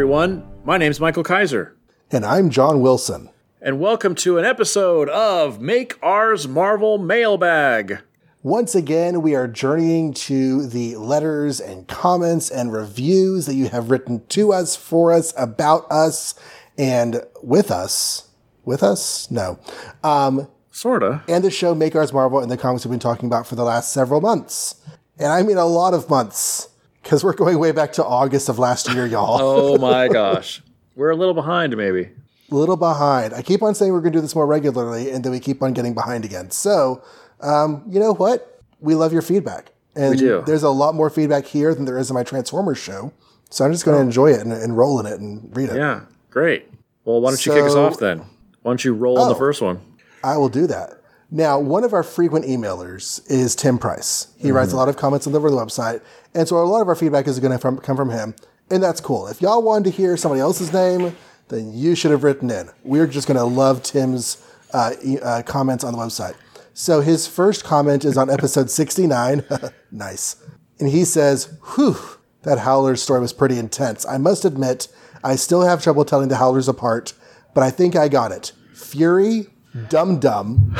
everyone. 0.00 0.42
My 0.64 0.78
name's 0.78 0.98
Michael 0.98 1.22
Kaiser, 1.22 1.76
And 2.10 2.24
I'm 2.24 2.48
John 2.48 2.80
Wilson. 2.80 3.28
and 3.60 3.78
welcome 3.78 4.14
to 4.14 4.38
an 4.38 4.46
episode 4.46 5.10
of 5.10 5.60
Make 5.60 6.02
Ours 6.02 6.48
Marvel 6.48 6.96
Mailbag. 6.96 7.98
Once 8.42 8.74
again, 8.74 9.20
we 9.20 9.34
are 9.34 9.46
journeying 9.46 10.14
to 10.14 10.66
the 10.66 10.96
letters 10.96 11.60
and 11.60 11.86
comments 11.86 12.48
and 12.50 12.72
reviews 12.72 13.44
that 13.44 13.56
you 13.56 13.68
have 13.68 13.90
written 13.90 14.24
to 14.28 14.54
us, 14.54 14.74
for 14.74 15.12
us, 15.12 15.34
about 15.36 15.84
us, 15.92 16.34
and 16.78 17.22
with 17.42 17.70
us. 17.70 18.26
With 18.64 18.82
us? 18.82 19.30
No. 19.30 19.58
Um, 20.02 20.48
Sorta. 20.70 21.22
and 21.28 21.44
the 21.44 21.50
show 21.50 21.74
Make 21.74 21.94
Ours 21.94 22.10
Marvel 22.14 22.38
and 22.40 22.50
the 22.50 22.56
comics 22.56 22.86
we've 22.86 22.90
been 22.90 23.00
talking 23.00 23.26
about 23.26 23.46
for 23.46 23.54
the 23.54 23.64
last 23.64 23.92
several 23.92 24.22
months. 24.22 24.76
And 25.18 25.26
I 25.30 25.42
mean 25.42 25.58
a 25.58 25.66
lot 25.66 25.92
of 25.92 26.08
months, 26.08 26.69
because 27.02 27.24
we're 27.24 27.32
going 27.34 27.58
way 27.58 27.72
back 27.72 27.92
to 27.94 28.04
August 28.04 28.48
of 28.48 28.58
last 28.58 28.92
year, 28.92 29.06
y'all. 29.06 29.38
Oh 29.40 29.78
my 29.78 30.08
gosh. 30.08 30.62
We're 30.96 31.10
a 31.10 31.16
little 31.16 31.34
behind, 31.34 31.76
maybe. 31.76 32.10
a 32.50 32.54
little 32.54 32.76
behind. 32.76 33.32
I 33.34 33.42
keep 33.42 33.62
on 33.62 33.74
saying 33.74 33.92
we're 33.92 34.00
going 34.00 34.12
to 34.12 34.18
do 34.18 34.22
this 34.22 34.34
more 34.34 34.46
regularly, 34.46 35.10
and 35.10 35.24
then 35.24 35.32
we 35.32 35.40
keep 35.40 35.62
on 35.62 35.72
getting 35.72 35.94
behind 35.94 36.24
again. 36.24 36.50
So, 36.50 37.02
um, 37.40 37.82
you 37.88 38.00
know 38.00 38.12
what? 38.12 38.60
We 38.80 38.94
love 38.94 39.12
your 39.12 39.22
feedback. 39.22 39.70
And 39.96 40.10
We 40.12 40.16
do. 40.18 40.42
there's 40.46 40.62
a 40.62 40.70
lot 40.70 40.94
more 40.94 41.10
feedback 41.10 41.46
here 41.46 41.74
than 41.74 41.84
there 41.84 41.98
is 41.98 42.10
in 42.10 42.14
my 42.14 42.22
Transformers 42.22 42.78
show. 42.78 43.12
So 43.50 43.64
I'm 43.64 43.72
just 43.72 43.84
going 43.84 43.96
to 43.96 44.02
enjoy 44.02 44.32
it 44.32 44.40
and, 44.40 44.52
and 44.52 44.76
roll 44.76 45.00
in 45.00 45.06
it 45.06 45.18
and 45.20 45.54
read 45.56 45.70
it. 45.70 45.76
Yeah, 45.76 46.02
great. 46.30 46.68
Well, 47.04 47.20
why 47.20 47.30
don't 47.30 47.44
you 47.44 47.52
kick 47.52 47.64
us 47.64 47.74
off 47.74 47.98
then? 47.98 48.18
Why 48.62 48.70
don't 48.70 48.84
you 48.84 48.94
roll 48.94 49.18
on 49.18 49.28
the 49.28 49.34
Oh. 49.34 49.38
first 49.38 49.60
one? 49.62 49.80
I 50.22 50.36
will 50.36 50.48
do 50.50 50.66
that. 50.68 50.99
Now, 51.30 51.60
one 51.60 51.84
of 51.84 51.92
our 51.92 52.02
frequent 52.02 52.44
emailers 52.44 53.20
is 53.30 53.54
Tim 53.54 53.78
Price. 53.78 54.28
He 54.36 54.50
writes 54.50 54.72
a 54.72 54.76
lot 54.76 54.88
of 54.88 54.96
comments 54.96 55.26
on 55.26 55.32
the 55.32 55.40
website, 55.40 56.02
and 56.34 56.48
so 56.48 56.58
a 56.58 56.64
lot 56.64 56.80
of 56.80 56.88
our 56.88 56.96
feedback 56.96 57.28
is 57.28 57.38
going 57.38 57.56
to 57.56 57.80
come 57.80 57.96
from 57.96 58.10
him, 58.10 58.34
and 58.68 58.82
that's 58.82 59.00
cool. 59.00 59.28
If 59.28 59.40
y'all 59.40 59.62
wanted 59.62 59.84
to 59.84 59.96
hear 59.96 60.16
somebody 60.16 60.40
else's 60.40 60.72
name, 60.72 61.16
then 61.48 61.72
you 61.72 61.94
should 61.94 62.10
have 62.10 62.24
written 62.24 62.50
in. 62.50 62.70
We're 62.82 63.06
just 63.06 63.28
going 63.28 63.36
to 63.36 63.44
love 63.44 63.82
Tim's 63.82 64.44
uh, 64.72 64.92
uh, 65.22 65.42
comments 65.42 65.84
on 65.84 65.92
the 65.92 65.98
website. 65.98 66.34
So 66.74 67.00
his 67.00 67.26
first 67.26 67.64
comment 67.64 68.04
is 68.04 68.16
on 68.16 68.30
episode 68.30 68.70
69. 68.70 69.44
nice. 69.90 70.36
And 70.78 70.88
he 70.88 71.04
says, 71.04 71.58
Whew, 71.74 71.96
that 72.42 72.58
Howlers 72.58 73.02
story 73.02 73.20
was 73.20 73.32
pretty 73.32 73.58
intense. 73.58 74.06
I 74.06 74.16
must 74.18 74.44
admit, 74.44 74.88
I 75.22 75.36
still 75.36 75.62
have 75.62 75.82
trouble 75.82 76.04
telling 76.04 76.28
the 76.28 76.36
Howlers 76.36 76.68
apart, 76.68 77.12
but 77.54 77.62
I 77.62 77.70
think 77.70 77.94
I 77.94 78.08
got 78.08 78.32
it. 78.32 78.52
Fury, 78.74 79.48
Dum 79.88 80.18
Dum, 80.18 80.74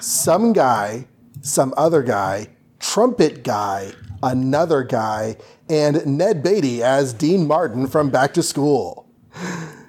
some 0.00 0.52
guy, 0.52 1.06
some 1.42 1.72
other 1.76 2.02
guy, 2.02 2.48
trumpet 2.80 3.44
guy, 3.44 3.92
another 4.22 4.82
guy, 4.82 5.36
and 5.68 6.04
Ned 6.06 6.42
Beatty 6.42 6.82
as 6.82 7.12
Dean 7.12 7.46
Martin 7.46 7.86
from 7.86 8.10
Back 8.10 8.34
to 8.34 8.42
School. 8.42 9.06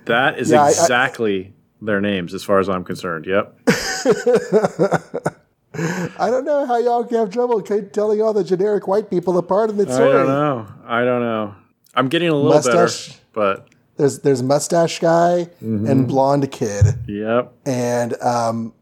That 0.05 0.37
is 0.39 0.51
Yeah, 0.51 0.61
I- 0.61 0.65
I- 0.67 0.69
exactly 0.69 1.53
their 1.81 1.99
names 2.01 2.33
as 2.33 2.43
far 2.43 2.59
as 2.59 2.69
I'm 2.69 2.83
concerned. 2.83 3.25
Yep. 3.25 3.57
I 5.77 6.29
don't 6.29 6.45
know 6.45 6.65
how 6.65 6.77
y'all 6.77 7.03
can 7.03 7.17
have 7.17 7.31
trouble 7.31 7.61
telling 7.61 8.21
all 8.21 8.31
the 8.33 8.43
generic 8.45 8.87
white 8.87 9.09
people 9.09 9.37
apart 9.37 9.69
in 9.69 9.77
the 9.77 9.91
story. 9.91 10.09
I 10.09 10.13
don't 10.13 10.27
know. 10.27 10.67
I 10.85 11.03
don't 11.03 11.21
know. 11.21 11.53
I'm 11.93 12.07
getting 12.07 12.29
a 12.29 12.33
little 12.35 12.51
Mustache. 12.51 13.07
better, 13.09 13.19
but 13.33 13.67
There's 13.97 14.19
there's 14.19 14.43
mustache 14.43 14.99
guy 14.99 15.49
Mm-hmm. 15.63 15.87
and 15.87 16.07
blonde 16.07 16.51
kid 16.51 16.85
yep. 17.07 17.53
and 17.65 18.21
um, 18.21 18.73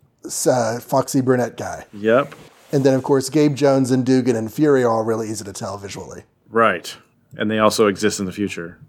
uh, 0.48 0.80
foxy 0.80 1.22
brunette 1.22 1.56
guy, 1.58 1.86
Yep. 1.94 2.34
and 2.72 2.84
then 2.84 2.94
of 2.96 3.04
course 3.04 3.30
Gabe 3.30 3.56
Jones 3.56 3.92
and 3.92 4.06
Dugan 4.06 4.36
and 4.36 4.52
Fury 4.52 4.84
are 4.84 4.90
all 4.92 5.04
really 5.04 5.30
easy 5.30 5.44
to 5.46 5.54
tell 5.54 5.78
visually. 5.78 6.24
Right. 6.50 6.96
And 7.38 7.50
they 7.52 7.60
also 7.60 7.88
exist 7.88 8.20
in 8.20 8.26
the 8.26 8.32
future. 8.32 8.80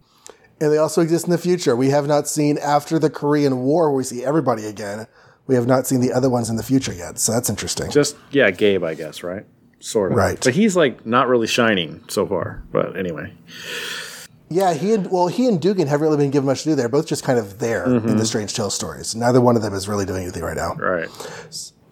And 0.60 0.70
they 0.72 0.78
also 0.78 1.00
exist 1.02 1.24
in 1.26 1.30
the 1.30 1.38
future. 1.38 1.74
We 1.74 1.90
have 1.90 2.06
not 2.06 2.28
seen 2.28 2.58
after 2.58 2.98
the 2.98 3.10
Korean 3.10 3.60
War, 3.60 3.91
where 3.91 3.96
we 3.96 4.04
see 4.04 4.24
everybody 4.24 4.66
again. 4.66 5.06
We 5.46 5.56
have 5.56 5.66
not 5.66 5.86
seen 5.86 6.00
the 6.00 6.12
other 6.12 6.30
ones 6.30 6.48
in 6.48 6.56
the 6.56 6.62
future 6.62 6.92
yet, 6.92 7.18
so 7.18 7.32
that's 7.32 7.50
interesting. 7.50 7.91
Just 7.91 8.16
yeah, 8.30 8.50
Gabe, 8.50 8.82
I 8.84 8.94
guess, 8.94 9.22
right? 9.22 9.44
Sort 9.80 10.12
of. 10.12 10.16
Right. 10.18 10.41
But 10.42 10.54
he's 10.54 10.74
like 10.76 11.04
not 11.04 11.28
really 11.28 11.46
shining 11.46 12.02
so 12.08 12.24
far. 12.26 12.62
But 12.72 12.96
anyway. 12.96 13.32
Yeah, 14.49 14.75
he 14.75 14.93
and 14.93 15.10
well, 15.10 15.28
he 15.28 15.47
and 15.49 15.60
Dugan 15.60 15.88
haven't 15.88 16.06
really 16.06 16.19
been 16.19 16.31
given 16.31 16.47
much 16.47 16.62
to 16.62 16.71
do. 16.71 16.75
They're 16.75 16.88
both 16.88 17.06
just 17.06 17.25
kind 17.25 17.38
of 17.38 17.59
there 17.59 17.84
in 17.87 18.00
mm-hmm. 18.00 18.16
the 18.16 18.27
Strange 18.27 18.55
Tale 18.55 18.71
stories. 18.71 19.15
Neither 19.15 19.41
one 19.41 19.56
of 19.56 19.62
them 19.62 19.75
is 19.75 19.88
really 19.88 20.05
doing 20.05 20.22
anything 20.22 20.43
right 20.43 20.56
now. 20.56 20.75
Right. 20.75 21.09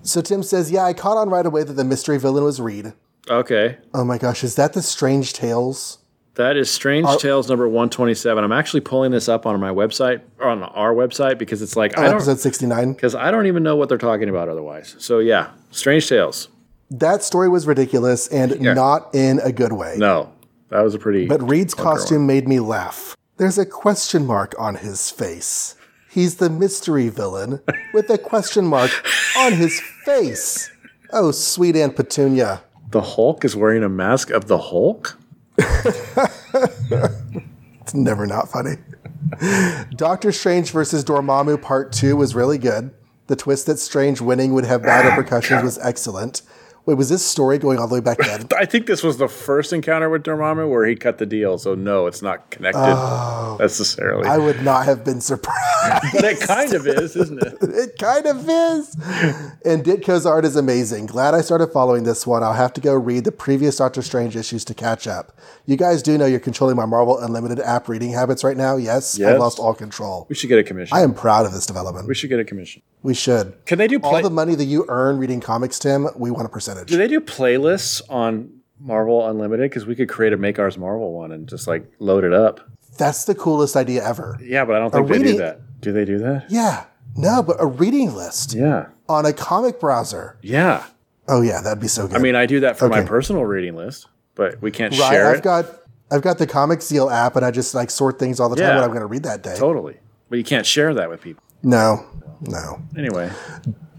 So 0.03 0.21
Tim 0.21 0.43
says, 0.43 0.71
"Yeah, 0.71 0.85
I 0.85 0.93
caught 0.93 1.17
on 1.17 1.31
right 1.31 1.47
away 1.47 1.65
that 1.65 1.73
the 1.73 1.85
mystery 1.85 2.19
villain 2.19 2.45
was 2.45 2.61
Reed. 2.61 2.93
Okay. 3.31 3.79
Oh 3.95 4.05
my 4.05 4.19
gosh, 4.19 4.45
is 4.45 4.57
that 4.57 4.73
the 4.73 4.83
Strange 4.83 5.33
Tales? 5.33 5.99
That 6.35 6.57
is 6.57 6.71
Strange 6.71 7.07
Tales 7.19 7.49
number 7.49 7.69
127. 7.69 8.43
I'm 8.43 8.53
actually 8.53 8.81
pulling 8.81 9.11
this 9.11 9.29
up 9.29 9.45
on 9.45 9.59
my 9.61 9.69
website 9.69 10.23
or 10.39 10.49
on 10.49 10.62
our 10.62 10.95
website 10.95 11.37
because 11.37 11.61
it's 11.61 11.77
like 11.77 11.99
I 11.99 12.09
Episode 12.09 12.41
sixty 12.41 12.67
nine. 12.67 12.95
because 12.95 13.15
I 13.15 13.31
don't 13.31 13.47
even 13.47 13.62
know 13.62 13.77
what 13.77 13.91
they're 13.91 13.99
talking 13.99 14.31
about 14.31 14.49
otherwise. 14.49 14.97
So 14.99 15.19
yeah, 15.19 15.51
Strange 15.71 16.09
Tales. 16.09 16.49
That 16.91 17.23
story 17.23 17.49
was 17.49 17.67
ridiculous 17.67 18.29
and 18.29 18.61
not 18.61 19.15
in 19.15 19.41
a 19.41 19.53
good 19.53 19.73
way. 19.73 19.97
No, 19.99 20.33
that 20.72 20.83
was 20.83 20.94
a 20.94 20.99
pretty. 20.99 21.27
But 21.27 21.49
Reed's 21.49 21.75
costume 21.75 22.27
made 22.27 22.49
me 22.49 22.60
laugh. 22.60 23.16
There's 23.37 23.59
a 23.59 23.66
question 23.66 24.27
mark 24.27 24.55
on 24.59 24.77
his 24.77 25.10
face. 25.10 25.75
He's 26.10 26.37
the 26.37 26.50
mystery 26.50 27.09
villain 27.09 27.60
with 27.94 28.10
a 28.10 28.19
question 28.19 28.66
mark 28.66 28.91
on 29.37 29.53
his 29.55 29.81
face. 30.05 30.71
Oh, 31.12 31.31
sweet 31.31 31.77
Aunt 31.77 31.97
Petunia. 31.97 32.62
the 32.91 33.00
Hulk 33.00 33.44
is 33.44 33.56
wearing 33.56 33.82
a 33.82 33.88
mask 33.88 34.31
of 34.31 34.47
the 34.47 34.59
Hulk. 34.59 35.19
It's 37.82 37.94
never 37.94 38.27
not 38.27 38.49
funny. 38.49 38.77
Doctor 39.97 40.32
Strange 40.32 40.71
versus 40.71 41.05
Dormammu 41.05 41.61
Part 41.61 41.93
2 41.93 42.16
was 42.16 42.34
really 42.34 42.56
good. 42.56 42.93
The 43.27 43.37
twist 43.37 43.66
that 43.66 43.78
Strange 43.78 44.21
winning 44.21 44.55
would 44.55 44.65
have 44.65 44.82
bad 44.82 45.05
ah, 45.05 45.11
repercussions 45.11 45.62
was 45.62 45.78
excellent. 45.78 46.43
Wait, 46.84 46.94
was 46.94 47.09
this 47.09 47.25
story 47.25 47.59
going 47.59 47.78
all 47.78 47.87
the 47.87 47.94
way 47.94 48.00
back 48.00 48.19
then? 48.26 48.47
I 48.56 48.65
think 48.65 48.87
this 48.87 49.03
was 49.03 49.16
the 49.19 49.28
first 49.28 49.72
encounter 49.72 50.10
with 50.10 50.25
Dormammu 50.25 50.69
where 50.69 50.84
he 50.84 50.97
cut 50.97 51.19
the 51.19 51.26
deal. 51.26 51.56
So 51.59 51.75
no, 51.75 52.06
it's 52.06 52.22
not 52.22 52.50
connected 52.50 52.81
oh. 52.81 53.56
necessarily. 53.60 54.28
I 54.28 54.38
would 54.38 54.62
not 54.62 54.84
have 54.87 55.04
been 55.04 55.20
surprised. 55.20 56.04
but 56.12 56.25
it 56.25 56.41
kind 56.41 56.75
of 56.75 56.87
is, 56.87 57.15
isn't 57.16 57.43
it? 57.43 57.59
It 57.82 57.98
kind 57.98 58.26
of 58.26 58.48
is. 58.48 58.94
And 59.65 59.82
Ditko's 59.84 60.26
art 60.26 60.44
is 60.44 60.56
amazing. 60.56 61.06
Glad 61.06 61.34
I 61.34 61.41
started 61.41 61.69
following 61.69 62.04
this 62.04 62.26
one. 62.26 62.43
I'll 62.43 62.53
have 62.53 62.72
to 62.75 62.81
go 62.81 62.94
read 62.94 63.25
the 63.25 63.32
previous 63.32 63.76
Doctor 63.76 64.03
Strange 64.03 64.37
issues 64.37 64.64
to 64.66 64.75
catch 64.75 65.06
up. 65.06 65.37
You 65.66 65.76
guys 65.76 66.03
do 66.03 66.19
know 66.19 66.26
you're 66.26 66.38
controlling 66.41 66.76
my 66.76 66.84
Marvel 66.87 67.19
Unlimited 67.19 67.60
app 67.60 67.88
reading 67.88 68.12
habits 68.12 68.44
right 68.44 68.56
now. 68.56 68.76
Yes, 68.76 69.19
I 69.19 69.22
Yes. 69.22 69.41
lost 69.41 69.59
all 69.59 69.75
control. 69.75 70.26
We 70.28 70.34
should 70.34 70.49
get 70.49 70.59
a 70.59 70.64
commission. 70.64 70.97
I 70.97 71.03
am 71.03 71.14
proud 71.14 71.47
of 71.47 71.53
this 71.53 71.66
development. 71.66 72.09
we 72.09 72.14
should 72.14 72.31
get 72.31 72.41
a 72.41 72.44
commission. 72.44 72.82
We 73.03 73.14
should. 73.14 73.54
Can 73.66 73.78
they 73.78 73.88
do 73.88 73.99
All 74.03 74.22
the 74.22 74.31
money 74.31 74.54
that 74.54 74.64
you 74.64 74.84
earn 74.88 75.19
reading 75.19 75.41
comics, 75.41 75.78
Tim, 75.78 76.09
we 76.16 76.31
want 76.31 76.47
a 76.47 76.49
percentage. 76.49 76.72
Do 76.87 76.97
they 76.97 77.09
do 77.09 77.21
playlists 77.21 78.03
on 78.09 78.50
Marvel 78.81 79.27
Unlimited? 79.28 79.71
Because 79.71 79.87
we 79.87 79.94
could 79.94 80.09
create 80.09 80.33
a 80.33 80.37
Make 80.37 80.59
Ours 80.59 80.77
Marvel 80.78 81.12
one 81.12 81.33
and 81.33 81.49
just 81.49 81.66
like 81.66 81.91
load 81.99 82.25
it 82.25 82.33
up. 82.33 82.60
That's 82.99 83.25
the 83.25 83.34
coolest 83.34 83.77
idea 83.77 84.05
ever. 84.06 84.38
Yeah, 84.43 84.65
but 84.65 84.77
I 84.77 84.78
don't 84.81 84.91
think 84.93 85.09
they 85.09 85.19
do 85.32 85.38
that. 85.38 85.81
Do 85.81 85.93
they 85.93 86.05
do 86.05 86.19
that? 86.19 86.47
Yeah. 86.50 86.85
No, 87.17 87.43
but 87.43 87.56
a 87.58 87.67
reading 87.67 88.14
list 88.14 88.55
Yeah. 88.55 88.87
on 89.08 89.26
a 89.26 89.32
comic 89.32 89.81
browser. 89.81 90.38
Yeah. 90.43 90.85
Oh 91.29 91.41
yeah, 91.41 91.61
that'd 91.61 91.81
be 91.81 91.88
so 91.88 92.06
good. 92.08 92.17
I 92.17 92.20
mean, 92.20 92.35
I 92.35 92.47
do 92.47 92.61
that 92.61 92.79
for 92.79 92.88
my 92.88 93.02
personal 93.02 93.44
reading 93.44 93.76
list, 93.76 94.08
but 94.35 94.61
we 94.61 94.70
can't 94.70 94.93
right, 94.99 95.11
share 95.11 95.29
I've 95.31 95.38
it. 95.38 95.44
got 95.44 95.67
I've 96.11 96.23
got 96.23 96.37
the 96.38 96.47
Comic 96.47 96.82
Seal 96.82 97.08
app, 97.08 97.37
and 97.37 97.44
I 97.44 97.50
just 97.50 97.75
like 97.75 97.91
sort 97.91 98.19
things 98.19 98.38
all 98.41 98.49
the 98.50 98.56
time 98.56 98.67
Yeah. 98.67 98.75
what 98.76 98.85
I'm 98.85 98.91
going 98.91 99.00
to 99.00 99.06
read 99.06 99.23
that 99.23 99.43
day. 99.43 99.55
totally. 99.56 99.97
But 100.29 100.37
you 100.38 100.44
can't 100.44 100.67
share 100.67 100.93
that 100.94 101.08
with 101.08 101.20
people. 101.23 101.43
No, 101.62 102.05
no. 102.43 102.82
Anyway, 102.99 103.31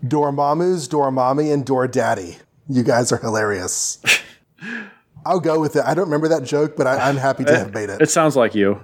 Dormammu's, 0.05 0.87
Dormammi, 0.87 1.53
and 1.53 1.91
Daddy. 1.91 2.37
You 2.69 2.83
guys 2.83 3.11
are 3.11 3.17
hilarious. 3.17 4.01
I'll 5.25 5.39
go 5.39 5.59
with 5.59 5.75
it. 5.75 5.83
I 5.85 5.93
don't 5.93 6.05
remember 6.05 6.27
that 6.29 6.43
joke, 6.43 6.75
but 6.75 6.87
I, 6.87 7.09
I'm 7.09 7.17
happy 7.17 7.45
to 7.45 7.57
have 7.57 7.73
made 7.73 7.89
it. 7.89 8.01
it 8.01 8.09
sounds 8.09 8.35
like 8.35 8.55
you. 8.55 8.79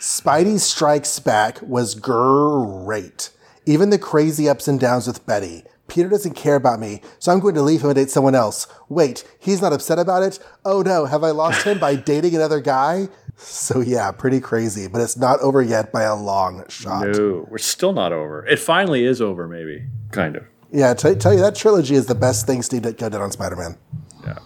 Spidey 0.00 0.58
Strikes 0.58 1.18
Back 1.18 1.60
was 1.62 1.94
great. 1.94 3.30
Even 3.66 3.90
the 3.90 3.98
crazy 3.98 4.48
ups 4.48 4.68
and 4.68 4.78
downs 4.78 5.06
with 5.06 5.26
Betty. 5.26 5.64
Peter 5.88 6.08
doesn't 6.08 6.34
care 6.34 6.54
about 6.54 6.78
me, 6.78 7.00
so 7.18 7.32
I'm 7.32 7.40
going 7.40 7.54
to 7.54 7.62
leave 7.62 7.80
him 7.80 7.88
and 7.88 7.96
date 7.96 8.10
someone 8.10 8.34
else. 8.34 8.66
Wait, 8.90 9.24
he's 9.38 9.62
not 9.62 9.72
upset 9.72 9.98
about 9.98 10.22
it? 10.22 10.38
Oh 10.64 10.82
no, 10.82 11.06
have 11.06 11.24
I 11.24 11.30
lost 11.30 11.64
him 11.64 11.78
by 11.78 11.94
dating 12.12 12.34
another 12.34 12.60
guy? 12.60 13.08
So 13.36 13.80
yeah, 13.80 14.10
pretty 14.12 14.40
crazy, 14.40 14.86
but 14.86 15.00
it's 15.00 15.16
not 15.16 15.40
over 15.40 15.62
yet 15.62 15.90
by 15.90 16.02
a 16.02 16.14
long 16.14 16.64
shot. 16.68 17.06
No, 17.08 17.46
we're 17.48 17.56
still 17.56 17.94
not 17.94 18.12
over. 18.12 18.46
It 18.46 18.58
finally 18.58 19.04
is 19.04 19.22
over, 19.22 19.48
maybe. 19.48 19.86
Kind 20.12 20.36
of. 20.36 20.44
Yeah, 20.70 20.92
tell, 20.94 21.14
tell 21.16 21.32
you 21.34 21.40
that 21.40 21.54
trilogy 21.56 21.94
is 21.94 22.06
the 22.06 22.14
best 22.14 22.46
thing 22.46 22.62
Steve 22.62 22.82
Ditko 22.82 23.10
did 23.10 23.14
on 23.14 23.30
Spider-Man. 23.32 23.76
Yeah. 24.24 24.38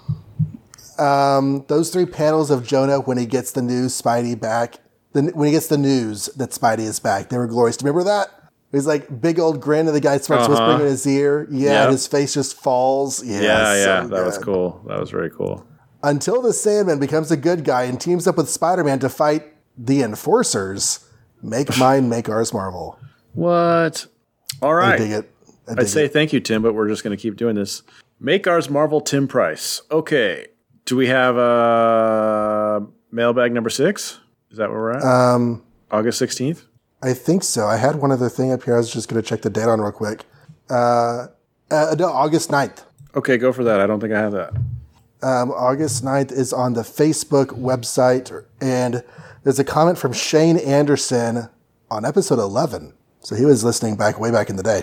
Um, 0.99 1.65
those 1.69 1.91
three 1.91 2.07
panels 2.07 2.51
of 2.51 2.67
Jonah 2.67 3.01
when 3.01 3.19
he 3.19 3.27
gets 3.27 3.53
the 3.53 3.63
news 3.63 4.01
Spidey 4.01 4.39
back, 4.39 4.77
the, 5.13 5.23
when 5.35 5.47
he 5.47 5.53
gets 5.53 5.67
the 5.67 5.79
news 5.79 6.27
that 6.37 6.51
Spidey 6.51 6.81
is 6.81 7.01
back, 7.01 7.29
they 7.29 7.39
were 7.39 7.47
glorious. 7.47 7.77
Do 7.77 7.85
you 7.87 7.93
remember 7.93 8.09
that? 8.11 8.29
He's 8.71 8.87
like 8.87 9.21
big 9.21 9.39
old 9.39 9.61
grin, 9.61 9.87
and 9.87 9.95
the 9.97 10.01
guy 10.01 10.17
starts 10.19 10.45
Uh-huh. 10.45 10.51
whispering 10.53 10.81
in 10.81 10.87
his 10.87 11.07
ear. 11.07 11.47
Yeah, 11.51 11.71
Yep. 11.71 11.83
and 11.85 11.93
his 11.93 12.07
face 12.07 12.35
just 12.35 12.57
falls. 12.57 13.23
Yeah, 13.25 13.41
Yeah, 13.41 13.75
yeah. 13.75 14.03
so 14.03 14.09
that 14.09 14.25
was 14.25 14.39
cool. 14.39 14.81
That 14.89 14.99
was 15.01 15.11
very 15.11 15.31
cool. 15.31 15.67
Until 16.03 16.41
the 16.41 16.53
Sandman 16.53 16.99
becomes 16.99 17.31
a 17.31 17.37
good 17.37 17.65
guy 17.65 17.83
and 17.85 18.01
teams 18.01 18.27
up 18.27 18.37
with 18.37 18.49
Spider-Man 18.49 18.99
to 19.01 19.09
fight 19.09 19.53
The 19.77 20.03
Enforcers. 20.03 21.01
Make 21.43 21.77
mine, 21.79 22.09
make 22.09 22.29
ours 22.29 22.53
Marvel. 22.55 22.99
What? 23.35 24.07
All 24.63 24.75
right. 24.75 24.95
I 24.95 24.97
dig 24.97 25.11
it. 25.11 25.31
I'd 25.69 25.88
say 25.88 26.06
it. 26.06 26.12
thank 26.12 26.32
you, 26.32 26.41
Tim, 26.41 26.62
but 26.62 26.75
we're 26.75 26.88
just 26.88 27.05
going 27.05 27.17
to 27.17 27.20
keep 27.20 27.37
doing 27.37 27.55
this. 27.55 27.82
Make 28.19 28.47
ours 28.47 28.69
Marvel 28.69 29.00
Tim 29.00 29.29
Price. 29.29 29.81
Okay. 29.91 30.49
Do 30.85 30.97
we 30.97 31.06
have 31.06 31.37
uh, 31.38 32.81
mailbag 33.11 33.53
number 33.53 33.70
six? 33.70 34.19
Is 34.50 34.59
that 34.59 34.70
where 34.70 34.79
we're 34.79 34.93
at? 34.93 35.03
Um, 35.05 35.62
August 35.91 36.20
16th? 36.20 36.64
I 37.03 37.14
think 37.14 37.43
so. 37.43 37.67
I 37.67 37.76
had 37.76 37.97
one 37.97 38.12
other 38.12 38.29
thing 38.29 38.53
up 38.53 38.62
here. 38.62 38.75
I 38.75 38.79
was 38.79 38.93
just 38.93 39.09
going 39.09 39.20
to 39.20 39.29
check 39.29 39.43
the 39.43 39.50
date 39.50 39.69
on 39.69 39.81
real 39.81 39.93
quick. 39.93 40.25
Uh, 40.70 41.26
uh, 41.70 41.97
no, 41.99 42.06
August 42.06 42.50
9th. 42.50 42.85
Okay, 43.15 43.37
go 43.38 43.53
for 43.53 43.65
that. 43.65 43.81
I 43.81 43.87
don't 43.87 44.00
think 44.00 44.12
I 44.12 44.19
have 44.19 44.32
that. 44.32 44.55
Um, 45.23 45.50
August 45.53 46.05
9th 46.05 46.32
is 46.32 46.53
on 46.53 46.73
the 46.73 46.82
Facebook 46.82 47.47
website, 47.47 48.44
and 48.61 49.05
there's 49.44 49.58
a 49.58 49.65
comment 49.65 49.99
from 49.99 50.12
Shane 50.12 50.58
Anderson 50.58 51.49
on 51.91 52.05
episode 52.05 52.38
11. 52.38 52.94
So 53.20 53.37
he 53.37 53.44
was 53.44 53.62
listening 53.62 53.97
back 53.97 54.19
way 54.19 54.31
back 54.31 54.50
in 54.50 54.56
the 54.56 54.62
day. 54.62 54.82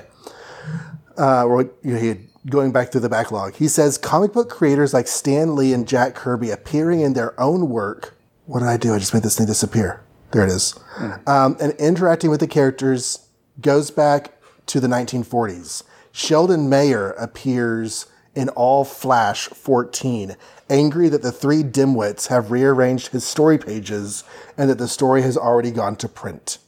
Uh, 1.17 1.43
or, 1.43 1.69
you 1.83 1.93
know, 1.93 2.17
going 2.49 2.71
back 2.71 2.91
through 2.91 3.01
the 3.01 3.09
backlog. 3.09 3.55
He 3.55 3.67
says 3.67 3.97
comic 3.97 4.33
book 4.33 4.49
creators 4.49 4.93
like 4.93 5.07
Stan 5.07 5.55
Lee 5.55 5.73
and 5.73 5.87
Jack 5.87 6.15
Kirby 6.15 6.49
appearing 6.51 7.01
in 7.01 7.13
their 7.13 7.39
own 7.39 7.69
work. 7.69 8.17
What 8.45 8.59
did 8.59 8.69
I 8.69 8.77
do? 8.77 8.93
I 8.93 8.99
just 8.99 9.13
made 9.13 9.23
this 9.23 9.37
thing 9.37 9.45
disappear. 9.45 10.01
There 10.31 10.43
it 10.43 10.49
is. 10.49 10.79
Um, 11.27 11.57
and 11.59 11.73
interacting 11.73 12.29
with 12.29 12.39
the 12.39 12.47
characters 12.47 13.27
goes 13.61 13.91
back 13.91 14.33
to 14.67 14.79
the 14.79 14.87
1940s. 14.87 15.83
Sheldon 16.11 16.69
Mayer 16.69 17.11
appears 17.11 18.07
in 18.35 18.49
All 18.49 18.85
Flash 18.85 19.47
14, 19.47 20.35
angry 20.69 21.09
that 21.09 21.21
the 21.21 21.31
three 21.31 21.63
dimwits 21.63 22.27
have 22.27 22.51
rearranged 22.51 23.07
his 23.07 23.25
story 23.25 23.57
pages 23.57 24.23
and 24.57 24.69
that 24.69 24.77
the 24.77 24.87
story 24.87 25.21
has 25.23 25.35
already 25.35 25.71
gone 25.71 25.95
to 25.97 26.07
print. 26.07 26.59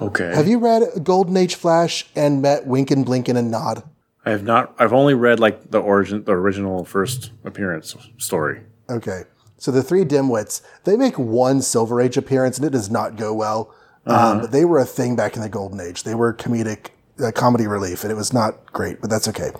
Okay. 0.00 0.34
Have 0.34 0.48
you 0.48 0.58
read 0.58 0.82
Golden 1.02 1.36
Age 1.36 1.54
Flash 1.54 2.06
and 2.16 2.40
met 2.40 2.66
Winkin, 2.66 3.04
Blinkin, 3.04 3.36
and 3.36 3.50
Nod? 3.50 3.82
I 4.24 4.30
have 4.30 4.44
not. 4.44 4.74
I've 4.78 4.92
only 4.92 5.14
read 5.14 5.40
like 5.40 5.70
the 5.70 5.80
origin, 5.80 6.24
the 6.24 6.32
original 6.32 6.84
first 6.84 7.32
appearance 7.44 7.96
story. 8.18 8.62
Okay. 8.88 9.22
So 9.56 9.70
the 9.70 9.82
three 9.82 10.04
dimwits, 10.04 10.62
they 10.84 10.96
make 10.96 11.18
one 11.18 11.60
Silver 11.60 12.00
Age 12.00 12.16
appearance 12.16 12.56
and 12.56 12.66
it 12.66 12.70
does 12.70 12.90
not 12.90 13.16
go 13.16 13.34
well. 13.34 13.74
Um, 14.06 14.40
but 14.40 14.52
they 14.52 14.64
were 14.64 14.78
a 14.78 14.86
thing 14.86 15.14
back 15.14 15.36
in 15.36 15.42
the 15.42 15.48
Golden 15.48 15.78
Age. 15.80 16.02
They 16.02 16.14
were 16.14 16.32
comedic, 16.32 16.88
uh, 17.20 17.32
comedy 17.32 17.66
relief, 17.66 18.02
and 18.02 18.12
it 18.12 18.16
was 18.16 18.32
not 18.32 18.72
great, 18.72 19.00
but 19.00 19.10
that's 19.10 19.28
okay. 19.28 19.50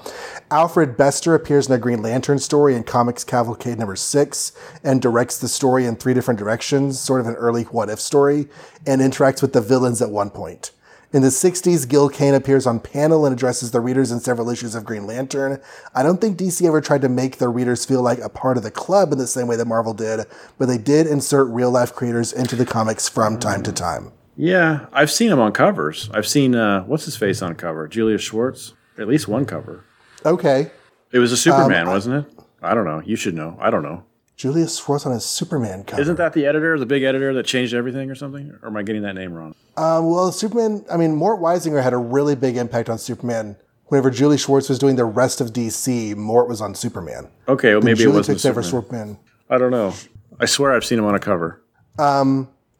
Alfred 0.50 0.96
Bester 0.96 1.34
appears 1.34 1.68
in 1.68 1.74
a 1.74 1.78
Green 1.78 2.02
Lantern 2.02 2.38
story 2.38 2.74
in 2.74 2.84
Comics 2.84 3.24
Cavalcade 3.24 3.78
number 3.78 3.96
six 3.96 4.52
and 4.82 5.02
directs 5.02 5.38
the 5.38 5.48
story 5.48 5.84
in 5.84 5.96
three 5.96 6.14
different 6.14 6.38
directions, 6.38 6.98
sort 6.98 7.20
of 7.20 7.26
an 7.26 7.34
early 7.34 7.64
what 7.64 7.90
if 7.90 8.00
story, 8.00 8.48
and 8.86 9.00
interacts 9.00 9.42
with 9.42 9.52
the 9.52 9.60
villains 9.60 10.00
at 10.02 10.10
one 10.10 10.30
point. 10.30 10.72
In 11.12 11.22
the 11.22 11.28
60s, 11.28 11.88
Gil 11.88 12.08
Kane 12.08 12.34
appears 12.34 12.68
on 12.68 12.78
panel 12.78 13.26
and 13.26 13.32
addresses 13.32 13.72
the 13.72 13.80
readers 13.80 14.12
in 14.12 14.20
several 14.20 14.48
issues 14.48 14.76
of 14.76 14.84
Green 14.84 15.08
Lantern. 15.08 15.60
I 15.92 16.04
don't 16.04 16.20
think 16.20 16.38
DC 16.38 16.64
ever 16.64 16.80
tried 16.80 17.02
to 17.02 17.08
make 17.08 17.38
their 17.38 17.50
readers 17.50 17.84
feel 17.84 18.00
like 18.00 18.20
a 18.20 18.28
part 18.28 18.56
of 18.56 18.62
the 18.62 18.70
club 18.70 19.10
in 19.10 19.18
the 19.18 19.26
same 19.26 19.48
way 19.48 19.56
that 19.56 19.66
Marvel 19.66 19.92
did, 19.92 20.26
but 20.56 20.66
they 20.66 20.78
did 20.78 21.08
insert 21.08 21.48
real 21.48 21.72
life 21.72 21.92
creators 21.92 22.32
into 22.32 22.54
the 22.54 22.64
comics 22.64 23.08
from 23.08 23.40
time 23.40 23.64
to 23.64 23.72
time. 23.72 24.12
Yeah, 24.40 24.86
I've 24.90 25.10
seen 25.10 25.30
him 25.30 25.38
on 25.38 25.52
covers. 25.52 26.08
I've 26.14 26.26
seen 26.26 26.54
uh, 26.54 26.84
what's 26.84 27.04
his 27.04 27.14
face 27.14 27.42
on 27.42 27.54
cover, 27.56 27.86
Julius 27.86 28.22
Schwartz. 28.22 28.72
At 28.96 29.06
least 29.06 29.28
one 29.28 29.44
cover. 29.44 29.84
Okay. 30.24 30.70
It 31.12 31.18
was 31.18 31.30
a 31.30 31.36
Superman, 31.36 31.88
wasn't 31.88 32.24
it? 32.24 32.40
I 32.62 32.72
don't 32.72 32.86
know. 32.86 33.02
You 33.04 33.16
should 33.16 33.34
know. 33.34 33.58
I 33.60 33.68
don't 33.68 33.82
know. 33.82 34.04
Julius 34.36 34.78
Schwartz 34.78 35.04
on 35.04 35.12
a 35.12 35.20
Superman 35.20 35.84
cover. 35.84 36.00
Isn't 36.00 36.16
that 36.16 36.32
the 36.32 36.46
editor, 36.46 36.78
the 36.78 36.86
big 36.86 37.02
editor 37.02 37.34
that 37.34 37.44
changed 37.44 37.74
everything 37.74 38.10
or 38.10 38.14
something? 38.14 38.56
Or 38.62 38.68
am 38.68 38.76
I 38.78 38.82
getting 38.82 39.02
that 39.02 39.14
name 39.14 39.34
wrong? 39.34 39.54
Um, 39.76 40.08
well, 40.08 40.32
Superman, 40.32 40.86
I 40.90 40.96
mean, 40.96 41.14
Mort 41.16 41.38
Weisinger 41.38 41.82
had 41.82 41.92
a 41.92 41.98
really 41.98 42.34
big 42.34 42.56
impact 42.56 42.88
on 42.88 42.96
Superman. 42.96 43.56
Whenever 43.88 44.10
Julie 44.10 44.38
Schwartz 44.38 44.70
was 44.70 44.78
doing 44.78 44.96
the 44.96 45.04
rest 45.04 45.42
of 45.42 45.48
DC, 45.48 46.16
Mort 46.16 46.48
was 46.48 46.62
on 46.62 46.74
Superman. 46.74 47.28
Okay, 47.46 47.74
well, 47.74 47.82
maybe 47.82 47.98
Julie 47.98 48.14
it 48.14 48.28
wasn't 48.28 48.46
over 48.46 48.62
Superman. 48.62 49.08
Superman. 49.08 49.18
I 49.50 49.58
don't 49.58 49.70
know. 49.70 49.92
I 50.38 50.46
swear 50.46 50.72
I've 50.72 50.86
seen 50.86 50.98
him 50.98 51.04
on 51.04 51.14
a 51.14 51.20
cover. 51.20 51.62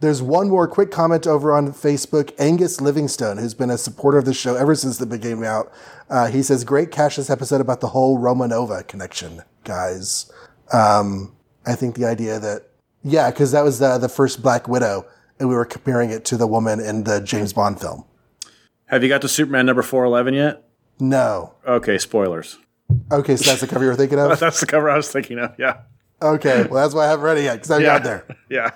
There's 0.00 0.22
one 0.22 0.48
more 0.48 0.66
quick 0.66 0.90
comment 0.90 1.26
over 1.26 1.52
on 1.52 1.72
Facebook. 1.72 2.32
Angus 2.38 2.80
Livingstone, 2.80 3.36
who's 3.36 3.52
been 3.54 3.70
a 3.70 3.76
supporter 3.78 4.16
of 4.18 4.24
the 4.24 4.32
show 4.34 4.54
ever 4.56 4.74
since 4.74 4.96
the 4.96 5.04
big 5.06 5.20
came 5.22 5.44
out, 5.44 5.70
uh, 6.08 6.28
he 6.28 6.42
says, 6.42 6.64
"Great 6.64 6.90
catch 6.90 7.16
this 7.16 7.28
episode 7.28 7.60
about 7.60 7.80
the 7.80 7.88
whole 7.88 8.18
Romanova 8.18 8.86
connection, 8.86 9.42
guys." 9.64 10.30
Um, 10.72 11.34
I 11.66 11.74
think 11.74 11.96
the 11.96 12.06
idea 12.06 12.38
that, 12.38 12.62
yeah, 13.04 13.30
because 13.30 13.52
that 13.52 13.62
was 13.62 13.78
the 13.78 13.98
the 13.98 14.08
first 14.08 14.42
Black 14.42 14.66
Widow, 14.68 15.04
and 15.38 15.48
we 15.50 15.54
were 15.54 15.66
comparing 15.66 16.10
it 16.10 16.24
to 16.26 16.36
the 16.38 16.46
woman 16.46 16.80
in 16.80 17.04
the 17.04 17.20
James 17.20 17.52
Bond 17.52 17.78
film. 17.78 18.04
Have 18.86 19.02
you 19.02 19.08
got 19.10 19.20
to 19.20 19.28
Superman 19.28 19.66
number 19.66 19.82
411 19.82 20.34
yet? 20.34 20.64
No. 20.98 21.52
Okay, 21.66 21.98
spoilers. 21.98 22.58
Okay, 23.12 23.36
so 23.36 23.50
that's 23.50 23.60
the 23.60 23.66
cover 23.66 23.84
you 23.84 23.90
were 23.90 23.96
thinking 23.96 24.18
of. 24.18 24.38
That's 24.40 24.58
the 24.60 24.66
cover 24.66 24.90
I 24.90 24.96
was 24.96 25.10
thinking 25.12 25.38
of. 25.38 25.54
Yeah. 25.58 25.82
Okay, 26.20 26.64
well 26.64 26.82
that's 26.82 26.92
why 26.92 27.04
I 27.06 27.08
haven't 27.08 27.24
read 27.24 27.38
it 27.38 27.44
yet 27.44 27.54
because 27.56 27.70
I 27.70 27.78
Yeah. 27.78 27.98
got 27.98 28.02
there. 28.04 28.24
Yeah. 28.50 28.70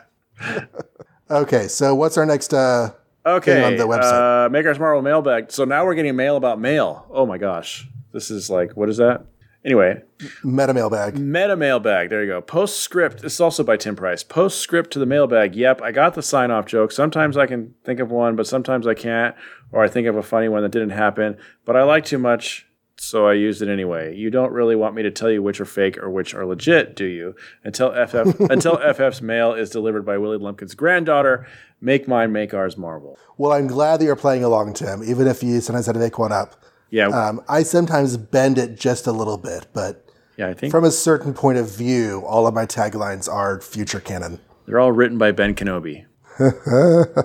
Okay, 1.31 1.69
so 1.69 1.95
what's 1.95 2.19
our 2.19 2.27
next? 2.27 2.53
Uh, 2.53 2.91
Okay. 3.27 3.55
Thing 3.55 3.65
on 3.65 3.77
the 3.77 3.85
website. 3.89 4.47
Uh, 4.47 4.49
Make 4.51 4.67
Ours 4.67 4.79
Marvel 4.79 5.01
mailbag. 5.01 5.51
So 5.51 5.65
now 5.65 5.87
we're 5.87 5.95
getting 5.95 6.15
mail 6.15 6.37
about 6.37 6.61
mail. 6.61 7.07
Oh 7.11 7.25
my 7.25 7.39
gosh. 7.39 7.89
This 8.13 8.31
is 8.31 8.51
like, 8.51 8.77
what 8.77 8.91
is 8.91 8.99
that? 8.99 9.25
Anyway, 9.65 10.03
meta 10.43 10.75
mailbag. 10.75 11.17
Meta 11.19 11.57
mailbag. 11.57 12.11
There 12.11 12.23
you 12.23 12.31
go. 12.31 12.43
Postscript. 12.43 13.23
This 13.23 13.33
is 13.33 13.41
also 13.41 13.65
by 13.65 13.79
Tim 13.79 13.97
Price. 13.97 14.23
Postscript 14.23 14.91
to 14.91 14.99
the 14.99 15.07
mailbag. 15.07 15.57
Yep, 15.57 15.81
I 15.81 15.91
got 15.91 16.13
the 16.13 16.21
sign 16.23 16.51
off 16.51 16.67
joke. 16.67 16.93
Sometimes 16.93 17.39
I 17.39 17.47
can 17.47 17.75
think 17.83 17.99
of 17.99 18.11
one, 18.11 18.37
but 18.37 18.47
sometimes 18.47 18.87
I 18.87 18.93
can't. 18.93 19.35
Or 19.73 19.83
I 19.83 19.89
think 19.89 20.07
of 20.07 20.17
a 20.17 20.23
funny 20.23 20.49
one 20.49 20.63
that 20.63 20.73
didn't 20.73 20.91
happen. 20.91 21.39
But 21.65 21.77
I 21.77 21.83
like 21.85 22.05
too 22.05 22.19
much, 22.19 22.67
so 22.97 23.27
I 23.27 23.35
used 23.35 23.61
it 23.63 23.69
anyway. 23.69 24.15
You 24.17 24.31
don't 24.31 24.53
really 24.53 24.77
want 24.77 24.95
me 24.95 25.03
to 25.03 25.11
tell 25.11 25.31
you 25.31 25.43
which 25.43 25.61
are 25.61 25.65
fake 25.65 25.99
or 25.99 26.11
which 26.11 26.35
are 26.35 26.47
legit, 26.47 26.95
do 26.97 27.05
you? 27.05 27.35
Until 27.65 27.91
FF 28.07 28.39
until 28.51 28.77
FF's 28.77 29.21
mail 29.23 29.53
is 29.53 29.71
delivered 29.71 30.05
by 30.07 30.17
Willie 30.19 30.39
Lumpkin's 30.39 30.75
granddaughter. 30.75 31.47
Make 31.81 32.09
mine, 32.09 32.33
make 32.33 32.55
ours, 32.55 32.77
Marvel. 32.79 33.19
Well, 33.37 33.53
I'm 33.53 33.67
glad 33.67 34.01
that 34.01 34.05
you're 34.07 34.17
playing 34.17 34.43
along, 34.45 34.75
Tim, 34.75 35.03
even 35.05 35.27
if 35.27 35.43
you 35.43 35.61
sometimes 35.61 35.87
had 35.87 35.93
to 35.95 35.99
make 35.99 36.19
one 36.19 36.33
up. 36.33 36.55
Yeah, 36.91 37.09
Um, 37.09 37.43
I 37.49 37.63
sometimes 37.65 38.17
bend 38.17 38.57
it 38.57 38.79
just 38.79 39.07
a 39.07 39.13
little 39.13 39.37
bit, 39.37 39.67
but 39.75 40.07
yeah. 40.37 40.49
I 40.49 40.55
think 40.55 40.71
from 40.71 40.85
a 40.85 40.91
certain 40.93 41.35
point 41.35 41.59
of 41.59 41.69
view, 41.77 42.23
all 42.27 42.47
of 42.47 42.55
my 42.55 42.65
taglines 42.67 43.29
are 43.31 43.61
future 43.61 44.01
canon. 44.01 44.39
they're 44.67 44.79
all 44.79 44.93
written 44.93 45.19
by 45.19 45.33
Ben 45.33 45.55
Kenobi. 45.55 46.05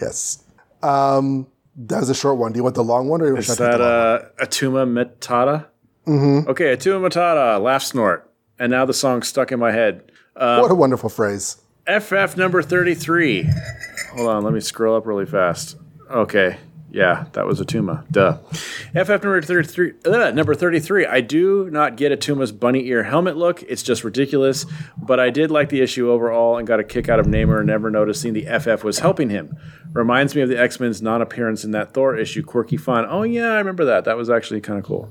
Yes. 0.00 0.44
Um, 0.82 1.48
that 1.78 2.00
was 2.00 2.10
a 2.10 2.14
short 2.14 2.38
one. 2.38 2.52
Do 2.52 2.58
you 2.58 2.62
want 2.62 2.74
the 2.74 2.84
long 2.84 3.08
one, 3.08 3.22
or 3.22 3.36
Is 3.38 3.46
that 3.48 3.58
the 3.58 3.78
long 3.78 3.80
one? 3.80 3.88
uh, 3.88 4.44
Attuma 4.44 4.86
Matata? 4.86 5.66
Mm-hmm. 6.06 6.50
Okay, 6.50 6.76
Attuma 6.76 7.08
Matata, 7.08 7.60
laugh 7.62 7.82
snort. 7.82 8.30
And 8.58 8.70
now 8.70 8.84
the 8.84 8.94
song's 8.94 9.28
stuck 9.28 9.52
in 9.52 9.60
my 9.60 9.70
head. 9.72 10.10
what 10.34 10.70
a 10.70 10.74
wonderful 10.74 11.08
phrase. 11.08 11.58
FF 11.86 12.36
number 12.36 12.60
33. 12.62 13.48
Hold 14.12 14.28
on, 14.28 14.44
let 14.44 14.52
me 14.52 14.60
scroll 14.60 14.96
up 14.96 15.06
really 15.06 15.26
fast. 15.26 15.76
Okay. 16.10 16.58
Yeah, 16.90 17.26
that 17.32 17.46
was 17.46 17.60
Attuma. 17.60 18.10
Duh. 18.10 18.38
FF 18.94 19.08
number 19.22 19.42
33. 19.42 19.92
Uh, 20.06 20.30
number 20.30 20.54
33. 20.54 21.04
I 21.06 21.20
do 21.20 21.68
not 21.70 21.96
get 21.96 22.12
Attuma's 22.12 22.50
bunny 22.50 22.86
ear 22.86 23.02
helmet 23.02 23.36
look. 23.36 23.62
It's 23.64 23.82
just 23.82 24.04
ridiculous. 24.04 24.64
But 24.96 25.20
I 25.20 25.28
did 25.30 25.50
like 25.50 25.68
the 25.68 25.82
issue 25.82 26.10
overall 26.10 26.56
and 26.56 26.66
got 26.66 26.80
a 26.80 26.84
kick 26.84 27.08
out 27.08 27.20
of 27.20 27.26
Namor 27.26 27.64
never 27.64 27.90
noticing 27.90 28.32
the 28.32 28.46
FF 28.58 28.84
was 28.84 29.00
helping 29.00 29.28
him. 29.28 29.54
Reminds 29.92 30.34
me 30.34 30.40
of 30.42 30.48
the 30.48 30.58
X 30.58 30.80
Men's 30.80 31.02
non 31.02 31.20
appearance 31.20 31.62
in 31.64 31.72
that 31.72 31.92
Thor 31.92 32.16
issue. 32.16 32.42
Quirky 32.42 32.76
fun. 32.78 33.06
Oh, 33.08 33.22
yeah, 33.22 33.52
I 33.52 33.58
remember 33.58 33.84
that. 33.84 34.04
That 34.04 34.16
was 34.16 34.30
actually 34.30 34.60
kind 34.60 34.78
of 34.78 34.84
cool. 34.84 35.10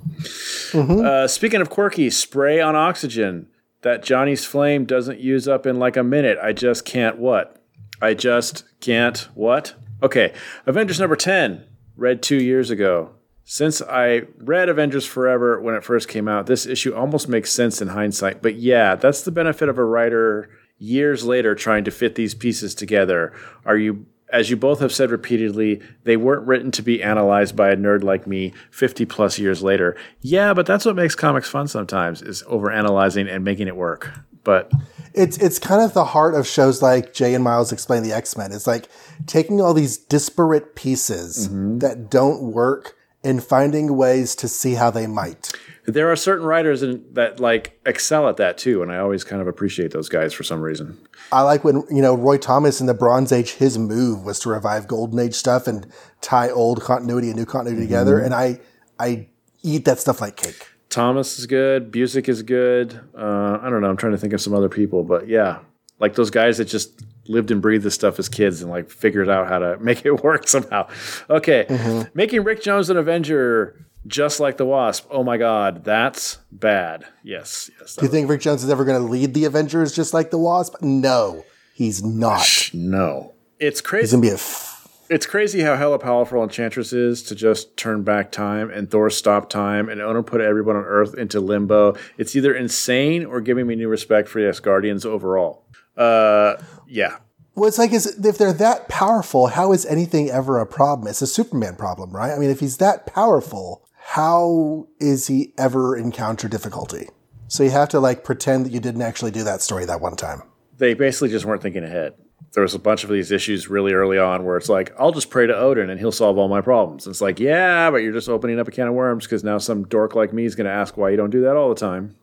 Uh, 0.74 1.27
speaking 1.27 1.62
of 1.62 1.69
quirky, 1.69 2.10
spray 2.10 2.60
on 2.60 2.75
oxygen 2.75 3.48
that 3.81 4.03
Johnny's 4.03 4.46
flame 4.46 4.86
doesn't 4.86 5.19
use 5.19 5.48
up 5.48 5.65
in 5.65 5.77
like 5.77 5.96
a 5.96 6.03
minute. 6.03 6.38
I 6.41 6.53
just 6.53 6.86
can't 6.86 7.17
what? 7.17 7.62
I 8.01 8.13
just 8.13 8.63
can't 8.79 9.27
what? 9.34 9.75
Okay, 10.01 10.34
Avengers 10.66 11.00
number 11.00 11.16
10, 11.16 11.63
read 11.96 12.22
two 12.22 12.42
years 12.42 12.70
ago. 12.70 13.12
Since 13.44 13.82
I 13.82 14.24
read 14.38 14.70
Avengers 14.70 15.06
Forever 15.06 15.60
when 15.62 15.74
it 15.74 15.84
first 15.84 16.08
came 16.08 16.27
out, 16.27 16.48
this 16.48 16.66
issue 16.66 16.94
almost 16.94 17.30
makes 17.30 17.51
sense 17.51 17.82
in 17.82 17.88
hindsight. 17.89 18.42
But 18.42 18.56
yeah, 18.56 18.96
that's 18.96 19.22
the 19.22 19.32
benefit 19.32 19.70
of 19.70 19.77
a 19.77 19.86
writer 19.86 20.50
years 20.77 21.24
later 21.24 21.56
trying 21.56 21.84
to 21.86 21.92
fit 21.92 22.16
these 22.16 22.36
pieces 22.36 22.75
together. 22.75 23.34
Are 23.66 23.77
you 23.77 24.06
as 24.30 24.50
you 24.50 24.58
both 24.58 24.80
have 24.82 24.94
said 24.94 25.10
repeatedly, 25.10 25.82
they 26.04 26.18
weren't 26.18 26.46
written 26.46 26.72
to 26.72 26.82
be 26.82 27.01
analyzed 27.01 27.56
by 27.56 27.70
a 27.70 27.77
nerd 27.77 28.04
like 28.04 28.27
me 28.27 28.54
50 28.72 29.06
plus 29.06 29.39
years 29.39 29.63
later. 29.63 29.96
Yeah, 30.20 30.54
but 30.54 30.66
that's 30.66 30.86
what 30.86 30.96
makes 30.96 31.16
comics 31.16 31.50
fun 31.50 31.68
sometimes 31.68 32.22
is 32.22 32.44
overanalyzing 32.44 33.34
and 33.34 33.44
making 33.44 33.68
it 33.68 33.75
work. 33.77 34.12
But 34.48 34.72
It's 35.13 35.38
it's 35.38 35.60
kind 35.60 35.82
of 35.82 35.94
the 35.94 36.06
heart 36.06 36.34
of 36.36 36.48
shows 36.48 36.82
like 36.82 37.13
Jay 37.13 37.34
and 37.34 37.44
Miles 37.44 37.72
explain 37.74 38.01
the 38.04 38.13
X 38.13 38.38
Men. 38.38 38.51
It's 38.54 38.66
like 38.66 38.88
taking 39.25 39.60
all 39.62 39.74
these 39.74 39.98
disparate 39.98 40.74
pieces 40.75 41.48
Mm-hmm. 41.50 41.80
that 41.80 42.10
don't 42.10 42.42
work 42.54 42.96
and 43.24 43.44
finding 43.44 43.98
ways 43.98 44.36
to 44.36 44.48
see 44.48 44.75
how 44.75 44.89
they 44.89 45.06
might. 45.06 45.51
There 45.86 46.10
are 46.12 46.16
certain 46.16 46.46
writers 46.46 46.82
in, 46.84 47.04
that 47.13 47.39
like 47.42 47.80
excel 47.86 48.30
at 48.30 48.38
that 48.38 48.58
too, 48.58 48.82
and 48.82 48.92
I 48.92 48.98
always 49.00 49.24
kind 49.25 49.42
of 49.42 49.48
appreciate 49.48 49.92
those 49.92 50.08
guys 50.08 50.34
for 50.34 50.44
some 50.44 50.62
reason. 50.62 50.98
I 51.32 51.42
like 51.42 51.63
when, 51.66 51.84
you 51.89 52.01
know, 52.01 52.16
Roy 52.16 52.38
Thomas 52.38 52.80
in 52.80 52.88
the 52.88 52.94
Bronze 52.94 53.32
Age, 53.34 53.51
his 53.54 53.77
move 53.77 54.24
was 54.24 54.39
to 54.42 54.50
revive 54.50 54.88
Golden 54.88 55.20
Age 55.20 55.34
stuff 55.34 55.68
and 55.68 55.88
tie 56.22 56.50
old 56.50 56.82
continuity 56.82 57.27
and 57.27 57.36
new 57.38 57.46
continuity 57.46 57.86
together. 57.86 58.20
And 58.20 58.34
I, 58.34 58.60
I 59.00 59.27
eat 59.63 59.84
that 59.86 60.00
stuff 60.00 60.22
like 60.22 60.36
cake. 60.38 60.68
Thomas 60.98 61.38
is 61.38 61.46
good. 61.46 61.92
Busiek 61.92 62.27
is 62.27 62.42
good. 62.42 63.00
Uh, 63.16 63.60
I 63.62 63.70
don't 63.70 63.82
know. 63.82 63.89
I'm 63.89 63.98
trying 63.98 64.13
to 64.13 64.18
think 64.18 64.34
of 64.34 64.42
some 64.42 64.56
other 64.56 64.68
people, 64.68 65.04
but 65.04 65.27
yeah, 65.27 65.60
like 66.00 66.16
those 66.16 66.32
guys 66.32 66.58
that 66.58 66.66
just 66.66 67.04
lived 67.27 67.51
and 67.51 67.62
breathed 67.62 67.84
this 67.84 67.94
stuff 67.94 68.18
as 68.18 68.27
kids 68.27 68.63
and 68.63 68.72
like 68.72 68.89
figured 68.89 69.30
out 69.30 69.48
how 69.48 69.60
to 69.60 69.77
make 69.82 70.06
it 70.08 70.24
work 70.24 70.48
somehow. 70.48 70.88
Okay, 71.30 72.08
making 72.16 72.44
Rick 72.44 72.63
Jones 72.63 72.89
an 72.89 72.98
Avenger 72.98 73.86
just 74.08 74.39
like 74.39 74.58
the 74.58 74.66
Wasp. 74.66 75.06
Oh 75.12 75.24
my 75.24 75.38
God, 75.38 75.84
that's 75.84 76.39
bad. 76.51 77.06
Yes, 77.24 77.70
yes. 77.80 77.96
Do 77.96 78.06
you 78.06 78.12
think 78.12 78.27
Rick 78.27 78.42
Jones 78.42 78.63
is 78.63 78.70
ever 78.72 78.84
going 78.84 79.00
to 79.00 79.08
lead 79.08 79.36
the 79.36 79.46
Avengers 79.46 79.94
just 79.94 80.16
like 80.16 80.32
the 80.32 80.39
Wasp? 80.39 80.82
No, 80.82 81.46
he's 81.75 82.04
not. 82.04 82.72
no, 82.74 83.34
it's 83.60 83.82
crazy. 83.82 84.01
He's 84.04 84.12
going 84.13 84.24
to 84.24 84.27
be 84.30 84.32
a. 84.32 84.36
F- 84.36 84.76
It's 85.10 85.26
crazy 85.26 85.62
how 85.62 85.78
hella 85.78 86.00
powerful 86.00 86.44
Enchantress 86.44 86.92
is 86.92 87.24
to 87.24 87.36
just 87.36 87.78
turn 87.78 88.04
back 88.04 88.32
time 88.32 88.70
and 88.70 88.92
Thor 88.92 89.10
stop 89.10 89.50
time 89.50 89.88
and 89.88 90.02
Ono 90.02 90.22
put 90.22 90.42
everyone 90.42 90.76
on 90.76 90.84
Earth 90.84 91.14
into 91.18 91.40
limbo. 91.40 91.96
It's 92.18 92.36
either 92.36 92.54
insane 92.54 93.26
or 93.26 93.40
giving 93.40 93.68
me 93.68 93.76
new 93.76 93.88
respect 93.88 94.28
for 94.28 94.42
the 94.42 94.50
Asgardians 94.50 95.06
overall. 95.06 95.64
Uh, 95.96 96.56
yeah. 96.88 97.18
well, 97.56 97.68
it's 97.68 97.78
like 97.78 97.94
is, 97.94 98.20
if 98.26 98.38
they're 98.38 98.52
that 98.54 98.90
powerful, 98.90 99.48
how 99.48 99.72
is 99.72 99.86
anything 99.86 100.30
ever 100.30 100.60
a 100.60 100.66
problem? 100.66 101.08
It's 101.08 101.22
a 101.22 101.28
Superman 101.28 101.76
problem, 101.76 102.14
right? 102.16 102.32
I 102.32 102.38
mean, 102.38 102.50
if 102.50 102.60
he's 102.60 102.78
that 102.78 103.06
powerful, 103.06 103.88
how 103.96 104.88
is 105.00 105.28
he 105.28 105.54
ever 105.58 105.96
encounter 105.96 106.50
difficulty? 106.50 107.08
So 107.48 107.64
you 107.64 107.70
have 107.70 107.90
to 107.90 108.00
like 108.02 108.26
pretend 108.26 108.66
that 108.66 108.74
you 108.74 108.82
didn't 108.82 109.02
actually 109.02 109.32
do 109.32 109.44
that 109.46 109.62
story 109.62 109.86
that 109.86 110.02
one 110.02 110.18
time. 110.18 110.44
They 110.78 110.94
basically 110.94 111.30
just 111.30 111.46
weren't 111.46 111.62
thinking 111.62 111.84
ahead. 111.84 112.14
There 112.54 112.63
was 112.63 112.74
a 112.74 112.80
bunch 112.80 113.04
of 113.04 113.10
these 113.10 113.32
issues 113.32 113.70
really 113.70 113.94
early 113.94 114.18
on 114.18 114.44
where 114.44 114.58
it's 114.58 114.70
like, 114.70 114.94
I'll 114.98 115.12
just 115.12 115.30
pray 115.30 115.46
to 115.46 115.56
Odin 115.56 115.89
and 115.89 116.00
he'll 116.00 116.12
solve 116.12 116.38
all 116.38 116.48
my 116.48 116.62
problems. 116.62 117.06
And 117.06 117.13
it's 117.13 117.22
like, 117.22 117.39
yeah, 117.39 117.92
but 117.92 117.98
you're 117.98 118.13
just 118.13 118.30
opening 118.30 118.60
up 118.60 118.68
a 118.68 118.72
can 118.72 118.88
of 118.88 118.94
worms 118.94 119.25
because 119.25 119.44
now 119.44 119.58
some 119.58 119.84
dork 119.84 120.16
like 120.16 120.34
me 120.34 120.46
is 120.46 120.56
going 120.56 120.66
to 120.66 120.72
ask 120.72 120.98
why 120.98 121.10
you 121.10 121.18
don't 121.18 121.30
do 121.30 121.42
that 121.42 121.56
all 121.56 121.70
the 121.70 121.75
time. 121.75 122.16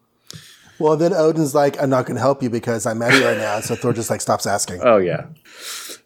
Well, 0.79 0.97
then 0.97 1.13
Odin's 1.13 1.55
like, 1.55 1.81
I'm 1.81 1.91
not 1.91 2.07
going 2.07 2.17
to 2.17 2.21
help 2.21 2.43
you 2.43 2.51
because 2.51 2.85
I'm 2.85 2.99
mad 2.99 3.23
right 3.23 3.39
now. 3.39 3.61
So 3.61 3.77
Thor 3.77 3.93
just 3.93 4.11
like 4.11 4.21
stops 4.21 4.47
asking. 4.47 4.81
Oh, 4.83 4.97
yeah. 4.97 5.27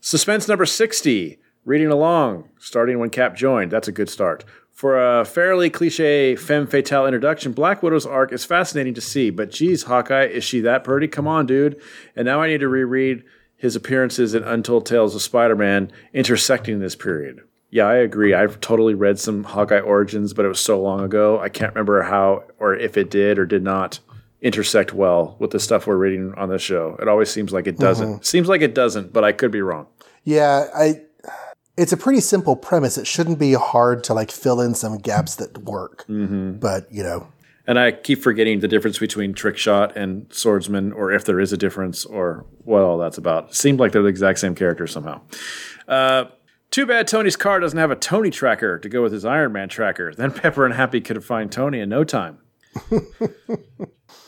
Suspense 0.01 0.47
number 0.47 0.67
60, 0.67 1.39
reading 1.65 1.89
along, 1.89 2.51
starting 2.59 2.99
when 2.99 3.09
Cap 3.11 3.35
joined. 3.35 3.71
That's 3.71 3.89
a 3.89 3.93
good 3.93 4.11
start. 4.11 4.45
For 4.73 5.21
a 5.21 5.25
fairly 5.25 5.71
cliche 5.71 6.37
femme 6.37 6.67
fatale 6.67 7.07
introduction, 7.07 7.53
Black 7.53 7.83
Widow's 7.83 8.07
arc 8.07 8.33
is 8.33 8.45
fascinating 8.45 8.95
to 8.95 9.01
see, 9.01 9.31
but 9.31 9.51
geez, 9.51 9.85
Hawkeye, 9.85 10.27
is 10.27 10.45
she 10.45 10.61
that 10.61 10.85
pretty? 10.85 11.09
Come 11.09 11.27
on, 11.27 11.47
dude. 11.47 11.81
And 12.15 12.27
now 12.27 12.43
I 12.43 12.47
need 12.47 12.61
to 12.61 12.69
reread 12.69 13.25
his 13.59 13.77
appearances 13.77 14.35
in 14.35 14.45
Untold 14.45 14.87
Tales 14.87 15.15
of 15.15 15.21
Spider 15.21 15.57
Man 15.57 15.93
intersecting 16.15 16.79
this 16.79 16.97
period. 16.97 17.41
Yeah, 17.71 17.85
I 17.85 17.97
agree. 17.97 18.33
I've 18.33 18.61
totally 18.61 18.95
read 18.95 19.19
some 19.19 19.45
Hawkeye 19.45 19.81
origins, 19.81 20.33
but 20.33 20.47
it 20.47 20.49
was 20.49 20.61
so 20.61 20.81
long 20.81 21.01
ago. 21.01 21.39
I 21.39 21.51
can't 21.51 21.75
remember 21.75 22.03
how 22.03 22.45
or 22.59 22.75
if 22.75 22.97
it 22.97 23.11
did 23.11 23.39
or 23.39 23.45
did 23.45 23.63
not 23.63 23.99
intersect 24.41 24.95
well 24.95 25.37
with 25.39 25.51
the 25.51 25.61
stuff 25.61 25.87
we're 25.87 25.97
reading 25.97 26.33
on 26.37 26.49
this 26.49 26.63
show. 26.63 26.97
It 27.03 27.09
always 27.09 27.31
seems 27.31 27.53
like 27.53 27.67
it 27.67 27.75
mm-hmm. 27.75 27.85
doesn't. 27.85 28.25
Seems 28.25 28.49
like 28.49 28.63
it 28.63 28.75
doesn't, 28.75 29.13
but 29.13 29.25
I 29.25 29.33
could 29.33 29.51
be 29.51 29.61
wrong. 29.61 29.87
Yeah, 30.25 30.67
I. 30.75 31.03
It's 31.77 31.93
a 31.93 31.97
pretty 31.97 32.21
simple 32.21 32.57
premise. 32.57 32.99
It 32.99 33.07
shouldn't 33.07 33.39
be 33.39 33.53
hard 33.53 34.03
to 34.05 34.15
like 34.15 34.33
fill 34.33 34.61
in 34.61 34.75
some 34.75 34.99
gaps 34.99 35.37
that 35.37 35.59
work. 35.59 36.05
Mm-hmm. 36.09 36.53
But 36.55 36.91
you 36.91 37.03
know, 37.03 37.29
And 37.69 37.79
I 37.79 37.93
keep 37.93 38.21
forgetting 38.23 38.61
the 38.61 38.67
difference 38.67 38.99
between 38.99 39.35
trick 39.35 39.57
shot 39.57 39.95
and 39.95 40.27
swordsman, 40.33 40.91
or 40.91 41.13
if 41.13 41.25
there 41.25 41.39
is 41.39 41.53
a 41.53 41.57
difference, 41.57 42.05
or 42.05 42.47
what 42.65 42.83
all 42.83 42.97
that's 42.99 43.19
about. 43.19 43.55
Seemed 43.55 43.79
like 43.79 43.93
they're 43.93 44.03
the 44.03 44.09
exact 44.09 44.39
same 44.39 44.55
character 44.55 44.87
somehow. 44.87 45.21
Uh, 45.87 46.25
too 46.71 46.87
bad 46.87 47.07
Tony's 47.07 47.37
car 47.37 47.61
doesn't 47.61 47.79
have 47.79 47.91
a 47.91 47.97
Tony 47.97 48.31
tracker 48.31 48.79
to 48.79 48.89
go 48.89 49.03
with 49.03 49.13
his 49.13 49.25
Iron 49.25 49.53
Man 49.53 49.69
tracker. 49.69 50.15
Then 50.15 50.33
Pepper 50.33 50.65
and 50.65 50.75
Happy 50.75 51.01
could 51.01 51.17
have 51.17 51.25
find 51.25 51.53
Tony 51.53 51.81
in 51.81 51.89
no 51.91 52.05
time. 52.05 52.39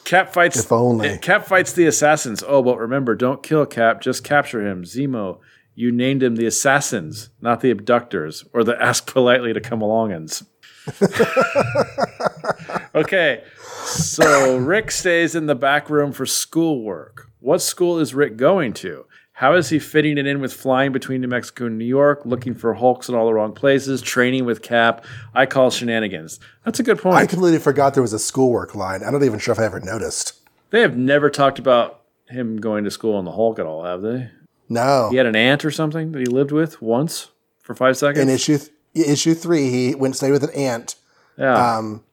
Cap 0.05 0.29
fights. 0.35 0.59
If 0.59 0.71
only. 0.71 1.17
Cap 1.19 1.47
fights 1.47 1.73
the 1.73 1.87
assassins. 1.87 2.45
Oh, 2.47 2.63
but 2.63 2.79
remember, 2.79 3.15
don't 3.15 3.43
kill 3.43 3.65
Cap. 3.67 4.01
Just 4.01 4.23
capture 4.23 4.67
him. 4.67 4.85
Zemo, 4.85 5.39
you 5.75 5.91
named 5.93 6.23
him 6.23 6.37
the 6.37 6.47
assassins, 6.47 7.31
not 7.41 7.61
the 7.61 7.71
abductors, 7.71 8.45
or 8.53 8.65
the 8.65 8.81
ask 8.83 9.11
politely 9.11 9.53
to 9.53 9.61
come 9.61 9.81
alongins. 9.81 10.45
okay, 12.95 13.45
so 13.85 14.57
Rick 14.57 14.91
stays 14.91 15.35
in 15.35 15.47
the 15.47 15.55
back 15.55 15.91
room 15.91 16.13
for 16.13 16.27
schoolwork. 16.27 17.31
What 17.41 17.63
school 17.63 17.99
is 17.99 18.15
Rick 18.15 18.37
going 18.37 18.73
to? 18.75 19.07
How 19.33 19.55
is 19.55 19.71
he 19.71 19.79
fitting 19.79 20.19
it 20.19 20.27
in 20.27 20.43
with 20.43 20.53
flying 20.53 20.93
between 20.93 21.23
New 21.23 21.29
Mexico 21.29 21.65
and 21.65 21.79
New 21.79 21.87
York, 21.87 22.21
looking 22.27 22.55
for 22.55 22.75
Hulks 22.75 23.09
in 23.09 23.15
all 23.15 23.25
the 23.25 23.33
wrong 23.33 23.55
places, 23.55 24.03
training 24.03 24.45
with 24.45 24.61
Cap? 24.61 25.03
I 25.35 25.47
call 25.47 25.71
shenanigans. 25.71 26.39
That's 26.67 26.79
a 26.79 26.83
good 26.83 26.99
point. 26.99 27.17
I 27.17 27.25
completely 27.25 27.59
forgot 27.59 27.95
there 27.95 28.03
was 28.03 28.13
a 28.13 28.19
schoolwork 28.19 28.75
line. 28.75 29.03
I'm 29.03 29.15
not 29.15 29.23
even 29.23 29.39
sure 29.39 29.53
if 29.53 29.59
I 29.59 29.65
ever 29.65 29.81
noticed. 29.81 30.35
They 30.69 30.83
have 30.83 30.97
never 30.97 31.31
talked 31.31 31.59
about 31.59 32.03
him 32.29 32.59
going 32.59 32.85
to 32.85 32.91
school 32.91 33.17
on 33.17 33.25
the 33.25 33.33
Hulk 33.33 33.59
at 33.59 33.65
all, 33.65 33.85
have 33.85 34.03
they? 34.03 34.29
No, 34.69 35.09
He 35.11 35.17
had 35.17 35.27
an 35.27 35.35
aunt 35.35 35.65
or 35.65 35.71
something 35.71 36.13
that 36.13 36.19
he 36.19 36.27
lived 36.27 36.53
with 36.53 36.83
once 36.83 37.29
for 37.63 37.75
five 37.75 37.97
seconds. 37.97 38.23
in 38.23 38.29
issue 38.29 38.59
th- 38.59 38.71
issue 39.09 39.35
three, 39.35 39.71
he 39.71 39.95
went 39.95 40.15
to 40.15 40.19
stay 40.19 40.31
with 40.31 40.45
an 40.45 40.51
aunt 40.51 40.97
yeah. 41.37 41.77
um, 41.79 42.05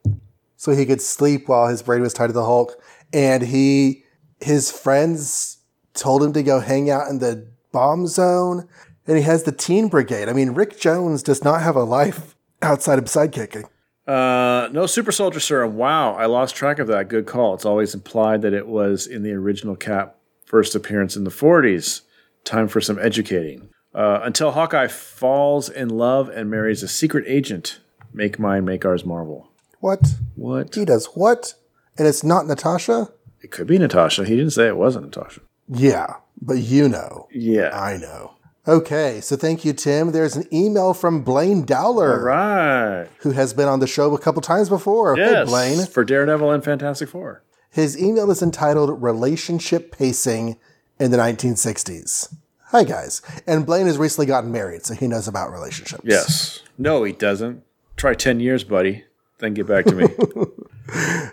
so 0.58 0.72
he 0.72 0.84
could 0.84 1.00
sleep 1.00 1.48
while 1.48 1.68
his 1.68 1.82
brain 1.82 2.02
was 2.02 2.12
tied 2.12 2.26
to 2.26 2.32
the 2.32 2.44
Hulk. 2.44 2.82
And 3.12 3.44
he, 3.44 4.02
his 4.40 4.70
friends 4.70 5.58
told 5.94 6.22
him 6.22 6.32
to 6.32 6.42
go 6.42 6.58
hang 6.58 6.90
out 6.90 7.08
in 7.08 7.20
the 7.20 7.48
bomb 7.72 8.08
zone. 8.08 8.68
And 9.06 9.16
he 9.16 9.22
has 9.22 9.44
the 9.44 9.52
teen 9.52 9.88
brigade. 9.88 10.28
I 10.28 10.32
mean, 10.32 10.50
Rick 10.50 10.78
Jones 10.78 11.22
does 11.22 11.44
not 11.44 11.62
have 11.62 11.76
a 11.76 11.84
life 11.84 12.34
outside 12.60 12.98
of 12.98 13.04
sidekicking. 13.04 13.64
Uh, 14.06 14.68
no 14.72 14.86
super 14.86 15.12
soldier 15.12 15.38
serum. 15.38 15.76
Wow, 15.76 16.14
I 16.14 16.26
lost 16.26 16.56
track 16.56 16.80
of 16.80 16.88
that. 16.88 17.08
Good 17.08 17.26
call. 17.26 17.54
It's 17.54 17.64
always 17.64 17.94
implied 17.94 18.42
that 18.42 18.52
it 18.52 18.66
was 18.66 19.06
in 19.06 19.22
the 19.22 19.32
original 19.32 19.76
Cap 19.76 20.16
first 20.44 20.74
appearance 20.74 21.14
in 21.14 21.22
the 21.22 21.30
40s. 21.30 22.00
Time 22.44 22.66
for 22.66 22.80
some 22.80 22.98
educating. 22.98 23.68
Uh, 23.94 24.20
until 24.24 24.50
Hawkeye 24.50 24.88
falls 24.88 25.68
in 25.68 25.88
love 25.88 26.28
and 26.28 26.50
marries 26.50 26.82
a 26.82 26.88
secret 26.88 27.24
agent. 27.28 27.78
Make 28.12 28.38
mine, 28.38 28.64
make 28.64 28.84
ours 28.84 29.04
Marvel. 29.04 29.48
What? 29.80 30.14
What? 30.36 30.74
He 30.74 30.84
does 30.84 31.06
what? 31.14 31.54
And 31.96 32.06
it's 32.06 32.24
not 32.24 32.46
Natasha? 32.46 33.10
It 33.42 33.50
could 33.50 33.66
be 33.66 33.78
Natasha. 33.78 34.24
He 34.24 34.36
didn't 34.36 34.52
say 34.52 34.66
it 34.66 34.76
wasn't 34.76 35.06
Natasha. 35.06 35.40
Yeah, 35.68 36.14
but 36.40 36.58
you 36.58 36.88
know. 36.88 37.28
Yeah. 37.32 37.70
I 37.78 37.96
know. 37.96 38.32
Okay, 38.66 39.20
so 39.22 39.34
thank 39.36 39.64
you, 39.64 39.72
Tim. 39.72 40.12
There's 40.12 40.36
an 40.36 40.44
email 40.52 40.92
from 40.92 41.22
Blaine 41.22 41.64
Dowler, 41.64 42.22
Right. 42.22 43.06
who 43.20 43.30
has 43.30 43.54
been 43.54 43.66
on 43.68 43.80
the 43.80 43.86
show 43.86 44.14
a 44.14 44.18
couple 44.18 44.42
times 44.42 44.68
before. 44.68 45.16
Hey, 45.16 45.22
Yes. 45.30 45.48
Blaine. 45.48 45.86
For 45.86 46.04
Daredevil 46.04 46.50
and 46.50 46.62
Fantastic 46.62 47.08
Four. 47.08 47.42
His 47.70 47.96
email 48.00 48.30
is 48.30 48.42
entitled 48.42 49.02
Relationship 49.02 49.92
Pacing 49.96 50.58
in 51.00 51.10
the 51.10 51.16
1960s. 51.16 52.34
Hi, 52.66 52.84
guys. 52.84 53.22
And 53.46 53.64
Blaine 53.64 53.86
has 53.86 53.96
recently 53.96 54.26
gotten 54.26 54.52
married, 54.52 54.84
so 54.84 54.92
he 54.94 55.06
knows 55.08 55.28
about 55.28 55.50
relationships. 55.52 56.02
Yes. 56.04 56.60
No, 56.76 57.04
he 57.04 57.12
doesn't. 57.12 57.62
Try 57.96 58.12
10 58.14 58.40
years, 58.40 58.64
buddy. 58.64 59.04
Then 59.38 59.54
get 59.54 59.66
back 59.66 59.84
to 59.86 59.94
me. 59.94 60.08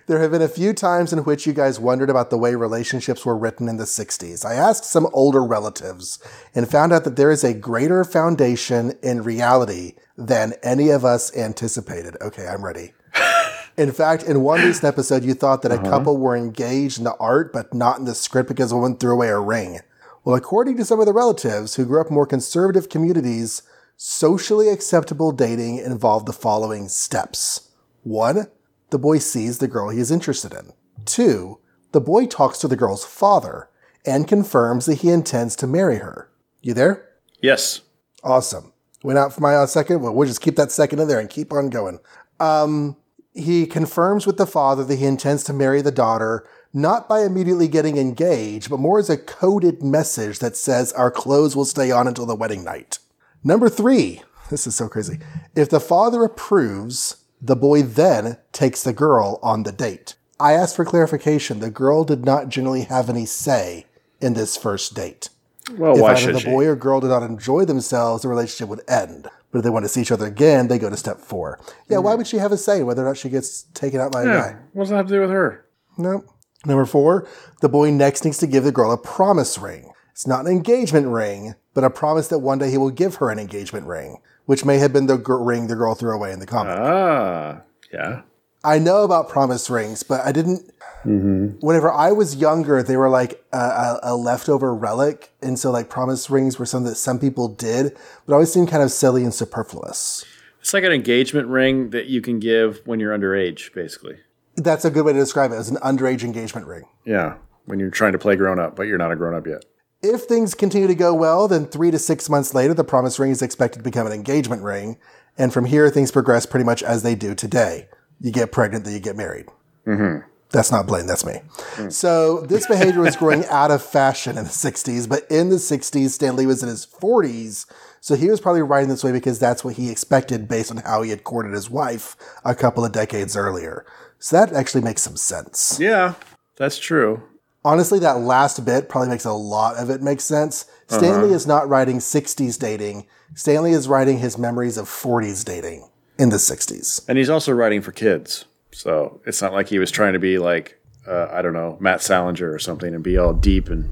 There 0.08 0.20
have 0.20 0.32
been 0.32 0.42
a 0.42 0.48
few 0.48 0.74
times 0.74 1.14
in 1.14 1.20
which 1.20 1.48
you 1.48 1.54
guys 1.54 1.80
wondered 1.80 2.10
about 2.10 2.30
the 2.30 2.38
way 2.38 2.54
relationships 2.54 3.26
were 3.26 3.38
written 3.38 3.68
in 3.68 3.78
the 3.78 3.86
60s. 3.86 4.46
I 4.46 4.54
asked 4.54 4.86
some 4.86 5.08
older 5.14 5.44
relatives 5.44 6.20
and 6.54 6.70
found 6.70 6.94
out 6.94 7.06
that 7.06 7.16
there 7.16 7.32
is 7.32 7.44
a 7.44 7.54
greater 7.54 8.04
foundation 8.04 8.94
in 9.02 9.24
reality 9.24 9.94
than 10.18 10.54
any 10.62 10.90
of 10.90 11.06
us 11.06 11.36
anticipated. 11.36 12.18
Okay, 12.22 12.48
I'm 12.48 12.64
ready. 12.64 12.94
In 13.78 13.92
fact, 13.92 14.24
in 14.24 14.42
one 14.42 14.62
recent 14.62 14.86
episode, 14.86 15.24
you 15.24 15.34
thought 15.34 15.62
that 15.64 15.72
a 15.72 15.76
uh-huh. 15.76 15.90
couple 15.90 16.18
were 16.18 16.38
engaged 16.38 16.98
in 16.98 17.04
the 17.04 17.16
art, 17.18 17.52
but 17.52 17.74
not 17.74 17.98
in 18.00 18.06
the 18.06 18.16
script 18.16 18.48
because 18.48 18.72
a 18.72 18.76
woman 18.76 18.98
threw 18.98 19.14
away 19.14 19.28
a 19.28 19.40
ring. 19.40 19.80
Well, 20.24 20.36
according 20.36 20.78
to 20.78 20.86
some 20.86 21.02
of 21.02 21.06
the 21.06 21.14
relatives 21.14 21.76
who 21.76 21.86
grew 21.86 22.00
up 22.00 22.08
in 22.08 22.14
more 22.14 22.26
conservative 22.26 22.88
communities, 22.88 23.64
socially 23.98 24.70
acceptable 24.70 25.34
dating 25.34 25.80
involved 25.80 26.26
the 26.26 26.34
following 26.34 26.88
steps. 26.88 27.72
One, 28.06 28.48
the 28.92 29.00
boy 29.00 29.18
sees 29.18 29.58
the 29.58 29.68
girl 29.68 29.90
he 29.90 30.00
is 30.00 30.12
interested 30.12 30.54
in. 30.54 30.74
Two, 31.06 31.58
the 31.92 32.00
boy 32.00 32.28
talks 32.28 32.60
to 32.60 32.68
the 32.68 32.76
girl's 32.76 33.04
father 33.04 33.68
and 34.06 34.28
confirms 34.28 34.86
that 34.86 35.00
he 35.00 35.10
intends 35.10 35.56
to 35.56 35.68
marry 35.68 35.98
her. 35.98 36.30
You 36.62 36.76
there? 36.76 37.10
yes. 37.42 37.82
Awesome. 38.24 38.74
Went 39.04 39.20
out 39.20 39.34
for 39.34 39.42
my 39.42 39.56
uh, 39.56 39.68
second. 39.68 40.02
Well, 40.02 40.14
we'll 40.14 40.28
just 40.28 40.42
keep 40.42 40.56
that 40.56 40.72
second 40.72 41.00
in 41.00 41.08
there 41.08 41.20
and 41.20 41.30
keep 41.30 41.52
on 41.52 41.70
going. 41.70 42.00
Um, 42.40 42.96
he 43.34 43.66
confirms 43.66 44.26
with 44.26 44.38
the 44.38 44.48
father 44.48 44.84
that 44.84 44.98
he 44.98 45.06
intends 45.06 45.44
to 45.44 45.54
marry 45.54 45.82
the 45.82 45.92
daughter, 45.92 46.48
not 46.74 47.10
by 47.10 47.24
immediately 47.24 47.68
getting 47.68 47.98
engaged, 47.98 48.70
but 48.70 48.80
more 48.80 48.98
as 49.00 49.10
a 49.10 49.18
coded 49.18 49.84
message 49.84 50.40
that 50.40 50.58
says 50.58 50.92
our 50.94 51.12
clothes 51.12 51.56
will 51.56 51.66
stay 51.66 51.92
on 51.92 52.08
until 52.08 52.26
the 52.26 52.36
wedding 52.36 52.64
night. 52.64 53.00
Number 53.44 53.70
three, 53.70 54.22
this 54.50 54.66
is 54.68 54.76
so 54.76 54.88
crazy. 54.88 55.20
If 55.56 55.70
the 55.70 55.80
father 55.80 56.24
approves, 56.24 57.18
the 57.42 57.56
boy 57.56 57.82
then 57.84 58.38
takes 58.52 58.84
the 58.84 58.94
girl 58.94 59.40
on 59.44 59.64
the 59.64 59.72
date. 59.72 60.16
I 60.40 60.54
asked 60.54 60.76
for 60.76 60.86
clarification. 60.86 61.60
The 61.60 61.70
girl 61.70 62.04
did 62.04 62.26
not 62.26 62.50
generally 62.50 62.82
have 62.84 63.10
any 63.10 63.26
say 63.26 63.86
in 64.20 64.34
this 64.34 64.58
first 64.58 64.94
date. 64.96 65.30
Well, 65.78 65.96
If 65.96 66.02
why 66.02 66.14
either 66.16 66.34
the 66.34 66.40
she? 66.40 66.46
boy 66.50 66.68
or 66.68 66.76
girl 66.76 67.00
did 67.00 67.08
not 67.08 67.24
enjoy 67.24 67.66
themselves, 67.66 68.22
the 68.24 68.28
relationship 68.30 68.70
would 68.70 68.82
end. 68.90 69.28
But 69.52 69.60
if 69.60 69.64
they 69.64 69.70
want 69.70 69.86
to 69.86 69.90
see 69.90 70.02
each 70.02 70.12
other 70.12 70.26
again, 70.26 70.68
they 70.68 70.78
go 70.78 70.90
to 70.90 70.98
step 70.98 71.20
four. 71.20 71.60
Yeah, 71.90 72.00
why 72.00 72.16
would 72.16 72.28
she 72.28 72.38
have 72.38 72.52
a 72.52 72.58
say 72.58 72.84
whether 72.84 73.04
or 73.04 73.08
not 73.08 73.18
she 73.18 73.30
gets 73.30 73.64
taken 73.74 74.00
out 74.02 74.12
by 74.12 74.22
a 74.22 74.26
Hmm. 74.26 74.30
yeah. 74.32 74.40
guy? 74.40 74.56
What 74.74 74.84
does 74.84 74.90
that 74.90 74.98
have 74.98 75.08
to 75.08 75.14
do 75.14 75.22
with 75.22 75.30
her? 75.32 75.66
No. 75.98 76.24
Number 76.66 76.86
four, 76.86 77.28
the 77.62 77.70
boy 77.70 77.92
next 77.92 78.26
needs 78.26 78.38
to 78.40 78.48
give 78.48 78.64
the 78.64 78.72
girl 78.72 78.92
a 78.92 78.98
promise 78.98 79.58
ring. 79.58 79.92
It's 80.12 80.28
not 80.28 80.46
an 80.46 80.52
engagement 80.52 81.08
ring, 81.08 81.56
but 81.74 81.84
a 81.84 81.90
promise 81.90 82.28
that 82.30 82.40
one 82.40 82.58
day 82.58 82.70
he 82.72 82.78
will 82.78 82.90
give 82.90 83.16
her 83.16 83.30
an 83.30 83.40
engagement 83.40 83.86
ring, 83.88 84.18
which 84.46 84.66
may 84.66 84.78
have 84.78 84.94
been 84.94 85.08
the 85.08 85.18
gr- 85.18 85.36
ring 85.38 85.68
the 85.68 85.76
girl 85.76 85.96
threw 85.96 86.14
away 86.14 86.32
in 86.32 86.40
the 86.40 86.46
comic. 86.46 86.78
Ah, 86.78 87.62
yeah. 87.92 88.22
I 88.64 88.80
know 88.80 89.04
about 89.04 89.30
promise 89.30 89.70
rings, 89.70 90.02
but 90.04 90.22
I 90.22 90.32
didn't. 90.32 90.72
Whenever 91.04 91.92
I 91.92 92.12
was 92.12 92.36
younger, 92.36 92.82
they 92.82 92.98
were 92.98 93.10
like 93.10 93.46
a, 93.54 93.58
a, 93.58 94.00
a 94.04 94.16
leftover 94.16 94.74
relic, 94.74 95.32
and 95.40 95.60
so 95.60 95.70
like 95.70 95.88
promise 95.88 96.32
rings 96.32 96.58
were 96.58 96.66
something 96.66 96.90
that 96.90 96.96
some 96.96 97.20
people 97.20 97.48
did, 97.48 97.96
but 98.26 98.34
always 98.34 98.52
seemed 98.52 98.70
kind 98.70 98.82
of 98.82 98.92
silly 98.92 99.24
and 99.24 99.32
superfluous. 99.32 100.26
It's 100.62 100.74
like 100.74 100.84
an 100.84 100.92
engagement 100.92 101.48
ring 101.48 101.92
that 101.92 102.08
you 102.08 102.22
can 102.22 102.40
give 102.40 102.82
when 102.86 103.00
you're 103.00 103.16
underage, 103.16 103.72
basically. 103.72 104.18
That's 104.56 104.84
a 104.84 104.90
good 104.90 105.06
way 105.06 105.14
to 105.14 105.20
describe 105.20 105.52
it 105.52 105.56
as 105.56 105.70
an 105.70 105.76
underage 105.78 106.24
engagement 106.24 106.66
ring. 106.66 106.86
Yeah, 107.06 107.36
when 107.66 107.80
you're 107.80 107.92
trying 107.92 108.14
to 108.14 108.18
play 108.20 108.36
grown 108.36 108.58
up, 108.58 108.76
but 108.76 108.84
you're 108.88 108.98
not 108.98 109.12
a 109.12 109.16
grown 109.16 109.36
up 109.36 109.46
yet. 109.46 109.64
If 110.06 110.26
things 110.26 110.54
continue 110.54 110.88
to 110.88 110.96
go 110.96 111.16
well, 111.16 111.48
then 111.48 111.66
three 111.66 111.90
to 111.90 111.98
six 111.98 112.30
months 112.30 112.54
later, 112.54 112.76
the 112.76 112.84
promise 112.84 113.18
ring 113.18 113.32
is 113.32 113.42
expected 113.42 113.80
to 113.80 113.84
become 113.84 114.06
an 114.06 114.14
engagement 114.14 114.62
ring. 114.62 114.98
And 115.36 115.52
from 115.52 115.66
here, 115.66 115.90
things 115.90 116.12
progress 116.12 116.46
pretty 116.46 116.64
much 116.64 116.84
as 116.84 117.02
they 117.02 117.16
do 117.16 117.34
today. 117.34 117.90
You 118.22 118.32
get 118.32 118.52
pregnant, 118.52 118.86
then 118.86 118.94
you 118.94 119.00
get 119.00 119.16
married. 119.16 119.48
Mm-hmm. 119.88 120.28
That's 120.52 120.72
not 120.72 120.86
Blaine, 120.86 121.08
that's 121.08 121.26
me. 121.26 121.42
So 121.90 122.42
this 122.42 122.68
behavior 122.68 123.02
was 123.02 123.16
growing 123.16 123.46
out 123.50 123.72
of 123.72 123.84
fashion 123.84 124.38
in 124.38 124.44
the 124.44 124.50
60s, 124.50 125.10
but 125.10 125.26
in 125.30 125.50
the 125.50 125.56
60s, 125.56 126.10
Stan 126.10 126.36
Lee 126.36 126.46
was 126.46 126.62
in 126.62 126.70
his 126.70 126.86
40s. 126.86 127.66
So 128.00 128.16
he 128.16 128.30
was 128.30 128.40
probably 128.40 128.62
writing 128.62 128.90
this 128.90 129.04
way 129.04 129.12
because 129.12 129.40
that's 129.40 129.66
what 129.66 129.76
he 129.76 129.90
expected 129.90 130.48
based 130.48 130.70
on 130.70 130.78
how 130.78 131.02
he 131.02 131.10
had 131.10 131.24
courted 131.24 131.54
his 131.54 131.70
wife 131.70 132.16
a 132.46 132.54
couple 132.54 132.86
of 132.86 132.92
decades 132.92 133.36
earlier. 133.36 133.86
So 134.20 134.38
that 134.38 134.54
actually 134.54 134.82
makes 134.82 135.02
some 135.02 135.18
sense. 135.18 135.80
Yeah, 135.80 136.14
that's 136.56 136.78
true. 136.78 137.24
Honestly, 137.66 137.98
that 137.98 138.20
last 138.20 138.64
bit 138.64 138.88
probably 138.90 139.10
makes 139.10 139.26
a 139.26 139.34
lot 139.34 139.76
of 139.76 139.90
it 139.90 140.00
make 140.00 140.22
sense. 140.22 140.66
Stan 140.88 141.24
Lee 141.24 141.34
is 141.34 141.48
not 141.48 141.68
writing 141.68 141.98
60s 141.98 142.60
dating. 142.60 143.08
Stan 143.34 143.64
Lee 143.64 143.72
is 143.72 143.88
writing 143.88 144.20
his 144.20 144.38
memories 144.38 144.78
of 144.78 144.86
40s 144.86 145.44
dating 145.44 145.90
in 146.20 146.30
the 146.30 146.36
60s. 146.38 147.04
And 147.10 147.18
he's 147.18 147.30
also 147.30 147.52
writing 147.54 147.82
for 147.82 147.92
kids. 147.92 148.46
So 148.72 149.20
it's 149.26 149.42
not 149.42 149.52
like 149.52 149.68
he 149.68 149.80
was 149.80 149.90
trying 149.90 150.14
to 150.14 150.20
be 150.20 150.38
like, 150.38 150.80
uh, 151.08 151.28
I 151.32 151.42
don't 151.42 151.54
know, 151.54 151.76
Matt 151.80 152.04
Salinger 152.04 152.54
or 152.54 152.60
something 152.60 152.94
and 152.94 153.04
be 153.04 153.18
all 153.18 153.34
deep 153.34 153.68
and 153.70 153.92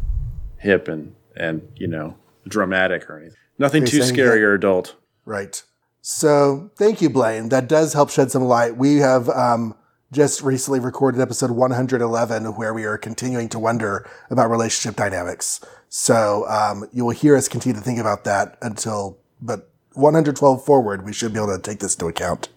hip 0.59 0.87
and, 0.87 1.15
and 1.35 1.67
you 1.75 1.87
know, 1.87 2.15
dramatic 2.47 3.09
or 3.09 3.17
anything. 3.17 3.37
Nothing 3.57 3.85
too 3.85 4.03
scary 4.03 4.39
that- 4.39 4.45
or 4.45 4.53
adult. 4.53 4.95
Right. 5.25 5.63
So 6.01 6.69
thank 6.75 7.01
you, 7.01 7.09
Blaine. 7.09 7.49
That 7.49 7.67
does 7.67 7.93
help 7.93 8.11
shed 8.11 8.29
some 8.29 8.43
light. 8.43 8.77
We 8.77 8.97
have 8.97 9.29
um, 9.29 9.73
just 10.13 10.43
recently 10.43 10.80
recorded 10.80 11.19
episode 11.19 11.52
111 11.52 12.45
where 12.56 12.73
we 12.73 12.86
are 12.86 12.97
continuing 12.97 13.49
to 13.49 13.58
wonder 13.58 14.08
about 14.30 14.49
relationship 14.49 14.95
dynamics. 14.95 15.60
So 15.89 16.47
um, 16.47 16.88
you 16.93 17.04
will 17.04 17.12
hear 17.12 17.36
us 17.36 17.47
continue 17.49 17.78
to 17.78 17.84
think 17.84 17.99
about 17.99 18.23
that 18.23 18.58
until, 18.62 19.17
but 19.41 19.71
112 19.93 20.63
forward, 20.63 21.04
we 21.04 21.13
should 21.13 21.34
be 21.34 21.39
able 21.39 21.56
to 21.56 21.62
take 21.62 21.80
this 21.80 21.95
into 21.95 22.08
account. 22.08 22.49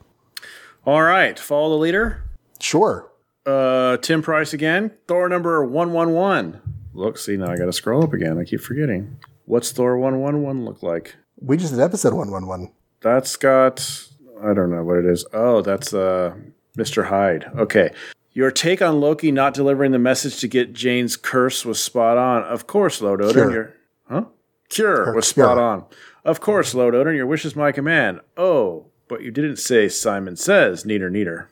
All 0.85 1.03
right, 1.03 1.39
follow 1.39 1.71
the 1.71 1.77
leader. 1.77 2.23
Sure. 2.61 3.11
Uh, 3.45 3.97
Tim 3.97 4.23
Price 4.23 4.53
again. 4.53 4.93
Thor 5.09 5.29
number 5.29 5.65
111. 5.65 6.61
Look, 6.93 7.19
see, 7.19 7.37
now 7.37 7.51
I 7.51 7.57
got 7.57 7.67
to 7.67 7.73
scroll 7.73 8.05
up 8.05 8.13
again. 8.13 8.39
I 8.39 8.45
keep 8.45 8.61
forgetting. 8.61 9.19
What's 9.47 9.73
Thor 9.73 9.99
111 9.99 10.65
look 10.65 10.83
like? 10.83 11.17
We 11.41 11.57
just 11.57 11.73
did 11.73 11.81
episode 11.81 12.13
111. 12.13 12.73
That's 13.01 13.37
got 13.37 14.09
I 14.43 14.53
don't 14.53 14.71
know 14.71 14.85
what 14.85 14.99
it 14.99 15.07
is. 15.07 15.25
Oh, 15.33 15.63
that's 15.63 15.95
uh 15.95 16.35
Mr. 16.77 17.07
Hyde. 17.07 17.51
Okay. 17.57 17.91
Your 18.33 18.51
take 18.51 18.83
on 18.83 19.01
Loki 19.01 19.33
not 19.33 19.55
delivering 19.55 19.93
the 19.93 19.99
message 19.99 20.41
to 20.41 20.49
get 20.49 20.75
Jane's 20.75 21.17
curse 21.17 21.65
was 21.65 21.83
spot 21.83 22.19
on. 22.19 22.43
Of 22.43 22.67
course, 22.67 23.01
Lord 23.01 23.23
Odin. 23.23 23.51
Your 23.51 23.75
huh? 24.11 24.25
Cure 24.69 25.15
was 25.15 25.33
cure. 25.33 25.47
spot 25.47 25.59
on. 25.59 25.85
Of 26.25 26.41
course, 26.41 26.75
Lord 26.75 26.95
Odin. 26.95 27.15
Your 27.15 27.27
wish 27.27 27.45
is 27.47 27.57
my 27.57 27.73
command. 27.73 28.21
Oh, 28.37 28.87
but 29.09 29.23
you 29.23 29.31
didn't 29.31 29.57
say 29.57 29.89
Simon 29.89 30.37
says. 30.37 30.85
Neater, 30.85 31.09
neater. 31.09 31.49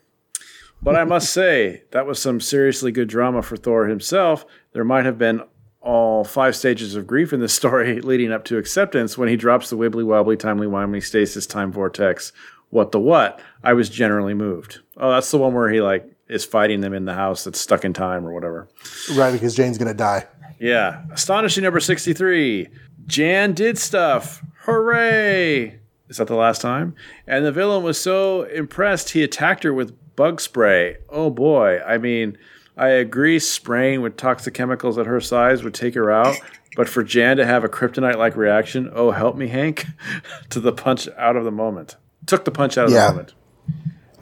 But 0.83 0.97
I 0.97 1.05
must 1.05 1.31
say, 1.33 1.85
that 1.93 2.07
was 2.07 2.19
some 2.21 2.41
seriously 2.41 2.93
good 2.93 3.09
drama 3.09 3.43
for 3.43 3.57
Thor 3.57 3.87
himself. 3.87 4.45
There 4.73 4.85
might 4.85 5.07
have 5.07 5.17
been 5.17 5.43
all 5.81 6.25
five 6.25 6.57
stages 6.57 6.97
of 6.97 7.07
grief 7.07 7.33
in 7.33 7.41
this 7.41 7.55
story 7.63 8.01
leading 8.01 8.33
up 8.33 8.45
to 8.45 8.59
acceptance 8.59 9.17
when 9.17 9.29
he 9.29 9.37
drops 9.37 9.71
the 9.71 9.77
wibbly 9.77 10.05
wobbly, 10.05 10.37
timely 10.37 10.67
wimely 10.67 11.03
stasis 11.03 11.47
time 11.47 11.73
vortex. 11.73 12.33
What 12.75 12.91
the 12.91 12.99
what? 12.99 13.39
I 13.63 13.73
was 13.73 13.89
generally 13.89 14.35
moved. 14.35 14.81
Oh, 14.97 15.13
that's 15.13 15.31
the 15.31 15.39
one 15.39 15.55
where 15.55 15.71
he 15.71 15.81
like 15.81 16.11
is 16.29 16.45
fighting 16.45 16.81
them 16.81 16.93
in 16.93 17.05
the 17.05 17.15
house 17.15 17.45
that's 17.45 17.61
stuck 17.61 17.85
in 17.85 17.93
time 17.93 18.27
or 18.27 18.35
whatever. 18.35 18.69
Right, 19.15 19.31
because 19.31 19.55
Jane's 19.55 19.79
going 19.79 19.93
to 19.93 19.95
die. 19.97 20.27
Yeah. 20.59 21.05
Astonishing 21.13 21.63
number 21.63 21.79
63. 21.79 22.67
Jan 23.07 23.53
did 23.53 23.79
stuff. 23.79 24.43
Hooray! 24.63 25.79
Is 26.09 26.17
that 26.17 26.27
the 26.27 26.35
last 26.35 26.61
time? 26.63 26.97
And 27.29 27.47
the 27.47 27.53
villain 27.53 27.85
was 27.85 27.97
so 27.97 28.43
impressed 28.43 29.11
he 29.11 29.23
attacked 29.23 29.63
her 29.63 29.73
with 29.73 29.95
bug 30.17 30.41
spray. 30.41 30.97
Oh 31.09 31.31
boy. 31.31 31.79
I 31.87 31.99
mean, 31.99 32.37
I 32.77 32.89
agree 32.89 33.39
spraying 33.39 34.03
with 34.03 34.17
toxic 34.17 34.53
chemicals 34.53 34.99
at 34.99 35.07
her 35.07 35.21
size 35.21 35.63
would 35.63 35.75
take 35.75 35.95
her 35.95 36.11
out. 36.11 36.35
But 36.75 36.89
for 36.89 37.05
Jan 37.05 37.37
to 37.37 37.47
have 37.47 37.63
a 37.63 37.69
kryptonite 37.69 38.17
like 38.17 38.35
reaction, 38.35 38.91
oh, 38.93 39.13
help 39.13 39.37
me, 39.37 39.47
Hank, 39.47 39.87
to 40.51 40.59
the 40.59 40.73
punch 40.73 41.09
out 41.17 41.37
of 41.37 41.45
the 41.45 41.53
moment. 41.53 41.95
Took 42.27 42.45
the 42.45 42.51
punch 42.51 42.79
out 42.79 42.87
of 42.87 42.93
Yeah. 42.93 43.07
the 43.07 43.13
moment. 43.13 43.35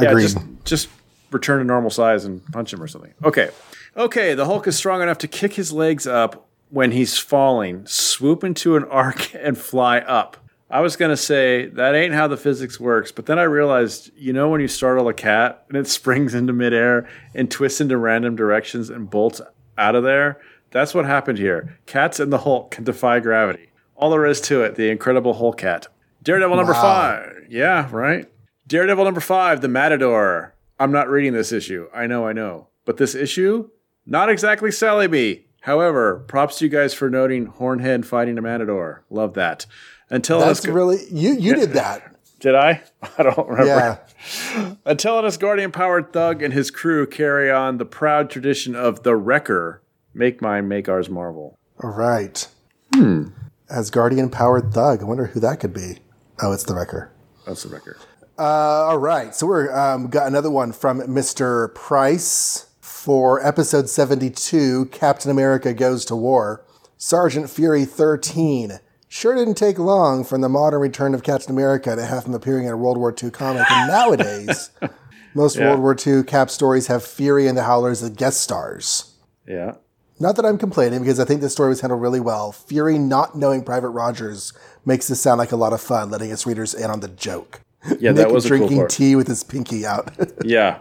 Yeah, 0.01 0.11
Agreed. 0.11 0.23
just 0.23 0.39
just 0.65 0.89
return 1.31 1.59
to 1.59 1.65
normal 1.65 1.91
size 1.91 2.25
and 2.25 2.45
punch 2.53 2.73
him 2.73 2.83
or 2.83 2.87
something. 2.87 3.15
Okay. 3.25 3.51
Okay, 3.97 4.35
the 4.35 4.47
Hulk 4.47 4.67
is 4.67 4.77
strong 4.77 5.03
enough 5.03 5.19
to 5.19 5.29
kick 5.29 5.55
his 5.55 5.73
legs 5.73 6.07
up 6.07 6.47
when 6.71 6.93
he's 6.93 7.19
falling, 7.19 7.87
swoop 7.87 8.43
into 8.45 8.77
an 8.77 8.85
arc 8.85 9.35
and 9.39 9.57
fly 9.59 9.99
up. 9.99 10.37
I 10.71 10.81
was 10.81 10.97
going 10.97 11.11
to 11.11 11.17
say 11.19 11.67
that 11.67 11.95
ain't 11.95 12.15
how 12.15 12.27
the 12.29 12.39
physics 12.39 12.81
works, 12.81 13.13
but 13.13 13.27
then 13.27 13.39
I 13.39 13.43
realized, 13.43 14.11
you 14.17 14.33
know 14.33 14.49
when 14.49 14.63
you 14.63 14.69
startle 14.69 15.07
a 15.09 15.13
cat 15.15 15.65
and 15.69 15.77
it 15.77 15.87
springs 15.99 16.35
into 16.35 16.55
midair 16.55 17.07
and 17.35 17.51
twists 17.51 17.81
into 17.83 17.99
random 17.99 18.37
directions 18.37 18.89
and 18.89 19.11
bolts 19.11 19.43
out 19.77 19.95
of 19.95 20.03
there? 20.05 20.41
That's 20.71 20.95
what 20.95 21.05
happened 21.05 21.37
here. 21.37 21.77
Cats 21.85 22.19
and 22.19 22.33
the 22.33 22.39
Hulk 22.39 22.71
can 22.71 22.85
defy 22.85 23.21
gravity. 23.21 23.71
All 23.95 24.09
there 24.11 24.25
is 24.25 24.41
to 24.43 24.63
it, 24.63 24.77
the 24.77 24.89
incredible 24.89 25.35
Hulk 25.35 25.59
cat. 25.59 25.89
Daredevil 26.23 26.57
number 26.57 26.73
Wow. 26.73 26.83
five. 26.83 27.33
Yeah, 27.49 27.89
right. 27.91 28.27
Daredevil 28.67 29.05
number 29.05 29.21
five, 29.21 29.61
The 29.61 29.69
Matador. 29.69 30.55
I'm 30.79 30.93
not 30.93 31.09
reading 31.09 31.33
this 31.33 31.53
issue. 31.53 31.89
I 31.95 32.07
know, 32.07 32.27
I 32.27 32.33
know. 32.33 32.69
But 32.85 32.97
this 32.97 33.15
issue, 33.15 33.71
not 34.07 34.29
exactly 34.31 34.71
Sally 34.71 35.07
B. 35.09 35.47
However, 35.63 36.25
props 36.27 36.59
to 36.59 36.65
you 36.65 36.71
guys 36.71 36.93
for 36.95 37.09
noting 37.09 37.47
Hornhead 37.47 38.05
fighting 38.07 38.37
a 38.39 38.43
Matador. 38.43 39.05
Love 39.11 39.35
that. 39.35 39.67
Until 40.11 40.41
That's 40.41 40.61
us, 40.61 40.67
really, 40.67 40.99
you, 41.11 41.35
you 41.35 41.55
did 41.55 41.71
that. 41.75 42.15
did 42.41 42.55
I? 42.57 42.83
I 43.19 43.23
don't 43.23 43.49
remember. 43.49 43.67
Yeah. 43.67 44.75
Until 44.85 45.19
an 45.21 45.25
Asgardian 45.25 45.73
powered 45.73 46.13
thug 46.13 46.43
and 46.43 46.53
his 46.53 46.71
crew 46.71 47.07
carry 47.07 47.51
on 47.51 47.79
the 47.79 47.85
proud 47.85 48.29
tradition 48.31 48.75
of 48.75 49.03
the 49.05 49.15
Wrecker. 49.17 49.83
Make 50.15 50.43
mine, 50.43 50.67
make 50.69 50.89
ours 50.89 51.09
marvel. 51.09 51.57
All 51.83 51.91
right. 51.91 52.47
Hmm. 52.95 53.29
As 53.71 53.91
Guardian 53.91 54.29
powered 54.31 54.75
thug. 54.75 55.01
I 55.01 55.05
wonder 55.05 55.27
who 55.27 55.41
that 55.41 55.61
could 55.61 55.73
be. 55.73 55.99
Oh, 56.41 56.53
it's 56.53 56.65
the 56.65 56.75
Wrecker. 56.75 57.13
That's 57.47 57.63
the 57.63 57.69
Wrecker. 57.69 57.99
Uh, 58.39 58.43
all 58.43 58.99
right. 58.99 59.35
So 59.35 59.47
we're 59.47 59.71
um, 59.77 60.09
got 60.09 60.27
another 60.27 60.51
one 60.51 60.73
from 60.73 61.01
Mr. 61.03 61.73
Price 61.75 62.67
for 62.81 63.45
episode 63.47 63.89
72 63.89 64.87
Captain 64.87 65.31
America 65.31 65.75
Goes 65.75 66.05
to 66.07 66.17
War. 66.17 66.65
Sergeant 66.97 67.51
Fury 67.51 67.85
13. 67.85 68.79
Sure 69.09 69.35
didn't 69.35 69.57
take 69.57 69.79
long 69.79 70.25
from 70.25 70.41
the 70.41 70.49
modern 70.49 70.81
return 70.81 71.15
of 71.15 71.23
Captain 71.23 71.51
America 71.53 71.95
to 71.95 72.07
have 72.07 72.25
him 72.25 72.33
appearing 72.35 72.65
in 72.65 72.73
a 72.73 72.77
World 72.77 72.97
War 72.97 73.15
II 73.21 73.31
comic. 73.31 73.71
And 73.71 73.89
nowadays, 73.89 74.71
most 75.35 75.57
Yeah. 75.57 75.69
World 75.69 75.81
War 75.81 75.97
II 76.07 76.23
Cap 76.23 76.49
stories 76.49 76.87
have 76.87 77.05
Fury 77.05 77.47
and 77.47 77.59
the 77.59 77.65
Howlers 77.65 78.03
as 78.03 78.11
guest 78.11 78.41
stars. 78.41 79.15
Yeah. 79.47 79.75
Not 80.23 80.37
that 80.37 80.47
I'm 80.47 80.57
complaining 80.57 81.01
because 81.01 81.19
I 81.19 81.25
think 81.25 81.41
this 81.41 81.53
story 81.53 81.69
was 81.71 81.81
handled 81.81 82.01
really 82.01 82.21
well. 82.21 82.53
Fury 82.53 82.97
not 82.97 83.37
knowing 83.37 83.65
Private 83.65 83.89
Rogers 83.91 84.53
makes 84.87 85.09
this 85.09 85.21
sound 85.21 85.39
like 85.39 85.51
a 85.51 85.57
lot 85.57 85.73
of 85.73 85.81
fun, 85.81 86.11
letting 86.11 86.31
its 86.31 86.47
readers 86.47 86.75
in 86.75 86.91
on 86.91 87.01
the 87.01 87.09
joke. 87.09 87.61
Yeah, 87.99 88.13
that 88.13 88.31
was 88.31 88.47
a 88.47 88.49
cool 88.51 88.59
drinking 88.59 88.79
part. 88.79 88.91
tea 88.91 89.17
with 89.17 89.27
his 89.27 89.43
pinky 89.43 89.85
out. 89.85 90.11
Yeah. 90.45 90.79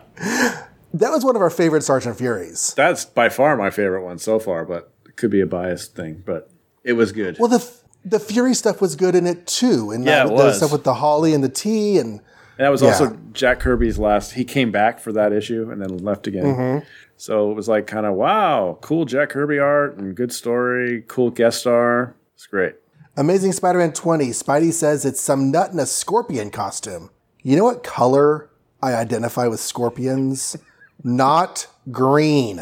that 0.93 1.09
was 1.11 1.25
one 1.25 1.35
of 1.35 1.41
our 1.41 1.49
favorite 1.49 1.81
Sergeant 1.83 2.17
Furies. 2.17 2.73
That's 2.75 3.03
by 3.05 3.29
far 3.29 3.57
my 3.57 3.71
favorite 3.71 4.03
one 4.03 4.19
so 4.19 4.37
far, 4.37 4.63
but 4.63 4.91
it 5.07 5.15
could 5.15 5.31
be 5.31 5.41
a 5.41 5.47
biased 5.47 5.95
thing, 5.95 6.21
but 6.25 6.51
it 6.83 6.93
was 6.93 7.11
good. 7.11 7.37
Well, 7.39 7.49
the 7.49 7.67
the 8.05 8.19
Fury 8.19 8.53
stuff 8.53 8.79
was 8.81 8.95
good 8.95 9.15
in 9.15 9.25
it 9.25 9.47
too, 9.47 9.89
and 9.91 10.05
Yeah, 10.05 10.25
it 10.25 10.27
the 10.27 10.33
was. 10.33 10.57
stuff 10.57 10.71
with 10.71 10.83
the 10.83 10.93
Holly 10.95 11.33
and 11.33 11.43
the 11.43 11.49
tea 11.49 11.97
and 11.97 12.19
And 12.61 12.67
that 12.67 12.71
was 12.71 12.83
Yeah. 12.83 12.89
also 12.89 13.17
Jack 13.33 13.59
Kirby's 13.59 13.97
last. 13.97 14.33
He 14.33 14.43
came 14.45 14.69
back 14.69 14.99
for 14.99 15.11
that 15.13 15.33
issue 15.33 15.71
and 15.71 15.81
then 15.81 15.97
left 15.97 16.27
again. 16.27 16.43
Mm-hmm. 16.45 16.85
So 17.17 17.49
it 17.49 17.55
was 17.55 17.67
like 17.67 17.87
kind 17.87 18.05
of 18.05 18.13
wow, 18.13 18.77
cool 18.81 19.05
Jack 19.05 19.29
Kirby 19.29 19.57
art 19.57 19.97
and 19.97 20.13
good 20.13 20.31
story, 20.31 21.03
cool 21.07 21.31
guest 21.31 21.61
star. 21.61 22.13
It's 22.35 22.45
great. 22.45 22.75
Amazing 23.17 23.53
Spider-Man 23.53 23.93
20. 23.93 24.27
Spidey 24.27 24.71
says 24.71 25.05
it's 25.05 25.19
some 25.19 25.49
nut 25.49 25.71
in 25.71 25.79
a 25.79 25.87
scorpion 25.87 26.51
costume. 26.51 27.09
You 27.41 27.57
know 27.57 27.63
what 27.63 27.81
color 27.83 28.51
I 28.79 28.93
identify 28.93 29.47
with 29.47 29.59
scorpions? 29.59 30.55
Not 31.03 31.65
green. 31.91 32.59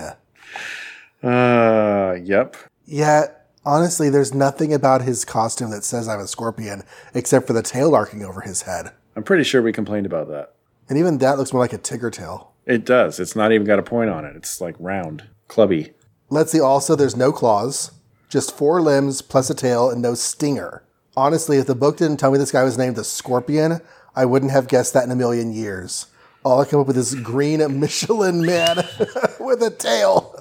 Uh, 1.22 2.16
yep. 2.24 2.56
Yeah, 2.86 3.26
honestly, 3.66 4.10
there's 4.10 4.34
nothing 4.34 4.74
about 4.74 5.02
his 5.02 5.26
costume 5.26 5.72
that 5.72 5.84
says 5.84 6.08
I'm 6.08 6.22
a 6.22 6.28
scorpion 6.28 6.84
except 7.14 7.48
for 7.48 7.52
the 7.52 7.62
tail 7.62 7.94
arcing 7.94 8.24
over 8.24 8.40
his 8.40 8.62
head. 8.62 8.92
I'm 9.16 9.24
pretty 9.24 9.44
sure 9.44 9.62
we 9.62 9.74
complained 9.74 10.06
about 10.06 10.30
that. 10.30 10.54
And 10.88 10.98
even 10.98 11.18
that 11.20 11.38
looks 11.38 11.54
more 11.54 11.62
like 11.62 11.74
a 11.74 11.78
tiger 11.78 12.10
tail. 12.10 12.54
It 12.66 12.86
does. 12.86 13.20
It's 13.20 13.36
not 13.36 13.52
even 13.52 13.66
got 13.66 13.80
a 13.80 13.84
point 13.84 14.10
on 14.10 14.26
it. 14.26 14.36
It's 14.36 14.62
like 14.62 14.76
round, 14.80 15.24
clubby. 15.48 15.94
Let's 16.30 16.52
see 16.52 16.60
also, 16.60 16.96
there's 16.96 17.16
no 17.16 17.32
claws, 17.32 17.92
just 18.30 18.56
four 18.56 18.82
limbs 18.82 19.22
plus 19.22 19.50
a 19.50 19.56
tail 19.56 19.90
and 19.90 20.02
no 20.02 20.14
stinger. 20.14 20.84
Honestly, 21.18 21.58
if 21.58 21.66
the 21.66 21.76
book 21.76 21.98
didn't 21.98 22.18
tell 22.18 22.32
me 22.32 22.38
this 22.38 22.52
guy 22.52 22.64
was 22.64 22.78
named 22.78 22.96
the 22.96 23.04
Scorpion, 23.04 23.82
I 24.16 24.26
wouldn't 24.26 24.52
have 24.52 24.68
guessed 24.68 24.94
that 24.94 25.04
in 25.04 25.12
a 25.12 25.16
million 25.16 25.52
years. 25.52 26.08
All 26.44 26.62
I 26.62 26.66
come 26.66 26.80
up 26.80 26.88
with 26.88 26.98
is 26.98 27.16
green 27.16 27.60
Michelin 27.80 28.46
man 28.46 28.78
with 29.40 29.62
a 29.64 29.74
tail. 29.78 30.36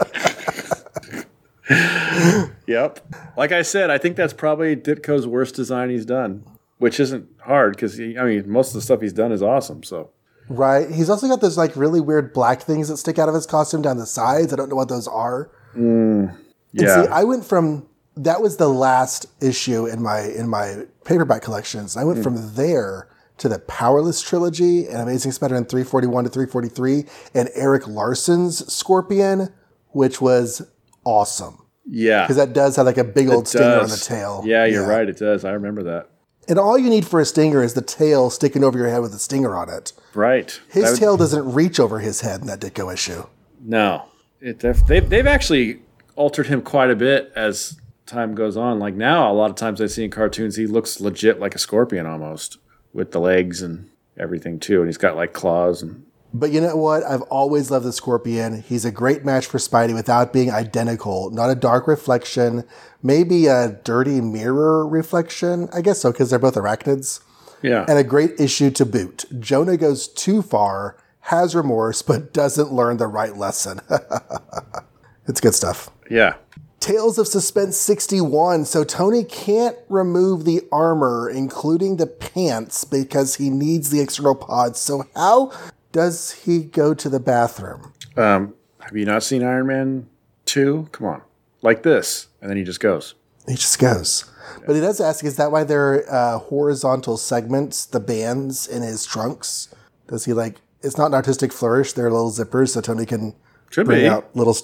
Yep. 2.67 3.15
Like 3.37 3.53
I 3.53 3.63
said, 3.63 3.91
I 3.91 3.99
think 3.99 4.17
that's 4.17 4.33
probably 4.33 4.77
Ditko's 4.77 5.27
worst 5.27 5.55
design 5.55 5.91
he's 5.91 6.05
done, 6.05 6.45
which 6.79 7.01
isn't 7.01 7.29
hard 7.45 7.75
because 7.75 7.99
I 8.01 8.25
mean 8.25 8.51
most 8.51 8.69
of 8.69 8.75
the 8.75 8.81
stuff 8.81 9.01
he's 9.01 9.13
done 9.13 9.33
is 9.33 9.43
awesome. 9.43 9.83
So 9.83 10.11
Right. 10.49 10.91
He's 10.91 11.11
also 11.11 11.29
got 11.29 11.41
those 11.41 11.59
like 11.59 11.77
really 11.77 12.01
weird 12.01 12.33
black 12.33 12.63
things 12.63 12.89
that 12.89 12.97
stick 12.97 13.19
out 13.19 13.29
of 13.29 13.35
his 13.35 13.47
costume 13.47 13.83
down 13.83 13.99
the 13.99 14.07
sides. 14.07 14.53
I 14.53 14.57
don't 14.57 14.71
know 14.71 14.77
what 14.77 14.89
those 14.89 15.07
are. 15.07 15.51
Mm, 15.77 16.31
and 16.31 16.39
yeah, 16.73 17.03
see, 17.03 17.09
I 17.09 17.25
went 17.25 17.45
from 17.45 17.87
that 18.17 18.41
was 18.41 18.57
the 18.57 18.69
last 18.69 19.27
issue 19.43 19.87
in 19.87 20.03
my 20.03 20.21
in 20.21 20.49
my 20.49 20.85
paperback 21.05 21.43
collections. 21.43 21.97
I 21.97 22.05
went 22.05 22.19
hmm. 22.19 22.25
from 22.25 22.55
there 22.55 23.09
to 23.39 23.49
the 23.49 23.59
Powerless 23.61 24.21
trilogy 24.21 24.87
and 24.87 24.97
Amazing 24.97 25.33
Spider-Man 25.33 25.67
341 25.67 26.25
to 26.25 26.31
343 26.31 27.05
and 27.35 27.49
Erik 27.55 27.87
Larsen's 27.87 28.73
Scorpion, 28.73 29.53
which 29.91 30.21
was 30.21 30.67
awesome 31.05 31.65
yeah. 31.87 32.25
because 32.25 32.37
that 32.37 32.53
does 32.53 32.75
have 32.75 32.87
like 32.87 32.99
a 32.99 33.05
big 33.05 33.29
old 33.29 33.47
stinger 33.47 33.79
on 33.79 33.89
the 33.89 33.97
tail. 33.97 34.43
Yeah, 34.45 34.65
you're 34.65 34.87
right. 34.87 35.09
It 35.09 35.19
does. 35.19 35.45
I 35.45 35.53
remember 35.53 35.85
that. 35.85 36.11
And 36.49 36.59
all 36.59 36.79
you 36.79 36.89
need 36.89 37.07
for 37.07 37.21
a 37.21 37.25
stinger 37.25 37.63
is 37.63 37.75
the 37.75 37.83
tail 37.83 38.31
sticking 38.31 38.65
over 38.65 38.79
your 38.79 38.89
head 38.89 39.03
with 39.03 39.15
a 39.15 39.19
stinger 39.19 39.55
on 39.55 39.69
it. 39.69 39.93
Right. 40.15 40.59
His 40.71 40.91
would- 40.93 40.99
tail 40.99 41.17
doesn't 41.17 41.53
reach 41.53 41.79
over 41.79 41.99
his 41.99 42.23
head 42.23 42.41
in 42.41 42.47
that 42.47 42.61
Ditko 42.61 42.93
issue. 42.93 43.25
No, 43.61 44.05
it, 44.41 44.61
they've, 44.61 44.87
they've 44.87 45.09
they've 45.09 45.27
actually 45.27 45.81
altered 46.15 46.47
him 46.47 46.63
quite 46.63 46.91
a 46.91 46.97
bit 46.97 47.33
as 47.35 47.77
time 48.07 48.35
goes 48.35 48.57
on. 48.57 48.79
Like 48.79 48.95
now, 48.95 49.31
a 49.31 49.35
lot 49.35 49.51
of 49.51 49.57
times 49.57 49.81
I 49.81 49.87
see 49.87 50.05
in 50.05 50.11
cartoons, 50.11 50.57
he 50.57 50.67
looks 50.67 51.01
legit 51.01 51.41
like 51.41 51.55
a 51.55 51.59
scorpion 51.59 52.07
almost 52.07 52.59
with 52.93 53.11
the 53.11 53.21
legs 53.21 53.63
and 53.63 53.91
everything 54.17 54.59
too, 54.59 54.79
and 54.81 54.89
he's 54.89 54.97
got 54.97 55.17
like 55.17 55.33
claws 55.33 55.83
and 55.83 56.05
But 56.35 56.53
you 56.53 56.61
know 56.61 56.77
what? 56.77 57.05
I've 57.05 57.23
always 57.23 57.71
loved 57.71 57.87
the 57.87 57.93
Scorpion. 57.93 58.63
He's 58.63 58.85
a 58.85 58.91
great 58.91 59.25
match 59.25 59.47
for 59.47 59.59
Spidey 59.59 59.95
without 59.95 60.33
being 60.33 60.51
identical. 60.51 61.31
Not 61.31 61.49
a 61.51 61.55
dark 61.55 61.89
reflection, 61.89 62.65
maybe 63.03 63.47
a 63.47 63.81
dirty 63.83 64.21
mirror 64.21 64.87
reflection. 64.87 65.69
I 65.73 65.81
guess 65.81 66.01
so, 66.01 66.13
because 66.13 66.31
they're 66.31 66.39
both 66.39 66.55
arachnids. 66.57 67.21
yeah, 67.63 67.87
And 67.89 67.99
a 67.99 68.05
great 68.05 68.39
issue 68.39 68.71
to 68.73 68.85
boot. 68.85 69.25
Jonah 69.41 69.79
goes 69.79 70.07
too 70.07 70.43
far, 70.43 70.97
has 71.21 71.55
remorse, 71.57 72.03
but 72.03 72.33
doesn't 72.35 72.73
learn 72.73 72.99
the 72.99 73.07
right 73.07 73.37
lesson. 73.37 73.81
it's 75.27 75.41
good 75.41 75.55
stuff. 75.55 75.91
yeah. 76.11 76.35
Tales 76.81 77.19
of 77.19 77.27
Suspense 77.27 77.77
61. 77.77 78.65
So 78.65 78.85
Tony 78.85 79.25
can't 79.25 79.77
remove 79.89 80.45
the 80.45 80.63
armor, 80.71 81.29
including 81.29 81.97
the 81.97 82.07
pants, 82.07 82.85
because 82.85 83.35
he 83.35 83.51
needs 83.51 83.91
the 83.91 84.01
external 84.01 84.37
pods. 84.37 84.79
So 84.79 85.03
how 85.17 85.53
does 85.93 86.33
he 86.33 86.61
go 86.61 86.95
to 86.95 87.09
the 87.09 87.21
bathroom? 87.21 87.93
Um, 88.17 88.55
have 88.81 88.97
you 88.97 89.05
not 89.05 89.23
seen 89.23 89.43
Iron 89.43 89.67
Man 89.67 90.09
two? 90.45 90.89
Come 90.93 91.07
on, 91.07 91.23
like 91.63 91.83
this, 91.83 92.29
and 92.41 92.51
then 92.51 92.57
he 92.57 92.65
just 92.65 92.81
goes. 92.81 93.15
He 93.47 93.55
just 93.55 93.79
goes. 93.79 94.31
But 94.67 94.75
he 94.75 94.81
does 94.81 95.01
ask, 95.01 95.25
is 95.25 95.37
that 95.37 95.51
why 95.53 95.65
there 95.65 95.95
are 95.95 96.13
uh, 96.13 96.39
horizontal 96.39 97.17
segments, 97.17 97.87
the 97.87 98.01
bands 98.01 98.67
in 98.67 98.83
his 98.83 99.05
trunks? 99.07 99.75
Does 100.07 100.25
he 100.25 100.33
like, 100.33 100.57
it's 100.83 100.99
not 100.99 101.07
an 101.07 101.15
artistic 101.15 101.53
flourish, 101.53 101.93
they're 101.93 102.11
little 102.11 102.31
zippers 102.31 102.71
so 102.71 102.81
Tony 102.81 103.07
can 103.07 103.35
Could 103.71 103.87
bring 103.87 104.01
be, 104.03 104.09
out 104.09 104.35
little, 104.35 104.57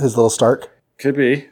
his 0.00 0.16
little 0.16 0.30
Stark? 0.30 0.70
could 0.98 1.16
be. 1.16 1.48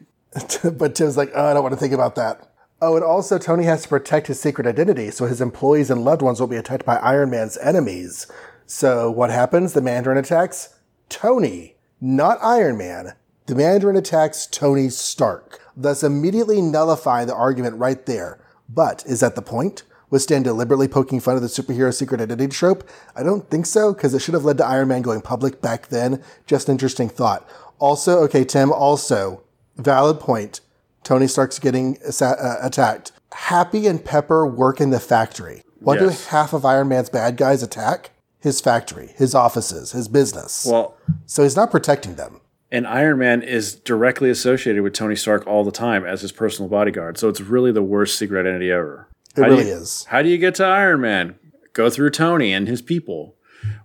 but 0.65 0.95
Tim's 0.95 1.17
like, 1.17 1.31
oh, 1.35 1.47
I 1.47 1.55
don't 1.55 1.63
want 1.63 1.75
to 1.75 1.81
think 1.81 1.95
about 1.95 2.15
that. 2.17 2.53
Oh, 2.83 2.95
and 2.95 3.05
also 3.05 3.39
Tony 3.39 3.65
has 3.65 3.83
to 3.83 3.89
protect 3.89 4.27
his 4.27 4.39
secret 4.39 4.67
identity, 4.67 5.11
so 5.11 5.27
his 5.27 5.41
employees 5.41 5.91
and 5.91 6.05
loved 6.05 6.23
ones 6.23 6.41
won't 6.41 6.51
be 6.51 6.59
attacked 6.59 6.85
by 6.85 6.97
Iron 6.97 7.31
Man's 7.31 7.57
enemies. 7.59 8.27
So 8.67 9.11
what 9.11 9.31
happens? 9.31 9.73
The 9.73 9.81
Mandarin 9.81 10.19
attacks 10.19 10.75
Tony, 11.09 11.77
not 12.01 12.39
Iron 12.43 12.77
Man. 12.77 13.15
The 13.47 13.55
Mandarin 13.55 13.97
attacks 13.97 14.47
Tony 14.47 14.89
Stark, 14.89 15.61
thus 15.77 16.03
immediately 16.03 16.61
nullifying 16.61 17.29
the 17.29 17.35
argument 17.35 17.77
right 17.77 18.05
there. 18.07 18.41
But 18.69 19.05
is 19.07 19.21
that 19.21 19.37
the 19.37 19.43
point? 19.43 19.85
Was 20.11 20.25
Stan 20.25 20.43
deliberately 20.43 20.89
poking 20.89 21.21
fun 21.21 21.37
of 21.37 21.43
the 21.43 21.49
superhero 21.49 21.93
secret 21.95 22.21
identity 22.21 22.53
trope? 22.53 22.89
I 23.15 23.23
don't 23.23 23.49
think 23.51 23.67
so, 23.67 23.93
because 23.93 24.15
it 24.15 24.21
should 24.21 24.35
have 24.35 24.45
led 24.45 24.59
to 24.59 24.67
Iron 24.67 24.89
Man 24.89 25.03
going 25.03 25.21
public 25.21 25.61
back 25.61 25.89
then. 25.89 26.23
Just 26.47 26.69
an 26.69 26.73
interesting 26.73 27.09
thought. 27.09 27.49
Also, 27.79 28.19
okay, 28.25 28.45
Tim, 28.45 28.73
also, 28.73 29.43
valid 29.77 30.19
point. 30.21 30.61
Tony 31.05 31.27
Stark's 31.29 31.59
getting 31.61 31.99
uh, 32.21 32.57
attacked. 32.63 33.13
Happy 33.33 33.87
and 33.87 34.05
Pepper 34.05 34.47
work 34.47 34.81
in 34.81 34.91
the 34.91 35.01
factory. 35.01 35.63
What 35.79 36.01
Yes. 36.01 36.25
do 36.25 36.31
half 36.31 36.53
of 36.53 36.65
Iron 36.65 36.89
Man's 36.89 37.11
bad 37.11 37.37
guys 37.37 37.63
attack? 37.63 38.11
His 38.41 38.61
factory, 38.61 39.15
his 39.17 39.35
offices, 39.35 39.93
his 39.93 40.09
business. 40.09 40.67
Well, 40.71 40.97
so 41.27 41.43
he's 41.43 41.57
not 41.57 41.71
protecting 41.71 42.15
them. 42.17 42.41
and 42.71 42.87
Iron 42.87 43.19
Man 43.19 43.43
is 43.43 43.75
directly 43.77 44.29
associated 44.31 44.83
with 44.83 44.93
Tony 44.93 45.15
Stark 45.17 45.47
all 45.47 45.63
the 45.65 45.71
time 45.71 46.05
as 46.05 46.21
his 46.23 46.33
personal 46.33 46.69
bodyguard. 46.69 47.17
So 47.17 47.29
it's 47.29 47.41
really 47.41 47.71
the 47.73 47.83
worst 47.83 48.19
secret 48.19 48.41
identity 48.41 48.71
ever. 48.73 49.09
It 49.37 49.43
How 49.43 49.49
really 49.49 49.69
you- 49.69 49.75
is. 49.75 50.05
How 50.09 50.21
do 50.23 50.29
you 50.29 50.37
get 50.39 50.55
to 50.57 50.65
Iron 50.65 51.01
Man? 51.01 51.37
Go 51.73 51.91
through 51.91 52.11
Tony 52.11 52.53
and 52.53 52.67
his 52.69 52.83
people. 52.83 53.35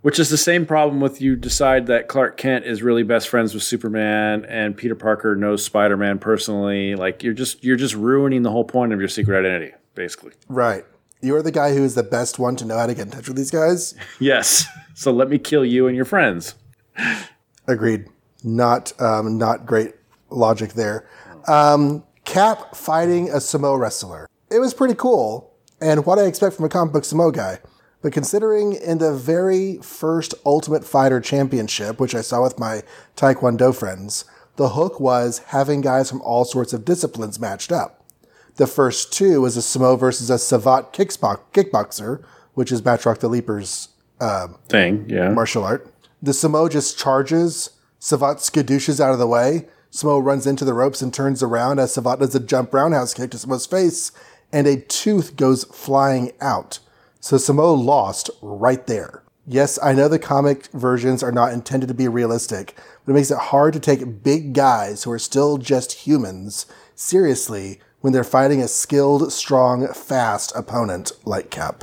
Which 0.02 0.18
is 0.20 0.30
the 0.30 0.36
same 0.36 0.64
problem 0.66 1.00
with 1.00 1.20
you 1.20 1.34
decide 1.34 1.86
that 1.86 2.06
Clark 2.06 2.36
Kent 2.36 2.66
is 2.66 2.82
really 2.82 3.02
best 3.02 3.28
friends 3.28 3.52
with 3.54 3.62
Superman 3.64 4.44
and 4.44 4.76
Peter 4.76 4.94
Parker 4.94 5.34
knows 5.34 5.64
Spider-Man 5.64 6.18
personally. 6.20 6.94
Like 6.94 7.22
you're 7.24 7.32
just 7.34 7.64
you're 7.64 7.76
just 7.76 7.94
ruining 7.94 8.42
the 8.42 8.50
whole 8.50 8.64
point 8.64 8.92
of 8.92 9.00
your 9.00 9.08
secret 9.08 9.38
identity, 9.40 9.72
basically. 9.94 10.32
Right. 10.48 10.84
You're 11.22 11.42
the 11.42 11.52
guy 11.52 11.72
who 11.74 11.84
is 11.84 11.94
the 11.94 12.02
best 12.02 12.38
one 12.38 12.56
to 12.56 12.64
know 12.64 12.76
how 12.76 12.86
to 12.86 12.94
get 12.94 13.06
in 13.06 13.10
touch 13.12 13.28
with 13.28 13.36
these 13.36 13.50
guys. 13.50 13.94
Yes. 14.18 14.66
So 14.94 15.10
let 15.12 15.30
me 15.30 15.38
kill 15.38 15.64
you 15.64 15.86
and 15.86 15.96
your 15.96 16.04
friends. 16.04 16.54
Agreed. 17.66 18.06
Not 18.44 18.92
um, 19.00 19.38
not 19.38 19.64
great 19.66 19.94
logic 20.30 20.72
there. 20.72 21.08
Um, 21.46 22.04
Cap 22.24 22.74
fighting 22.74 23.28
a 23.30 23.36
sumo 23.36 23.78
wrestler. 23.78 24.28
It 24.50 24.58
was 24.58 24.74
pretty 24.74 24.94
cool, 24.94 25.54
and 25.80 26.04
what 26.06 26.18
I 26.18 26.24
expect 26.24 26.54
from 26.56 26.64
a 26.64 26.68
comic 26.68 26.92
book 26.92 27.04
sumo 27.04 27.32
guy. 27.32 27.58
But 28.00 28.12
considering 28.12 28.74
in 28.74 28.98
the 28.98 29.14
very 29.14 29.78
first 29.78 30.34
Ultimate 30.44 30.84
Fighter 30.84 31.20
Championship, 31.20 32.00
which 32.00 32.14
I 32.14 32.20
saw 32.20 32.42
with 32.42 32.58
my 32.58 32.82
Taekwondo 33.16 33.74
friends, 33.74 34.24
the 34.56 34.70
hook 34.70 34.98
was 35.00 35.38
having 35.46 35.80
guys 35.80 36.10
from 36.10 36.20
all 36.22 36.44
sorts 36.44 36.72
of 36.72 36.84
disciplines 36.84 37.38
matched 37.40 37.70
up. 37.72 38.01
The 38.56 38.66
first 38.66 39.12
two 39.12 39.40
was 39.40 39.56
a 39.56 39.60
sumo 39.60 39.98
versus 39.98 40.30
a 40.30 40.34
Savate 40.34 40.92
kickbox- 40.92 41.40
kickboxer, 41.52 42.22
which 42.54 42.70
is 42.70 42.82
Batroc 42.82 43.18
the 43.18 43.28
Leaper's 43.28 43.88
um, 44.20 44.58
Thing, 44.68 45.06
yeah. 45.08 45.30
martial 45.30 45.64
art. 45.64 45.92
The 46.22 46.32
Samo 46.32 46.70
just 46.70 46.98
charges. 46.98 47.70
Savate 47.98 48.38
skadooshes 48.38 49.00
out 49.00 49.12
of 49.12 49.18
the 49.18 49.26
way. 49.26 49.66
Samo 49.90 50.24
runs 50.24 50.46
into 50.46 50.64
the 50.64 50.74
ropes 50.74 51.02
and 51.02 51.12
turns 51.12 51.42
around 51.42 51.78
as 51.78 51.94
Savate 51.94 52.20
does 52.20 52.34
a 52.34 52.40
jump 52.40 52.72
roundhouse 52.72 53.14
kick 53.14 53.30
to 53.30 53.36
Samo's 53.36 53.66
face, 53.66 54.12
and 54.52 54.66
a 54.66 54.80
tooth 54.80 55.36
goes 55.36 55.64
flying 55.64 56.32
out. 56.40 56.78
So 57.20 57.36
Samo 57.36 57.76
lost 57.82 58.30
right 58.40 58.86
there. 58.86 59.22
Yes, 59.46 59.78
I 59.82 59.92
know 59.92 60.08
the 60.08 60.18
comic 60.18 60.66
versions 60.68 61.22
are 61.22 61.32
not 61.32 61.52
intended 61.52 61.88
to 61.88 61.94
be 61.94 62.06
realistic, 62.06 62.76
but 63.04 63.12
it 63.12 63.14
makes 63.14 63.30
it 63.30 63.38
hard 63.38 63.72
to 63.74 63.80
take 63.80 64.22
big 64.22 64.52
guys 64.52 65.02
who 65.02 65.10
are 65.10 65.18
still 65.18 65.58
just 65.58 66.06
humans 66.06 66.66
seriously 66.94 67.80
when 68.02 68.12
they're 68.12 68.22
fighting 68.24 68.60
a 68.60 68.68
skilled, 68.68 69.32
strong, 69.32 69.88
fast 69.94 70.52
opponent 70.54 71.12
like 71.24 71.50
Cap. 71.50 71.82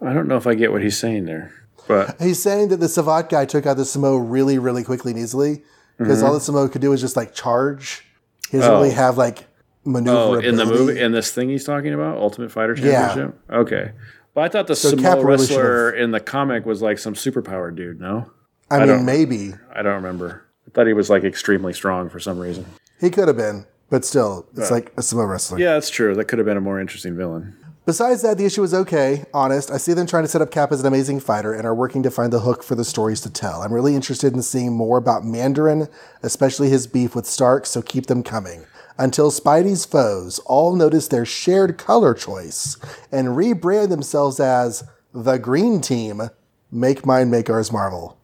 I 0.00 0.12
don't 0.12 0.28
know 0.28 0.36
if 0.36 0.46
I 0.46 0.54
get 0.54 0.70
what 0.72 0.82
he's 0.82 0.98
saying 0.98 1.24
there. 1.24 1.52
But 1.88 2.20
He's 2.20 2.40
saying 2.42 2.68
that 2.68 2.76
the 2.78 2.86
Savate 2.86 3.28
guy 3.28 3.44
took 3.44 3.66
out 3.66 3.76
the 3.76 3.82
Samo 3.84 4.22
really, 4.22 4.58
really 4.58 4.84
quickly 4.84 5.12
and 5.12 5.20
easily 5.20 5.62
because 5.98 6.18
mm-hmm. 6.18 6.26
all 6.26 6.34
the 6.34 6.40
Samo 6.40 6.70
could 6.70 6.80
do 6.80 6.90
was 6.90 7.00
just 7.00 7.16
like 7.16 7.34
charge. 7.34 8.04
He 8.50 8.58
doesn't 8.58 8.70
Oh. 8.72 8.76
really 8.82 8.94
have 8.94 9.16
like 9.16 9.46
maneuver. 9.84 10.16
Oh, 10.16 10.34
in 10.38 10.56
the 10.56 10.64
movie, 10.66 11.00
in 11.00 11.12
this 11.12 11.32
thing 11.32 11.48
he's 11.48 11.64
talking 11.64 11.92
about, 11.94 12.18
Ultimate 12.18 12.52
Fighter 12.52 12.74
Championship. 12.74 13.36
Yeah. 13.50 13.56
Okay, 13.56 13.92
but 14.34 14.42
I 14.42 14.48
thought 14.48 14.66
the 14.66 14.74
sumo 14.74 15.14
really 15.16 15.24
wrestler 15.24 15.90
in 15.90 16.10
the 16.12 16.20
comic 16.20 16.66
was 16.66 16.82
like 16.82 16.98
some 16.98 17.14
superpowered 17.14 17.74
dude. 17.76 18.00
No, 18.00 18.30
I, 18.70 18.78
mean, 18.80 18.88
don't- 18.88 19.04
maybe 19.04 19.54
I 19.74 19.82
don't 19.82 19.94
remember. 19.94 20.44
I 20.66 20.70
thought 20.70 20.86
he 20.86 20.92
was 20.92 21.10
like 21.10 21.24
extremely 21.24 21.72
strong 21.72 22.08
for 22.08 22.20
some 22.20 22.38
reason. 22.38 22.66
he 23.00 23.10
could 23.10 23.26
have 23.28 23.36
been, 23.36 23.66
but 23.92 24.06
still, 24.06 24.46
it's 24.56 24.70
like 24.70 24.88
a 24.96 25.02
sumo 25.02 25.28
wrestler. 25.28 25.58
Yeah, 25.58 25.74
that's 25.74 25.90
true. 25.90 26.14
That 26.14 26.24
could 26.24 26.38
have 26.38 26.46
been 26.46 26.56
a 26.56 26.62
more 26.62 26.80
interesting 26.80 27.14
villain. 27.14 27.54
Besides 27.84 28.22
that, 28.22 28.38
the 28.38 28.46
issue 28.46 28.62
was 28.62 28.72
okay, 28.72 29.26
honest. 29.34 29.70
I 29.70 29.76
see 29.76 29.92
them 29.92 30.06
trying 30.06 30.24
to 30.24 30.28
set 30.28 30.40
up 30.40 30.50
Cap 30.50 30.72
as 30.72 30.80
an 30.80 30.86
amazing 30.86 31.20
fighter 31.20 31.52
and 31.52 31.66
are 31.66 31.74
working 31.74 32.02
to 32.04 32.10
find 32.10 32.32
the 32.32 32.40
hook 32.40 32.62
for 32.62 32.74
the 32.74 32.86
stories 32.86 33.20
to 33.20 33.30
tell. 33.30 33.60
I'm 33.60 33.70
really 33.70 33.94
interested 33.94 34.32
in 34.32 34.40
seeing 34.40 34.72
more 34.72 34.96
about 34.96 35.26
Mandarin, 35.26 35.88
especially 36.22 36.70
his 36.70 36.86
beef 36.86 37.14
with 37.14 37.26
Stark, 37.26 37.66
so 37.66 37.82
keep 37.82 38.06
them 38.06 38.22
coming. 38.22 38.64
Until 38.96 39.30
Spidey's 39.30 39.84
foes 39.84 40.38
all 40.46 40.74
notice 40.74 41.08
their 41.08 41.26
shared 41.26 41.76
color 41.76 42.14
choice 42.14 42.78
and 43.12 43.28
rebrand 43.28 43.90
themselves 43.90 44.40
as 44.40 44.84
the 45.12 45.36
Green 45.36 45.82
Team, 45.82 46.30
make 46.70 47.04
mine, 47.04 47.28
make 47.28 47.50
ours 47.50 47.70
Marvel. 47.70 48.16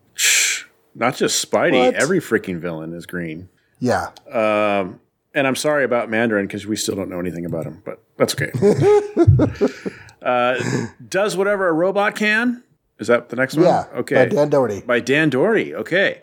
Not 0.94 1.16
just 1.16 1.46
Spidey. 1.46 1.78
What? 1.78 1.94
Every 1.94 2.20
freaking 2.20 2.58
villain 2.58 2.94
is 2.94 3.04
green. 3.04 3.50
Yeah. 3.80 4.12
Um, 4.32 5.00
And 5.34 5.46
I'm 5.46 5.56
sorry 5.56 5.84
about 5.84 6.08
Mandarin 6.10 6.46
because 6.46 6.66
we 6.66 6.76
still 6.76 6.96
don't 6.96 7.10
know 7.10 7.20
anything 7.20 7.44
about 7.44 7.64
him, 7.64 7.82
but 7.84 8.02
that's 8.16 8.34
okay. 8.34 8.50
uh, 10.22 10.58
does 11.08 11.36
whatever 11.36 11.68
a 11.68 11.72
robot 11.72 12.16
can. 12.16 12.62
Is 12.98 13.06
that 13.08 13.28
the 13.28 13.36
next 13.36 13.56
one? 13.56 13.66
Yeah. 13.66 13.84
Okay. 13.94 14.14
By 14.14 14.26
Dan 14.26 14.48
Doherty. 14.48 14.80
by 14.80 15.00
Dan 15.00 15.30
Doherty. 15.30 15.74
Okay. 15.74 16.22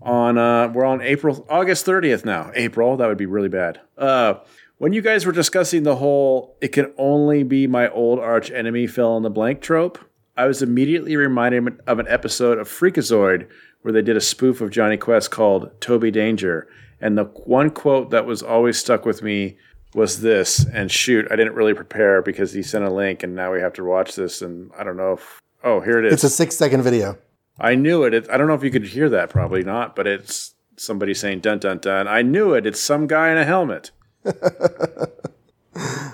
On 0.00 0.38
uh, 0.38 0.68
we're 0.68 0.84
on 0.84 1.00
April 1.02 1.44
August 1.50 1.84
30th 1.84 2.24
now. 2.24 2.50
April, 2.54 2.96
that 2.96 3.06
would 3.08 3.18
be 3.18 3.26
really 3.26 3.48
bad. 3.48 3.80
Uh, 3.96 4.34
when 4.78 4.92
you 4.92 5.02
guys 5.02 5.26
were 5.26 5.32
discussing 5.32 5.82
the 5.82 5.96
whole 5.96 6.56
"it 6.60 6.68
can 6.68 6.92
only 6.96 7.42
be 7.42 7.66
my 7.66 7.90
old 7.90 8.20
arch 8.20 8.50
enemy" 8.50 8.86
fill 8.86 9.16
in 9.16 9.24
the 9.24 9.30
blank 9.30 9.60
trope, 9.60 9.98
I 10.36 10.46
was 10.46 10.62
immediately 10.62 11.16
reminded 11.16 11.80
of 11.86 11.98
an 11.98 12.06
episode 12.08 12.58
of 12.58 12.68
Freakazoid 12.68 13.48
where 13.82 13.92
they 13.92 14.02
did 14.02 14.16
a 14.16 14.20
spoof 14.20 14.60
of 14.60 14.70
Jonny 14.70 14.96
Quest 14.96 15.32
called 15.32 15.72
"Toby 15.80 16.12
Danger," 16.12 16.68
and 17.00 17.16
the 17.16 17.24
one 17.24 17.70
quote 17.70 18.10
that 18.10 18.26
was 18.26 18.42
always 18.42 18.78
stuck 18.78 19.04
with 19.04 19.22
me 19.22 19.56
was 19.94 20.20
this. 20.20 20.66
And 20.72 20.90
shoot, 20.90 21.26
I 21.30 21.36
didn't 21.36 21.54
really 21.54 21.74
prepare 21.74 22.22
because 22.22 22.52
he 22.52 22.62
sent 22.62 22.84
a 22.84 22.90
link, 22.90 23.22
and 23.22 23.34
now 23.34 23.52
we 23.52 23.60
have 23.60 23.72
to 23.74 23.84
watch 23.84 24.14
this. 24.16 24.42
And 24.42 24.70
I 24.78 24.84
don't 24.84 24.96
know 24.96 25.12
if 25.12 25.40
oh 25.64 25.80
here 25.80 25.98
it 25.98 26.06
is. 26.06 26.14
It's 26.14 26.24
a 26.24 26.30
six 26.30 26.56
second 26.56 26.82
video. 26.82 27.18
I 27.60 27.74
knew 27.74 28.04
it. 28.04 28.14
it. 28.14 28.30
I 28.30 28.36
don't 28.36 28.46
know 28.46 28.54
if 28.54 28.62
you 28.62 28.70
could 28.70 28.84
hear 28.86 29.08
that. 29.10 29.30
Probably 29.30 29.62
not. 29.62 29.96
But 29.96 30.06
it's 30.06 30.54
somebody 30.76 31.14
saying 31.14 31.40
"dun 31.40 31.58
dun 31.58 31.78
dun." 31.78 32.08
I 32.08 32.22
knew 32.22 32.54
it. 32.54 32.66
It's 32.66 32.80
some 32.80 33.06
guy 33.06 33.30
in 33.30 33.38
a 33.38 33.44
helmet. 33.44 33.90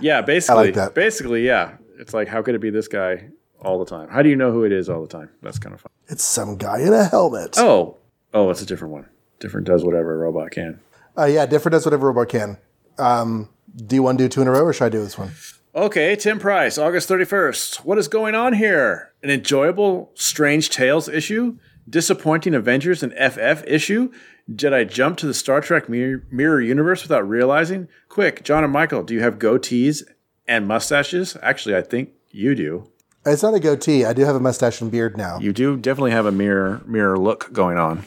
yeah, 0.00 0.20
basically. 0.20 0.70
that. 0.72 0.94
Basically, 0.94 1.46
yeah. 1.46 1.76
It's 1.98 2.12
like, 2.12 2.28
how 2.28 2.42
could 2.42 2.54
it 2.54 2.60
be 2.60 2.70
this 2.70 2.88
guy 2.88 3.28
all 3.60 3.78
the 3.78 3.84
time? 3.84 4.08
How 4.08 4.22
do 4.22 4.28
you 4.28 4.36
know 4.36 4.52
who 4.52 4.64
it 4.64 4.72
is 4.72 4.88
all 4.88 5.00
the 5.00 5.08
time? 5.08 5.30
That's 5.42 5.58
kind 5.58 5.74
of 5.74 5.80
fun. 5.80 5.90
It's 6.08 6.24
some 6.24 6.56
guy 6.56 6.80
in 6.80 6.92
a 6.92 7.04
helmet. 7.04 7.56
Oh, 7.56 7.96
oh, 8.32 8.50
it's 8.50 8.62
a 8.62 8.66
different 8.66 8.92
one. 8.92 9.08
Different 9.44 9.66
does 9.66 9.84
whatever 9.84 10.14
a 10.14 10.16
robot 10.16 10.52
can. 10.52 10.80
Uh, 11.18 11.26
yeah, 11.26 11.44
different 11.44 11.74
does 11.74 11.84
whatever 11.84 12.08
a 12.08 12.12
robot 12.14 12.30
can. 12.30 12.56
Um, 12.96 13.50
do 13.76 13.94
you 13.94 14.02
want 14.02 14.16
to 14.16 14.24
do 14.24 14.28
two 14.30 14.40
in 14.40 14.48
a 14.48 14.50
row 14.50 14.62
or 14.62 14.72
should 14.72 14.86
I 14.86 14.88
do 14.88 15.00
this 15.00 15.18
one? 15.18 15.32
Okay, 15.74 16.16
Tim 16.16 16.38
Price, 16.38 16.78
August 16.78 17.10
31st. 17.10 17.84
What 17.84 17.98
is 17.98 18.08
going 18.08 18.34
on 18.34 18.54
here? 18.54 19.12
An 19.22 19.28
enjoyable 19.28 20.10
Strange 20.14 20.70
Tales 20.70 21.10
issue? 21.10 21.58
Disappointing 21.86 22.54
Avengers 22.54 23.02
and 23.02 23.12
FF 23.12 23.62
issue? 23.66 24.10
Did 24.50 24.72
I 24.72 24.84
jump 24.84 25.18
to 25.18 25.26
the 25.26 25.34
Star 25.34 25.60
Trek 25.60 25.90
mirror, 25.90 26.24
mirror 26.30 26.62
universe 26.62 27.02
without 27.02 27.28
realizing? 27.28 27.88
Quick, 28.08 28.44
John 28.44 28.64
and 28.64 28.72
Michael, 28.72 29.02
do 29.02 29.12
you 29.12 29.20
have 29.20 29.38
goatees 29.38 30.04
and 30.48 30.66
mustaches? 30.66 31.36
Actually, 31.42 31.76
I 31.76 31.82
think 31.82 32.12
you 32.30 32.54
do. 32.54 32.90
It's 33.26 33.42
not 33.42 33.52
a 33.52 33.60
goatee. 33.60 34.06
I 34.06 34.14
do 34.14 34.22
have 34.22 34.36
a 34.36 34.40
mustache 34.40 34.80
and 34.80 34.90
beard 34.90 35.18
now. 35.18 35.38
You 35.38 35.52
do 35.52 35.76
definitely 35.76 36.12
have 36.12 36.24
a 36.24 36.32
mirror 36.32 36.80
mirror 36.86 37.18
look 37.18 37.52
going 37.52 37.76
on. 37.76 38.04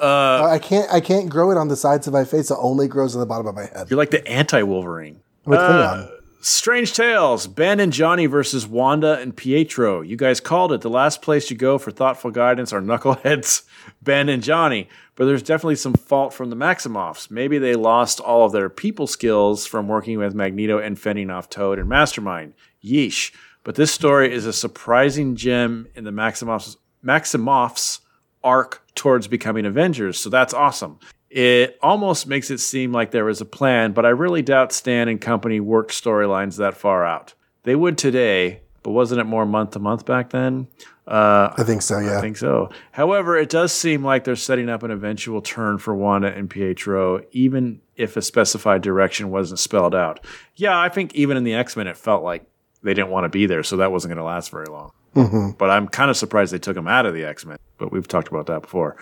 Uh, 0.00 0.48
I 0.50 0.58
can't. 0.58 0.90
I 0.92 1.00
can't 1.00 1.28
grow 1.28 1.50
it 1.50 1.56
on 1.56 1.68
the 1.68 1.76
sides 1.76 2.06
of 2.06 2.12
my 2.12 2.24
face. 2.24 2.50
It 2.50 2.56
only 2.60 2.88
grows 2.88 3.14
on 3.14 3.20
the 3.20 3.26
bottom 3.26 3.46
of 3.46 3.54
my 3.54 3.66
head. 3.66 3.90
You're 3.90 3.98
like 3.98 4.10
the 4.10 4.26
anti-Wolverine. 4.26 5.20
I'm. 5.46 5.54
Uh, 5.54 6.06
Strange 6.40 6.92
Tales, 6.94 7.48
Ben 7.48 7.80
and 7.80 7.92
Johnny 7.92 8.26
versus 8.26 8.64
Wanda 8.64 9.18
and 9.18 9.36
Pietro. 9.36 10.02
You 10.02 10.16
guys 10.16 10.38
called 10.38 10.72
it. 10.72 10.82
The 10.82 10.88
last 10.88 11.20
place 11.20 11.50
you 11.50 11.56
go 11.56 11.78
for 11.78 11.90
thoughtful 11.90 12.30
guidance 12.30 12.72
are 12.72 12.80
knuckleheads, 12.80 13.62
Ben 14.02 14.28
and 14.28 14.42
Johnny. 14.42 14.88
But 15.16 15.24
there's 15.24 15.42
definitely 15.42 15.76
some 15.76 15.94
fault 15.94 16.32
from 16.32 16.50
the 16.50 16.56
Maximoffs. 16.56 17.28
Maybe 17.28 17.58
they 17.58 17.74
lost 17.74 18.20
all 18.20 18.46
of 18.46 18.52
their 18.52 18.68
people 18.68 19.08
skills 19.08 19.66
from 19.66 19.88
working 19.88 20.18
with 20.18 20.32
Magneto 20.32 20.78
and 20.78 20.98
fending 20.98 21.28
off 21.28 21.50
Toad 21.50 21.80
and 21.80 21.88
Mastermind. 21.88 22.54
Yeesh. 22.84 23.34
But 23.64 23.74
this 23.74 23.90
story 23.90 24.32
is 24.32 24.46
a 24.46 24.52
surprising 24.52 25.34
gem 25.34 25.88
in 25.96 26.04
the 26.04 26.12
Maximoffs, 26.12 26.76
Maximoffs 27.04 27.98
arc 28.48 28.82
towards 28.94 29.28
becoming 29.28 29.66
Avengers. 29.66 30.18
So 30.18 30.30
that's 30.30 30.54
awesome. 30.54 30.98
It 31.30 31.78
almost 31.82 32.26
makes 32.26 32.50
it 32.50 32.58
seem 32.58 32.90
like 32.90 33.10
there 33.10 33.26
was 33.26 33.42
a 33.42 33.44
plan, 33.44 33.92
but 33.92 34.06
I 34.06 34.10
really 34.10 34.40
doubt 34.40 34.72
Stan 34.72 35.08
and 35.08 35.20
company 35.20 35.60
worked 35.60 35.92
storylines 35.92 36.56
that 36.56 36.74
far 36.74 37.04
out. 37.04 37.34
They 37.64 37.76
would 37.76 37.98
today, 37.98 38.62
but 38.82 38.92
wasn't 38.92 39.20
it 39.20 39.24
more 39.24 39.44
month 39.44 39.72
to 39.72 39.78
month 39.78 40.06
back 40.06 40.30
then? 40.30 40.68
Uh, 41.06 41.52
I 41.56 41.64
think 41.64 41.82
so. 41.82 41.98
Yeah. 41.98 42.16
I 42.16 42.20
think 42.22 42.38
so. 42.38 42.70
However, 42.92 43.36
it 43.36 43.50
does 43.50 43.72
seem 43.72 44.02
like 44.02 44.24
they're 44.24 44.36
setting 44.36 44.70
up 44.70 44.82
an 44.82 44.90
eventual 44.90 45.42
turn 45.42 45.76
for 45.78 45.94
Wanda 45.94 46.28
and 46.28 46.48
Pietro, 46.48 47.22
even 47.32 47.80
if 47.96 48.16
a 48.16 48.22
specified 48.22 48.80
direction 48.80 49.30
wasn't 49.30 49.58
spelled 49.58 49.94
out. 49.94 50.24
Yeah, 50.56 50.78
I 50.78 50.88
think 50.88 51.14
even 51.14 51.36
in 51.36 51.44
the 51.44 51.54
X 51.54 51.76
Men, 51.76 51.86
it 51.86 51.96
felt 51.96 52.24
like 52.24 52.44
they 52.82 52.94
didn't 52.94 53.10
want 53.10 53.24
to 53.24 53.28
be 53.28 53.46
there, 53.46 53.62
so 53.62 53.78
that 53.78 53.92
wasn't 53.92 54.10
going 54.10 54.18
to 54.18 54.24
last 54.24 54.50
very 54.50 54.66
long. 54.66 54.92
But 55.14 55.70
I'm 55.70 55.88
kind 55.88 56.10
of 56.10 56.16
surprised 56.16 56.52
they 56.52 56.58
took 56.58 56.76
him 56.76 56.86
out 56.88 57.06
of 57.06 57.14
the 57.14 57.24
X 57.24 57.44
Men. 57.44 57.58
But 57.78 57.92
we've 57.92 58.06
talked 58.08 58.28
about 58.28 58.46
that 58.46 58.62
before. 58.62 58.96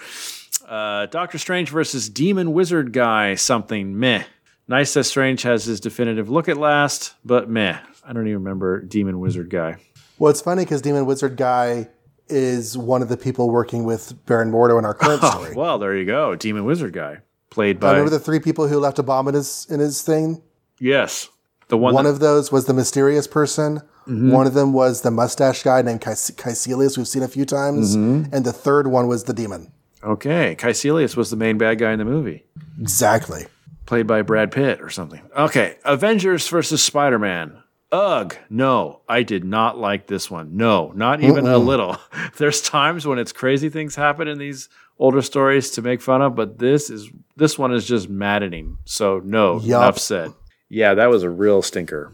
Uh, 0.67 1.07
Doctor 1.07 1.39
Strange 1.39 1.71
versus 1.71 2.09
Demon 2.09 2.53
Wizard 2.53 2.93
Guy, 2.93 3.35
something 3.35 3.99
meh. 3.99 4.25
Nice 4.69 4.95
that 4.95 5.05
Strange 5.05 5.43
has 5.43 5.65
his 5.65 5.79
definitive 5.79 6.29
look 6.29 6.49
at 6.49 6.57
last, 6.57 7.15
but 7.25 7.49
meh. 7.49 7.79
I 8.05 8.13
don't 8.13 8.27
even 8.27 8.43
remember 8.43 8.81
Demon 8.83 9.21
Wizard 9.21 9.49
Guy. 9.51 9.77
Well, 10.19 10.31
it's 10.31 10.41
funny 10.41 10.65
because 10.65 10.83
Demon 10.83 11.07
Wizard 11.07 11.37
guy 11.37 11.89
is 12.29 12.77
one 12.77 13.03
of 13.03 13.09
the 13.09 13.17
people 13.17 13.51
working 13.51 13.85
with 13.85 14.15
Baron 14.27 14.51
Mordo 14.51 14.79
in 14.79 14.85
our 14.85 14.95
current 14.95 15.23
story. 15.23 15.55
Well, 15.55 15.79
there 15.79 15.95
you 15.97 16.05
go. 16.05 16.35
Demon 16.35 16.65
Wizard 16.65 16.93
Guy. 16.93 17.19
Played 17.51 17.77
I 17.77 17.81
by. 17.81 17.91
remember 17.93 18.11
the 18.11 18.19
three 18.19 18.41
people 18.41 18.67
who 18.67 18.79
left 18.79 18.99
a 18.99 19.03
bomb 19.03 19.29
in 19.29 19.35
his 19.35 19.67
in 19.71 19.79
his 19.81 20.03
thing. 20.03 20.43
yes. 20.81 21.29
The 21.69 21.77
one, 21.77 21.95
One 21.95 22.05
that, 22.05 22.11
of 22.11 22.21
those 22.21 22.53
was 22.53 22.67
the 22.67 22.75
mysterious 22.75 23.27
person. 23.27 23.79
Mm-hmm. 24.07 24.31
One 24.31 24.47
of 24.47 24.55
them 24.55 24.73
was 24.73 25.03
the 25.03 25.11
mustache 25.11 25.63
guy 25.65 25.83
named 25.83 26.01
Caec- 26.01 26.37
Kaecilius, 26.37 26.97
we've 26.97 27.09
seen 27.09 27.23
a 27.25 27.29
few 27.29 27.45
times. 27.45 27.97
Mm-hmm. 27.97 28.33
And 28.35 28.45
the 28.45 28.53
third 28.53 28.87
one 28.87 29.09
was 29.09 29.25
the 29.25 29.35
demon. 29.35 29.73
Okay. 30.03 30.55
Kaecilius 30.57 31.17
was 31.17 31.31
the 31.31 31.37
main 31.37 31.59
bad 31.59 31.79
guy 31.79 31.93
in 31.93 31.99
the 31.99 32.05
movie. 32.05 32.45
Exactly. 32.81 33.47
Played 33.87 34.07
by 34.07 34.23
Brad 34.23 34.53
Pitt 34.53 34.81
or 34.81 34.91
something. 34.91 35.23
Okay. 35.37 35.77
Avengers 35.85 36.47
versus 36.49 36.83
Spider 36.83 37.19
Man. 37.19 37.63
Ugh. 37.93 38.37
No, 38.51 39.01
I 39.09 39.23
did 39.23 39.45
not 39.45 39.79
like 39.79 40.07
this 40.07 40.31
one. 40.31 40.57
No, 40.57 40.93
not 40.95 41.21
even 41.23 41.47
a 41.47 41.59
little. 41.59 41.97
There's 42.37 42.61
times 42.61 43.07
when 43.07 43.19
it's 43.19 43.33
crazy 43.33 43.69
things 43.69 43.95
happen 43.95 44.27
in 44.27 44.39
these 44.39 44.69
older 44.99 45.23
stories 45.23 45.71
to 45.73 45.83
make 45.83 46.03
fun 46.03 46.21
of, 46.21 46.35
but 46.35 46.59
this 46.59 46.91
is 46.91 47.09
this 47.37 47.57
one 47.59 47.73
is 47.73 47.87
just 47.87 48.09
maddening. 48.09 48.79
So 48.85 49.21
no, 49.25 49.61
Yup. 49.61 49.83
enough 49.83 49.99
said. 49.99 50.33
Yeah, 50.69 50.95
that 50.95 51.11
was 51.11 51.23
a 51.23 51.31
real 51.31 51.63
stinker. 51.63 52.13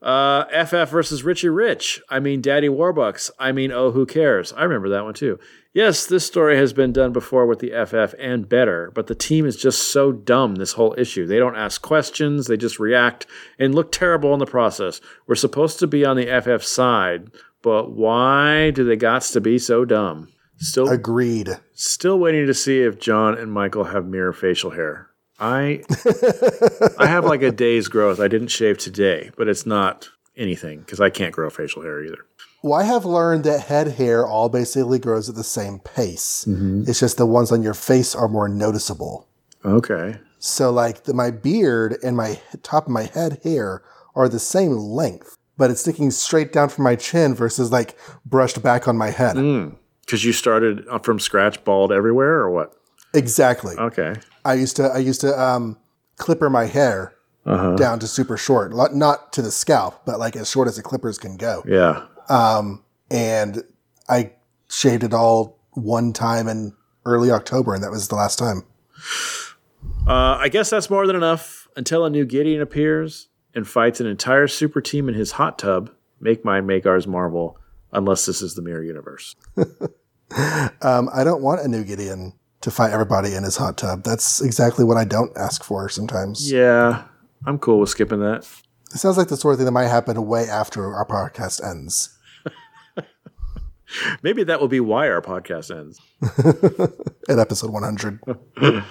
Uh, 0.00 0.44
FF 0.64 0.90
versus 0.90 1.24
Richie 1.24 1.48
Rich. 1.48 2.00
I 2.08 2.20
mean, 2.20 2.40
Daddy 2.40 2.68
Warbucks. 2.68 3.30
I 3.38 3.50
mean, 3.50 3.72
oh, 3.72 3.90
who 3.90 4.06
cares? 4.06 4.52
I 4.52 4.62
remember 4.62 4.88
that 4.90 5.04
one 5.04 5.14
too. 5.14 5.40
Yes, 5.74 6.06
this 6.06 6.24
story 6.24 6.56
has 6.56 6.72
been 6.72 6.92
done 6.92 7.12
before 7.12 7.46
with 7.46 7.58
the 7.58 7.70
FF 7.70 8.14
and 8.18 8.48
better, 8.48 8.90
but 8.94 9.06
the 9.06 9.14
team 9.14 9.44
is 9.44 9.56
just 9.56 9.92
so 9.92 10.12
dumb 10.12 10.54
this 10.54 10.72
whole 10.72 10.94
issue. 10.96 11.26
They 11.26 11.38
don't 11.38 11.56
ask 11.56 11.82
questions, 11.82 12.46
they 12.46 12.56
just 12.56 12.78
react 12.78 13.26
and 13.58 13.74
look 13.74 13.92
terrible 13.92 14.32
in 14.32 14.38
the 14.38 14.46
process. 14.46 15.00
We're 15.26 15.34
supposed 15.34 15.78
to 15.80 15.86
be 15.86 16.04
on 16.04 16.16
the 16.16 16.40
FF 16.40 16.64
side, 16.64 17.30
but 17.62 17.92
why 17.92 18.70
do 18.70 18.84
they 18.84 18.96
gots 18.96 19.32
to 19.34 19.40
be 19.40 19.58
so 19.58 19.84
dumb? 19.84 20.28
Still 20.56 20.88
Agreed. 20.88 21.50
Still 21.74 22.18
waiting 22.18 22.46
to 22.46 22.54
see 22.54 22.82
if 22.82 22.98
John 22.98 23.36
and 23.36 23.52
Michael 23.52 23.84
have 23.84 24.06
mirror 24.06 24.32
facial 24.32 24.70
hair. 24.70 25.08
I 25.40 25.82
I 26.98 27.06
have 27.06 27.24
like 27.24 27.42
a 27.42 27.52
day's 27.52 27.88
growth. 27.88 28.20
I 28.20 28.28
didn't 28.28 28.48
shave 28.48 28.78
today, 28.78 29.30
but 29.36 29.48
it's 29.48 29.66
not 29.66 30.08
anything 30.36 30.80
because 30.80 31.00
I 31.00 31.10
can't 31.10 31.32
grow 31.32 31.50
facial 31.50 31.82
hair 31.82 32.04
either. 32.04 32.24
Well, 32.62 32.74
I 32.74 32.84
have 32.84 33.04
learned 33.04 33.44
that 33.44 33.66
head 33.66 33.88
hair 33.92 34.26
all 34.26 34.48
basically 34.48 34.98
grows 34.98 35.28
at 35.28 35.36
the 35.36 35.44
same 35.44 35.78
pace. 35.78 36.44
Mm-hmm. 36.48 36.84
It's 36.88 37.00
just 37.00 37.16
the 37.16 37.26
ones 37.26 37.52
on 37.52 37.62
your 37.62 37.74
face 37.74 38.14
are 38.14 38.28
more 38.28 38.48
noticeable. 38.48 39.28
Okay. 39.64 40.16
So, 40.40 40.70
like 40.70 41.04
the, 41.04 41.14
my 41.14 41.30
beard 41.30 41.98
and 42.02 42.16
my 42.16 42.40
top 42.62 42.86
of 42.86 42.92
my 42.92 43.04
head 43.04 43.40
hair 43.44 43.82
are 44.14 44.28
the 44.28 44.40
same 44.40 44.72
length, 44.72 45.36
but 45.56 45.70
it's 45.70 45.80
sticking 45.80 46.10
straight 46.10 46.52
down 46.52 46.68
from 46.68 46.84
my 46.84 46.96
chin 46.96 47.34
versus 47.34 47.70
like 47.70 47.96
brushed 48.26 48.60
back 48.62 48.88
on 48.88 48.96
my 48.96 49.10
head. 49.10 49.36
Because 50.00 50.24
you 50.24 50.32
started 50.32 50.84
from 51.02 51.20
scratch, 51.20 51.62
bald 51.64 51.92
everywhere, 51.92 52.38
or 52.38 52.50
what? 52.50 52.74
Exactly. 53.14 53.76
Okay. 53.76 54.14
I 54.48 54.54
used 54.54 54.76
to 54.76 54.84
I 54.84 54.98
used 54.98 55.20
to 55.20 55.40
um, 55.40 55.78
clipper 56.16 56.48
my 56.48 56.64
hair 56.64 57.14
down 57.44 57.98
to 58.00 58.06
super 58.06 58.36
short, 58.36 58.74
not 58.94 59.32
to 59.32 59.42
the 59.42 59.50
scalp, 59.50 60.04
but 60.04 60.18
like 60.18 60.36
as 60.36 60.50
short 60.50 60.68
as 60.68 60.76
the 60.76 60.82
clippers 60.82 61.18
can 61.18 61.36
go. 61.36 61.62
Yeah. 61.66 62.06
And 63.10 63.62
I 64.08 64.32
shaved 64.68 65.02
it 65.02 65.14
all 65.14 65.58
one 65.72 66.12
time 66.12 66.48
in 66.48 66.74
early 67.06 67.30
October, 67.30 67.74
and 67.74 67.82
that 67.82 67.90
was 67.90 68.08
the 68.08 68.16
last 68.16 68.38
time. 68.38 68.64
Uh, 70.06 70.36
I 70.38 70.48
guess 70.48 70.70
that's 70.70 70.90
more 70.90 71.06
than 71.06 71.16
enough 71.16 71.68
until 71.76 72.04
a 72.04 72.10
new 72.10 72.24
Gideon 72.24 72.60
appears 72.60 73.28
and 73.54 73.66
fights 73.66 74.00
an 74.00 74.06
entire 74.06 74.46
super 74.46 74.80
team 74.80 75.08
in 75.08 75.14
his 75.14 75.32
hot 75.32 75.58
tub. 75.58 75.90
Make 76.20 76.44
mine, 76.44 76.66
make 76.66 76.84
ours, 76.86 77.06
Marvel. 77.06 77.58
Unless 77.92 78.26
this 78.26 78.42
is 78.42 78.54
the 78.54 78.62
mirror 78.62 78.82
universe. 78.82 79.36
Um, 80.82 81.08
I 81.10 81.24
don't 81.24 81.40
want 81.40 81.62
a 81.62 81.68
new 81.68 81.84
Gideon 81.84 82.34
to 82.60 82.70
fight 82.70 82.92
everybody 82.92 83.34
in 83.34 83.44
his 83.44 83.56
hot 83.56 83.76
tub. 83.76 84.02
That's 84.02 84.40
exactly 84.40 84.84
what 84.84 84.96
I 84.96 85.04
don't 85.04 85.36
ask 85.36 85.62
for 85.62 85.88
sometimes. 85.88 86.50
Yeah, 86.50 87.04
I'm 87.46 87.58
cool 87.58 87.80
with 87.80 87.90
skipping 87.90 88.20
that. 88.20 88.48
It 88.92 88.98
sounds 88.98 89.18
like 89.18 89.28
the 89.28 89.36
sort 89.36 89.52
of 89.52 89.58
thing 89.58 89.66
that 89.66 89.72
might 89.72 89.88
happen 89.88 90.26
way 90.26 90.48
after 90.48 90.94
our 90.94 91.06
podcast 91.06 91.62
ends. 91.62 92.16
Maybe 94.22 94.44
that 94.44 94.60
will 94.60 94.68
be 94.68 94.80
why 94.80 95.08
our 95.08 95.20
podcast 95.20 95.74
ends. 95.76 96.00
at 97.28 97.38
episode 97.38 97.70
100. 97.70 98.20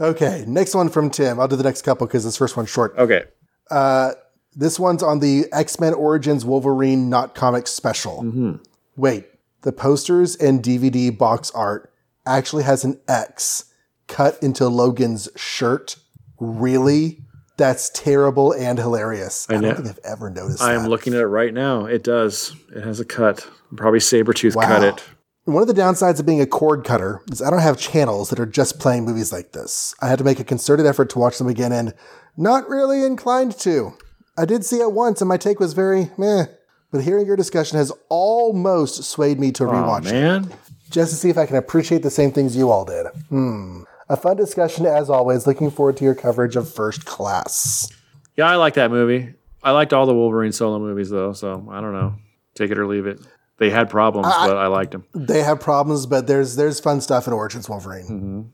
okay, 0.00 0.44
next 0.46 0.74
one 0.74 0.88
from 0.88 1.10
Tim. 1.10 1.38
I'll 1.38 1.48
do 1.48 1.56
the 1.56 1.62
next 1.62 1.82
couple 1.82 2.06
because 2.06 2.24
this 2.24 2.36
first 2.36 2.56
one's 2.56 2.70
short. 2.70 2.96
Okay. 2.96 3.24
Uh, 3.70 4.12
this 4.56 4.78
one's 4.78 5.02
on 5.02 5.20
the 5.20 5.46
X 5.52 5.78
Men 5.78 5.94
Origins 5.94 6.44
Wolverine 6.44 7.10
Not 7.10 7.34
Comics 7.34 7.70
special. 7.70 8.22
Mm-hmm. 8.22 8.56
Wait, 8.96 9.26
the 9.62 9.72
posters 9.72 10.36
and 10.36 10.62
DVD 10.62 11.16
box 11.16 11.50
art 11.52 11.87
actually 12.28 12.64
has 12.64 12.84
an 12.84 13.00
X 13.08 13.64
cut 14.06 14.42
into 14.42 14.68
Logan's 14.68 15.28
shirt? 15.36 15.96
Really? 16.40 17.22
That's 17.56 17.90
terrible 17.90 18.52
and 18.52 18.78
hilarious. 18.78 19.46
I, 19.50 19.54
know. 19.56 19.72
don't 19.72 19.76
think 19.84 19.88
I've 19.88 20.12
ever 20.12 20.30
noticed 20.30 20.62
I 20.62 20.74
that. 20.74 20.80
am 20.82 20.88
looking 20.88 21.12
at 21.14 21.20
it 21.20 21.26
right 21.26 21.52
now. 21.52 21.86
It 21.86 22.04
does. 22.04 22.54
It 22.74 22.84
has 22.84 23.00
a 23.00 23.04
cut. 23.04 23.48
Probably 23.76 23.98
Sabretooth 23.98 24.54
cut 24.54 24.80
Wow. 24.82 24.88
it. 24.88 25.02
One 25.44 25.62
of 25.62 25.66
the 25.66 25.74
downsides 25.74 26.20
of 26.20 26.26
being 26.26 26.40
a 26.42 26.46
cord 26.46 26.84
cutter 26.84 27.20
is 27.32 27.40
I 27.42 27.50
don't 27.50 27.60
have 27.60 27.78
channels 27.78 28.30
that 28.30 28.38
are 28.38 28.46
just 28.46 28.78
playing 28.78 29.04
movies 29.06 29.32
like 29.32 29.52
this. 29.52 29.94
I 30.00 30.08
had 30.08 30.18
to 30.18 30.24
make 30.24 30.38
a 30.38 30.44
concerted 30.44 30.84
effort 30.86 31.08
to 31.10 31.18
watch 31.18 31.38
them 31.38 31.48
again 31.48 31.72
and 31.72 31.94
not 32.36 32.68
really 32.68 33.02
inclined 33.02 33.58
to. 33.60 33.94
I 34.36 34.44
did 34.44 34.64
see 34.64 34.76
it 34.80 34.92
once 34.92 35.20
and 35.20 35.28
my 35.28 35.38
take 35.38 35.58
was 35.58 35.72
very 35.72 36.10
meh, 36.18 36.44
but 36.92 37.02
hearing 37.02 37.26
your 37.26 37.34
discussion 37.34 37.78
has 37.78 37.90
almost 38.10 39.02
swayed 39.04 39.40
me 39.40 39.50
to 39.52 39.64
Oh, 39.64 39.68
rewatch 39.68 40.06
it, 40.06 40.12
man. 40.12 40.52
Just 40.90 41.10
to 41.10 41.16
see 41.16 41.30
if 41.30 41.38
I 41.38 41.46
can 41.46 41.56
appreciate 41.56 42.02
the 42.02 42.10
same 42.10 42.32
things 42.32 42.56
you 42.56 42.70
all 42.70 42.84
did. 42.84 43.06
Hmm. 43.28 43.82
A 44.08 44.16
fun 44.16 44.36
discussion 44.36 44.86
as 44.86 45.10
always. 45.10 45.46
Looking 45.46 45.70
forward 45.70 45.96
to 45.98 46.04
your 46.04 46.14
coverage 46.14 46.56
of 46.56 46.72
First 46.72 47.04
Class. 47.04 47.88
Yeah, 48.36 48.46
I 48.50 48.56
like 48.56 48.74
that 48.74 48.90
movie. 48.90 49.34
I 49.62 49.72
liked 49.72 49.92
all 49.92 50.06
the 50.06 50.14
Wolverine 50.14 50.52
solo 50.52 50.78
movies, 50.78 51.10
though, 51.10 51.32
so 51.32 51.68
I 51.70 51.80
don't 51.80 51.92
know. 51.92 52.14
Take 52.54 52.70
it 52.70 52.78
or 52.78 52.86
leave 52.86 53.06
it. 53.06 53.20
They 53.58 53.70
had 53.70 53.90
problems, 53.90 54.28
but 54.28 54.56
I 54.56 54.68
liked 54.68 54.92
them. 54.92 55.04
They 55.14 55.42
have 55.42 55.60
problems, 55.60 56.06
but 56.06 56.26
there's 56.28 56.54
there's 56.56 56.78
fun 56.80 57.00
stuff 57.00 57.26
in 57.26 57.32
Origins 57.32 57.68
Wolverine. 57.68 58.52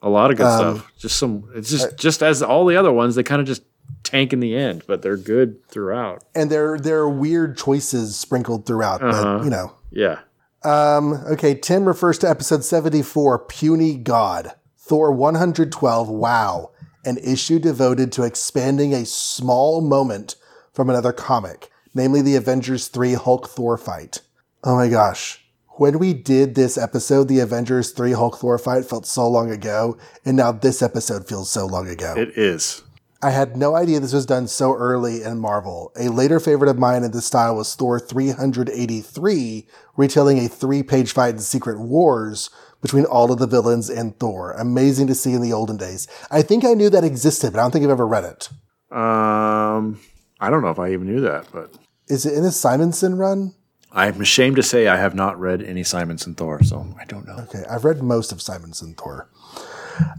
A 0.00 0.08
lot 0.08 0.30
of 0.30 0.36
good 0.36 0.46
Um, 0.46 0.76
stuff. 0.78 0.92
Just 0.96 1.16
some. 1.18 1.50
It's 1.56 1.68
just 1.70 1.96
just 1.98 2.22
as 2.22 2.40
all 2.42 2.64
the 2.64 2.76
other 2.76 2.92
ones, 2.92 3.16
they 3.16 3.24
kind 3.24 3.40
of 3.40 3.46
just 3.48 3.62
tank 4.04 4.32
in 4.32 4.38
the 4.40 4.54
end, 4.56 4.84
but 4.86 5.02
they're 5.02 5.16
good 5.16 5.66
throughout. 5.68 6.22
And 6.36 6.50
there 6.50 6.78
there 6.78 7.00
are 7.00 7.10
weird 7.10 7.58
choices 7.58 8.16
sprinkled 8.16 8.64
throughout, 8.64 9.00
but 9.00 9.42
you 9.42 9.50
know. 9.50 9.74
Yeah. 9.90 10.20
Um, 10.64 11.14
okay, 11.26 11.54
Tim 11.54 11.86
refers 11.86 12.18
to 12.18 12.28
episode 12.28 12.64
74, 12.64 13.40
Puny 13.46 13.96
God. 13.96 14.52
Thor 14.78 15.12
112, 15.12 16.08
Wow, 16.08 16.70
an 17.04 17.16
issue 17.18 17.58
devoted 17.58 18.12
to 18.12 18.22
expanding 18.22 18.92
a 18.92 19.06
small 19.06 19.80
moment 19.80 20.36
from 20.72 20.90
another 20.90 21.12
comic, 21.12 21.70
namely 21.94 22.20
the 22.20 22.36
Avengers 22.36 22.88
3 22.88 23.14
Hulk 23.14 23.48
Thor 23.48 23.78
fight. 23.78 24.20
Oh 24.62 24.76
my 24.76 24.88
gosh. 24.88 25.40
When 25.76 25.98
we 25.98 26.14
did 26.14 26.54
this 26.54 26.78
episode, 26.78 27.26
the 27.28 27.40
Avengers 27.40 27.90
3 27.90 28.12
Hulk 28.12 28.38
Thor 28.38 28.58
fight 28.58 28.84
felt 28.84 29.06
so 29.06 29.28
long 29.28 29.50
ago, 29.50 29.96
and 30.24 30.36
now 30.36 30.52
this 30.52 30.82
episode 30.82 31.26
feels 31.26 31.50
so 31.50 31.66
long 31.66 31.88
ago. 31.88 32.14
It 32.16 32.38
is. 32.38 32.83
I 33.24 33.30
had 33.30 33.56
no 33.56 33.74
idea 33.74 34.00
this 34.00 34.12
was 34.12 34.26
done 34.26 34.48
so 34.48 34.74
early 34.74 35.22
in 35.22 35.38
Marvel. 35.38 35.92
A 35.98 36.10
later 36.10 36.38
favorite 36.38 36.68
of 36.68 36.78
mine 36.78 37.04
in 37.04 37.10
this 37.12 37.24
style 37.24 37.56
was 37.56 37.74
Thor 37.74 37.98
383, 37.98 39.66
retelling 39.96 40.38
a 40.40 40.46
three 40.46 40.82
page 40.82 41.12
fight 41.12 41.30
in 41.36 41.38
Secret 41.38 41.80
Wars 41.80 42.50
between 42.82 43.06
all 43.06 43.32
of 43.32 43.38
the 43.38 43.46
villains 43.46 43.88
and 43.88 44.14
Thor. 44.18 44.52
Amazing 44.52 45.06
to 45.06 45.14
see 45.14 45.32
in 45.32 45.40
the 45.40 45.54
olden 45.54 45.78
days. 45.78 46.06
I 46.30 46.42
think 46.42 46.66
I 46.66 46.74
knew 46.74 46.90
that 46.90 47.02
existed, 47.02 47.54
but 47.54 47.60
I 47.60 47.62
don't 47.62 47.70
think 47.70 47.86
I've 47.86 47.92
ever 47.92 48.06
read 48.06 48.24
it. 48.24 48.50
Um, 48.94 50.00
I 50.38 50.50
don't 50.50 50.60
know 50.60 50.68
if 50.68 50.78
I 50.78 50.92
even 50.92 51.06
knew 51.06 51.22
that, 51.22 51.46
but 51.50 51.72
Is 52.08 52.26
it 52.26 52.34
in 52.34 52.44
a 52.44 52.52
Simonson 52.52 53.16
run? 53.16 53.54
I'm 53.90 54.20
ashamed 54.20 54.56
to 54.56 54.62
say 54.62 54.86
I 54.86 54.98
have 54.98 55.14
not 55.14 55.40
read 55.40 55.62
any 55.62 55.82
Simonson 55.82 56.34
Thor, 56.34 56.62
so 56.62 56.94
I 57.00 57.06
don't 57.06 57.26
know. 57.26 57.36
Okay, 57.44 57.64
I've 57.70 57.86
read 57.86 58.02
most 58.02 58.32
of 58.32 58.42
Simonson 58.42 58.92
Thor. 58.92 59.30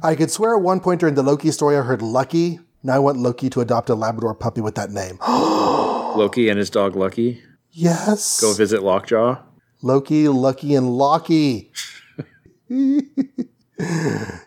I 0.01 0.15
could 0.15 0.31
swear 0.31 0.55
at 0.55 0.63
one 0.63 0.79
point 0.79 1.01
during 1.01 1.13
the 1.13 1.21
Loki 1.21 1.51
story 1.51 1.77
I 1.77 1.81
heard 1.81 2.01
Lucky. 2.01 2.61
Now 2.85 2.93
I 2.93 2.99
want 2.99 3.17
Loki 3.17 3.49
to 3.49 3.61
adopt 3.61 3.89
a 3.89 3.95
Labrador 3.95 4.35
puppy 4.35 4.61
with 4.61 4.75
that 4.75 4.91
name. 4.91 5.17
Loki 5.27 6.49
and 6.49 6.59
his 6.59 6.69
dog 6.69 6.95
Lucky 6.95 7.41
yes. 7.71 8.39
go 8.39 8.53
visit 8.53 8.83
Lockjaw. 8.83 9.41
Loki, 9.81 10.27
Lucky, 10.27 10.75
and 10.75 10.95
Loki. 10.95 11.71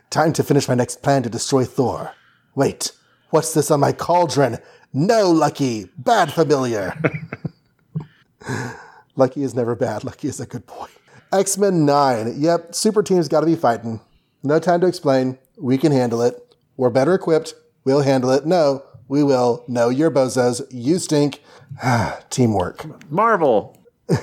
Time 0.09 0.31
to 0.31 0.41
finish 0.41 0.69
my 0.69 0.75
next 0.75 1.01
plan 1.01 1.21
to 1.23 1.29
destroy 1.29 1.65
Thor. 1.65 2.13
Wait, 2.55 2.93
what's 3.29 3.53
this 3.53 3.69
on 3.69 3.81
my 3.81 3.91
cauldron? 3.91 4.59
No, 4.93 5.29
Lucky, 5.31 5.89
bad 5.97 6.31
familiar. 6.31 6.97
Lucky 9.17 9.43
is 9.43 9.53
never 9.53 9.75
bad. 9.75 10.05
Lucky 10.05 10.29
is 10.29 10.39
a 10.39 10.45
good 10.45 10.65
boy. 10.65 10.87
X 11.33 11.57
Men 11.57 11.85
9. 11.85 12.35
Yep, 12.37 12.73
super 12.73 13.03
team's 13.03 13.27
got 13.27 13.41
to 13.41 13.45
be 13.45 13.57
fighting. 13.57 13.99
No 14.43 14.59
time 14.59 14.79
to 14.79 14.87
explain. 14.87 15.37
We 15.57 15.77
can 15.77 15.91
handle 15.91 16.21
it. 16.21 16.55
We're 16.77 16.89
better 16.89 17.13
equipped. 17.13 17.53
We'll 17.83 18.01
handle 18.01 18.29
it. 18.31 18.45
No, 18.45 18.83
we 19.07 19.23
will. 19.23 19.63
No, 19.67 19.89
you're 19.89 20.11
bozos. 20.11 20.61
You 20.71 20.99
stink. 20.99 21.41
Teamwork. 22.29 23.11
Marvel. 23.11 23.77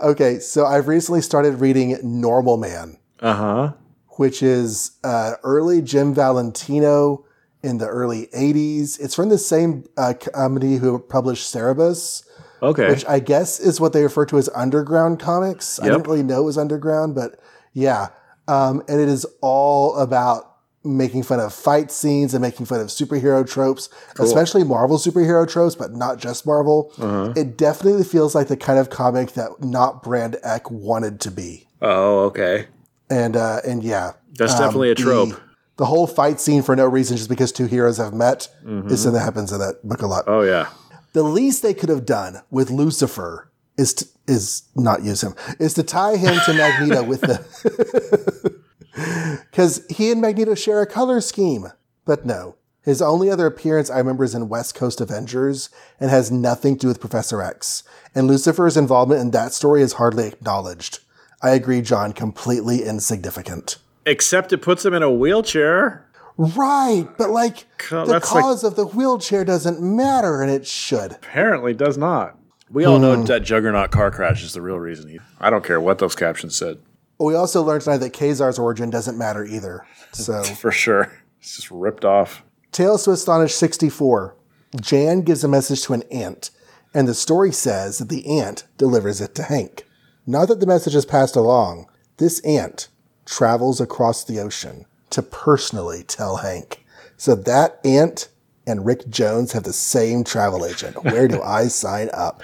Okay, 0.00 0.38
so 0.38 0.64
I've 0.64 0.86
recently 0.86 1.20
started 1.20 1.54
reading 1.60 1.98
Normal 2.02 2.56
Man, 2.56 2.98
Uh 3.20 3.32
huh. 3.34 3.72
which 4.10 4.40
is 4.40 4.92
uh, 5.02 5.32
early 5.42 5.82
Jim 5.82 6.14
Valentino 6.14 7.24
in 7.64 7.78
the 7.78 7.88
early 7.88 8.28
80s. 8.28 9.00
It's 9.00 9.16
from 9.16 9.28
the 9.28 9.38
same 9.38 9.84
uh, 9.96 10.14
company 10.14 10.76
who 10.76 10.96
published 11.00 11.52
Cerebus, 11.52 12.22
Okay. 12.62 12.88
which 12.90 13.04
I 13.06 13.18
guess 13.18 13.58
is 13.58 13.80
what 13.80 13.92
they 13.92 14.04
refer 14.04 14.24
to 14.26 14.38
as 14.38 14.48
underground 14.54 15.18
comics. 15.18 15.80
I 15.80 15.86
Yep. 15.86 15.92
didn't 15.94 16.06
really 16.06 16.22
know 16.22 16.42
it 16.42 16.44
was 16.44 16.58
underground, 16.58 17.16
but 17.16 17.40
yeah. 17.72 18.10
Um, 18.46 18.84
and 18.86 19.00
it 19.00 19.08
is 19.08 19.26
all 19.40 19.96
about 19.96 20.55
making 20.86 21.22
fun 21.22 21.40
of 21.40 21.52
fight 21.52 21.90
scenes 21.90 22.34
and 22.34 22.42
making 22.42 22.66
fun 22.66 22.80
of 22.80 22.88
superhero 22.88 23.48
tropes, 23.48 23.88
especially 24.18 24.64
Marvel 24.64 24.98
superhero 24.98 25.48
tropes, 25.48 25.74
but 25.74 25.92
not 25.92 26.18
just 26.18 26.46
Marvel. 26.46 26.92
Uh-huh. 26.98 27.32
It 27.36 27.56
definitely 27.56 28.04
feels 28.04 28.34
like 28.34 28.48
the 28.48 28.56
kind 28.56 28.78
of 28.78 28.90
comic 28.90 29.32
that 29.32 29.60
not 29.60 30.02
Brand 30.02 30.36
Echh 30.44 30.70
wanted 30.70 31.20
to 31.20 31.30
be. 31.30 31.66
oh, 31.82 32.20
okay. 32.24 32.66
And 33.08 33.36
uh, 33.36 33.60
and 33.64 33.84
yeah, 33.84 34.12
That's 34.36 34.54
um, 34.54 34.58
definitely 34.58 34.90
a 34.90 34.94
trope. 34.94 35.40
The, 35.76 35.84
whole 35.84 36.06
fight 36.06 36.40
scene 36.40 36.62
for 36.62 36.74
no 36.74 36.86
reason, 36.86 37.16
just 37.16 37.28
because 37.28 37.52
two 37.52 37.66
heroes 37.66 37.98
have 37.98 38.14
met, 38.14 38.48
is 38.64 39.02
something 39.02 39.12
that 39.12 39.20
happens 39.24 39.52
in 39.52 39.58
that 39.60 39.80
book 39.84 40.02
a 40.02 40.06
lot. 40.06 40.24
Oh 40.26 40.40
yeah. 40.40 40.70
The 41.12 41.22
least 41.22 41.62
they 41.62 41.74
could 41.74 41.88
have 41.88 42.04
done 42.04 42.42
with 42.50 42.70
Lucifer 42.70 43.50
is 43.78 43.94
to, 43.94 44.08
is 44.26 44.62
not 44.74 45.02
use 45.02 45.22
him 45.22 45.34
is 45.58 45.74
to 45.74 45.82
tie 45.82 46.16
him 46.16 46.38
to 46.46 46.52
Magneto 46.54 47.02
with 47.04 47.20
the 47.20 48.60
because 48.96 49.84
he 49.90 50.10
and 50.10 50.20
Magneto 50.20 50.54
share 50.54 50.80
a 50.82 50.86
color 50.86 51.20
scheme. 51.20 51.66
But 52.04 52.24
no, 52.26 52.56
his 52.82 53.02
only 53.02 53.30
other 53.30 53.46
appearance 53.46 53.90
I 53.90 53.98
remember 53.98 54.24
is 54.24 54.34
in 54.34 54.48
West 54.48 54.74
Coast 54.74 55.00
Avengers 55.00 55.70
and 56.00 56.10
has 56.10 56.30
nothing 56.30 56.74
to 56.76 56.80
do 56.82 56.88
with 56.88 57.00
Professor 57.00 57.42
X. 57.42 57.82
And 58.14 58.26
Lucifer's 58.26 58.76
involvement 58.76 59.20
in 59.20 59.30
that 59.32 59.52
story 59.52 59.82
is 59.82 59.94
hardly 59.94 60.26
acknowledged. 60.28 61.00
I 61.42 61.50
agree, 61.50 61.82
John, 61.82 62.12
completely 62.12 62.82
insignificant. 62.84 63.76
Except 64.06 64.52
it 64.52 64.58
puts 64.62 64.84
him 64.84 64.94
in 64.94 65.02
a 65.02 65.10
wheelchair. 65.12 66.02
Right, 66.38 67.08
but 67.18 67.30
like 67.30 67.64
Co- 67.78 68.04
the 68.06 68.12
that's 68.12 68.32
like- 68.32 68.42
cause 68.44 68.62
of 68.62 68.76
the 68.76 68.86
wheelchair 68.86 69.44
doesn't 69.44 69.80
matter, 69.80 70.42
and 70.42 70.50
it 70.50 70.66
should. 70.66 71.12
Apparently 71.12 71.72
does 71.74 71.96
not. 71.98 72.36
We 72.70 72.84
all 72.84 72.96
Hmm. 72.96 73.02
know 73.02 73.22
that 73.24 73.40
Juggernaut 73.42 73.90
car 73.90 74.10
crash 74.10 74.42
is 74.44 74.52
the 74.52 74.60
real 74.60 74.78
reason. 74.78 75.08
He, 75.08 75.18
I 75.40 75.50
don't 75.50 75.64
care 75.64 75.80
what 75.80 75.98
those 75.98 76.14
captions 76.14 76.56
said. 76.56 76.78
We 77.18 77.34
also 77.34 77.62
learned 77.62 77.82
tonight 77.82 77.98
that 77.98 78.12
Ka-Zar's 78.12 78.58
origin 78.58 78.90
doesn't 78.90 79.16
matter 79.18 79.44
either. 79.44 79.86
So, 80.12 80.42
For 80.60 80.70
sure. 80.70 81.12
It's 81.40 81.56
just 81.56 81.70
ripped 81.70 82.04
off. 82.04 82.42
Tales 82.72 83.04
to 83.04 83.12
Astonish 83.12 83.54
64. 83.54 84.36
Jan 84.80 85.22
gives 85.22 85.42
a 85.42 85.48
message 85.48 85.82
to 85.84 85.94
an 85.94 86.02
ant, 86.10 86.50
and 86.92 87.08
the 87.08 87.14
story 87.14 87.52
says 87.52 87.98
that 87.98 88.08
the 88.08 88.38
ant 88.38 88.64
delivers 88.76 89.20
it 89.20 89.34
to 89.36 89.44
Hank. 89.44 89.86
Now 90.26 90.44
that 90.44 90.60
the 90.60 90.66
message 90.66 90.94
is 90.94 91.06
passed 91.06 91.36
along, 91.36 91.86
this 92.18 92.40
ant 92.40 92.88
travels 93.24 93.80
across 93.80 94.24
the 94.24 94.40
ocean 94.40 94.84
to 95.10 95.22
personally 95.22 96.02
tell 96.02 96.38
Hank. 96.38 96.84
So 97.16 97.34
that 97.34 97.80
ant 97.84 98.28
and 98.66 98.84
Rick 98.84 99.08
Jones 99.08 99.52
have 99.52 99.62
the 99.62 99.72
same 99.72 100.24
travel 100.24 100.66
agent. 100.66 101.02
Where 101.04 101.28
do 101.28 101.40
I 101.44 101.68
sign 101.68 102.10
up? 102.12 102.42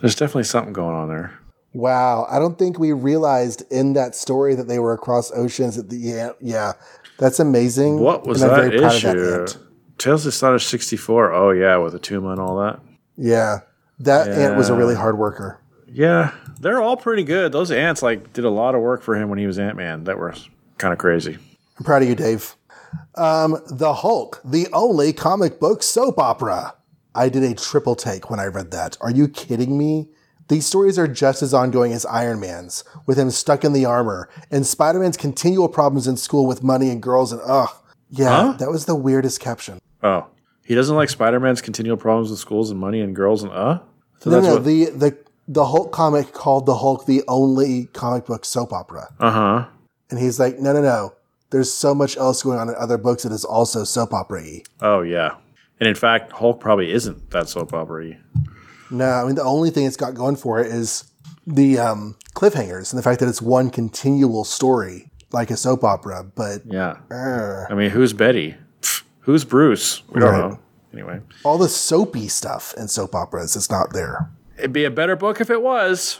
There's 0.00 0.16
definitely 0.16 0.44
something 0.44 0.72
going 0.72 0.94
on 0.96 1.08
there. 1.08 1.38
Wow, 1.78 2.26
I 2.28 2.40
don't 2.40 2.58
think 2.58 2.80
we 2.80 2.90
realized 2.90 3.62
in 3.70 3.92
that 3.92 4.16
story 4.16 4.56
that 4.56 4.66
they 4.66 4.80
were 4.80 4.92
across 4.92 5.30
oceans. 5.30 5.78
At 5.78 5.90
the 5.90 5.96
yeah, 5.96 6.32
yeah, 6.40 6.72
that's 7.20 7.38
amazing. 7.38 8.00
What 8.00 8.26
was 8.26 8.42
and 8.42 8.50
that 8.50 8.56
very 8.56 8.78
proud 8.80 8.90
of 8.90 8.96
issue? 8.96 9.14
that. 9.14 9.56
Tales 9.96 10.26
of 10.26 10.30
Astonishing 10.30 10.70
64. 10.70 11.32
Oh, 11.32 11.52
yeah, 11.52 11.76
with 11.76 11.94
Attuma 11.94 12.32
and 12.32 12.40
all 12.40 12.58
that. 12.58 12.80
Yeah, 13.16 13.60
that 14.00 14.26
ant 14.26 14.56
was 14.56 14.70
a 14.70 14.74
really 14.74 14.96
hard 14.96 15.18
worker. 15.18 15.60
Yeah, 15.86 16.34
they're 16.58 16.82
all 16.82 16.96
pretty 16.96 17.22
good. 17.22 17.52
Those 17.52 17.70
ants 17.70 18.02
like 18.02 18.32
did 18.32 18.44
a 18.44 18.50
lot 18.50 18.74
of 18.74 18.80
work 18.80 19.00
for 19.00 19.14
him 19.14 19.28
when 19.28 19.38
he 19.38 19.46
was 19.46 19.60
Ant 19.60 19.76
Man. 19.76 20.02
That 20.02 20.18
were 20.18 20.34
kind 20.78 20.92
of 20.92 20.98
crazy. 20.98 21.38
I'm 21.78 21.84
proud 21.84 22.02
of 22.02 22.08
you, 22.08 22.16
Dave. 22.16 22.56
Um, 23.14 23.56
the 23.70 23.94
Hulk, 23.94 24.40
the 24.44 24.66
only 24.72 25.12
comic 25.12 25.60
book 25.60 25.84
soap 25.84 26.18
opera. 26.18 26.74
I 27.14 27.28
did 27.28 27.44
a 27.44 27.54
triple 27.54 27.94
take 27.94 28.30
when 28.30 28.40
I 28.40 28.46
read 28.46 28.72
that. 28.72 28.96
Are 29.00 29.12
you 29.12 29.28
kidding 29.28 29.78
me? 29.78 30.08
These 30.48 30.66
stories 30.66 30.98
are 30.98 31.06
just 31.06 31.42
as 31.42 31.52
ongoing 31.52 31.92
as 31.92 32.06
Iron 32.06 32.40
Man's, 32.40 32.82
with 33.06 33.18
him 33.18 33.30
stuck 33.30 33.64
in 33.64 33.72
the 33.74 33.84
armor, 33.84 34.28
and 34.50 34.66
Spider 34.66 34.98
Man's 35.00 35.16
continual 35.16 35.68
problems 35.68 36.06
in 36.06 36.16
school 36.16 36.46
with 36.46 36.62
money 36.62 36.88
and 36.90 37.02
girls, 37.02 37.32
and 37.32 37.40
ugh. 37.44 37.68
Yeah, 38.10 38.28
Huh? 38.28 38.52
that 38.58 38.70
was 38.70 38.86
the 38.86 38.94
weirdest 38.94 39.40
caption. 39.40 39.78
Oh, 40.02 40.26
he 40.64 40.74
doesn't 40.74 40.96
like 40.96 41.10
Spider 41.10 41.38
Man's 41.40 41.60
continual 41.60 41.98
problems 41.98 42.30
with 42.30 42.38
schools 42.38 42.70
and 42.70 42.80
money 42.80 43.00
and 43.00 43.14
girls 43.14 43.42
and 43.42 43.52
uh. 43.52 43.80
So 44.20 44.30
No, 44.30 44.36
that's 44.36 44.46
no, 44.46 44.54
what. 44.54 44.64
the, 44.64 44.84
the, 44.86 45.18
the 45.46 45.64
Hulk 45.66 45.92
comic 45.92 46.32
called 46.32 46.64
The 46.66 46.76
Hulk 46.76 47.04
the 47.06 47.22
only 47.28 47.86
comic 47.92 48.26
book 48.26 48.44
soap 48.44 48.72
opera. 48.72 49.08
Uh 49.20 49.30
huh. 49.30 49.66
And 50.10 50.18
he's 50.18 50.40
like, 50.40 50.58
no, 50.58 50.72
no, 50.72 50.80
no. 50.80 51.12
There's 51.50 51.72
so 51.72 51.94
much 51.94 52.16
else 52.16 52.42
going 52.42 52.58
on 52.58 52.68
in 52.70 52.74
other 52.76 52.96
books 52.98 53.22
that 53.24 53.32
is 53.32 53.44
also 53.44 53.84
soap 53.84 54.12
opera 54.14 54.40
y. 54.42 54.62
Oh 54.80 55.02
yeah. 55.02 55.36
And 55.80 55.88
in 55.88 55.94
fact, 55.94 56.32
Hulk 56.32 56.60
probably 56.60 56.90
isn't 56.92 57.30
that 57.30 57.48
soap 57.48 57.72
opera. 57.74 58.16
No, 58.90 59.06
I 59.08 59.24
mean 59.24 59.34
the 59.34 59.42
only 59.44 59.70
thing 59.70 59.86
it's 59.86 59.96
got 59.96 60.14
going 60.14 60.36
for 60.36 60.60
it 60.60 60.66
is 60.68 61.04
the 61.46 61.78
um, 61.78 62.16
cliffhangers 62.34 62.92
and 62.92 62.98
the 62.98 63.02
fact 63.02 63.20
that 63.20 63.28
it's 63.28 63.42
one 63.42 63.70
continual 63.70 64.44
story 64.44 65.10
like 65.32 65.50
a 65.50 65.56
soap 65.56 65.84
opera. 65.84 66.24
But 66.24 66.62
Yeah. 66.66 66.96
uh, 67.10 67.66
I 67.70 67.74
mean, 67.74 67.90
who's 67.90 68.12
Betty? 68.12 68.56
Who's 69.20 69.44
Bruce? 69.44 70.02
We 70.10 70.20
don't 70.20 70.30
Right. 70.32 70.50
know. 70.50 70.58
Anyway, 70.92 71.20
all 71.44 71.58
the 71.58 71.68
soapy 71.68 72.28
stuff 72.28 72.74
in 72.78 72.88
soap 72.88 73.14
operas 73.14 73.54
is 73.56 73.70
not 73.70 73.92
there. 73.92 74.30
it'd 74.56 74.72
be 74.72 74.84
a 74.84 74.90
better 74.90 75.14
book 75.16 75.40
if 75.40 75.50
it 75.50 75.62
was. 75.62 76.18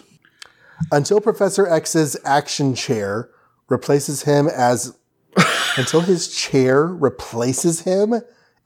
Until 0.92 1.20
Professor 1.20 1.66
X's 1.66 2.16
action 2.24 2.74
chair 2.74 3.30
replaces 3.68 4.22
him 4.22 4.46
as 4.46 4.94
until 5.76 6.02
his 6.02 6.28
chair 6.28 6.86
replaces 6.86 7.80
him 7.80 8.14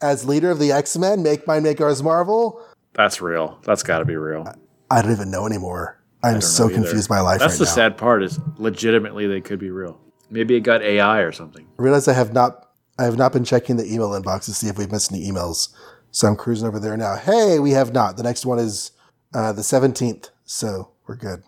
as 0.03 0.25
leader 0.27 0.51
of 0.51 0.59
the 0.59 0.71
X 0.73 0.97
Men, 0.99 1.23
make 1.23 1.47
mine 1.47 1.63
make 1.63 1.81
ours 1.81 2.03
Marvel. 2.03 2.61
That's 2.95 3.21
real. 3.21 3.59
That's 3.65 3.83
got 3.83 3.99
to 4.01 4.05
be 4.05 4.17
real. 4.17 4.47
I 4.91 5.03
don't 5.03 5.13
even 5.13 5.31
know 5.31 5.47
anymore. 5.47 5.99
I'm 6.23 6.41
so 6.41 6.69
confused 6.69 7.09
by 7.09 7.21
life 7.21 7.41
That's 7.41 7.55
right 7.55 7.59
the 7.61 7.65
now. 7.65 7.71
sad 7.71 7.97
part. 7.97 8.23
Is 8.23 8.39
legitimately 8.57 9.27
they 9.27 9.41
could 9.41 9.59
be 9.59 9.71
real. 9.71 9.99
Maybe 10.31 10.55
it 10.55 10.61
got 10.61 10.83
AI 10.83 11.21
or 11.21 11.33
something. 11.33 11.67
I 11.79 11.83
realize 11.83 12.07
I 12.07 12.13
have 12.13 12.33
not 12.33 12.69
I 12.99 13.05
have 13.05 13.17
not 13.17 13.33
been 13.33 13.45
checking 13.45 13.77
the 13.77 13.85
email 13.93 14.11
inbox 14.11 14.45
to 14.45 14.53
see 14.55 14.69
if 14.69 14.79
we've 14.79 14.91
missed 14.93 15.13
any 15.13 15.29
emails. 15.29 15.75
So 16.13 16.29
I'm 16.29 16.37
cruising 16.37 16.69
over 16.69 16.79
there 16.79 16.97
now. 16.97 17.17
Hey, 17.17 17.59
we 17.59 17.71
have 17.73 17.93
not. 17.93 18.17
The 18.17 18.23
next 18.23 18.45
one 18.47 18.59
is 18.59 18.93
uh, 19.35 19.53
the 19.53 19.63
17th. 19.63 20.31
So 20.45 20.93
we're 21.07 21.17
good. 21.17 21.43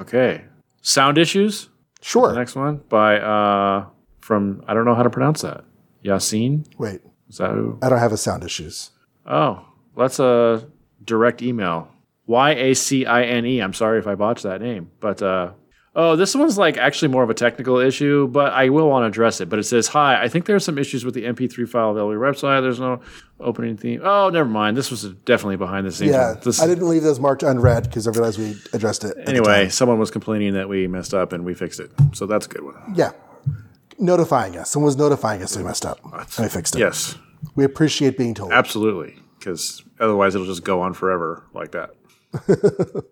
Okay. 0.00 0.44
Sound 0.82 1.18
issues. 1.18 1.68
Sure. 2.00 2.32
The 2.32 2.38
next 2.38 2.56
one 2.56 2.78
by 2.88 3.18
uh 3.20 3.86
from 4.20 4.64
I 4.66 4.74
don't 4.74 4.84
know 4.86 4.94
how 4.94 5.02
to 5.04 5.10
pronounce 5.10 5.42
that. 5.42 5.64
Yasin. 6.04 6.66
Wait, 6.78 7.00
Is 7.28 7.38
that 7.38 7.50
who? 7.50 7.78
I 7.82 7.88
don't 7.88 7.98
have 7.98 8.12
a 8.12 8.16
sound 8.16 8.42
issues. 8.44 8.90
Oh, 9.26 9.64
that's 9.96 10.18
a 10.18 10.66
direct 11.06 11.40
email. 11.42 11.88
Y 12.26 12.50
A 12.52 12.74
C 12.74 13.06
I 13.06 13.22
N 13.22 13.46
E. 13.46 13.60
I'm 13.60 13.72
sorry 13.72 13.98
if 13.98 14.06
I 14.06 14.14
botched 14.16 14.42
that 14.42 14.60
name, 14.60 14.90
but 14.98 15.22
uh, 15.22 15.52
oh, 15.94 16.16
this 16.16 16.34
one's 16.34 16.58
like 16.58 16.76
actually 16.76 17.06
more 17.08 17.22
of 17.22 17.30
a 17.30 17.34
technical 17.34 17.78
issue, 17.78 18.26
but 18.26 18.52
I 18.52 18.68
will 18.68 18.88
want 18.90 19.04
to 19.04 19.06
address 19.06 19.40
it. 19.40 19.48
But 19.48 19.60
it 19.60 19.62
says, 19.62 19.86
"Hi, 19.88 20.20
I 20.20 20.26
think 20.26 20.46
there 20.46 20.56
are 20.56 20.60
some 20.60 20.76
issues 20.76 21.04
with 21.04 21.14
the 21.14 21.22
MP3 21.24 21.68
file 21.68 21.92
available 21.92 22.16
website. 22.20 22.62
There's 22.62 22.80
no 22.80 23.00
opening 23.38 23.76
theme. 23.76 24.00
Oh, 24.02 24.28
never 24.30 24.48
mind. 24.48 24.76
This 24.76 24.90
was 24.90 25.04
definitely 25.24 25.54
behind 25.56 25.86
the 25.86 25.92
scenes. 25.92 26.10
Yeah. 26.10 26.34
This, 26.42 26.60
I 26.60 26.66
didn't 26.66 26.88
leave 26.88 27.04
those 27.04 27.20
marked 27.20 27.44
unread 27.44 27.84
because 27.84 28.08
I 28.08 28.10
realized 28.10 28.40
we 28.40 28.56
addressed 28.72 29.04
it. 29.04 29.16
anyway, 29.28 29.68
someone 29.68 30.00
was 30.00 30.10
complaining 30.10 30.54
that 30.54 30.68
we 30.68 30.88
messed 30.88 31.14
up 31.14 31.32
and 31.32 31.44
we 31.44 31.54
fixed 31.54 31.78
it, 31.78 31.92
so 32.12 32.26
that's 32.26 32.46
a 32.46 32.48
good 32.48 32.64
one. 32.64 32.74
yeah, 32.96 33.12
notifying 33.98 34.56
us. 34.56 34.70
Someone 34.70 34.86
was 34.86 34.96
notifying 34.96 35.42
us 35.42 35.56
we 35.56 35.62
messed 35.62 35.86
up. 35.86 36.00
And 36.04 36.26
we 36.44 36.48
fixed 36.48 36.74
it. 36.76 36.80
Yes, 36.80 37.16
We 37.54 37.64
appreciate 37.64 38.18
being 38.18 38.34
told. 38.34 38.52
absolutely, 38.52 39.16
because 39.46 39.84
otherwise 40.00 40.34
it'll 40.34 40.46
just 40.46 40.64
go 40.64 40.80
on 40.80 40.92
forever 40.92 41.44
like 41.54 41.70
that. 41.70 41.90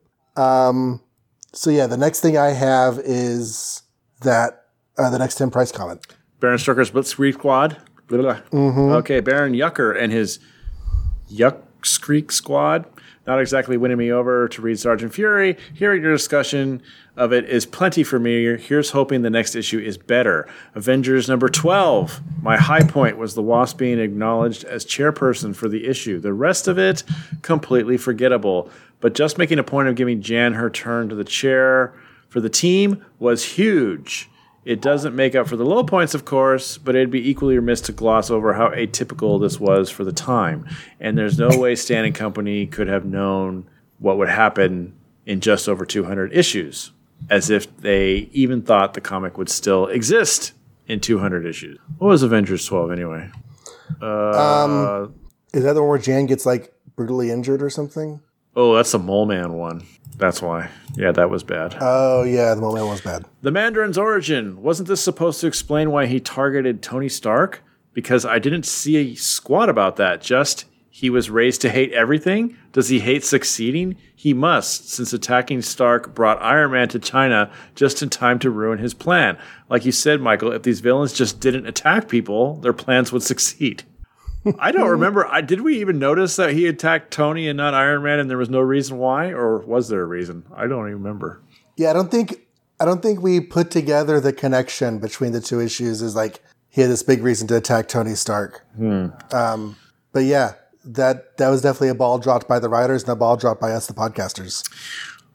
So 1.52 1.70
yeah, 1.70 1.86
the 1.86 1.96
next 1.96 2.18
thing 2.20 2.36
I 2.36 2.48
have 2.48 2.98
is 2.98 3.82
that 4.22 4.64
uh, 4.98 5.10
the 5.10 5.18
next 5.18 5.36
Tim 5.36 5.52
Price 5.52 5.70
comment. 5.70 6.04
Baron 6.40 6.58
Strucker's 6.58 6.90
Blitzkrieg 6.90 7.34
Squad. 7.34 7.76
Blah, 8.08 8.20
blah, 8.20 8.40
blah. 8.50 8.96
Okay, 8.96 9.20
Baron 9.20 9.52
Yucker 9.52 9.96
and 9.96 10.12
his 10.12 10.40
Yuckskreek 11.84 12.32
Squad. 12.32 12.86
Not 13.26 13.40
exactly 13.40 13.76
winning 13.76 13.96
me 13.96 14.12
over 14.12 14.48
to 14.48 14.62
read 14.62 14.78
Sergeant 14.78 15.14
Fury. 15.14 15.56
Hearing 15.72 16.02
your 16.02 16.12
discussion 16.12 16.82
of 17.16 17.32
it 17.32 17.48
is 17.48 17.64
plenty 17.64 18.02
for 18.02 18.18
me. 18.18 18.56
Here's 18.58 18.90
hoping 18.90 19.22
the 19.22 19.30
next 19.30 19.54
issue 19.54 19.78
is 19.78 19.96
better. 19.96 20.46
Avengers 20.74 21.28
number 21.28 21.48
12. 21.48 22.20
My 22.42 22.56
high 22.58 22.82
point 22.82 23.16
was 23.16 23.34
the 23.34 23.42
Wasp 23.42 23.78
being 23.78 23.98
acknowledged 23.98 24.64
as 24.64 24.84
chairperson 24.84 25.56
for 25.56 25.68
the 25.68 25.86
issue. 25.86 26.20
The 26.20 26.34
rest 26.34 26.68
of 26.68 26.78
it, 26.78 27.02
completely 27.40 27.96
forgettable. 27.96 28.70
But 29.00 29.14
just 29.14 29.38
making 29.38 29.58
a 29.58 29.64
point 29.64 29.88
of 29.88 29.94
giving 29.94 30.20
Jan 30.20 30.54
her 30.54 30.68
turn 30.68 31.08
to 31.08 31.14
the 31.14 31.24
chair 31.24 31.94
for 32.28 32.40
the 32.40 32.50
team 32.50 33.04
was 33.18 33.44
huge. 33.44 34.28
It 34.64 34.80
doesn't 34.80 35.14
make 35.14 35.34
up 35.34 35.46
for 35.46 35.56
the 35.56 35.64
low 35.66 35.84
points, 35.84 36.14
of 36.14 36.24
course, 36.24 36.78
but 36.78 36.94
it'd 36.96 37.10
be 37.10 37.28
equally 37.28 37.56
remiss 37.56 37.82
to 37.82 37.92
gloss 37.92 38.30
over 38.30 38.54
how 38.54 38.68
atypical 38.70 39.38
this 39.40 39.60
was 39.60 39.90
for 39.90 40.04
the 40.04 40.12
time. 40.12 40.66
And 40.98 41.18
there's 41.18 41.38
no 41.38 41.58
way 41.58 41.74
Stan 41.74 42.04
and 42.06 42.14
Company 42.14 42.66
could 42.66 42.88
have 42.88 43.04
known 43.04 43.66
what 43.98 44.16
would 44.16 44.30
happen 44.30 44.94
in 45.26 45.40
just 45.40 45.68
over 45.68 45.84
200 45.84 46.32
issues, 46.32 46.92
as 47.28 47.50
if 47.50 47.74
they 47.78 48.28
even 48.32 48.62
thought 48.62 48.94
the 48.94 49.00
comic 49.02 49.36
would 49.36 49.50
still 49.50 49.86
exist 49.88 50.52
in 50.86 51.00
200 51.00 51.44
issues. 51.46 51.78
What 51.98 52.08
was 52.08 52.22
Avengers 52.22 52.64
12 52.66 52.90
anyway? 52.92 53.30
Uh, 54.00 55.08
Is 55.52 55.62
that 55.64 55.74
the 55.74 55.80
one 55.82 55.88
where 55.90 55.98
Jan 55.98 56.26
gets 56.26 56.46
like 56.46 56.72
brutally 56.96 57.30
injured 57.30 57.62
or 57.62 57.70
something? 57.70 58.20
oh, 58.56 58.76
that's 58.76 58.92
the 58.92 58.98
Mole 58.98 59.26
Man 59.26 59.54
one. 59.54 59.84
That's 60.16 60.40
why. 60.40 60.70
Yeah, 60.96 61.12
that 61.12 61.30
was 61.30 61.42
bad. 61.42 61.76
Oh 61.80 62.22
yeah, 62.22 62.54
the 62.54 62.60
moment 62.60 62.86
was 62.86 63.00
bad. 63.00 63.24
The 63.42 63.50
Mandarin's 63.50 63.98
origin. 63.98 64.62
Wasn't 64.62 64.88
this 64.88 65.00
supposed 65.00 65.40
to 65.40 65.46
explain 65.46 65.90
why 65.90 66.06
he 66.06 66.20
targeted 66.20 66.82
Tony 66.82 67.08
Stark? 67.08 67.62
Because 67.92 68.24
I 68.24 68.38
didn't 68.38 68.64
see 68.64 68.96
a 68.96 69.14
squat 69.14 69.68
about 69.68 69.96
that. 69.96 70.20
Just 70.20 70.66
he 70.94 71.10
was 71.10 71.28
raised 71.28 71.60
to 71.62 71.70
hate 71.70 71.92
everything? 71.92 72.56
Does 72.70 72.88
he 72.88 73.00
hate 73.00 73.24
succeeding? 73.24 73.96
He 74.14 74.32
must, 74.32 74.90
since 74.90 75.12
attacking 75.12 75.62
Stark 75.62 76.14
brought 76.14 76.40
Iron 76.40 76.70
Man 76.70 76.88
to 76.90 77.00
China 77.00 77.50
just 77.74 78.00
in 78.00 78.10
time 78.10 78.38
to 78.38 78.48
ruin 78.50 78.78
his 78.78 78.94
plan. 78.94 79.36
Like 79.68 79.84
you 79.84 79.90
said, 79.90 80.20
Michael, 80.20 80.52
if 80.52 80.62
these 80.62 80.78
villains 80.78 81.12
just 81.12 81.40
didn't 81.40 81.66
attack 81.66 82.08
people, 82.08 82.60
their 82.60 82.72
plans 82.72 83.12
would 83.12 83.24
succeed. 83.24 83.82
I 84.58 84.72
don't 84.72 84.88
remember. 84.88 85.26
I, 85.26 85.40
did 85.40 85.60
we 85.62 85.80
even 85.80 85.98
notice 85.98 86.36
that 86.36 86.50
he 86.50 86.66
attacked 86.66 87.10
Tony 87.10 87.48
and 87.48 87.56
not 87.56 87.74
Iron 87.74 88.02
Man, 88.02 88.18
and 88.18 88.28
there 88.30 88.38
was 88.38 88.50
no 88.50 88.60
reason 88.60 88.98
why, 88.98 89.28
or 89.32 89.58
was 89.58 89.88
there 89.88 90.02
a 90.02 90.06
reason? 90.06 90.44
I 90.54 90.66
don't 90.66 90.86
even 90.86 91.02
remember. 91.02 91.42
Yeah, 91.76 91.90
I 91.90 91.92
don't 91.92 92.10
think 92.10 92.40
I 92.80 92.84
don't 92.84 93.02
think 93.02 93.22
we 93.22 93.40
put 93.40 93.70
together 93.70 94.20
the 94.20 94.32
connection 94.32 94.98
between 94.98 95.32
the 95.32 95.40
two 95.40 95.60
issues. 95.60 96.02
Is 96.02 96.14
like 96.14 96.40
he 96.68 96.80
had 96.80 96.90
this 96.90 97.02
big 97.02 97.22
reason 97.22 97.48
to 97.48 97.56
attack 97.56 97.88
Tony 97.88 98.14
Stark. 98.14 98.64
Um, 99.32 99.76
but 100.12 100.20
yeah, 100.20 100.54
that 100.84 101.36
that 101.38 101.48
was 101.48 101.62
definitely 101.62 101.88
a 101.88 101.94
ball 101.94 102.18
dropped 102.18 102.48
by 102.48 102.58
the 102.58 102.68
writers 102.68 103.02
and 103.02 103.12
a 103.12 103.16
ball 103.16 103.36
dropped 103.36 103.60
by 103.60 103.72
us, 103.72 103.86
the 103.86 103.94
podcasters. 103.94 104.62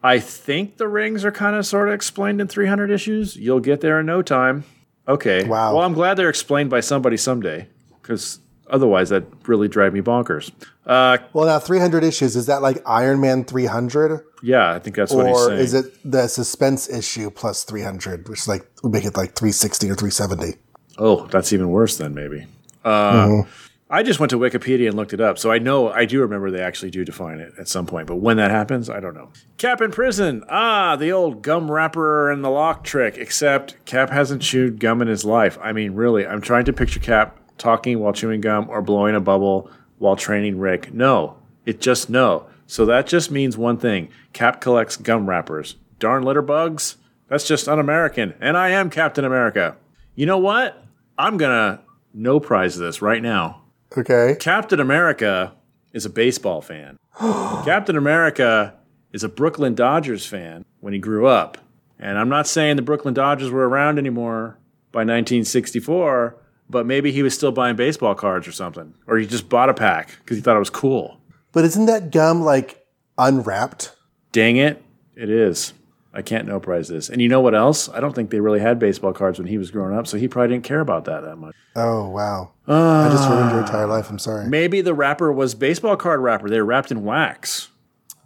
I 0.01 0.20
think 0.20 0.78
the 0.78 0.88
rings 0.88 1.26
are 1.26 1.32
kind 1.32 1.55
of 1.55 1.66
sort 1.66 1.89
of 1.89 1.93
explained 1.93 2.39
in 2.39 2.47
300 2.47 2.89
issues. 2.89 3.36
You'll 3.36 3.60
get 3.60 3.82
there 3.82 3.99
in 3.99 4.05
no 4.05 4.22
time. 4.22 4.64
Okay. 5.07 5.43
Wow. 5.43 5.76
Well, 5.76 5.84
I'm 5.84 5.93
glad 5.93 6.16
they're 6.16 6.30
explained 6.30 6.70
by 6.70 6.80
somebody 6.80 7.18
someday, 7.18 7.68
because 8.01 8.39
otherwise 8.70 9.09
that 9.09 9.24
really 9.47 9.67
drive 9.67 9.93
me 9.93 10.01
bonkers. 10.01 10.51
Uh, 10.86 11.17
Well, 11.34 11.45
now 11.45 11.59
300 11.59 12.03
issues 12.03 12.36
is 12.36 12.45
that 12.47 12.61
like 12.61 12.82
Iron 12.86 13.20
Man 13.22 13.43
300, 13.43 14.22
yeah, 14.41 14.72
I 14.74 14.80
think 14.80 14.95
that's 14.95 15.13
what 15.13 15.28
he's 15.28 15.38
saying. 15.38 15.51
or 15.59 15.61
is 15.61 15.74
it 15.74 15.93
the 16.09 16.28
suspense 16.28 16.89
issue 16.89 17.30
plus 17.30 17.63
300, 17.63 18.28
which 18.30 18.47
like 18.47 18.65
would 18.84 18.91
make 18.93 19.05
it 19.05 19.15
like 19.17 19.34
360 19.36 19.89
or 19.89 19.95
370? 19.95 20.57
Oh, 20.97 21.28
that's 21.28 21.53
even 21.53 21.70
worse 21.70 21.97
then, 21.97 22.13
maybe. 22.13 22.45
Uh, 22.84 23.43
I 23.91 24.03
just 24.03 24.20
went 24.20 24.30
to 24.30 24.38
Wikipedia 24.38 24.88
and 24.88 24.95
looked 24.95 25.13
it 25.13 25.22
up, 25.22 25.39
so 25.39 25.51
I 25.51 25.57
know 25.57 25.89
I 25.89 26.05
do 26.05 26.22
remember 26.22 26.51
they 26.51 26.61
actually 26.61 26.91
do 26.91 27.03
define 27.03 27.39
it 27.39 27.53
at 27.59 27.67
some 27.67 27.86
point. 27.88 28.05
But 28.07 28.17
when 28.17 28.38
that 28.38 28.51
happens, 28.51 28.88
I 28.89 28.99
don't 28.99 29.15
know. 29.15 29.30
Cap 29.57 29.82
in 29.82 29.91
prison. 29.91 30.43
Ah, 30.47 30.95
the 30.95 31.11
old 31.11 31.41
gum 31.41 31.72
wrapper 31.72 32.30
and 32.32 32.43
the 32.43 32.49
lock 32.49 32.84
trick. 32.84 33.17
Except 33.17 33.84
Cap 33.86 34.11
hasn't 34.11 34.41
chewed 34.43 34.80
gum 34.80 35.01
in 35.01 35.07
his 35.07 35.26
life. 35.26 35.57
I 35.61 35.72
mean, 35.74 35.93
really, 35.93 36.26
I'm 36.28 36.39
trying 36.41 36.65
to 36.65 36.74
picture 36.74 36.99
Cap 36.99 37.38
talking 37.60 37.99
while 37.99 38.14
chewing 38.14 38.41
gum 38.41 38.70
or 38.70 38.82
blowing 38.82 39.16
a 39.16 39.20
bubble 39.20 39.70
while 39.97 40.16
training 40.16 40.60
Rick? 40.60 40.93
No. 40.93 41.38
It 41.66 41.82
just 41.82 42.10
no. 42.10 42.47
So 42.66 42.86
that 42.86 43.07
just 43.07 43.30
means 43.30 43.57
one 43.57 43.78
thing 43.78 44.10
Cap 44.34 44.62
collects 44.62 44.95
gum 44.97 45.30
wrappers. 45.30 45.76
Darn 45.99 46.24
litter 46.24 46.41
bugs? 46.41 46.97
That's 47.28 47.47
just 47.47 47.68
un 47.68 47.80
American. 47.80 48.34
And 48.39 48.57
I 48.57 48.70
am 48.70 48.89
Captain 48.89 49.26
America. 49.26 49.76
You 50.16 50.26
know 50.26 50.38
what? 50.38 50.84
I'm 51.18 51.38
going 51.38 51.51
to 51.51 51.82
no 52.14 52.39
prize 52.39 52.78
this 52.78 53.01
right 53.01 53.22
now. 53.22 53.62
Okay. 53.97 54.36
Captain 54.39 54.80
America 54.80 55.53
is 55.93 56.05
a 56.05 56.10
baseball 56.10 56.62
fan. 56.62 56.97
Captain 57.20 57.97
America 57.97 58.76
is 59.12 59.24
a 59.24 59.30
Brooklyn 59.30 59.76
Dodgers 59.76 60.26
fan 60.26 60.66
when 60.80 60.93
he 60.93 60.99
grew 60.99 61.28
up. 61.28 61.57
And 61.99 62.18
I'm 62.18 62.30
not 62.30 62.47
saying 62.47 62.78
the 62.78 62.82
Brooklyn 62.82 63.14
Dodgers 63.14 63.51
were 63.51 63.68
around 63.68 63.97
anymore 63.97 64.57
by 64.91 64.99
1964, 64.99 66.38
but 66.70 66.86
maybe 66.86 67.11
he 67.11 67.24
was 67.24 67.34
still 67.34 67.51
buying 67.51 67.76
baseball 67.76 68.15
cards 68.15 68.47
or 68.47 68.51
something. 68.51 68.93
Or 69.07 69.17
he 69.17 69.26
just 69.26 69.49
bought 69.49 69.70
a 69.70 69.74
pack 69.74 70.17
because 70.20 70.38
he 70.38 70.41
thought 70.41 70.55
it 70.55 70.59
was 70.59 70.70
cool. 70.70 71.20
But 71.51 71.65
isn't 71.65 71.88
that 71.88 72.11
gum 72.11 72.41
like 72.41 72.86
unwrapped? 73.17 73.95
Dang 74.32 74.57
it, 74.57 74.84
it 75.15 75.30
is. 75.30 75.74
I 76.13 76.24
can't 76.24 76.47
no 76.47 76.59
prize 76.59 76.88
this. 76.88 77.07
And 77.09 77.22
you 77.22 77.30
know 77.30 77.39
what 77.39 77.53
else? 77.53 77.88
I 77.89 77.99
don't 77.99 78.13
think 78.13 78.32
they 78.32 78.39
really 78.39 78.59
had 78.59 78.80
baseball 78.80 79.13
cards 79.13 79.38
when 79.38 79.47
he 79.47 79.57
was 79.59 79.70
growing 79.70 79.95
up, 79.95 80.07
so 80.07 80.17
he 80.17 80.28
probably 80.28 80.55
didn't 80.55 80.63
care 80.63 80.80
about 80.80 81.05
that 81.05 81.22
that 81.22 81.36
much. 81.36 81.55
Oh, 81.76 82.09
wow. 82.09 82.51
I 82.67 83.09
just 83.11 83.30
ruined 83.30 83.51
your 83.51 83.61
entire 83.61 83.86
life. 83.86 84.09
I'm 84.09 84.17
sorry. 84.17 84.47
Maybe 84.47 84.82
the 84.82 84.95
wrapper 84.95 85.32
was 85.32 85.53
baseball 85.53 85.95
card 85.97 86.20
wrapper. 86.20 86.49
They 86.49 86.59
were 86.59 86.65
wrapped 86.65 86.91
in 86.91 87.03
wax. 87.03 87.70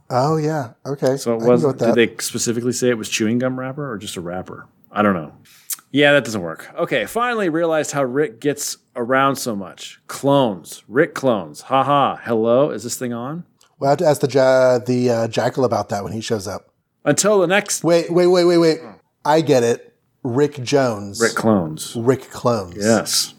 Oh, 0.09 0.37
yeah. 0.37 0.73
Okay. 0.85 1.17
So 1.17 1.33
it 1.33 1.35
I 1.35 1.37
can 1.39 1.45
go 1.45 1.51
wasn't. 1.51 1.79
Did 1.79 1.95
they 1.95 2.15
specifically 2.23 2.71
say 2.71 2.89
it 2.89 2.97
was 2.97 3.09
chewing 3.09 3.39
gum 3.39 3.59
wrapper 3.59 3.91
or 3.91 3.97
just 3.97 4.15
a 4.15 4.21
wrapper? 4.21 4.67
I 4.91 5.01
don't 5.01 5.13
know. 5.13 5.33
Yeah, 5.93 6.13
that 6.13 6.25
doesn't 6.25 6.41
work. 6.41 6.73
Okay, 6.75 7.05
finally 7.05 7.49
realized 7.49 7.91
how 7.91 8.03
Rick 8.03 8.39
gets 8.39 8.77
around 8.95 9.35
so 9.35 9.55
much. 9.55 10.01
Clones, 10.07 10.83
Rick 10.87 11.13
clones. 11.13 11.61
Haha. 11.61 12.15
Hello, 12.15 12.71
is 12.71 12.81
this 12.83 12.97
thing 12.97 13.13
on? 13.13 13.43
We'll 13.77 13.91
have 13.91 13.99
to 13.99 14.05
ask 14.05 14.19
the, 14.19 14.27
ja- 14.27 14.79
the 14.79 15.09
uh, 15.11 15.27
jackal 15.27 15.65
about 15.65 15.89
that 15.89 16.03
when 16.03 16.11
he 16.11 16.19
shows 16.19 16.47
up. 16.47 16.73
Until 17.05 17.39
the 17.39 17.45
next 17.45 17.83
Wait, 17.83 18.11
wait, 18.11 18.25
wait, 18.25 18.45
wait, 18.45 18.57
wait. 18.57 18.79
I 19.23 19.41
get 19.41 19.61
it. 19.61 19.95
Rick 20.23 20.63
Jones. 20.63 21.21
Rick 21.21 21.35
clones. 21.35 21.95
Rick 21.95 22.31
clones. 22.31 22.75
Yes. 22.77 23.35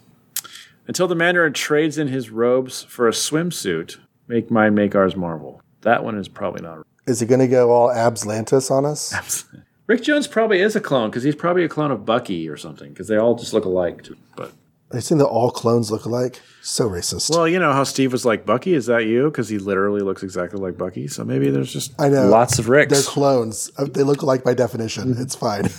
Until 0.87 1.09
the 1.09 1.17
Mandarin 1.17 1.55
trades 1.55 1.99
in 1.99 2.07
his 2.07 2.31
robes 2.31 2.85
for 2.85 3.09
a 3.09 3.13
swimsuit. 3.13 3.99
Make 4.29 4.53
mine, 4.53 4.77
make 4.77 4.95
ours 4.95 5.17
marvel. 5.17 5.61
That 5.81 6.05
one 6.05 6.17
is 6.19 6.29
probably 6.29 6.63
not. 6.63 6.87
Is 7.09 7.19
he 7.19 7.27
going 7.27 7.41
to 7.41 7.49
go 7.49 7.73
all 7.73 7.89
Abslantis 7.89 8.71
on 8.71 8.87
us? 8.87 9.45
Rick 9.87 10.03
Jones 10.03 10.26
probably 10.26 10.61
is 10.61 10.74
a 10.74 10.80
clone 10.80 11.11
because 11.11 11.22
he's 11.22 11.37
probably 11.37 11.64
a 11.64 11.68
clone 11.68 11.91
of 11.91 12.07
Bucky 12.07 12.49
or 12.49 12.57
something 12.57 12.91
because 12.91 13.09
they 13.09 13.16
all 13.16 13.35
just 13.35 13.53
look 13.53 13.64
alike. 13.66 14.03
Too. 14.05 14.16
But 14.35 14.53
Are 14.91 14.97
you 14.97 15.01
saying 15.03 15.18
that 15.18 15.26
all 15.26 15.51
clones 15.51 15.91
look 15.91 16.07
alike? 16.07 16.41
So 16.62 16.89
racist. 16.89 17.28
well, 17.30 17.47
you 17.47 17.59
know 17.59 17.72
how 17.72 17.85
Steve 17.85 18.11
was 18.12 18.24
like 18.24 18.47
Bucky. 18.47 18.72
Is 18.72 18.87
that 18.87 19.05
you? 19.05 19.24
Because 19.30 19.51
he 19.51 19.59
literally 19.59 20.01
looks 20.01 20.22
exactly 20.22 20.59
like 20.59 20.78
Bucky. 20.78 21.07
So 21.09 21.22
maybe 21.24 21.51
there's 21.51 21.70
just 21.72 21.93
I 22.01 22.09
know. 22.09 22.28
lots 22.28 22.59
of 22.59 22.70
Ricks. 22.70 22.93
They're 22.93 23.03
clones. 23.03 23.70
Uh, 23.76 23.85
They 23.85 24.03
look 24.03 24.22
alike 24.22 24.43
by 24.43 24.55
definition. 24.55 25.14
It's 25.18 25.35
fine. 25.35 25.64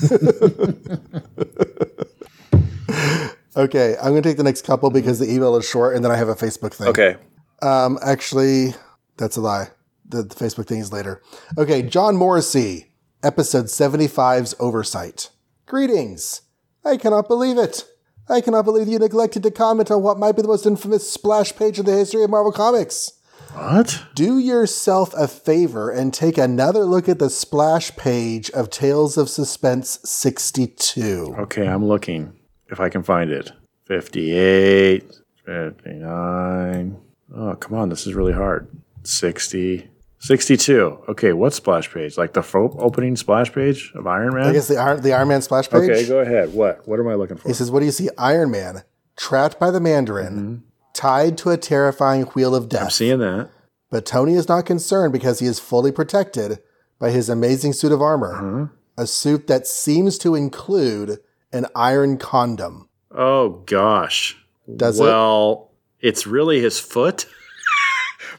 okay, 3.57 3.95
I'm 3.97 4.11
going 4.11 4.21
to 4.21 4.29
take 4.29 4.37
the 4.37 4.43
next 4.43 4.63
couple 4.65 4.89
because 4.89 5.19
the 5.19 5.31
email 5.31 5.55
is 5.55 5.67
short, 5.67 5.95
and 5.95 6.03
then 6.03 6.11
I 6.11 6.15
have 6.17 6.29
a 6.29 6.35
Facebook 6.35 6.73
thing. 6.73 6.87
okay. 6.87 7.15
Um, 7.61 7.97
actually, 8.03 8.75
that's 9.17 9.37
a 9.37 9.41
lie. 9.41 9.69
The, 10.07 10.23
the 10.23 10.35
Facebook 10.35 10.67
thing 10.67 10.79
is 10.79 10.91
later. 10.93 11.21
Okay, 11.57 11.81
John 11.81 12.15
Morrissey, 12.15 12.91
episode 13.25 13.65
75's 13.65 14.53
Oversight. 14.59 15.31
Greetings. 15.65 16.43
I 16.85 16.95
cannot 16.95 17.27
believe 17.27 17.57
it. 17.57 17.83
I 18.29 18.39
cannot 18.39 18.65
believe 18.65 18.87
you 18.87 18.99
neglected 18.99 19.41
to 19.43 19.51
comment 19.51 19.89
on 19.89 20.03
what 20.03 20.19
might 20.19 20.35
be 20.35 20.43
the 20.43 20.47
most 20.47 20.67
infamous 20.67 21.09
splash 21.11 21.55
page 21.55 21.79
in 21.79 21.85
the 21.85 21.91
history 21.91 22.23
of 22.23 22.29
Marvel 22.29 22.51
Comics. 22.51 23.13
What? 23.53 24.03
Do 24.13 24.37
yourself 24.37 25.11
a 25.15 25.27
favor 25.27 25.89
and 25.89 26.13
take 26.13 26.37
another 26.37 26.85
look 26.85 27.09
at 27.09 27.17
the 27.17 27.31
splash 27.31 27.95
page 27.95 28.51
of 28.51 28.69
Tales 28.69 29.17
of 29.17 29.29
Suspense 29.29 29.99
62. 30.03 31.35
Okay, 31.39 31.67
I'm 31.67 31.85
looking 31.85 32.37
if 32.69 32.79
I 32.79 32.89
can 32.89 33.01
find 33.01 33.31
it. 33.31 33.51
58, 33.85 35.03
59. 35.45 37.01
Oh, 37.35 37.55
come 37.55 37.77
on. 37.77 37.89
This 37.89 38.05
is 38.05 38.13
really 38.13 38.33
hard. 38.33 38.67
60, 39.03 39.89
62. 40.19 40.99
Okay, 41.09 41.33
what 41.33 41.53
splash 41.53 41.91
page? 41.91 42.17
Like 42.17 42.33
the 42.33 42.43
fo- 42.43 42.75
opening 42.79 43.15
splash 43.15 43.51
page 43.53 43.91
of 43.95 44.07
Iron 44.07 44.33
Man? 44.33 44.47
I 44.47 44.53
guess 44.53 44.67
the 44.67 44.77
Iron, 44.77 45.01
the 45.01 45.13
Iron 45.13 45.27
Man 45.27 45.41
splash 45.41 45.69
page. 45.69 45.89
okay, 45.89 46.07
go 46.07 46.19
ahead. 46.19 46.53
What? 46.53 46.87
What 46.87 46.99
am 46.99 47.07
I 47.07 47.15
looking 47.15 47.37
for? 47.37 47.47
He 47.47 47.53
says, 47.53 47.69
What 47.69 47.79
do 47.79 47.85
you 47.85 47.91
see? 47.91 48.09
Iron 48.17 48.51
Man 48.51 48.83
trapped 49.15 49.59
by 49.59 49.71
the 49.71 49.79
Mandarin, 49.79 50.33
mm-hmm. 50.33 50.55
tied 50.93 51.37
to 51.39 51.51
a 51.51 51.57
terrifying 51.57 52.23
wheel 52.23 52.55
of 52.55 52.69
death. 52.69 52.83
I'm 52.83 52.89
seeing 52.89 53.19
that. 53.19 53.49
But 53.89 54.05
Tony 54.05 54.33
is 54.33 54.49
not 54.49 54.65
concerned 54.65 55.13
because 55.13 55.39
he 55.39 55.45
is 55.45 55.59
fully 55.59 55.91
protected 55.91 56.59
by 56.99 57.11
his 57.11 57.29
amazing 57.29 57.73
suit 57.73 57.91
of 57.91 58.01
armor, 58.01 58.35
uh-huh. 58.35 58.67
a 58.97 59.07
suit 59.07 59.47
that 59.47 59.67
seems 59.67 60.17
to 60.19 60.35
include 60.35 61.19
an 61.53 61.65
iron 61.75 62.17
condom. 62.17 62.89
Oh, 63.11 63.61
gosh. 63.65 64.37
Does 64.75 64.99
it? 64.99 65.03
well, 65.03 65.71
it's 66.01 66.27
really 66.27 66.59
his 66.59 66.79
foot, 66.79 67.27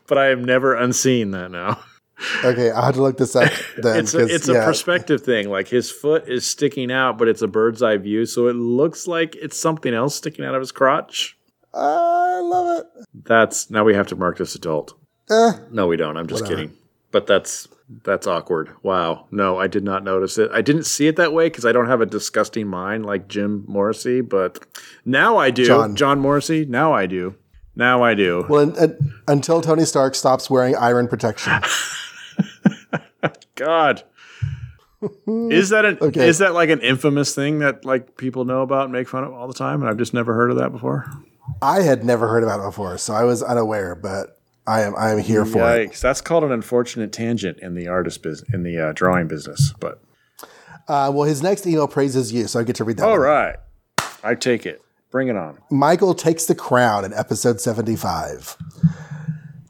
but 0.06 0.18
I 0.18 0.30
am 0.30 0.44
never 0.44 0.74
unseeing 0.74 1.30
that 1.32 1.50
now. 1.50 1.80
Okay, 2.44 2.70
I'll 2.70 2.82
have 2.86 2.94
to 2.94 3.02
look 3.02 3.18
this 3.18 3.36
up 3.36 3.52
then. 3.78 3.98
It's 4.00 4.14
a, 4.14 4.24
it's 4.26 4.48
a 4.48 4.54
perspective 4.64 5.22
thing. 5.22 5.50
Like 5.50 5.68
his 5.68 5.90
foot 5.90 6.28
is 6.28 6.46
sticking 6.46 6.90
out, 6.90 7.18
but 7.18 7.28
it's 7.28 7.42
a 7.42 7.46
bird's 7.48 7.82
eye 7.82 7.98
view, 7.98 8.24
so 8.24 8.48
it 8.48 8.54
looks 8.56 9.06
like 9.06 9.36
it's 9.36 9.58
something 9.58 9.92
else 9.92 10.14
sticking 10.16 10.44
out 10.44 10.54
of 10.54 10.60
his 10.62 10.72
crotch. 10.72 11.36
I 11.74 12.40
love 12.40 12.80
it. 12.80 12.86
That's 13.24 13.70
now 13.70 13.84
we 13.84 13.94
have 13.94 14.06
to 14.08 14.16
mark 14.16 14.38
this 14.38 14.54
adult. 14.54 14.94
Eh, 15.30 15.52
No, 15.70 15.86
we 15.86 15.96
don't. 15.98 16.16
I'm 16.16 16.26
just 16.26 16.46
kidding. 16.46 16.72
But 17.10 17.26
that's 17.26 17.68
that's 18.02 18.26
awkward. 18.26 18.70
Wow. 18.82 19.26
No, 19.30 19.58
I 19.58 19.66
did 19.66 19.84
not 19.84 20.02
notice 20.02 20.38
it. 20.38 20.50
I 20.52 20.60
didn't 20.62 20.84
see 20.84 21.06
it 21.08 21.16
that 21.16 21.32
way 21.32 21.46
because 21.48 21.64
I 21.66 21.72
don't 21.72 21.86
have 21.86 22.00
a 22.00 22.06
disgusting 22.06 22.66
mind 22.66 23.04
like 23.06 23.28
Jim 23.28 23.64
Morrissey. 23.68 24.22
But 24.22 24.64
now 25.04 25.36
I 25.36 25.50
do. 25.50 25.66
John. 25.66 25.94
John 25.96 26.18
Morrissey. 26.18 26.64
Now 26.64 26.92
I 26.94 27.06
do. 27.06 27.34
Now 27.76 28.02
I 28.02 28.14
do. 28.14 28.46
well, 28.48 28.62
un- 28.62 28.74
un- 28.78 29.12
until 29.28 29.60
Tony 29.60 29.84
Stark 29.84 30.14
stops 30.14 30.48
wearing 30.50 30.74
iron 30.74 31.06
protection. 31.08 31.52
God. 33.54 34.02
Is 35.26 35.68
that 35.68 35.84
an 35.84 35.98
Okay. 36.00 36.26
is 36.26 36.38
that 36.38 36.54
like 36.54 36.70
an 36.70 36.80
infamous 36.80 37.34
thing 37.34 37.58
that 37.60 37.84
like 37.84 38.16
people 38.16 38.44
know 38.44 38.62
about 38.62 38.84
and 38.84 38.92
make 38.92 39.08
fun 39.08 39.24
of 39.24 39.32
all 39.32 39.46
the 39.46 39.54
time? 39.54 39.80
And 39.82 39.90
I've 39.90 39.98
just 39.98 40.14
never 40.14 40.34
heard 40.34 40.50
of 40.50 40.56
that 40.58 40.72
before. 40.72 41.06
I 41.62 41.82
had 41.82 42.04
never 42.04 42.28
heard 42.28 42.42
about 42.42 42.60
it 42.60 42.64
before, 42.64 42.98
so 42.98 43.14
I 43.14 43.24
was 43.24 43.42
unaware, 43.42 43.94
but 43.94 44.38
I 44.66 44.82
am 44.82 44.96
I 44.96 45.10
am 45.10 45.18
here 45.18 45.44
for 45.44 45.58
it. 45.58 45.90
Yikes! 45.90 46.00
That's 46.00 46.20
called 46.20 46.44
an 46.44 46.52
unfortunate 46.52 47.12
tangent 47.12 47.58
in 47.60 47.74
the 47.74 47.88
artist 47.88 48.22
business, 48.22 48.48
in 48.52 48.62
the 48.62 48.78
uh, 48.78 48.92
drawing 48.92 49.28
business. 49.28 49.72
But 49.78 50.00
Uh, 50.88 51.10
well, 51.14 51.24
his 51.24 51.42
next 51.42 51.66
email 51.66 51.88
praises 51.88 52.32
you, 52.32 52.46
so 52.46 52.60
I 52.60 52.64
get 52.64 52.76
to 52.76 52.84
read 52.84 52.96
that. 52.96 53.04
all 53.04 53.12
one. 53.12 53.20
right, 53.20 53.56
I 54.24 54.34
take 54.34 54.66
it. 54.66 54.82
Bring 55.10 55.28
it 55.28 55.36
on. 55.36 55.58
Michael 55.70 56.14
takes 56.14 56.46
the 56.46 56.54
crown 56.54 57.04
in 57.04 57.12
episode 57.12 57.60
75. 57.60 58.56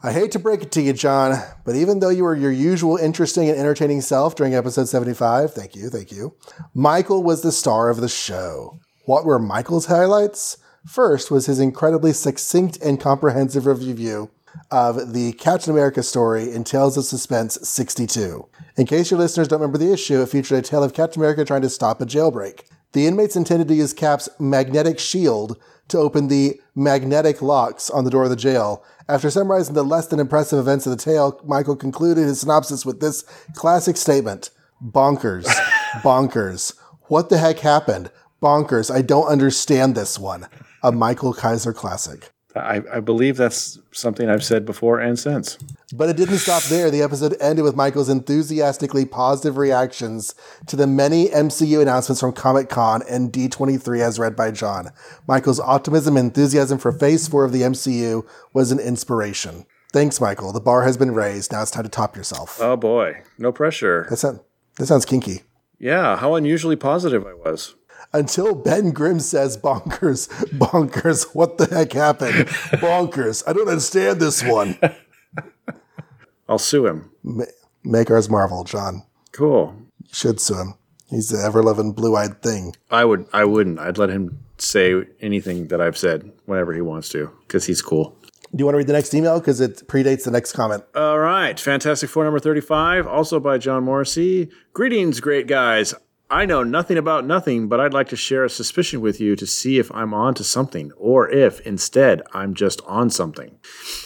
I 0.03 0.13
hate 0.13 0.31
to 0.33 0.39
break 0.39 0.63
it 0.63 0.71
to 0.73 0.83
you, 0.83 0.93
John, 0.93 1.43
but 1.65 1.75
even 1.75 1.99
though 1.99 2.11
you 2.11 2.25
were 2.25 2.37
your 2.37 2.53
usual 2.53 2.97
interesting 2.97 3.49
and 3.49 3.59
entertaining 3.59 4.03
self 4.03 4.35
during 4.37 4.55
episode 4.55 4.89
75, 4.89 5.53
thank 5.53 5.75
you, 5.75 5.89
thank 5.91 6.13
you, 6.13 6.37
Michael 6.75 7.23
was 7.23 7.43
the 7.43 7.53
star 7.53 7.89
of 7.89 8.01
the 8.01 8.09
show. 8.09 8.79
What 9.05 9.25
were 9.25 9.39
Michael's 9.39 9.87
highlights? 9.87 10.59
First 10.87 11.31
was 11.31 11.47
his 11.47 11.59
incredibly 11.59 12.13
succinct 12.13 12.79
and 12.81 13.01
comprehensive 13.01 13.67
review 13.67 14.31
of 14.71 15.13
the 15.13 15.33
Captain 15.33 15.73
America 15.73 16.03
story 16.03 16.53
in 16.53 16.65
Tales 16.65 16.97
of 16.97 17.05
Suspense 17.05 17.59
62. 17.69 18.49
In 18.77 18.87
case 18.87 19.11
your 19.11 19.19
listeners 19.19 19.49
don't 19.49 19.61
remember 19.61 19.79
the 19.79 19.93
issue, 19.93 20.23
it 20.23 20.29
featured 20.29 20.59
a 20.59 20.63
tale 20.63 20.85
of 20.85 20.95
Captain 20.95 21.21
America 21.21 21.45
trying 21.45 21.63
to 21.63 21.71
stop 21.71 22.01
a 22.01 22.07
jailbreak. 22.07 22.63
The 22.97 23.07
inmates 23.07 23.37
intended 23.37 23.69
to 23.69 23.75
use 23.75 23.93
Cap's 23.93 24.27
magnetic 24.39 24.99
shield 24.99 25.59
to 25.89 25.99
open 25.99 26.29
the 26.29 26.59
magnetic 26.75 27.43
locks 27.43 27.91
on 27.91 28.05
the 28.05 28.11
door 28.11 28.25
of 28.25 28.31
the 28.31 28.37
jail. 28.37 28.83
After 29.07 29.29
summarizing 29.29 29.75
the 29.75 29.83
less 29.83 30.07
than 30.07 30.19
impressive 30.19 30.59
events 30.59 30.87
of 30.87 30.93
the 30.93 31.05
tale, 31.05 31.39
Michael 31.45 31.77
concluded 31.77 32.23
his 32.23 32.41
synopsis 32.41 32.87
with 32.87 33.01
this 33.01 33.25
classic 33.55 33.99
statement 33.99 34.49
Bonkers. 34.83 35.45
Bonkers. 36.01 36.73
What 37.09 37.29
the 37.29 37.37
heck 37.37 37.59
happened? 37.59 38.11
Bonkers. 38.43 38.91
I 38.91 39.03
don't 39.03 39.27
understand 39.27 39.95
this 39.95 40.19
one. 40.19 40.49
A 40.83 40.91
Michael 40.91 41.35
Kaiser 41.35 41.75
classic. 41.75 42.33
I, 42.57 42.83
I 42.93 43.01
believe 43.01 43.37
that's 43.37 43.79
something 43.93 44.29
I've 44.29 44.45
said 44.45 44.65
before 44.65 45.01
and 45.01 45.19
since. 45.19 45.59
But 45.95 46.09
it 46.09 46.17
didn't 46.17 46.39
stop 46.39 46.63
there. 46.65 46.91
The 46.91 47.03
episode 47.03 47.37
ended 47.41 47.65
with 47.65 47.77
Michael's 47.77 48.09
enthusiastically 48.09 49.05
positive 49.05 49.57
reactions 49.57 50.35
to 50.67 50.77
the 50.77 50.87
many 50.87 51.29
MCU 51.29 51.81
announcements 51.81 52.21
from 52.21 52.33
Comic 52.33 52.69
Con 52.69 53.03
and 53.09 53.33
D23 53.33 54.01
as 54.01 54.19
read 54.19 54.37
by 54.37 54.51
John. 54.51 54.91
Michael's 55.27 55.61
optimism 55.61 56.17
and 56.17 56.27
enthusiasm 56.27 56.79
for 56.79 56.93
Phase 56.93 57.29
4 57.29 57.45
of 57.45 57.53
the 57.53 57.63
MCU 57.63 58.27
was 58.53 58.73
an 58.73 58.79
inspiration. 58.79 59.67
Thanks, 59.93 60.21
Michael. 60.21 60.53
The 60.53 60.61
bar 60.61 60.83
has 60.83 60.97
been 60.97 61.15
raised. 61.15 61.53
Now 61.53 61.63
it's 61.63 61.71
time 61.71 61.85
to 61.85 61.89
top 61.89 62.17
yourself. 62.17 62.61
Oh 62.61 62.77
boy, 62.77 63.23
no 63.39 63.53
pressure. 63.53 64.07
That, 64.11 64.17
sound, 64.17 64.41
that 64.77 64.87
sounds 64.87 65.05
kinky. 65.05 65.43
Yeah, 65.79 66.17
how 66.17 66.35
unusually 66.35 66.77
positive 66.77 67.27
I 67.27 67.35
was. 67.35 67.75
Until 68.13 68.55
Ben 68.55 68.91
Grimm 68.93 69.21
says 69.21 69.57
bonkers, 69.57 70.29
bonkers. 70.59 71.35
What 71.35 71.59
the 71.59 71.67
heck 71.67 71.93
happened? 71.93 72.47
Bonkers. 72.81 73.43
I 73.47 73.53
don't 73.53 73.69
understand 73.69 74.21
this 74.21 74.43
one. 74.43 74.79
I'll 76.49 76.59
sue 76.59 76.87
him. 76.87 77.11
Ma- 77.23 77.45
Make 77.85 78.11
ours 78.11 78.29
Marvel, 78.29 78.65
John. 78.65 79.05
Cool. 79.33 79.75
You 80.03 80.09
should 80.13 80.41
sue 80.41 80.57
him. 80.59 80.75
He's 81.09 81.29
the 81.29 81.39
ever 81.39 81.63
loving 81.63 81.93
blue 81.93 82.17
eyed 82.17 82.43
thing. 82.43 82.75
I 82.91 83.05
would. 83.05 83.27
I 83.33 83.45
wouldn't. 83.45 83.79
I'd 83.79 83.99
let 83.99 84.11
him 84.11 84.41
say 84.59 85.05
anything 85.21 85.69
that 85.69 85.81
I've 85.81 85.97
said 85.97 86.33
whenever 86.47 86.73
he 86.73 86.81
wants 86.81 87.09
to 87.11 87.31
because 87.47 87.67
he's 87.67 87.81
cool. 87.83 88.17
Do 88.55 88.63
you 88.63 88.65
want 88.65 88.75
to 88.75 88.79
read 88.79 88.87
the 88.87 88.93
next 88.93 89.13
email? 89.15 89.39
Because 89.39 89.61
it 89.61 89.87
predates 89.87 90.25
the 90.25 90.31
next 90.31 90.53
comment. 90.53 90.83
All 90.95 91.19
right. 91.19 91.59
Fantastic 91.61 92.09
Four 92.09 92.25
number 92.25 92.39
35, 92.41 93.07
also 93.07 93.39
by 93.39 93.59
John 93.59 93.85
Morrissey. 93.85 94.49
Greetings, 94.73 95.21
great 95.21 95.47
guys. 95.47 95.95
I 96.29 96.45
know 96.45 96.65
nothing 96.65 96.99
about 96.99 97.25
nothing, 97.25 97.69
but 97.69 97.79
I'd 97.79 97.95
like 97.95 98.09
to 98.09 98.17
share 98.17 98.45
a 98.45 98.51
suspicion 98.51 99.01
with 99.01 99.21
you 99.21 99.37
to 99.37 99.47
see 99.47 99.79
if 99.79 99.93
I'm 99.93 100.13
on 100.13 100.35
to 100.35 100.45
something, 100.45 100.91
or 100.97 101.31
if 101.31 101.61
instead 101.61 102.23
I'm 102.33 102.55
just 102.55 102.81
on 102.87 103.11
something. 103.11 103.59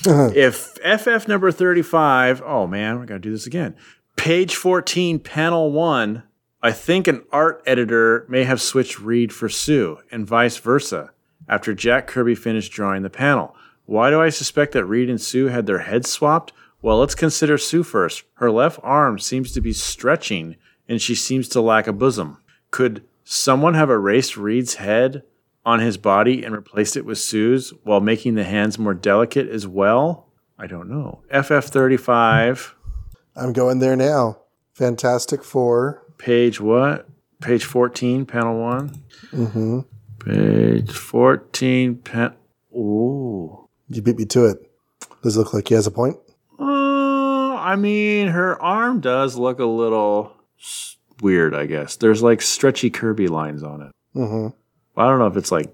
Uh-huh. 0.06 0.30
if 0.34 0.76
FF 0.84 1.28
number 1.28 1.50
35, 1.50 2.42
oh 2.44 2.66
man, 2.66 2.98
we're 2.98 3.06
going 3.06 3.20
to 3.20 3.28
do 3.28 3.32
this 3.32 3.46
again. 3.46 3.74
Page 4.16 4.54
14, 4.54 5.18
panel 5.18 5.72
1, 5.72 6.22
I 6.62 6.72
think 6.72 7.08
an 7.08 7.24
art 7.32 7.62
editor 7.64 8.26
may 8.28 8.44
have 8.44 8.60
switched 8.60 9.00
Reed 9.00 9.32
for 9.32 9.48
Sue, 9.48 9.98
and 10.10 10.26
vice 10.26 10.58
versa, 10.58 11.12
after 11.48 11.72
Jack 11.72 12.06
Kirby 12.06 12.34
finished 12.34 12.70
drawing 12.70 13.02
the 13.02 13.08
panel. 13.08 13.56
Why 13.86 14.10
do 14.10 14.20
I 14.20 14.28
suspect 14.28 14.72
that 14.72 14.84
Reed 14.84 15.08
and 15.08 15.20
Sue 15.20 15.46
had 15.46 15.64
their 15.64 15.80
heads 15.80 16.10
swapped? 16.10 16.52
Well, 16.82 16.98
let's 16.98 17.14
consider 17.14 17.56
Sue 17.56 17.82
first. 17.82 18.24
Her 18.34 18.50
left 18.50 18.78
arm 18.82 19.18
seems 19.18 19.52
to 19.52 19.62
be 19.62 19.72
stretching, 19.72 20.56
and 20.90 21.00
she 21.00 21.14
seems 21.14 21.48
to 21.48 21.60
lack 21.60 21.86
a 21.86 21.92
bosom. 21.92 22.38
Could 22.72 23.04
someone 23.24 23.74
have 23.74 23.88
erased 23.90 24.36
Reed's 24.36 24.74
head 24.74 25.22
on 25.64 25.78
his 25.78 25.96
body 25.96 26.42
and 26.42 26.52
replaced 26.54 26.96
it 26.96 27.04
with 27.04 27.18
Sue's 27.18 27.70
while 27.84 28.00
making 28.00 28.34
the 28.34 28.42
hands 28.42 28.76
more 28.76 28.92
delicate 28.92 29.48
as 29.48 29.68
well? 29.68 30.26
I 30.58 30.66
don't 30.66 30.90
know. 30.90 31.22
FF35, 31.32 32.72
I'm 33.36 33.52
going 33.52 33.78
there 33.78 33.94
now. 33.94 34.40
Fantastic 34.74 35.44
Four. 35.44 36.02
page 36.18 36.60
what? 36.60 37.08
Page 37.40 37.64
14, 37.64 38.26
panel 38.26 38.60
one? 38.60 39.02
Mm-hmm. 39.30 39.80
Page 40.18 40.90
14, 40.90 41.96
pen. 41.98 42.34
Ooh. 42.74 43.68
You 43.88 44.02
beat 44.02 44.18
me 44.18 44.24
to 44.26 44.46
it. 44.46 44.58
Does 45.22 45.36
it 45.36 45.38
look 45.38 45.54
like 45.54 45.68
he 45.68 45.74
has 45.74 45.86
a 45.86 45.90
point? 45.90 46.16
Uh, 46.58 47.54
I 47.54 47.76
mean, 47.76 48.28
her 48.28 48.60
arm 48.60 49.00
does 49.00 49.36
look 49.36 49.60
a 49.60 49.64
little 49.64 50.36
weird, 51.20 51.54
I 51.54 51.66
guess. 51.66 51.96
There's 51.96 52.22
like 52.22 52.42
stretchy 52.42 52.90
Kirby 52.90 53.28
lines 53.28 53.62
on 53.62 53.82
it. 53.82 53.92
Mm-hmm. 54.16 54.48
I 55.00 55.06
don't 55.08 55.18
know 55.18 55.26
if 55.26 55.36
it's 55.36 55.52
like, 55.52 55.72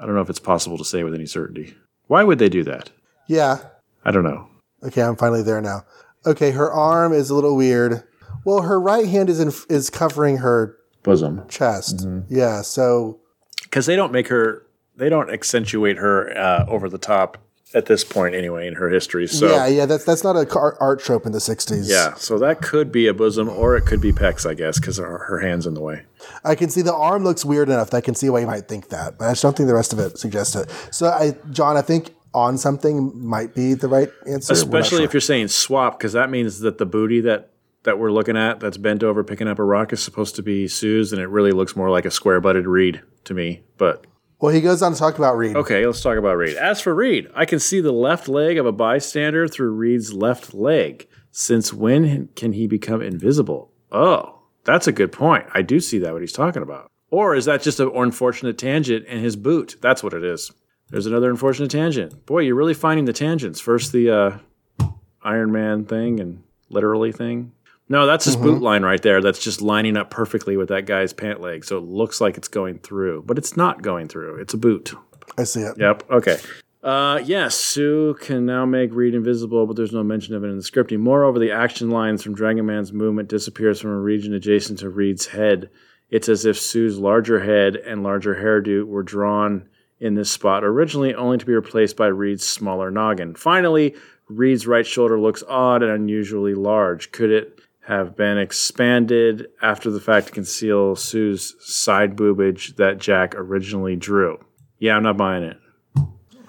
I 0.00 0.06
don't 0.06 0.14
know 0.14 0.20
if 0.20 0.30
it's 0.30 0.38
possible 0.40 0.78
to 0.78 0.84
say 0.84 1.04
with 1.04 1.14
any 1.14 1.26
certainty. 1.26 1.74
Why 2.06 2.24
would 2.24 2.38
they 2.38 2.48
do 2.48 2.64
that? 2.64 2.90
Yeah. 3.26 3.58
I 4.04 4.10
don't 4.10 4.24
know. 4.24 4.48
Okay, 4.82 5.02
I'm 5.02 5.16
finally 5.16 5.42
there 5.42 5.60
now. 5.60 5.84
Okay, 6.24 6.50
her 6.52 6.72
arm 6.72 7.12
is 7.12 7.30
a 7.30 7.34
little 7.34 7.56
weird. 7.56 8.04
Well, 8.44 8.62
her 8.62 8.80
right 8.80 9.06
hand 9.06 9.28
is 9.28 9.40
in, 9.40 9.52
is 9.68 9.90
covering 9.90 10.38
her 10.38 10.76
Bosom. 11.02 11.46
chest. 11.48 11.98
Mm-hmm. 11.98 12.34
Yeah, 12.34 12.62
so 12.62 13.20
Because 13.64 13.86
they 13.86 13.96
don't 13.96 14.12
make 14.12 14.28
her, 14.28 14.66
they 14.96 15.08
don't 15.08 15.30
accentuate 15.30 15.96
her 15.98 16.36
uh, 16.36 16.64
over 16.68 16.88
the 16.88 16.98
top 16.98 17.38
at 17.74 17.86
this 17.86 18.02
point 18.02 18.34
anyway 18.34 18.66
in 18.66 18.74
her 18.74 18.88
history. 18.88 19.26
So 19.26 19.50
yeah, 19.50 19.66
yeah, 19.66 19.86
that's 19.86 20.04
that's 20.04 20.24
not 20.24 20.36
a 20.36 20.46
art 20.80 21.00
trope 21.00 21.26
in 21.26 21.32
the 21.32 21.38
'60s. 21.38 21.88
Yeah, 21.88 22.14
so 22.14 22.38
that 22.38 22.62
could 22.62 22.90
be 22.90 23.06
a 23.06 23.14
bosom 23.14 23.48
or 23.48 23.76
it 23.76 23.82
could 23.82 24.00
be 24.00 24.12
pecs, 24.12 24.48
I 24.48 24.54
guess, 24.54 24.80
because 24.80 24.96
her, 24.96 25.18
her 25.18 25.40
hand's 25.40 25.66
in 25.66 25.74
the 25.74 25.80
way. 25.80 26.04
I 26.44 26.54
can 26.54 26.70
see 26.70 26.82
the 26.82 26.94
arm 26.94 27.24
looks 27.24 27.44
weird 27.44 27.68
enough 27.68 27.90
that 27.90 27.98
I 27.98 28.00
can 28.00 28.14
see 28.14 28.30
why 28.30 28.40
you 28.40 28.46
might 28.46 28.68
think 28.68 28.88
that, 28.88 29.18
but 29.18 29.26
I 29.26 29.32
just 29.32 29.42
don't 29.42 29.56
think 29.56 29.68
the 29.68 29.74
rest 29.74 29.92
of 29.92 29.98
it 29.98 30.18
suggests 30.18 30.56
it. 30.56 30.70
So, 30.90 31.08
I, 31.08 31.36
John, 31.50 31.76
I 31.76 31.82
think 31.82 32.14
on 32.34 32.58
something 32.58 33.12
might 33.14 33.54
be 33.54 33.74
the 33.74 33.88
right 33.88 34.10
answer. 34.26 34.52
Especially 34.52 34.98
sure. 34.98 35.04
if 35.04 35.12
you're 35.12 35.20
saying 35.20 35.48
swap, 35.48 35.98
because 35.98 36.12
that 36.12 36.30
means 36.30 36.60
that 36.60 36.78
the 36.78 36.86
booty 36.86 37.20
that 37.22 37.50
that 37.84 37.98
we're 37.98 38.12
looking 38.12 38.36
at 38.36 38.60
that's 38.60 38.76
bent 38.76 39.02
over 39.02 39.22
picking 39.22 39.48
up 39.48 39.58
a 39.58 39.64
rock 39.64 39.92
is 39.92 40.02
supposed 40.02 40.36
to 40.36 40.42
be 40.42 40.68
Sue's, 40.68 41.12
and 41.12 41.22
it 41.22 41.28
really 41.28 41.52
looks 41.52 41.76
more 41.76 41.90
like 41.90 42.04
a 42.04 42.10
square 42.10 42.40
butted 42.40 42.66
Reed 42.66 43.02
to 43.24 43.34
me. 43.34 43.62
But 43.76 44.06
Well, 44.40 44.52
he 44.52 44.60
goes 44.60 44.82
on 44.82 44.92
to 44.92 44.98
talk 44.98 45.18
about 45.18 45.36
Reed. 45.36 45.56
okay, 45.56 45.84
let's 45.84 46.00
talk 46.00 46.16
about 46.16 46.36
Reed. 46.36 46.56
As 46.56 46.80
for 46.80 46.94
Reed, 46.94 47.28
I 47.34 47.44
can 47.44 47.58
see 47.58 47.80
the 47.80 47.92
left 47.92 48.28
leg 48.28 48.56
of 48.56 48.66
a 48.66 48.72
bystander 48.72 49.48
through 49.48 49.70
Reed's 49.70 50.12
left 50.12 50.54
leg. 50.54 51.08
Since 51.32 51.72
when 51.72 52.28
can 52.36 52.52
he 52.52 52.66
become 52.66 53.02
invisible? 53.02 53.72
Oh, 53.90 54.40
that's 54.64 54.86
a 54.86 54.92
good 54.92 55.12
point. 55.12 55.46
I 55.54 55.62
do 55.62 55.80
see 55.80 55.98
that 55.98 56.12
what 56.12 56.22
he's 56.22 56.32
talking 56.32 56.62
about. 56.62 56.90
Or 57.10 57.34
is 57.34 57.46
that 57.46 57.62
just 57.62 57.80
an 57.80 57.90
unfortunate 57.94 58.58
tangent 58.58 59.06
in 59.06 59.18
his 59.20 59.34
boot? 59.36 59.76
That's 59.80 60.02
what 60.02 60.14
it 60.14 60.24
is. 60.24 60.50
There's 60.90 61.06
another 61.06 61.30
unfortunate 61.30 61.70
tangent. 61.70 62.24
Boy, 62.26 62.40
you're 62.40 62.54
really 62.54 62.74
finding 62.74 63.04
the 63.06 63.12
tangents. 63.12 63.60
First 63.60 63.92
the 63.92 64.10
uh, 64.10 64.86
Iron 65.22 65.52
Man 65.52 65.84
thing 65.84 66.20
and 66.20 66.42
literally 66.70 67.12
thing. 67.12 67.52
No, 67.88 68.06
that's 68.06 68.26
his 68.26 68.36
boot 68.36 68.60
line 68.60 68.82
right 68.82 69.00
there. 69.00 69.22
That's 69.22 69.38
just 69.38 69.62
lining 69.62 69.96
up 69.96 70.10
perfectly 70.10 70.56
with 70.56 70.68
that 70.68 70.84
guy's 70.84 71.12
pant 71.12 71.40
leg. 71.40 71.64
So 71.64 71.78
it 71.78 71.84
looks 71.84 72.20
like 72.20 72.36
it's 72.36 72.48
going 72.48 72.80
through, 72.80 73.22
but 73.26 73.38
it's 73.38 73.56
not 73.56 73.80
going 73.82 74.08
through. 74.08 74.36
It's 74.40 74.52
a 74.52 74.58
boot. 74.58 74.92
I 75.38 75.44
see 75.44 75.60
it. 75.60 75.78
Yep. 75.78 76.10
Okay. 76.10 76.38
Uh, 76.82 77.20
yes, 77.24 77.56
Sue 77.56 78.14
can 78.20 78.46
now 78.46 78.64
make 78.64 78.92
Reed 78.92 79.14
invisible, 79.14 79.66
but 79.66 79.76
there's 79.76 79.92
no 79.92 80.04
mention 80.04 80.34
of 80.34 80.44
it 80.44 80.48
in 80.48 80.56
the 80.56 80.62
scripting. 80.62 81.00
Moreover, 81.00 81.38
the 81.38 81.50
action 81.50 81.90
lines 81.90 82.22
from 82.22 82.34
Dragon 82.34 82.66
Man's 82.66 82.92
movement 82.92 83.28
disappears 83.28 83.80
from 83.80 83.90
a 83.90 84.00
region 84.00 84.32
adjacent 84.32 84.78
to 84.80 84.88
Reed's 84.88 85.26
head. 85.26 85.70
It's 86.10 86.28
as 86.28 86.44
if 86.44 86.58
Sue's 86.58 86.98
larger 86.98 87.40
head 87.40 87.76
and 87.76 88.02
larger 88.02 88.34
hairdo 88.36 88.84
were 88.86 89.02
drawn 89.02 89.68
in 90.00 90.14
this 90.14 90.30
spot 90.30 90.62
originally, 90.62 91.14
only 91.14 91.38
to 91.38 91.46
be 91.46 91.52
replaced 91.52 91.96
by 91.96 92.06
Reed's 92.06 92.46
smaller 92.46 92.90
noggin. 92.90 93.34
Finally, 93.34 93.96
Reed's 94.28 94.66
right 94.66 94.86
shoulder 94.86 95.18
looks 95.18 95.42
odd 95.48 95.82
and 95.82 95.90
unusually 95.90 96.54
large. 96.54 97.10
Could 97.10 97.30
it 97.30 97.57
have 97.88 98.14
been 98.16 98.36
expanded 98.36 99.48
after 99.62 99.90
the 99.90 99.98
fact 99.98 100.26
to 100.26 100.32
conceal 100.32 100.94
Sue's 100.94 101.54
side 101.60 102.16
boobage 102.16 102.76
that 102.76 102.98
Jack 102.98 103.34
originally 103.34 103.96
drew? 103.96 104.38
Yeah, 104.78 104.94
I'm 104.96 105.02
not 105.02 105.16
buying 105.16 105.42
it. 105.42 105.56
I 105.96 106.00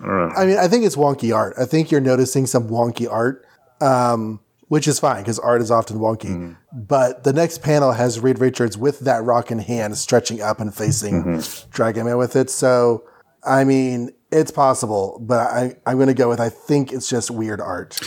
don't 0.06 0.30
know. 0.30 0.36
I 0.36 0.46
mean, 0.46 0.58
I 0.58 0.68
think 0.68 0.86
it's 0.86 0.98
wonky 0.98 1.34
art. 1.34 1.56
I 1.58 1.64
think 1.66 1.92
you're 1.92 2.02
noticing 2.02 2.46
some 2.46 2.70
wonky 2.70 3.10
art, 3.10 3.46
um, 3.82 4.42
which 4.68 4.88
is 4.88 5.00
fine 5.00 5.24
because 5.24 5.40
art 5.40 5.62
is 5.62 5.72
often 5.72 5.98
wonky. 5.98 6.30
Mm-hmm. 6.30 6.54
But 6.74 7.24
the 7.24 7.34
next 7.34 7.62
panel 7.64 7.94
has 7.94 8.20
Reed 8.20 8.40
Richards 8.40 8.78
with 8.78 9.00
that 9.02 9.24
rock 9.24 9.50
in 9.50 9.60
hand, 9.60 9.98
stretching 9.98 10.42
up 10.42 10.60
and 10.60 10.76
facing 10.76 11.24
Mm-hmm. 11.24 11.70
Dragon 11.72 12.06
Man 12.06 12.18
with 12.18 12.36
it. 12.36 12.50
So, 12.50 13.04
I 13.44 13.64
mean, 13.64 14.12
it's 14.32 14.52
possible, 14.52 15.18
but 15.22 15.40
I, 15.40 15.76
I'm 15.86 15.96
going 15.96 16.08
to 16.08 16.14
go 16.14 16.28
with 16.30 16.40
I 16.42 16.50
think 16.50 16.92
it's 16.92 17.10
just 17.10 17.32
weird 17.32 17.62
art. 17.62 18.00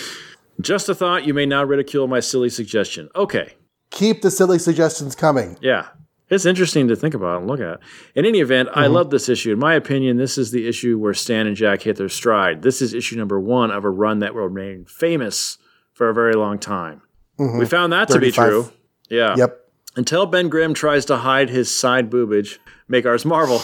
Just 0.62 0.88
a 0.88 0.94
thought. 0.94 1.26
You 1.26 1.34
may 1.34 1.46
now 1.46 1.64
ridicule 1.64 2.06
my 2.06 2.20
silly 2.20 2.48
suggestion. 2.48 3.08
Okay. 3.14 3.54
Keep 3.90 4.22
the 4.22 4.30
silly 4.30 4.58
suggestions 4.58 5.14
coming. 5.14 5.58
Yeah. 5.60 5.88
It's 6.30 6.46
interesting 6.46 6.88
to 6.88 6.96
think 6.96 7.12
about 7.12 7.40
and 7.40 7.46
look 7.46 7.60
at. 7.60 7.80
In 8.14 8.24
any 8.24 8.40
event, 8.40 8.70
I 8.72 8.84
mm-hmm. 8.84 8.94
love 8.94 9.10
this 9.10 9.28
issue. 9.28 9.52
In 9.52 9.58
my 9.58 9.74
opinion, 9.74 10.16
this 10.16 10.38
is 10.38 10.50
the 10.50 10.66
issue 10.66 10.98
where 10.98 11.12
Stan 11.12 11.46
and 11.46 11.54
Jack 11.54 11.82
hit 11.82 11.96
their 11.96 12.08
stride. 12.08 12.62
This 12.62 12.80
is 12.80 12.94
issue 12.94 13.16
number 13.16 13.38
one 13.38 13.70
of 13.70 13.84
a 13.84 13.90
run 13.90 14.20
that 14.20 14.34
will 14.34 14.48
remain 14.48 14.86
famous 14.86 15.58
for 15.92 16.08
a 16.08 16.14
very 16.14 16.32
long 16.32 16.58
time. 16.58 17.02
Mm-hmm. 17.38 17.58
We 17.58 17.66
found 17.66 17.92
that 17.92 18.08
to 18.08 18.18
be 18.18 18.32
true. 18.32 18.70
Yeah. 19.10 19.34
Yep. 19.36 19.58
Until 19.94 20.24
Ben 20.24 20.48
Grimm 20.48 20.72
tries 20.72 21.04
to 21.06 21.18
hide 21.18 21.50
his 21.50 21.74
side 21.74 22.10
boobage, 22.10 22.58
make 22.88 23.04
ours 23.04 23.26
Marvel. 23.26 23.60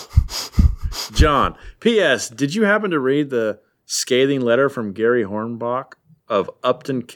John, 1.14 1.56
P.S. 1.80 2.28
Did 2.28 2.54
you 2.54 2.64
happen 2.64 2.90
to 2.90 2.98
read 2.98 3.30
the 3.30 3.60
scathing 3.86 4.42
letter 4.42 4.68
from 4.68 4.92
Gary 4.92 5.24
Hornbach 5.24 5.92
of 6.28 6.50
Upton, 6.62 7.06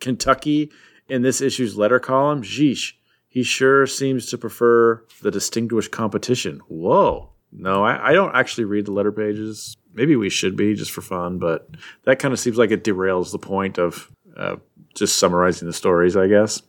Kentucky, 0.00 0.70
in 1.08 1.22
this 1.22 1.40
issue's 1.40 1.76
letter 1.76 1.98
column? 1.98 2.42
Jeesh, 2.42 2.92
he 3.28 3.42
sure 3.42 3.86
seems 3.86 4.26
to 4.30 4.38
prefer 4.38 5.04
the 5.22 5.30
distinguished 5.30 5.90
competition. 5.90 6.60
Whoa. 6.68 7.30
No, 7.50 7.84
I, 7.84 8.10
I 8.10 8.12
don't 8.12 8.34
actually 8.34 8.64
read 8.64 8.86
the 8.86 8.92
letter 8.92 9.12
pages. 9.12 9.76
Maybe 9.94 10.16
we 10.16 10.28
should 10.28 10.56
be 10.56 10.74
just 10.74 10.90
for 10.90 11.00
fun, 11.00 11.38
but 11.38 11.68
that 12.04 12.18
kind 12.18 12.32
of 12.34 12.40
seems 12.40 12.58
like 12.58 12.70
it 12.70 12.84
derails 12.84 13.32
the 13.32 13.38
point 13.38 13.78
of 13.78 14.10
uh, 14.36 14.56
just 14.94 15.18
summarizing 15.18 15.66
the 15.66 15.72
stories, 15.72 16.16
I 16.16 16.26
guess. 16.26 16.62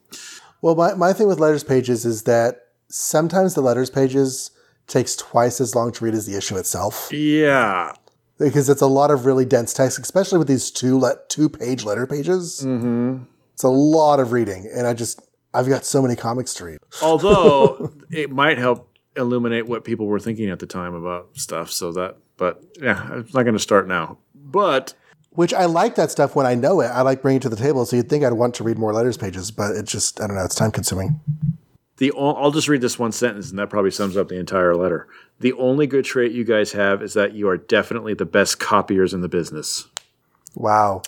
Well, 0.61 0.75
my, 0.75 0.93
my 0.93 1.13
thing 1.13 1.27
with 1.27 1.39
letters 1.39 1.63
pages 1.63 2.05
is 2.05 2.23
that 2.23 2.61
sometimes 2.87 3.53
the 3.53 3.61
letters 3.61 3.89
pages 3.89 4.51
takes 4.87 5.15
twice 5.15 5.61
as 5.61 5.75
long 5.75 5.91
to 5.93 6.03
read 6.03 6.15
as 6.15 6.25
the 6.25 6.35
issue 6.35 6.57
itself 6.57 7.09
Yeah, 7.13 7.93
because 8.39 8.69
it's 8.69 8.81
a 8.81 8.87
lot 8.87 9.11
of 9.11 9.25
really 9.25 9.45
dense 9.45 9.73
text, 9.73 9.99
especially 9.99 10.39
with 10.39 10.47
these 10.47 10.71
two 10.71 10.97
let 10.97 11.29
two 11.29 11.49
page 11.49 11.83
letter 11.83 12.07
pages. 12.07 12.63
Mm-hmm. 12.65 13.23
It's 13.53 13.63
a 13.63 13.69
lot 13.69 14.19
of 14.19 14.31
reading, 14.31 14.69
and 14.73 14.87
I 14.87 14.93
just 14.93 15.21
I've 15.53 15.67
got 15.67 15.85
so 15.85 16.01
many 16.01 16.15
comics 16.15 16.53
to 16.55 16.65
read. 16.65 16.79
Although 17.03 17.93
it 18.09 18.31
might 18.31 18.57
help 18.57 18.97
illuminate 19.15 19.67
what 19.67 19.83
people 19.83 20.07
were 20.07 20.19
thinking 20.19 20.49
at 20.49 20.59
the 20.59 20.65
time 20.65 20.93
about 20.93 21.37
stuff. 21.37 21.71
So 21.71 21.91
that, 21.93 22.17
but 22.37 22.63
yeah, 22.81 23.17
it's 23.17 23.33
not 23.33 23.43
going 23.43 23.53
to 23.53 23.59
start 23.59 23.87
now. 23.87 24.17
But 24.33 24.93
Which 25.31 25.53
I 25.53 25.65
like 25.65 25.95
that 25.95 26.09
stuff 26.09 26.35
when 26.35 26.45
I 26.45 26.55
know 26.55 26.79
it. 26.81 26.87
I 26.87 27.01
like 27.01 27.21
bringing 27.21 27.37
it 27.37 27.43
to 27.43 27.49
the 27.49 27.55
table, 27.55 27.85
so 27.85 27.95
you'd 27.97 28.09
think 28.09 28.23
I'd 28.23 28.33
want 28.33 28.55
to 28.55 28.63
read 28.63 28.77
more 28.77 28.93
letters 28.93 29.17
pages, 29.17 29.51
but 29.51 29.75
it 29.75 29.85
just 29.85 30.21
I 30.21 30.27
don't 30.27 30.37
know. 30.37 30.45
It's 30.45 30.55
time 30.55 30.71
consuming. 30.71 31.19
The 31.99 32.11
o- 32.13 32.33
I'll 32.33 32.51
just 32.51 32.67
read 32.67 32.81
this 32.81 32.97
one 32.97 33.11
sentence, 33.11 33.49
and 33.51 33.59
that 33.59 33.69
probably 33.69 33.91
sums 33.91 34.17
up 34.17 34.27
the 34.29 34.39
entire 34.39 34.75
letter. 34.75 35.07
The 35.39 35.53
only 35.53 35.85
good 35.87 36.05
trait 36.05 36.31
you 36.31 36.43
guys 36.43 36.71
have 36.71 37.01
is 37.03 37.13
that 37.13 37.33
you 37.33 37.47
are 37.47 37.57
definitely 37.57 38.13
the 38.15 38.25
best 38.25 38.59
copiers 38.59 39.13
in 39.13 39.21
the 39.21 39.29
business. 39.29 39.87
Wow. 40.55 41.03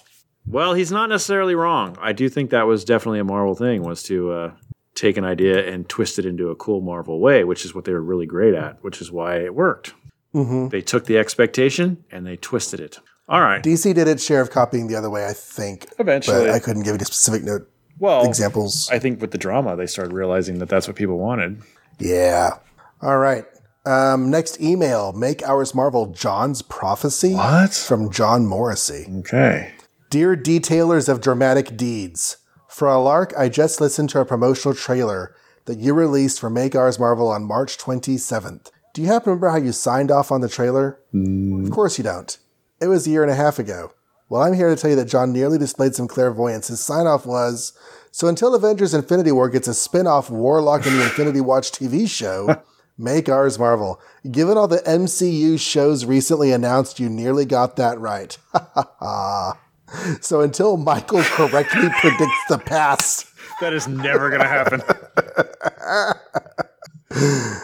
Well, 0.45 0.73
he's 0.73 0.91
not 0.91 1.09
necessarily 1.09 1.55
wrong. 1.55 1.97
I 1.99 2.13
do 2.13 2.29
think 2.29 2.49
that 2.51 2.67
was 2.67 2.83
definitely 2.85 3.19
a 3.19 3.23
Marvel 3.23 3.55
thing 3.55 3.83
was 3.83 4.03
to 4.03 4.31
uh, 4.31 4.51
take 4.95 5.17
an 5.17 5.23
idea 5.25 5.67
and 5.71 5.87
twist 5.87 6.17
it 6.19 6.25
into 6.25 6.49
a 6.49 6.55
cool 6.55 6.81
Marvel 6.81 7.19
way, 7.19 7.43
which 7.43 7.63
is 7.65 7.73
what 7.75 7.85
they 7.85 7.93
were 7.93 8.01
really 8.01 8.25
great 8.25 8.53
at, 8.53 8.83
which 8.83 9.01
is 9.01 9.11
why 9.11 9.35
it 9.37 9.53
worked. 9.55 9.93
hmm 10.33 10.67
They 10.69 10.81
took 10.81 11.05
the 11.05 11.17
expectation 11.17 12.03
and 12.11 12.25
they 12.25 12.37
twisted 12.37 12.79
it. 12.79 12.99
All 13.29 13.39
right. 13.41 13.63
DC 13.63 13.93
did 13.93 14.07
its 14.07 14.23
share 14.25 14.41
of 14.41 14.49
copying 14.49 14.87
the 14.87 14.95
other 14.95 15.09
way, 15.09 15.25
I 15.25 15.33
think. 15.33 15.87
Eventually. 15.99 16.47
But 16.47 16.49
I 16.49 16.59
couldn't 16.59 16.83
give 16.83 16.95
you 16.95 17.01
a 17.01 17.05
specific 17.05 17.43
note 17.43 17.69
well, 18.01 18.25
examples. 18.27 18.89
I 18.91 18.99
think 18.99 19.21
with 19.21 19.31
the 19.31 19.37
drama, 19.37 19.75
they 19.77 19.87
started 19.87 20.13
realizing 20.13 20.59
that 20.59 20.67
that's 20.69 20.87
what 20.87 20.97
people 20.97 21.17
wanted. 21.17 21.61
yeah. 21.99 22.57
All 23.01 23.17
right. 23.17 23.45
Um, 23.83 24.29
next 24.29 24.61
email 24.61 25.11
Make 25.11 25.41
Ours 25.47 25.73
Marvel 25.73 26.07
John's 26.07 26.61
Prophecy 26.61 27.33
What? 27.33 27.73
from 27.73 28.11
John 28.11 28.45
Morrissey. 28.45 29.07
Okay. 29.19 29.73
Dear 30.11 30.35
detailers 30.37 31.09
of 31.09 31.19
dramatic 31.21 31.75
deeds, 31.77 32.37
for 32.67 32.87
a 32.87 32.99
lark, 32.99 33.33
I 33.37 33.49
just 33.49 33.81
listened 33.81 34.09
to 34.11 34.19
a 34.19 34.25
promotional 34.25 34.75
trailer 34.75 35.33
that 35.65 35.79
you 35.79 35.93
released 35.95 36.39
for 36.39 36.49
Make 36.49 36.75
Ours 36.75 36.99
Marvel 36.99 37.29
on 37.29 37.43
March 37.43 37.77
27th. 37.77 38.69
Do 38.93 39.01
you 39.01 39.07
happen 39.07 39.25
to 39.25 39.29
remember 39.31 39.49
how 39.49 39.57
you 39.57 39.71
signed 39.71 40.11
off 40.11 40.31
on 40.31 40.41
the 40.41 40.49
trailer? 40.49 40.99
Of 41.13 41.71
course 41.71 41.97
you 41.97 42.03
don't. 42.03 42.37
It 42.79 42.87
was 42.87 43.07
a 43.07 43.09
year 43.09 43.23
and 43.23 43.31
a 43.31 43.35
half 43.35 43.57
ago. 43.57 43.93
Well, 44.31 44.43
I'm 44.43 44.53
here 44.53 44.69
to 44.69 44.77
tell 44.77 44.89
you 44.89 44.95
that 44.95 45.09
John 45.09 45.33
nearly 45.33 45.57
displayed 45.57 45.93
some 45.93 46.07
clairvoyance. 46.07 46.69
His 46.69 46.81
sign 46.81 47.05
off 47.05 47.25
was 47.25 47.73
So 48.11 48.29
until 48.29 48.55
Avengers 48.55 48.93
Infinity 48.93 49.33
War 49.33 49.49
gets 49.49 49.67
a 49.67 49.73
spin 49.73 50.07
off 50.07 50.29
Warlock 50.29 50.87
in 50.87 50.95
the 50.95 51.03
Infinity 51.03 51.41
Watch 51.41 51.73
TV 51.73 52.09
show, 52.09 52.63
make 52.97 53.27
ours 53.27 53.59
Marvel. 53.59 53.99
Given 54.31 54.57
all 54.57 54.69
the 54.69 54.77
MCU 54.77 55.59
shows 55.59 56.05
recently 56.05 56.53
announced, 56.53 56.97
you 56.97 57.09
nearly 57.09 57.43
got 57.43 57.75
that 57.75 57.99
right. 57.99 58.37
so 60.21 60.39
until 60.39 60.77
Michael 60.77 61.23
correctly 61.23 61.89
predicts 61.99 62.45
the 62.47 62.57
past, 62.57 63.27
That 63.59 63.73
is 63.73 63.85
never 63.85 64.29
going 64.29 64.43
to 64.43 64.47
happen. 64.47 64.81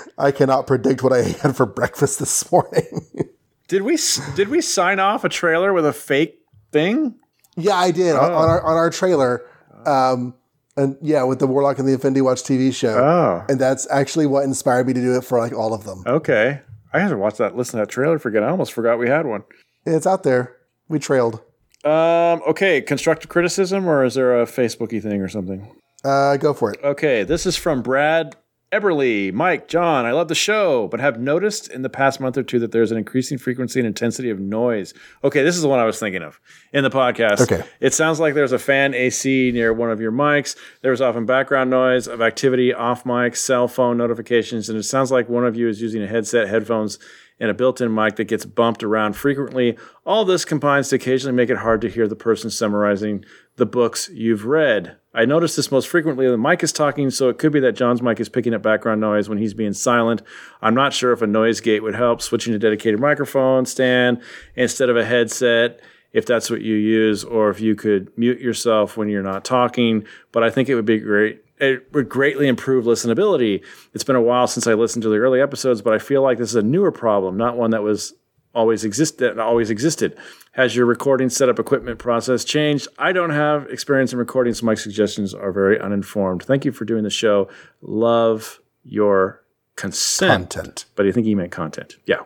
I 0.18 0.32
cannot 0.32 0.68
predict 0.68 1.02
what 1.02 1.14
I 1.14 1.22
had 1.22 1.56
for 1.56 1.66
breakfast 1.66 2.20
this 2.20 2.52
morning. 2.52 3.06
did 3.70 3.84
we 3.84 3.98
did 4.36 4.50
we 4.50 4.60
sign 4.60 5.00
off 5.00 5.24
a 5.24 5.30
trailer 5.30 5.72
with 5.72 5.86
a 5.86 5.94
fake 5.94 6.37
thing? 6.72 7.16
yeah, 7.58 7.76
I 7.76 7.92
did 7.92 8.16
on, 8.16 8.32
on 8.32 8.50
our 8.50 8.62
on 8.64 8.78
our 8.78 8.90
trailer. 8.90 9.46
Um, 9.86 10.36
and 10.76 10.96
yeah, 11.02 11.24
with 11.24 11.40
the 11.40 11.48
Warlock 11.48 11.80
and 11.80 11.88
the 11.88 11.94
Infinity 11.94 12.22
Watch 12.22 12.44
TV 12.44 12.74
show. 12.74 12.98
Oh. 12.98 13.46
And 13.50 13.60
that's 13.60 13.90
actually 13.90 14.28
what 14.28 14.44
inspired 14.44 14.86
me 14.86 14.94
to 14.94 15.02
do 15.02 15.18
it 15.18 15.24
for 15.24 15.40
like 15.40 15.52
all 15.52 15.74
of 15.74 15.84
them. 15.86 16.04
Okay. 16.06 16.62
I 16.94 17.00
had 17.00 17.10
to 17.10 17.18
watch 17.18 17.38
that, 17.38 17.56
listen 17.56 17.80
to 17.80 17.86
that 17.86 17.90
trailer. 17.90 18.20
Forget, 18.20 18.44
I 18.44 18.50
almost 18.50 18.74
forgot 18.74 19.00
we 19.00 19.10
had 19.10 19.26
one. 19.26 19.44
It's 19.86 20.06
out 20.06 20.24
there. 20.24 20.56
We 20.88 21.00
trailed. 21.00 21.42
Um, 21.84 22.42
okay, 22.48 22.82
constructive 22.82 23.30
criticism, 23.30 23.88
or 23.88 24.04
is 24.04 24.14
there 24.14 24.40
a 24.40 24.46
Facebooky 24.46 25.02
thing 25.02 25.22
or 25.22 25.28
something? 25.28 25.76
Uh, 26.04 26.38
go 26.38 26.54
for 26.54 26.72
it. 26.74 26.80
Okay, 26.84 27.24
this 27.24 27.46
is 27.46 27.56
from 27.58 27.82
Brad 27.82 28.36
Eberly. 28.72 29.32
Mike, 29.32 29.70
John, 29.70 30.06
I 30.06 30.12
love 30.12 30.28
the 30.28 30.36
show, 30.36 30.90
but 30.90 31.00
have 31.00 31.22
noticed 31.22 31.70
in 31.72 31.84
the 31.84 31.90
past 31.90 32.20
month 32.20 32.38
or 32.38 32.44
two 32.44 32.60
that 32.60 32.74
there's 32.74 32.92
an 32.92 32.98
increasing 32.98 33.38
frequency 33.38 33.80
and 33.80 33.88
intensity 33.88 34.30
of 34.30 34.42
noise. 34.42 34.94
Okay, 35.24 35.42
this 35.42 35.56
is 35.56 35.62
the 35.62 35.70
one 35.70 35.80
I 35.80 35.86
was 35.86 36.00
thinking 36.00 36.22
of 36.22 36.42
in 36.74 36.84
the 36.84 36.90
podcast. 36.90 37.40
Okay. 37.40 37.64
It 37.80 37.94
sounds 37.94 38.20
like 38.20 38.34
there's 38.34 38.52
a 38.52 38.60
fan 38.60 38.94
AC 38.94 39.52
near 39.54 39.72
one 39.72 39.90
of 39.90 40.02
your 40.02 40.12
mics. 40.12 40.58
There's 40.82 41.00
often 41.00 41.26
background 41.26 41.70
noise 41.70 42.08
of 42.08 42.22
activity 42.22 42.74
off 42.74 43.06
mic, 43.06 43.38
cell 43.38 43.70
phone 43.70 43.98
notifications, 43.98 44.68
and 44.68 44.78
it 44.78 44.84
sounds 44.84 45.12
like 45.12 45.30
one 45.30 45.46
of 45.46 45.56
you 45.56 45.70
is 45.70 45.82
using 45.82 46.04
a 46.04 46.08
headset, 46.08 46.50
headphones, 46.50 47.00
and 47.40 47.50
a 47.50 47.54
built-in 47.54 47.94
mic 47.94 48.18
that 48.18 48.26
gets 48.26 48.46
bumped 48.46 48.84
around 48.84 49.16
frequently. 49.16 49.78
All 50.06 50.26
this 50.26 50.44
combines 50.44 50.90
to 50.90 50.96
occasionally 50.96 51.36
make 51.36 51.50
it 51.50 51.58
hard 51.58 51.80
to 51.82 51.90
hear 51.90 52.08
the 52.08 52.16
person 52.16 52.50
summarizing 52.50 53.24
the 53.58 53.66
books 53.66 54.10
you've 54.14 54.46
read. 54.46 54.96
I 55.14 55.26
notice 55.26 55.56
this 55.56 55.72
most 55.72 55.88
frequently 55.88 56.26
when 56.26 56.32
the 56.42 56.50
mic 56.50 56.64
is 56.64 56.72
talking, 56.72 57.10
so 57.10 57.28
it 57.28 57.40
could 57.40 57.52
be 57.52 57.60
that 57.62 57.74
John's 57.74 58.02
mic 58.02 58.20
is 58.20 58.30
picking 58.30 58.54
up 58.54 58.62
background 58.62 59.02
noise 59.02 59.28
when 59.28 59.40
he's 59.40 59.54
being 59.54 59.74
silent. 59.74 60.22
I'm 60.62 60.76
not 60.76 60.94
sure 60.94 61.12
if 61.12 61.22
a 61.22 61.28
noise 61.28 61.60
gate 61.60 61.84
would 61.84 61.96
help, 61.96 62.22
switching 62.22 62.54
to 62.54 62.60
dedicated 62.60 63.00
microphone 63.00 63.66
stand 63.66 64.22
instead 64.56 64.90
of 64.90 64.96
a 64.96 65.04
headset 65.04 65.82
if 66.14 66.26
that's 66.26 66.50
what 66.50 66.62
you 66.62 66.76
use, 66.76 67.24
or 67.24 67.50
if 67.50 67.60
you 67.60 67.76
could 67.76 68.16
mute 68.18 68.40
yourself 68.40 68.96
when 68.98 69.10
you're 69.10 69.22
not 69.22 69.44
talking. 69.44 70.06
But 70.32 70.44
I 70.44 70.50
think 70.50 70.70
it 70.70 70.76
would 70.76 70.86
be 70.86 71.00
great. 71.00 71.44
It 71.60 71.92
would 71.94 72.08
greatly 72.08 72.48
improve 72.48 72.86
listenability. 72.86 73.64
It's 73.94 74.04
been 74.04 74.16
a 74.16 74.22
while 74.22 74.48
since 74.48 74.68
I 74.68 74.74
listened 74.74 75.04
to 75.04 75.10
the 75.10 75.18
early 75.18 75.42
episodes, 75.42 75.82
but 75.82 75.94
I 75.94 76.00
feel 76.00 76.22
like 76.22 76.38
this 76.38 76.50
is 76.50 76.56
a 76.56 76.62
newer 76.62 76.92
problem, 76.92 77.36
not 77.38 77.58
one 77.58 77.72
that 77.72 77.84
was 77.84 78.14
always 78.54 78.84
exist 78.84 79.18
that 79.20 79.40
always 79.40 79.70
existed. 79.70 80.18
Has 80.54 80.76
your 80.76 80.86
recording 80.86 81.30
setup 81.30 81.60
equipment 81.60 82.00
process 82.00 82.44
changed? 82.44 82.88
I 82.98 83.12
don't 83.12 83.30
have 83.30 83.68
experience 83.70 84.12
in 84.12 84.20
recording, 84.20 84.54
so 84.54 84.66
my 84.66 84.74
suggestions 84.74 85.34
are 85.34 85.52
very 85.52 85.80
uninformed. 85.80 86.44
Thank 86.44 86.66
you 86.66 86.72
for 86.72 86.86
doing 86.86 87.04
the 87.04 87.10
show. 87.10 87.50
Love 87.82 88.60
your 88.84 89.44
consent. 89.76 90.50
Content. 90.52 90.86
But 90.96 91.06
I 91.06 91.12
think 91.12 91.28
he 91.28 91.36
meant 91.36 91.52
content. 91.52 91.98
Yeah. 92.06 92.22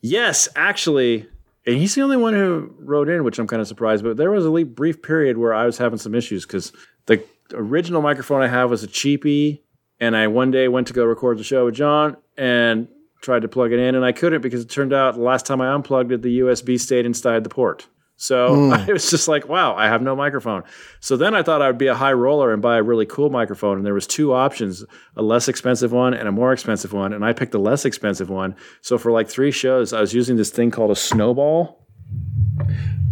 Yes, 0.00 0.48
actually, 0.54 1.26
and 1.66 1.76
he's 1.76 1.94
the 1.94 2.02
only 2.02 2.16
one 2.16 2.34
who 2.34 2.72
wrote 2.78 3.08
in, 3.08 3.24
which 3.24 3.38
I'm 3.38 3.46
kind 3.46 3.60
of 3.60 3.68
surprised. 3.68 4.02
But 4.04 4.16
there 4.16 4.30
was 4.30 4.46
a 4.46 4.62
brief 4.64 5.02
period 5.02 5.36
where 5.36 5.52
I 5.52 5.66
was 5.66 5.76
having 5.76 5.98
some 5.98 6.14
issues 6.14 6.46
because 6.46 6.72
the 7.06 7.22
original 7.52 8.00
microphone 8.00 8.42
I 8.42 8.48
have 8.48 8.70
was 8.70 8.82
a 8.84 8.88
cheapie, 8.88 9.60
and 9.98 10.16
I 10.16 10.28
one 10.28 10.50
day 10.50 10.68
went 10.68 10.86
to 10.86 10.92
go 10.92 11.04
record 11.04 11.38
the 11.38 11.44
show 11.44 11.66
with 11.66 11.74
John 11.74 12.16
and 12.36 12.88
tried 13.20 13.42
to 13.42 13.48
plug 13.48 13.72
it 13.72 13.78
in, 13.78 13.94
and 13.94 14.04
I 14.04 14.12
couldn't 14.12 14.40
because 14.40 14.62
it 14.62 14.70
turned 14.70 14.92
out 14.92 15.14
the 15.14 15.20
last 15.20 15.46
time 15.46 15.60
I 15.60 15.72
unplugged 15.72 16.12
it, 16.12 16.22
the 16.22 16.40
USB 16.40 16.78
stayed 16.80 17.06
inside 17.06 17.44
the 17.44 17.50
port. 17.50 17.86
So 18.20 18.70
I 18.70 18.84
was 18.92 19.10
just 19.10 19.28
like, 19.28 19.48
wow, 19.48 19.74
I 19.74 19.86
have 19.86 20.02
no 20.02 20.14
microphone. 20.14 20.62
So 21.00 21.16
then 21.16 21.34
I 21.34 21.42
thought 21.42 21.62
I'd 21.62 21.78
be 21.78 21.86
a 21.86 21.94
high 21.94 22.12
roller 22.12 22.52
and 22.52 22.60
buy 22.60 22.76
a 22.76 22.82
really 22.82 23.06
cool 23.06 23.30
microphone. 23.30 23.78
And 23.78 23.86
there 23.86 23.94
was 23.94 24.06
two 24.06 24.34
options, 24.34 24.84
a 25.16 25.22
less 25.22 25.48
expensive 25.48 25.90
one 25.90 26.12
and 26.12 26.28
a 26.28 26.32
more 26.32 26.52
expensive 26.52 26.92
one. 26.92 27.14
And 27.14 27.24
I 27.24 27.32
picked 27.32 27.52
the 27.52 27.58
less 27.58 27.86
expensive 27.86 28.28
one. 28.28 28.54
So 28.82 28.98
for 28.98 29.10
like 29.10 29.28
three 29.28 29.50
shows, 29.50 29.94
I 29.94 30.02
was 30.02 30.12
using 30.12 30.36
this 30.36 30.50
thing 30.50 30.70
called 30.70 30.90
a 30.90 30.96
snowball, 30.96 31.86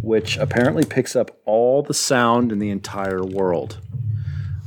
which 0.03 0.37
apparently 0.37 0.85
picks 0.85 1.17
up 1.17 1.31
all 1.47 1.83
the 1.83 1.95
sound 1.95 2.53
in 2.53 2.59
the 2.59 2.69
entire 2.69 3.25
world. 3.25 3.81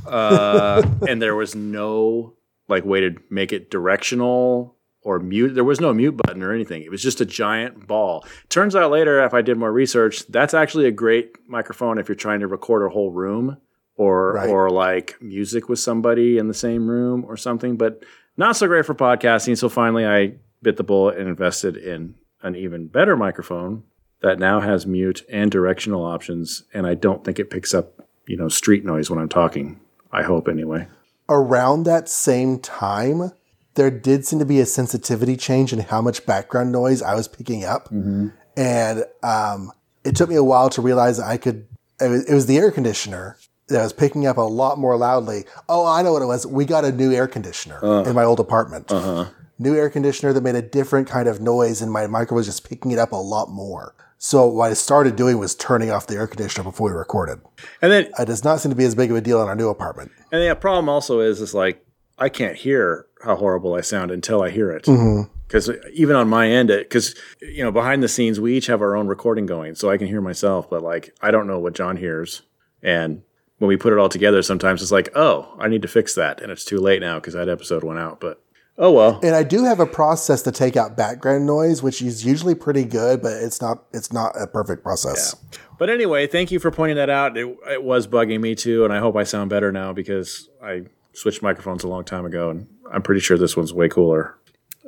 Uh, 0.07 0.81
and 1.07 1.21
there 1.21 1.35
was 1.35 1.53
no 1.53 2.35
like 2.67 2.83
way 2.83 3.01
to 3.01 3.15
make 3.29 3.53
it 3.53 3.69
directional 3.69 4.75
or 5.03 5.19
mute. 5.19 5.53
There 5.55 5.63
was 5.63 5.79
no 5.81 5.93
mute 5.93 6.17
button 6.17 6.43
or 6.43 6.53
anything. 6.53 6.83
It 6.83 6.91
was 6.91 7.01
just 7.01 7.21
a 7.21 7.25
giant 7.25 7.87
ball. 7.87 8.25
Turns 8.49 8.75
out 8.75 8.91
later, 8.91 9.23
if 9.23 9.33
I 9.33 9.41
did 9.41 9.57
more 9.57 9.71
research, 9.71 10.25
that's 10.27 10.53
actually 10.53 10.85
a 10.85 10.91
great 10.91 11.35
microphone 11.47 11.97
if 11.97 12.07
you're 12.07 12.15
trying 12.15 12.39
to 12.41 12.47
record 12.47 12.85
a 12.85 12.89
whole 12.93 13.11
room 13.11 13.57
or 13.95 14.33
Right. 14.33 14.49
or 14.49 14.69
like 14.69 15.15
music 15.21 15.69
with 15.69 15.79
somebody 15.79 16.37
in 16.37 16.47
the 16.47 16.53
same 16.53 16.87
room 16.89 17.25
or 17.27 17.35
something. 17.37 17.77
But 17.77 18.03
not 18.37 18.55
so 18.55 18.67
great 18.67 18.85
for 18.85 18.95
podcasting. 18.95 19.57
So 19.57 19.69
finally, 19.69 20.05
I 20.05 20.35
bit 20.61 20.77
the 20.77 20.83
bullet 20.83 21.17
and 21.17 21.27
invested 21.27 21.75
in 21.75 22.15
an 22.43 22.55
even 22.55 22.87
better 22.87 23.17
microphone 23.17 23.83
that 24.21 24.37
now 24.39 24.59
has 24.59 24.85
mute 24.85 25.23
and 25.31 25.49
directional 25.49 26.05
options. 26.05 26.63
And 26.73 26.85
I 26.85 26.93
don't 26.93 27.23
think 27.23 27.39
it 27.39 27.49
picks 27.49 27.73
up 27.73 28.07
you 28.27 28.37
know 28.37 28.47
street 28.49 28.85
noise 28.85 29.09
when 29.09 29.17
I'm 29.19 29.29
talking. 29.29 29.79
I 30.11 30.21
hope 30.23 30.47
anyway. 30.47 30.87
Around 31.27 31.83
that 31.83 32.07
same 32.09 32.59
time, 32.59 33.31
there 33.75 33.91
did 33.91 34.25
seem 34.25 34.39
to 34.39 34.45
be 34.45 34.59
a 34.59 34.65
sensitivity 34.65 35.37
change 35.37 35.71
in 35.73 35.79
how 35.79 36.01
much 36.01 36.25
background 36.25 36.71
noise 36.71 37.01
I 37.01 37.15
was 37.15 37.27
picking 37.27 37.63
up. 37.63 37.85
Mm-hmm. 37.85 38.29
And 38.57 39.05
um, 39.23 39.71
it 40.03 40.15
took 40.15 40.29
me 40.29 40.35
a 40.35 40.43
while 40.43 40.69
to 40.71 40.81
realize 40.81 41.19
I 41.19 41.37
could, 41.37 41.67
it 41.99 42.09
was, 42.09 42.29
it 42.29 42.33
was 42.33 42.45
the 42.47 42.57
air 42.57 42.71
conditioner 42.71 43.37
that 43.67 43.81
was 43.81 43.93
picking 43.93 44.27
up 44.27 44.37
a 44.37 44.41
lot 44.41 44.77
more 44.77 44.97
loudly. 44.97 45.45
Oh, 45.69 45.85
I 45.85 46.01
know 46.01 46.13
what 46.13 46.21
it 46.21 46.25
was. 46.25 46.45
We 46.45 46.65
got 46.65 46.83
a 46.83 46.91
new 46.91 47.13
air 47.13 47.27
conditioner 47.27 47.83
uh. 47.83 48.03
in 48.03 48.13
my 48.13 48.23
old 48.23 48.39
apartment. 48.39 48.91
Uh-huh. 48.91 49.29
New 49.57 49.75
air 49.75 49.89
conditioner 49.89 50.33
that 50.33 50.41
made 50.41 50.55
a 50.55 50.61
different 50.61 51.07
kind 51.07 51.27
of 51.27 51.39
noise, 51.39 51.83
and 51.83 51.91
my 51.91 52.07
micro 52.07 52.35
was 52.35 52.47
just 52.47 52.67
picking 52.67 52.89
it 52.91 52.97
up 52.97 53.11
a 53.11 53.15
lot 53.15 53.49
more. 53.49 53.93
So 54.17 54.47
what 54.47 54.71
I 54.71 54.73
started 54.73 55.15
doing 55.15 55.37
was 55.37 55.55
turning 55.55 55.91
off 55.91 56.07
the 56.07 56.15
air 56.15 56.27
conditioner 56.27 56.63
before 56.63 56.89
we 56.89 56.95
recorded. 56.95 57.41
And 57.81 57.91
then 57.91 58.09
It 58.19 58.25
does 58.25 58.43
not 58.43 58.59
seem 58.59 58.71
to 58.71 58.75
be 58.75 58.85
as 58.85 58.95
big 58.95 59.11
of 59.11 59.17
a 59.17 59.21
deal 59.21 59.41
in 59.41 59.47
our 59.47 59.55
new 59.55 59.69
apartment. 59.69 60.11
And 60.31 60.47
the 60.47 60.55
problem 60.55 60.89
also 60.89 61.19
is, 61.19 61.41
is 61.41 61.53
like 61.53 61.85
I 62.17 62.29
can't 62.29 62.55
hear 62.55 63.07
how 63.23 63.35
horrible 63.35 63.73
I 63.73 63.81
sound 63.81 64.11
until 64.11 64.41
I 64.41 64.49
hear 64.49 64.71
it. 64.71 64.85
Mm-hmm. 64.85 65.31
Because 65.47 65.69
even 65.93 66.15
on 66.15 66.29
my 66.29 66.49
end, 66.49 66.69
because 66.69 67.13
you 67.41 67.63
know, 67.63 67.71
behind 67.71 68.01
the 68.01 68.07
scenes, 68.07 68.39
we 68.39 68.55
each 68.55 68.67
have 68.67 68.81
our 68.81 68.95
own 68.95 69.07
recording 69.07 69.45
going, 69.45 69.75
so 69.75 69.89
I 69.89 69.97
can 69.97 70.07
hear 70.07 70.21
myself, 70.21 70.69
but 70.69 70.81
like 70.81 71.13
I 71.21 71.31
don't 71.31 71.47
know 71.47 71.59
what 71.59 71.73
John 71.73 71.97
hears. 71.97 72.43
And 72.81 73.23
when 73.57 73.67
we 73.67 73.77
put 73.77 73.93
it 73.93 73.99
all 73.99 74.09
together, 74.09 74.41
sometimes 74.41 74.81
it's 74.81 74.91
like, 74.91 75.09
oh, 75.13 75.53
I 75.59 75.67
need 75.67 75.81
to 75.81 75.87
fix 75.87 76.15
that, 76.15 76.41
and 76.41 76.51
it's 76.51 76.65
too 76.65 76.79
late 76.79 77.01
now 77.01 77.19
because 77.19 77.33
that 77.33 77.49
episode 77.49 77.83
went 77.83 77.99
out. 77.99 78.21
But 78.21 78.41
oh 78.77 78.91
well. 78.91 79.19
And 79.21 79.35
I 79.35 79.43
do 79.43 79.65
have 79.65 79.79
a 79.79 79.85
process 79.85 80.41
to 80.43 80.51
take 80.51 80.77
out 80.77 80.95
background 80.95 81.45
noise, 81.45 81.83
which 81.83 82.01
is 82.01 82.25
usually 82.25 82.55
pretty 82.55 82.85
good, 82.85 83.21
but 83.21 83.33
it's 83.33 83.61
not 83.61 83.83
it's 83.91 84.13
not 84.13 84.31
a 84.39 84.47
perfect 84.47 84.83
process. 84.83 85.35
But 85.77 85.89
anyway, 85.89 86.27
thank 86.27 86.51
you 86.51 86.59
for 86.59 86.71
pointing 86.71 86.97
that 86.97 87.09
out. 87.09 87.37
It, 87.37 87.57
it 87.69 87.83
was 87.83 88.07
bugging 88.07 88.39
me 88.39 88.55
too, 88.55 88.85
and 88.85 88.93
I 88.93 88.99
hope 88.99 89.15
I 89.15 89.23
sound 89.23 89.49
better 89.49 89.71
now 89.71 89.91
because 89.93 90.47
I 90.63 90.83
switched 91.13 91.41
microphones 91.41 91.83
a 91.83 91.87
long 91.87 92.03
time 92.03 92.25
ago, 92.25 92.49
and 92.49 92.67
I'm 92.91 93.01
pretty 93.01 93.21
sure 93.21 93.37
this 93.37 93.55
one's 93.57 93.73
way 93.73 93.87
cooler. 93.89 94.35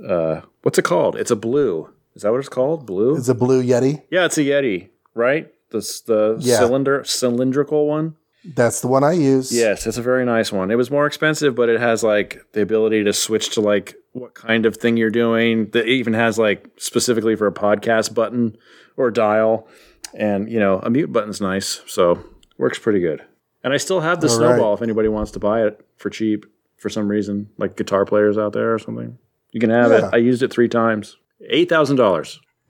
Uh, 0.08 0.42
what's 0.62 0.78
it 0.78 0.84
called? 0.86 1.16
It's 1.16 1.32
a 1.32 1.36
blue. 1.36 1.90
Is 2.16 2.22
that 2.24 2.32
what 2.32 2.40
it's 2.40 2.50
called? 2.50 2.86
Blue? 2.86 3.16
It's 3.18 3.30
a 3.30 3.34
blue 3.36 3.64
Yeti. 3.64 4.04
yeah, 4.12 4.26
it's 4.26 4.38
a 4.38 4.42
Yeti, 4.44 4.90
right? 5.16 5.52
This 5.72 6.02
the 6.02 6.38
Yeah. 6.40 6.58
cylinder 6.58 7.04
cylindrical 7.04 7.88
one. 7.88 8.16
That's 8.46 8.82
the 8.82 8.88
one 8.88 9.04
I 9.06 9.14
use. 9.14 9.52
Yes, 9.56 9.88
it's 9.88 9.98
a 9.98 10.02
very 10.02 10.26
nice 10.26 10.52
one. 10.52 10.70
It 10.70 10.76
was 10.76 10.92
more 10.92 11.06
expensive, 11.08 11.56
but 11.56 11.70
it 11.70 11.80
has 11.80 12.04
like 12.04 12.42
the 12.52 12.62
ability 12.62 13.04
to 13.06 13.14
switch 13.14 13.52
to 13.52 13.62
like 13.62 13.96
what 14.12 14.34
kind 14.36 14.66
of 14.66 14.76
thing 14.78 14.98
you're 14.98 15.10
doing. 15.10 15.70
It 15.74 15.88
even 15.88 16.14
has 16.14 16.38
like 16.38 16.68
specifically 16.78 17.36
for 17.38 17.48
a 17.48 17.54
podcast 17.54 18.14
button 18.14 18.58
or 18.98 19.10
dial, 19.12 19.68
and 20.14 20.52
you 20.52 20.60
know 20.60 20.80
a 20.84 20.90
mute 20.90 21.12
button's 21.14 21.40
nice, 21.42 21.82
so 21.88 22.20
works 22.58 22.78
pretty 22.78 23.00
good. 23.00 23.24
And 23.64 23.74
I 23.74 23.78
still 23.78 24.02
have 24.02 24.20
the 24.20 24.28
All 24.28 24.36
snowball 24.36 24.72
right. 24.72 24.74
if 24.74 24.82
anybody 24.82 25.08
wants 25.08 25.32
to 25.32 25.40
buy 25.40 25.66
it 25.66 25.80
for 25.96 26.10
cheap 26.10 26.46
for 26.84 26.90
some 26.90 27.08
reason, 27.08 27.50
like 27.58 27.76
guitar 27.78 28.06
players 28.06 28.38
out 28.38 28.54
there 28.54 28.74
or 28.74 28.78
something. 28.78 29.18
You 29.52 29.60
can 29.60 29.72
have 29.72 29.90
Yeah. 29.92 30.08
it. 30.10 30.14
I 30.14 30.18
used 30.18 30.44
it 30.44 30.52
three 30.52 30.68
times. 30.70 31.18
Eight 31.50 31.70
thousand 31.70 31.96
dollars. 31.96 32.40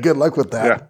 Good 0.00 0.16
luck 0.16 0.36
with 0.38 0.50
that. 0.52 0.88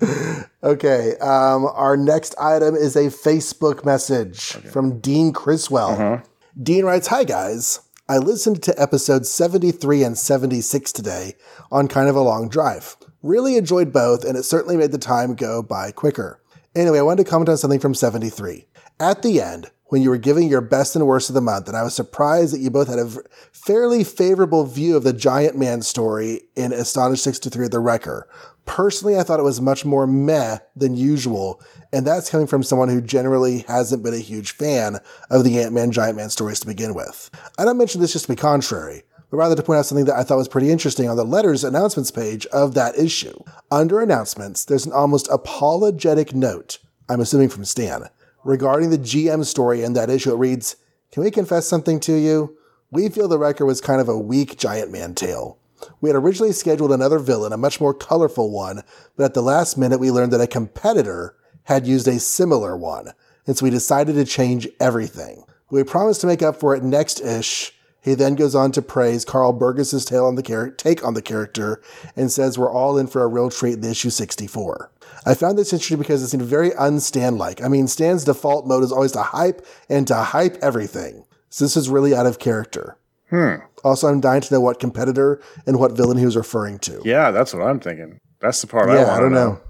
Okay. 0.62 1.16
Um, 1.20 1.66
our 1.66 1.96
next 1.96 2.34
item 2.40 2.74
is 2.76 2.94
a 2.96 3.06
Facebook 3.06 3.84
message 3.84 4.52
from 4.70 5.00
Dean 5.00 5.32
Criswell. 5.32 6.22
Dean 6.60 6.84
writes 6.84 7.08
Hi, 7.08 7.24
guys. 7.24 7.80
I 8.08 8.18
listened 8.18 8.62
to 8.64 8.80
episodes 8.80 9.28
73 9.30 10.02
and 10.04 10.16
76 10.18 10.92
today 10.92 11.34
on 11.70 11.88
kind 11.88 12.08
of 12.08 12.16
a 12.16 12.20
long 12.20 12.48
drive. 12.48 12.96
Really 13.22 13.56
enjoyed 13.56 13.92
both, 13.92 14.24
and 14.24 14.36
it 14.38 14.44
certainly 14.44 14.76
made 14.76 14.92
the 14.92 14.98
time 14.98 15.34
go 15.34 15.62
by 15.62 15.90
quicker. 15.90 16.40
Anyway, 16.74 16.98
I 16.98 17.02
wanted 17.02 17.24
to 17.24 17.30
comment 17.30 17.48
on 17.48 17.56
something 17.58 17.80
from 17.80 17.94
73. 17.94 18.66
At 19.00 19.22
the 19.22 19.40
end, 19.40 19.70
when 19.88 20.02
you 20.02 20.10
were 20.10 20.18
giving 20.18 20.48
your 20.48 20.60
best 20.60 20.94
and 20.94 21.06
worst 21.06 21.30
of 21.30 21.34
the 21.34 21.40
month, 21.40 21.66
and 21.66 21.76
I 21.76 21.82
was 21.82 21.94
surprised 21.94 22.52
that 22.54 22.60
you 22.60 22.70
both 22.70 22.88
had 22.88 22.98
a 22.98 23.10
fairly 23.52 24.04
favorable 24.04 24.64
view 24.64 24.96
of 24.96 25.02
the 25.02 25.12
Giant 25.12 25.56
Man 25.56 25.82
story 25.82 26.42
in 26.56 26.72
Astonished 26.72 27.24
63 27.24 27.66
at 27.66 27.70
the 27.70 27.80
Wrecker. 27.80 28.28
Personally, 28.66 29.18
I 29.18 29.22
thought 29.22 29.40
it 29.40 29.44
was 29.44 29.62
much 29.62 29.86
more 29.86 30.06
meh 30.06 30.58
than 30.76 30.94
usual, 30.94 31.62
and 31.90 32.06
that's 32.06 32.28
coming 32.28 32.46
from 32.46 32.62
someone 32.62 32.90
who 32.90 33.00
generally 33.00 33.60
hasn't 33.60 34.02
been 34.02 34.12
a 34.12 34.18
huge 34.18 34.52
fan 34.52 34.98
of 35.30 35.42
the 35.42 35.58
Ant 35.58 35.72
Man 35.72 35.90
Giant 35.90 36.16
Man 36.16 36.28
stories 36.28 36.60
to 36.60 36.66
begin 36.66 36.94
with. 36.94 37.30
I 37.58 37.64
don't 37.64 37.78
mention 37.78 38.02
this 38.02 38.12
just 38.12 38.26
to 38.26 38.32
be 38.32 38.36
contrary, 38.36 39.04
but 39.30 39.38
rather 39.38 39.56
to 39.56 39.62
point 39.62 39.78
out 39.78 39.86
something 39.86 40.04
that 40.04 40.16
I 40.16 40.22
thought 40.22 40.36
was 40.36 40.48
pretty 40.48 40.70
interesting 40.70 41.08
on 41.08 41.16
the 41.16 41.24
letters 41.24 41.64
announcements 41.64 42.10
page 42.10 42.44
of 42.46 42.74
that 42.74 42.98
issue. 42.98 43.38
Under 43.70 44.00
announcements, 44.02 44.66
there's 44.66 44.84
an 44.84 44.92
almost 44.92 45.28
apologetic 45.30 46.34
note, 46.34 46.78
I'm 47.08 47.20
assuming 47.20 47.48
from 47.48 47.64
Stan, 47.64 48.02
regarding 48.44 48.90
the 48.90 48.98
GM 48.98 49.44
story 49.44 49.82
in 49.82 49.92
that 49.94 50.10
issue. 50.10 50.32
It 50.32 50.38
reads, 50.38 50.76
Can 51.12 51.22
we 51.22 51.30
confess 51.30 51.66
something 51.66 52.00
to 52.00 52.14
you? 52.14 52.56
We 52.90 53.08
feel 53.08 53.28
the 53.28 53.38
record 53.38 53.66
was 53.66 53.80
kind 53.80 54.00
of 54.00 54.08
a 54.08 54.18
weak 54.18 54.58
Giant 54.58 54.90
Man 54.90 55.14
tale. 55.14 55.58
We 56.00 56.08
had 56.08 56.16
originally 56.16 56.52
scheduled 56.52 56.92
another 56.92 57.18
villain, 57.18 57.52
a 57.52 57.56
much 57.56 57.80
more 57.80 57.94
colorful 57.94 58.50
one, 58.50 58.82
but 59.16 59.24
at 59.24 59.34
the 59.34 59.42
last 59.42 59.76
minute 59.76 60.00
we 60.00 60.10
learned 60.10 60.32
that 60.32 60.40
a 60.40 60.46
competitor 60.46 61.36
had 61.64 61.86
used 61.86 62.08
a 62.08 62.18
similar 62.18 62.76
one, 62.76 63.12
and 63.46 63.56
so 63.56 63.64
we 63.64 63.70
decided 63.70 64.14
to 64.14 64.24
change 64.24 64.68
everything. 64.80 65.44
We 65.70 65.84
promised 65.84 66.22
to 66.22 66.26
make 66.26 66.42
up 66.42 66.56
for 66.56 66.74
it 66.74 66.82
next 66.82 67.20
ish. 67.20 67.77
He 68.00 68.14
then 68.14 68.34
goes 68.36 68.54
on 68.54 68.72
to 68.72 68.82
praise 68.82 69.24
Carl 69.24 69.52
Burgos's 69.52 70.04
tale 70.04 70.26
on 70.26 70.36
the 70.36 70.42
char- 70.42 70.70
take 70.70 71.04
on 71.04 71.14
the 71.14 71.22
character 71.22 71.82
and 72.16 72.30
says 72.30 72.56
we're 72.58 72.72
all 72.72 72.96
in 72.96 73.06
for 73.06 73.22
a 73.22 73.26
real 73.26 73.50
treat 73.50 73.74
in 73.74 73.84
issue 73.84 74.10
64. 74.10 74.90
I 75.26 75.34
found 75.34 75.58
this 75.58 75.72
interesting 75.72 75.98
because 75.98 76.22
it 76.22 76.28
seemed 76.28 76.44
very 76.44 76.72
un-Stan-like. 76.74 77.62
I 77.62 77.68
mean, 77.68 77.86
Stan's 77.88 78.24
default 78.24 78.66
mode 78.66 78.84
is 78.84 78.92
always 78.92 79.12
to 79.12 79.22
hype 79.22 79.66
and 79.90 80.06
to 80.06 80.14
hype 80.14 80.56
everything. 80.62 81.24
So 81.50 81.64
this 81.64 81.76
is 81.76 81.88
really 81.90 82.14
out 82.14 82.24
of 82.26 82.38
character. 82.38 82.96
Hmm. 83.30 83.56
Also, 83.84 84.06
I'm 84.08 84.20
dying 84.20 84.40
to 84.42 84.54
know 84.54 84.60
what 84.60 84.80
competitor 84.80 85.40
and 85.66 85.78
what 85.78 85.92
villain 85.96 86.18
he 86.18 86.24
was 86.24 86.36
referring 86.36 86.78
to. 86.80 87.02
Yeah, 87.04 87.30
that's 87.30 87.52
what 87.52 87.62
I'm 87.62 87.80
thinking. 87.80 88.20
That's 88.40 88.60
the 88.60 88.66
part 88.68 88.88
I 88.88 88.94
Yeah, 88.94 89.04
want 89.04 89.10
I 89.16 89.20
don't 89.20 89.32
know. 89.32 89.44
know. 89.52 89.60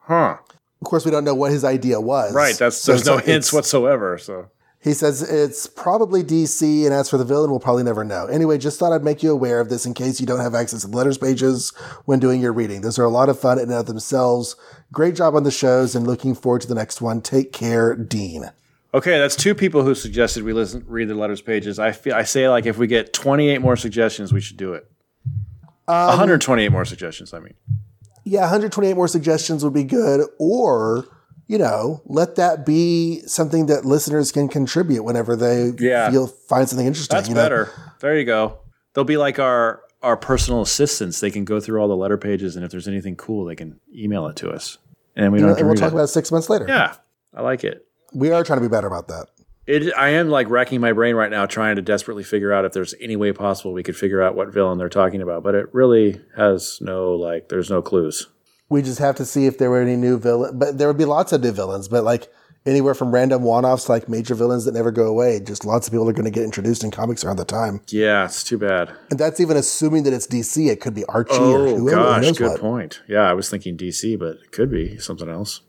Huh? 0.00 0.36
Of 0.80 0.86
course, 0.86 1.04
we 1.04 1.10
don't 1.10 1.24
know 1.24 1.34
what 1.34 1.52
his 1.52 1.64
idea 1.64 2.00
was. 2.00 2.32
Right. 2.34 2.56
That's 2.56 2.76
So 2.76 2.92
there's 2.92 3.06
no 3.06 3.18
hints 3.18 3.52
whatsoever. 3.52 4.18
So 4.18 4.50
He 4.80 4.94
says 4.94 5.22
it's 5.22 5.66
probably 5.66 6.22
DC, 6.22 6.84
and 6.84 6.94
as 6.94 7.10
for 7.10 7.18
the 7.18 7.24
villain, 7.24 7.50
we'll 7.50 7.58
probably 7.58 7.82
never 7.82 8.04
know. 8.04 8.26
Anyway, 8.26 8.58
just 8.58 8.78
thought 8.78 8.92
I'd 8.92 9.02
make 9.02 9.24
you 9.24 9.32
aware 9.32 9.58
of 9.58 9.68
this 9.68 9.84
in 9.84 9.92
case 9.92 10.20
you 10.20 10.26
don't 10.26 10.38
have 10.38 10.54
access 10.54 10.82
to 10.82 10.86
the 10.88 10.96
letters 10.96 11.18
pages 11.18 11.70
when 12.04 12.20
doing 12.20 12.40
your 12.40 12.52
reading. 12.52 12.82
Those 12.82 12.98
are 12.98 13.04
a 13.04 13.10
lot 13.10 13.28
of 13.28 13.40
fun 13.40 13.58
in 13.58 13.64
and 13.64 13.72
of 13.72 13.86
themselves. 13.86 14.54
Great 14.92 15.16
job 15.16 15.34
on 15.34 15.42
the 15.42 15.50
shows, 15.50 15.96
and 15.96 16.06
looking 16.06 16.34
forward 16.34 16.60
to 16.62 16.68
the 16.68 16.76
next 16.76 17.00
one. 17.00 17.20
Take 17.20 17.52
care, 17.52 17.96
Dean. 17.96 18.52
Okay, 18.94 19.18
that's 19.18 19.36
two 19.36 19.54
people 19.54 19.82
who 19.82 19.94
suggested 19.94 20.44
we 20.44 20.52
listen, 20.52 20.84
read 20.86 21.08
the 21.08 21.14
letters 21.14 21.42
pages. 21.42 21.78
I 21.78 21.90
feel 21.92 22.14
I 22.14 22.22
say 22.22 22.48
like 22.48 22.64
if 22.64 22.78
we 22.78 22.86
get 22.86 23.12
28 23.12 23.58
more 23.60 23.76
suggestions, 23.76 24.32
we 24.32 24.40
should 24.40 24.56
do 24.56 24.74
it. 24.74 24.88
Um, 25.88 26.06
128 26.08 26.68
more 26.70 26.84
suggestions. 26.84 27.34
I 27.34 27.40
mean, 27.40 27.54
Yeah, 28.24 28.42
128 28.42 28.94
more 28.94 29.08
suggestions 29.08 29.64
would 29.64 29.74
be 29.74 29.84
good, 29.84 30.26
or 30.38 31.06
you 31.48 31.58
know, 31.58 32.02
let 32.06 32.36
that 32.36 32.64
be 32.64 33.20
something 33.26 33.66
that 33.66 33.84
listeners 33.84 34.30
can 34.30 34.48
contribute 34.48 35.02
whenever 35.02 35.34
they 35.34 35.72
Yeah. 35.78 36.10
feel 36.10 36.26
find 36.28 36.68
something 36.68 36.86
interesting. 36.86 37.16
that's 37.16 37.28
you 37.28 37.34
know? 37.34 37.42
better. 37.42 37.70
There 38.00 38.16
you 38.16 38.24
go. 38.24 38.58
They'll 38.94 39.04
be 39.04 39.16
like 39.16 39.38
our 39.40 39.80
our 40.02 40.16
personal 40.16 40.62
assistants. 40.62 41.18
They 41.18 41.30
can 41.32 41.44
go 41.44 41.58
through 41.58 41.80
all 41.80 41.88
the 41.88 41.96
letter 41.96 42.16
pages, 42.16 42.54
and 42.54 42.64
if 42.64 42.70
there's 42.70 42.86
anything 42.86 43.16
cool, 43.16 43.44
they 43.46 43.56
can 43.56 43.80
email 43.92 44.28
it 44.28 44.36
to 44.36 44.50
us, 44.50 44.78
and 45.16 45.32
we 45.32 45.38
don't. 45.40 45.46
Know, 45.46 45.48
have 45.48 45.56
to 45.56 45.60
and 45.62 45.68
we'll 45.68 45.76
talk 45.76 45.90
it. 45.90 45.94
about 45.94 46.04
it 46.04 46.08
six 46.08 46.30
months 46.30 46.48
later. 46.48 46.66
yeah, 46.68 46.94
I 47.34 47.42
like 47.42 47.64
it. 47.64 47.84
We 48.14 48.30
are 48.30 48.44
trying 48.44 48.60
to 48.60 48.68
be 48.68 48.70
better 48.70 48.86
about 48.86 49.08
that. 49.08 49.26
It, 49.66 49.92
I 49.96 50.10
am 50.10 50.28
like 50.30 50.48
racking 50.48 50.80
my 50.80 50.92
brain 50.92 51.14
right 51.14 51.30
now, 51.30 51.44
trying 51.46 51.76
to 51.76 51.82
desperately 51.82 52.22
figure 52.24 52.52
out 52.54 52.64
if 52.64 52.72
there's 52.72 52.94
any 53.00 53.16
way 53.16 53.32
possible 53.32 53.72
we 53.74 53.82
could 53.82 53.96
figure 53.96 54.22
out 54.22 54.34
what 54.34 54.52
villain 54.52 54.78
they're 54.78 54.88
talking 54.88 55.20
about. 55.20 55.42
But 55.42 55.54
it 55.54 55.66
really 55.74 56.20
has 56.36 56.78
no 56.80 57.12
like. 57.14 57.48
There's 57.48 57.68
no 57.68 57.82
clues. 57.82 58.28
We 58.70 58.82
just 58.82 58.98
have 58.98 59.14
to 59.16 59.24
see 59.24 59.46
if 59.46 59.58
there 59.58 59.70
were 59.70 59.80
any 59.80 59.96
new 59.96 60.18
villains. 60.18 60.54
but 60.56 60.78
there 60.78 60.88
would 60.88 60.98
be 60.98 61.04
lots 61.06 61.32
of 61.32 61.42
new 61.42 61.52
villains. 61.52 61.88
But 61.88 62.04
like 62.04 62.30
anywhere 62.66 62.92
from 62.94 63.12
random 63.12 63.42
one-offs 63.42 63.84
to 63.84 63.92
like 63.92 64.08
major 64.10 64.34
villains 64.34 64.66
that 64.66 64.74
never 64.74 64.90
go 64.90 65.06
away. 65.06 65.40
Just 65.40 65.64
lots 65.64 65.86
of 65.86 65.92
people 65.92 66.06
are 66.08 66.12
going 66.12 66.26
to 66.26 66.30
get 66.30 66.42
introduced 66.44 66.84
in 66.84 66.90
comics 66.90 67.24
around 67.24 67.36
the 67.36 67.44
time, 67.46 67.80
Yeah, 67.88 68.26
it's 68.26 68.44
too 68.44 68.58
bad. 68.58 68.92
and 69.10 69.18
that's 69.18 69.40
even 69.40 69.56
assuming 69.56 70.02
that 70.02 70.12
it's 70.12 70.26
DC. 70.26 70.68
It 70.68 70.80
could 70.80 70.92
be 70.94 71.04
Archie 71.06 71.32
or 71.34 71.66
Oh 71.68 71.76
whoever. 71.76 71.96
who 72.18 72.20
gosh, 72.22 72.32
good 72.38 72.50
what. 72.50 72.60
point. 72.60 73.00
Yeah, 73.08 73.22
I 73.22 73.32
was 73.32 73.48
thinking 73.48 73.76
DC, 73.78 74.18
but 74.18 74.36
it 74.44 74.52
could 74.52 74.70
be 74.70 74.98
something 74.98 75.30
else. 75.30 75.60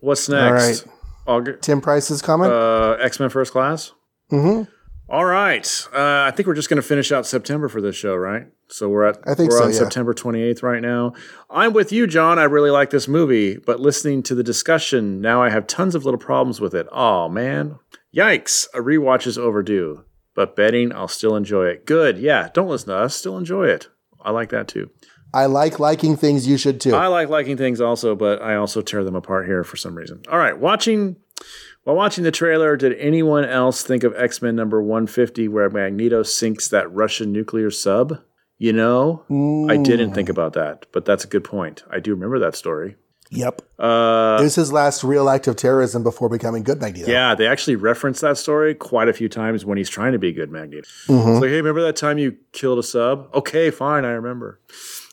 What's 0.00 0.28
next? 0.28 0.86
right, 1.26 1.44
Aug- 1.44 1.60
Tim 1.60 1.80
Price's 1.80 2.20
comment. 2.22 2.52
uh, 2.52 2.96
X 3.00 3.20
Men 3.20 3.28
First 3.28 3.52
Class. 3.52 3.92
hmm 4.30 4.62
All 5.10 5.24
right. 5.24 5.66
Uh, 5.94 6.28
I 6.28 6.32
think 6.32 6.46
we're 6.46 6.54
just 6.54 6.68
going 6.68 6.80
to 6.80 6.86
finish 6.86 7.10
out 7.10 7.26
September 7.26 7.68
for 7.68 7.80
this 7.80 7.96
show, 7.96 8.14
right? 8.14 8.46
So 8.68 8.90
we're 8.90 9.04
at 9.04 9.18
I 9.26 9.34
think 9.34 9.50
we're 9.50 9.58
so, 9.58 9.64
on 9.64 9.70
yeah. 9.70 9.78
September 9.78 10.12
28th 10.12 10.62
right 10.62 10.82
now. 10.82 11.14
I'm 11.48 11.72
with 11.72 11.92
you, 11.92 12.06
John. 12.06 12.38
I 12.38 12.44
really 12.44 12.70
like 12.70 12.90
this 12.90 13.08
movie, 13.08 13.56
but 13.56 13.80
listening 13.80 14.22
to 14.24 14.34
the 14.34 14.42
discussion, 14.42 15.22
now 15.22 15.42
I 15.42 15.48
have 15.48 15.66
tons 15.66 15.94
of 15.94 16.04
little 16.04 16.20
problems 16.20 16.60
with 16.60 16.74
it. 16.74 16.86
Oh 16.92 17.28
man. 17.28 17.78
Yikes. 18.14 18.66
A 18.74 18.78
rewatch 18.78 19.26
is 19.26 19.38
overdue. 19.38 20.04
But 20.34 20.54
betting 20.54 20.92
I'll 20.92 21.08
still 21.08 21.34
enjoy 21.34 21.68
it. 21.68 21.86
Good. 21.86 22.18
Yeah, 22.18 22.50
don't 22.52 22.68
listen 22.68 22.88
to 22.88 22.96
us. 22.96 23.16
Still 23.16 23.38
enjoy 23.38 23.68
it. 23.68 23.88
I 24.22 24.30
like 24.30 24.50
that 24.50 24.68
too. 24.68 24.90
I 25.32 25.46
like 25.46 25.78
liking 25.78 26.16
things. 26.16 26.46
You 26.46 26.56
should 26.58 26.80
too. 26.80 26.94
I 26.94 27.06
like 27.06 27.28
liking 27.28 27.56
things 27.56 27.80
also, 27.80 28.14
but 28.14 28.40
I 28.42 28.56
also 28.56 28.82
tear 28.82 29.04
them 29.04 29.16
apart 29.16 29.46
here 29.46 29.64
for 29.64 29.76
some 29.76 29.94
reason. 29.94 30.22
All 30.30 30.38
right, 30.38 30.58
watching 30.58 31.16
while 31.88 31.96
watching 31.96 32.22
the 32.22 32.30
trailer, 32.30 32.76
did 32.76 32.92
anyone 32.98 33.46
else 33.46 33.82
think 33.82 34.04
of 34.04 34.14
X 34.14 34.42
Men 34.42 34.54
number 34.54 34.82
150 34.82 35.48
where 35.48 35.70
Magneto 35.70 36.22
sinks 36.22 36.68
that 36.68 36.92
Russian 36.92 37.32
nuclear 37.32 37.70
sub? 37.70 38.18
You 38.58 38.74
know, 38.74 39.22
I 39.70 39.78
didn't 39.78 40.12
think 40.12 40.28
about 40.28 40.52
that, 40.52 40.84
but 40.92 41.06
that's 41.06 41.24
a 41.24 41.28
good 41.28 41.44
point. 41.44 41.84
I 41.90 41.98
do 41.98 42.10
remember 42.10 42.38
that 42.40 42.54
story. 42.56 42.96
Yep. 43.30 43.62
Uh, 43.78 44.36
it 44.38 44.42
was 44.42 44.54
his 44.56 44.70
last 44.70 45.02
real 45.02 45.30
act 45.30 45.46
of 45.46 45.56
terrorism 45.56 46.02
before 46.02 46.28
becoming 46.28 46.62
good 46.62 46.78
Magneto. 46.78 47.10
yeah, 47.10 47.34
they 47.34 47.46
actually 47.46 47.76
reference 47.76 48.20
that 48.20 48.36
story 48.36 48.74
quite 48.74 49.08
a 49.08 49.14
few 49.14 49.30
times 49.30 49.64
when 49.64 49.78
he's 49.78 49.88
trying 49.88 50.12
to 50.12 50.18
be 50.18 50.30
good 50.32 50.50
Magneto. 50.50 50.86
Mhm. 51.06 51.20
It's 51.36 51.40
like, 51.40 51.48
hey, 51.50 51.56
remember 51.56 51.80
that 51.82 51.96
time 51.96 52.18
you 52.18 52.36
killed 52.52 52.78
a 52.78 52.82
sub? 52.82 53.30
Okay, 53.34 53.70
fine, 53.70 54.04
I 54.04 54.10
remember. 54.10 54.60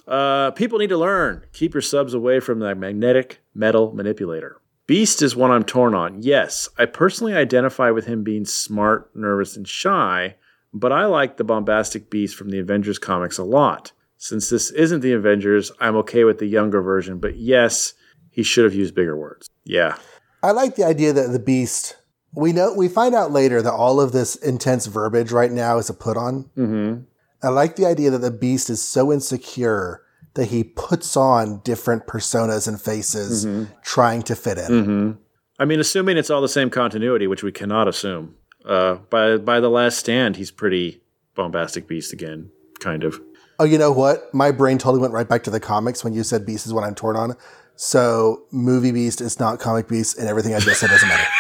Uh, 0.06 0.52
people 0.52 0.80
need 0.80 0.90
to 0.90 0.98
learn. 0.98 1.44
Keep 1.54 1.74
your 1.74 1.82
subs 1.82 2.14
away 2.14 2.42
from 2.42 2.60
the 2.60 2.76
magnetic 2.76 3.40
metal 3.54 3.94
manipulator. 3.96 4.58
Beast 4.88 5.22
is 5.24 5.36
one 5.36 5.50
I'm 5.50 5.64
torn 5.64 5.96
on. 5.96 6.22
Yes, 6.22 6.70
I 6.78 6.86
personally 6.86 7.34
identify 7.34 7.90
with 7.90 8.06
him 8.06 8.24
being 8.24 8.46
smart, 8.46 9.16
nervous, 9.16 9.58
and 9.58 9.68
shy, 9.68 10.36
but 10.74 10.92
I 10.92 11.06
like 11.06 11.38
the 11.38 11.44
bombastic 11.44 12.10
Beast 12.10 12.36
from 12.36 12.50
the 12.50 12.60
Avengers 12.60 13.00
comics 13.00 13.40
a 13.40 13.44
lot. 13.44 13.94
Since 14.18 14.50
this 14.50 14.70
isn't 14.72 15.02
the 15.02 15.14
Avengers, 15.14 15.72
I'm 15.80 15.96
okay 15.98 16.24
with 16.24 16.38
the 16.38 16.46
younger 16.46 16.82
version, 16.82 17.20
but 17.20 17.36
yes, 17.38 17.94
he 18.30 18.44
should 18.44 18.66
have 18.66 18.76
used 18.76 18.94
bigger 18.94 19.18
words. 19.18 19.50
Yeah. 19.64 19.98
I 20.44 20.52
like 20.52 20.76
the 20.76 20.86
idea 20.86 21.14
that 21.14 21.32
the 21.32 21.40
Beast. 21.40 21.98
We 22.36 22.54
know 22.54 22.74
we 22.74 22.88
find 22.88 23.16
out 23.16 23.32
later 23.32 23.62
that 23.62 23.74
all 23.74 24.00
of 24.00 24.12
this 24.12 24.36
intense 24.36 24.86
verbiage 24.86 25.32
right 25.32 25.52
now 25.52 25.78
is 25.78 25.90
a 25.90 25.94
put 25.94 26.18
on. 26.18 26.44
Mm-hmm. 26.58 27.02
I 27.42 27.50
like 27.50 27.76
the 27.76 27.86
idea 27.86 28.12
that 28.12 28.20
the 28.20 28.30
Beast 28.30 28.70
is 28.70 28.82
so 28.82 29.12
insecure 29.12 30.02
that 30.36 30.50
he 30.50 30.64
puts 30.64 31.18
on 31.18 31.60
different 31.64 32.08
personas 32.08 32.68
and 32.68 32.80
faces 32.80 33.48
trying 33.84 34.22
to 34.24 34.36
fit 34.36 34.58
in. 34.58 34.66
Mm-hmm. 34.72 35.12
I 35.58 35.66
mean, 35.66 35.80
assuming 35.80 36.18
it's 36.18 36.30
all 36.30 36.42
the 36.42 36.50
same 36.50 36.70
continuity, 36.70 37.28
which 37.28 37.44
we 37.44 37.52
cannot 37.52 37.88
assume. 37.88 38.36
Uh, 38.66 38.96
by 39.10 39.38
by 39.38 39.60
the 39.60 39.70
last 39.70 39.98
stand, 39.98 40.36
he's 40.36 40.52
pretty 40.52 41.02
bombastic 41.36 41.88
beast 41.88 42.14
again, 42.14 42.52
kind 42.80 43.04
of. 43.04 43.22
Oh, 43.60 43.64
you 43.64 43.78
know 43.78 43.92
what? 43.92 44.34
My 44.34 44.52
brain 44.52 44.78
totally 44.78 45.02
went 45.02 45.14
right 45.14 45.28
back 45.28 45.44
to 45.44 45.50
the 45.50 45.60
comics 45.60 46.04
when 46.04 46.14
you 46.14 46.24
said 46.24 46.46
Beast 46.46 46.66
is 46.66 46.74
what 46.74 46.84
I'm 46.84 46.96
torn 46.96 47.16
on. 47.16 47.38
So 47.78 48.44
movie 48.52 48.92
Beast 48.92 49.22
is 49.22 49.40
not 49.40 49.60
comic 49.60 49.88
Beast, 49.88 50.18
and 50.18 50.28
everything 50.28 50.54
I 50.54 50.60
just 50.60 50.80
said 50.80 50.90
doesn't 50.90 51.08
matter. 51.08 51.28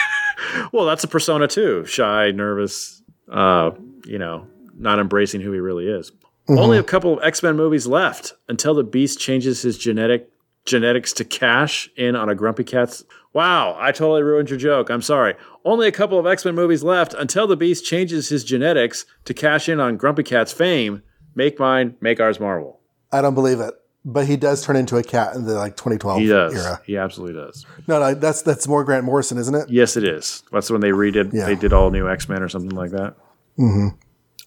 Well, 0.71 0.85
that's 0.85 1.03
a 1.03 1.07
persona 1.07 1.47
too. 1.47 1.85
Shy, 1.85 2.31
nervous, 2.31 3.01
uh, 3.29 3.71
you 4.05 4.17
know, 4.17 4.47
not 4.77 4.99
embracing 4.99 5.41
who 5.41 5.51
he 5.51 5.59
really 5.59 5.87
is. 5.87 6.11
Only 6.47 6.77
a 6.77 6.83
couple 6.83 7.17
of 7.17 7.23
X 7.23 7.41
Men 7.41 7.55
movies 7.55 7.87
left 7.87 8.33
until 8.47 8.73
the 8.75 8.83
Beast 8.83 9.19
changes 9.19 9.61
his 9.63 9.77
genetic 9.77 10.29
genetics 10.65 11.13
to 11.13 11.23
cash 11.25 11.89
in 11.95 12.15
on 12.15 12.29
a 12.29 12.35
Grumpy 12.35 12.63
Cat's. 12.63 13.03
Wow, 13.33 13.75
I 13.79 13.91
totally 13.91 14.23
ruined 14.23 14.49
your 14.49 14.59
joke. 14.59 14.89
I'm 14.89 15.01
sorry. 15.01 15.35
Only 15.65 15.87
a 15.87 15.91
couple 15.91 16.17
of 16.19 16.25
X 16.27 16.45
Men 16.45 16.55
movies 16.55 16.83
left 16.83 17.13
until 17.15 17.47
the 17.47 17.57
Beast 17.57 17.83
changes 17.85 18.29
his 18.29 18.43
genetics 18.43 19.05
to 19.25 19.33
cash 19.33 19.67
in 19.67 19.79
on 19.79 19.97
Grumpy 19.97 20.23
Cat's 20.23 20.53
fame. 20.53 21.01
Make 21.33 21.59
mine, 21.59 21.95
make 21.99 22.19
ours 22.19 22.39
Marvel. 22.39 22.79
I 23.11 23.21
don't 23.21 23.33
believe 23.35 23.59
it. 23.59 23.73
But 24.07 24.27
he 24.27 24.37
does 24.37 24.63
turn 24.63 24.75
into 24.75 24.97
a 24.97 25.03
cat 25.03 25.35
in 25.35 25.45
the 25.45 25.55
like 25.55 25.75
2012 25.77 26.19
He 26.19 26.27
does. 26.27 26.53
era. 26.53 26.79
He 26.85 26.95
absolutely 26.95 27.41
does. 27.41 27.65
No, 27.87 27.99
no, 27.99 28.13
that's 28.13 28.43
that's 28.43 28.67
more 28.67 28.83
Grant 28.83 29.03
Morrison, 29.03 29.39
isn't 29.39 29.55
it? 29.55 29.67
Yes, 29.67 29.97
it 29.97 30.03
is. 30.03 30.43
That's 30.51 30.69
when 30.69 30.81
they 30.81 30.91
redid. 30.91 31.33
Yeah. 31.33 31.45
They 31.47 31.55
did 31.55 31.73
all 31.73 31.89
new 31.89 32.07
X 32.07 32.29
Men 32.29 32.43
or 32.43 32.49
something 32.49 32.69
like 32.77 32.91
that. 32.91 33.15
Mm-hmm. 33.57 33.87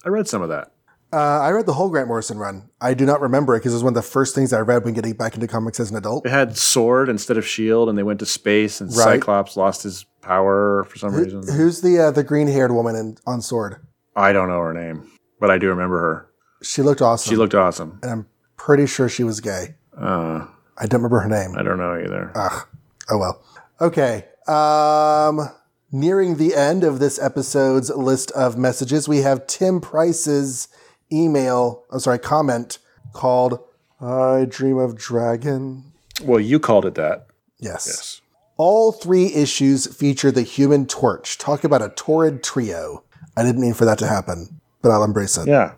I 0.05 0.09
read 0.09 0.29
some 0.29 0.41
of 0.41 0.47
that. 0.49 0.71
Uh, 1.11 1.17
I 1.41 1.49
read 1.49 1.65
the 1.65 1.73
whole 1.73 1.89
Grant 1.89 2.07
Morrison 2.07 2.37
run. 2.37 2.69
I 2.79 2.93
do 2.93 3.05
not 3.05 3.19
remember 3.19 3.55
it 3.55 3.59
because 3.59 3.73
it 3.73 3.77
was 3.77 3.83
one 3.83 3.91
of 3.91 3.95
the 4.03 4.07
first 4.09 4.35
things 4.35 4.53
I 4.53 4.59
read 4.59 4.85
when 4.85 4.93
getting 4.93 5.13
back 5.13 5.33
into 5.33 5.47
comics 5.47 5.79
as 5.79 5.89
an 5.89 5.97
adult. 5.97 6.25
It 6.25 6.29
had 6.29 6.55
Sword 6.55 7.09
instead 7.09 7.35
of 7.37 7.47
Shield, 7.47 7.89
and 7.89 7.97
they 7.97 8.03
went 8.03 8.19
to 8.19 8.27
space, 8.27 8.79
and 8.79 8.89
Right. 8.91 9.03
Cyclops 9.19 9.57
lost 9.57 9.81
his 9.83 10.05
power 10.21 10.83
for 10.83 10.97
some 10.99 11.15
reason. 11.15 11.47
Who's 11.51 11.81
the 11.81 11.97
uh, 11.99 12.11
the 12.11 12.23
green 12.23 12.47
haired 12.47 12.71
woman 12.71 12.95
in, 12.95 13.17
on 13.25 13.41
Sword? 13.41 13.77
I 14.15 14.31
don't 14.33 14.49
know 14.49 14.59
her 14.59 14.73
name, 14.73 15.09
but 15.39 15.49
I 15.49 15.57
do 15.57 15.69
remember 15.69 15.99
her. 15.99 16.29
She 16.61 16.81
looked 16.83 17.01
awesome. 17.01 17.29
She 17.29 17.35
looked 17.37 17.55
awesome. 17.55 17.99
and 18.03 18.11
I'm 18.11 18.25
pretty 18.57 18.85
sure 18.85 19.09
she 19.09 19.23
was 19.23 19.39
gay. 19.39 19.75
Uh, 19.97 20.45
I 20.77 20.85
don't 20.85 21.01
remember 21.01 21.19
her 21.21 21.29
name. 21.29 21.55
I 21.57 21.63
don't 21.63 21.77
know 21.77 21.95
either. 21.95 22.31
Oh 22.35 23.17
well. 23.17 23.41
Okay. 23.81 24.25
Um, 24.47 25.49
nearing 25.91 26.35
the 26.37 26.53
end 26.53 26.83
of 26.83 26.99
this 26.99 27.17
episode's 27.19 27.89
list 27.89 28.29
of 28.31 28.57
messages, 28.57 29.07
we 29.07 29.19
have 29.19 29.47
Tim 29.47 29.79
Price's 29.81 30.67
email. 31.11 31.83
I'm 31.91 31.99
sorry, 31.99 32.19
comment 32.19 32.77
called 33.13 33.59
"I 34.01 34.45
Dream 34.49 34.77
of 34.77 34.97
Dragon." 34.97 35.83
well, 36.23 36.39
you 36.39 36.59
called 36.59 36.85
it 36.85 36.95
that. 36.95 37.27
Yes. 37.59 37.85
Yes. 37.87 38.21
All 38.57 38.91
three 38.91 39.33
issues 39.33 39.87
feature 39.95 40.31
the 40.31 40.41
Human 40.41 40.85
Torch. 40.85 41.37
Talk 41.37 41.63
about 41.63 41.81
a 41.81 41.89
torrid 41.89 42.43
trio. 42.43 43.03
I 43.37 43.43
didn't 43.43 43.61
mean 43.61 43.73
for 43.73 43.85
that 43.85 43.97
to 43.99 44.07
happen, 44.07 44.59
but 44.81 44.89
I'll 44.91 45.03
embrace 45.05 45.37
it. 45.37 45.47
Yeah. 45.47 45.73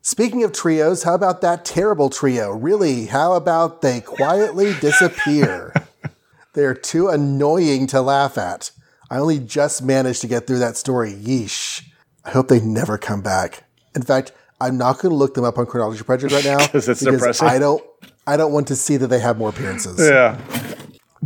Speaking 0.00 0.42
of 0.42 0.52
trios, 0.52 1.04
how 1.04 1.14
about 1.14 1.42
that 1.42 1.64
terrible 1.64 2.10
trio? 2.10 2.50
Really, 2.50 3.06
how 3.06 3.34
about 3.34 3.82
they 3.82 4.00
quietly 4.00 4.74
disappear? 4.80 5.72
They're 6.54 6.74
too 6.74 7.08
annoying 7.08 7.86
to 7.88 8.02
laugh 8.02 8.36
at. 8.36 8.72
I 9.08 9.18
only 9.18 9.38
just 9.38 9.80
managed 9.80 10.22
to 10.22 10.26
get 10.26 10.46
through 10.46 10.58
that 10.58 10.76
story. 10.76 11.12
Yeesh. 11.12 11.84
I 12.24 12.30
hope 12.30 12.48
they 12.48 12.60
never 12.60 12.98
come 12.98 13.22
back. 13.22 13.62
In 13.94 14.02
fact, 14.02 14.32
I'm 14.66 14.78
not 14.78 14.98
going 15.00 15.10
to 15.10 15.16
look 15.16 15.34
them 15.34 15.44
up 15.44 15.58
on 15.58 15.66
Chronology 15.66 16.02
Project 16.04 16.32
right 16.32 16.44
now 16.52 16.66
'Cause 16.66 16.88
it's 16.88 17.00
depressing. 17.00 17.48
I 17.48 17.58
don't. 17.58 17.82
I 18.26 18.36
don't 18.36 18.52
want 18.52 18.68
to 18.68 18.76
see 18.76 18.96
that 18.96 19.08
they 19.08 19.18
have 19.18 19.36
more 19.38 19.48
appearances. 19.50 19.98
Yeah. 20.00 20.38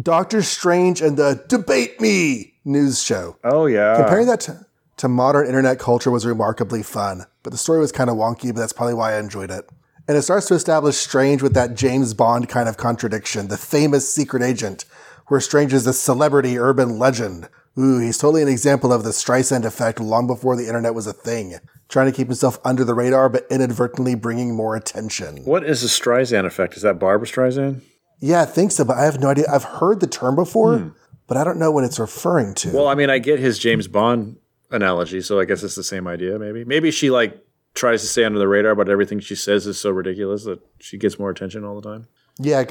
Doctor 0.01 0.43
Strange 0.43 1.01
and 1.01 1.17
the 1.17 1.45
Debate 1.49 2.01
Me 2.01 2.55
news 2.65 3.03
show. 3.03 3.37
Oh 3.45 3.67
yeah. 3.67 3.97
Comparing 3.97 4.27
that 4.27 4.41
to, 4.41 4.67
to 4.99 5.09
modern 5.09 5.47
internet 5.47 5.79
culture 5.79 6.11
was 6.11 6.27
remarkably 6.27 6.83
fun, 6.83 7.25
but 7.43 7.51
the 7.51 7.59
story 7.59 7.79
was 7.79 7.93
kind 7.93 8.11
of 8.11 8.17
wonky, 8.17 8.49
but 8.49 8.57
that's 8.57 8.73
probably 8.73 8.95
why 8.95 9.15
I 9.15 9.19
enjoyed 9.19 9.51
it. 9.51 9.69
And 10.09 10.17
it 10.17 10.23
starts 10.23 10.47
to 10.49 10.55
establish 10.55 10.97
Strange 10.97 11.43
with 11.43 11.55
that 11.55 11.75
James 11.75 12.15
Bond 12.15 12.49
kind 12.49 12.69
of 12.69 12.77
contradiction, 12.77 13.49
the 13.49 13.57
famous 13.57 14.11
secret 14.13 14.43
agent, 14.43 14.85
where 15.27 15.41
Strange 15.41 15.73
is 15.73 15.87
a 15.87 15.93
celebrity 15.93 16.59
urban 16.59 16.99
legend. 16.99 17.49
Ooh, 17.79 17.99
he's 17.99 18.19
totally 18.19 18.43
an 18.43 18.49
example 18.49 18.93
of 18.93 19.05
the 19.05 19.11
Streisand 19.11 19.65
effect 19.65 20.01
long 20.01 20.27
before 20.27 20.57
the 20.57 20.67
internet 20.67 20.95
was 20.95 21.07
a 21.07 21.13
thing. 21.13 21.57
Trying 21.89 22.07
to 22.07 22.17
keep 22.17 22.29
himself 22.29 22.59
under 22.65 22.85
the 22.85 22.95
radar, 22.95 23.29
but 23.29 23.47
inadvertently 23.51 24.15
bringing 24.15 24.55
more 24.55 24.75
attention. 24.75 25.45
what 25.45 25.65
is 25.65 25.83
the 25.83 25.89
Streisand 25.89 26.47
effect? 26.47 26.77
Is 26.77 26.83
that 26.83 26.99
Barbra 26.99 27.27
Streisand? 27.27 27.83
Yeah, 28.19 28.43
I 28.43 28.45
think 28.47 28.73
so, 28.73 28.85
but 28.85 28.97
I 28.97 29.05
have 29.05 29.21
no 29.21 29.29
idea. 29.29 29.45
I've 29.53 29.65
heard 29.65 30.01
the 30.01 30.07
term 30.07 30.37
before, 30.37 30.79
hmm. 30.79 30.89
but 31.27 31.37
I 31.37 31.45
don't 31.45 31.59
know 31.59 31.71
what 31.71 31.85
it's 31.85 31.99
referring 31.99 32.55
to. 32.55 32.71
Well, 32.73 32.89
I 32.89 32.95
mean, 32.95 33.11
I 33.11 33.19
get 33.19 33.39
his 33.39 33.59
James 33.59 33.89
Bond 33.89 34.39
analogy, 34.71 35.21
so 35.21 35.39
I 35.39 35.45
guess 35.45 35.63
it's 35.63 35.75
the 35.75 35.85
same 35.85 36.07
idea. 36.07 36.39
Maybe. 36.39 36.65
Maybe 36.65 36.91
she 36.91 37.11
like 37.11 37.39
tries 37.75 38.01
to 38.01 38.09
stay 38.09 38.25
under 38.25 38.39
the 38.39 38.49
radar, 38.49 38.75
but 38.75 38.89
everything 38.89 39.21
she 39.21 39.35
says 39.35 39.67
is 39.67 39.79
so 39.79 39.91
ridiculous 39.91 40.45
that 40.45 40.61
she 40.81 40.97
gets 40.97 41.19
more 41.19 41.31
attention 41.31 41.65
all 41.65 41.79
the 41.79 41.89
time. 41.89 42.09
Yeah, 42.39 42.65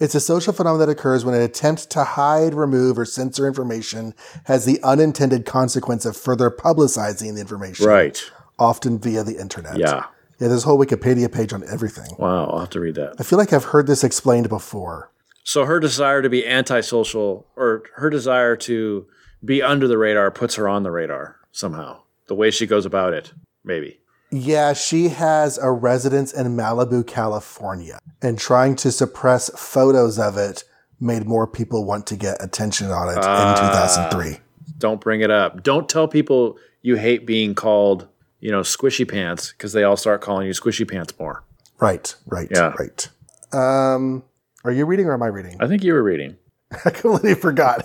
it's 0.00 0.14
a 0.16 0.20
social 0.20 0.52
phenomenon 0.52 0.86
that 0.88 0.92
occurs 0.92 1.24
when 1.24 1.34
an 1.34 1.42
attempt 1.42 1.90
to 1.90 2.02
hide, 2.02 2.54
remove, 2.54 2.98
or 2.98 3.04
censor 3.04 3.46
information 3.46 4.14
has 4.44 4.64
the 4.64 4.82
unintended 4.82 5.46
consequence 5.46 6.04
of 6.04 6.16
further 6.16 6.50
publicizing 6.50 7.34
the 7.34 7.40
information, 7.40 7.86
Right. 7.86 8.20
often 8.58 8.98
via 8.98 9.22
the 9.22 9.38
internet. 9.40 9.76
Yeah. 9.78 10.06
Yeah, 10.38 10.48
there's 10.48 10.64
a 10.64 10.66
whole 10.66 10.78
Wikipedia 10.84 11.30
page 11.30 11.52
on 11.52 11.62
everything. 11.70 12.16
Wow. 12.18 12.46
I'll 12.46 12.58
have 12.60 12.70
to 12.70 12.80
read 12.80 12.96
that. 12.96 13.14
I 13.20 13.22
feel 13.22 13.38
like 13.38 13.52
I've 13.52 13.64
heard 13.66 13.86
this 13.86 14.02
explained 14.02 14.48
before. 14.48 15.10
So 15.44 15.66
her 15.66 15.78
desire 15.78 16.20
to 16.20 16.28
be 16.28 16.44
antisocial, 16.46 17.46
or 17.56 17.84
her 17.96 18.10
desire 18.10 18.56
to 18.56 19.06
be 19.44 19.62
under 19.62 19.86
the 19.86 19.98
radar, 19.98 20.32
puts 20.32 20.56
her 20.56 20.68
on 20.68 20.82
the 20.82 20.90
radar 20.90 21.36
somehow. 21.52 22.00
The 22.26 22.34
way 22.34 22.50
she 22.50 22.66
goes 22.66 22.84
about 22.86 23.12
it, 23.12 23.32
maybe. 23.64 24.00
Yeah, 24.34 24.72
she 24.72 25.08
has 25.08 25.58
a 25.58 25.70
residence 25.70 26.32
in 26.32 26.56
Malibu, 26.56 27.06
California, 27.06 27.98
and 28.22 28.38
trying 28.38 28.76
to 28.76 28.90
suppress 28.90 29.50
photos 29.50 30.18
of 30.18 30.38
it 30.38 30.64
made 30.98 31.26
more 31.26 31.46
people 31.46 31.84
want 31.84 32.06
to 32.06 32.16
get 32.16 32.42
attention 32.42 32.90
on 32.90 33.08
it 33.10 33.18
Ah. 33.20 33.50
in 33.50 33.68
2003. 34.10 34.40
Don't 34.78 35.00
bring 35.00 35.20
it 35.20 35.30
up. 35.30 35.62
Don't 35.62 35.88
tell 35.88 36.08
people 36.08 36.56
you 36.80 36.96
hate 36.96 37.26
being 37.26 37.54
called, 37.54 38.06
you 38.40 38.50
know, 38.50 38.60
squishy 38.60 39.06
pants 39.08 39.52
because 39.52 39.74
they 39.74 39.82
all 39.84 39.96
start 39.96 40.22
calling 40.22 40.46
you 40.46 40.52
squishy 40.54 40.88
pants 40.90 41.12
more. 41.20 41.42
Right, 41.78 42.14
right, 42.26 42.48
Yeah. 42.50 42.72
right. 42.78 43.08
Um, 43.52 44.22
are 44.64 44.72
you 44.72 44.86
reading 44.86 45.06
or 45.06 45.12
am 45.12 45.22
I 45.22 45.26
reading? 45.26 45.56
I 45.60 45.66
think 45.66 45.84
you 45.84 45.92
were 45.92 46.02
reading. 46.02 46.36
I 46.84 46.90
completely 46.90 47.34
forgot. 47.34 47.84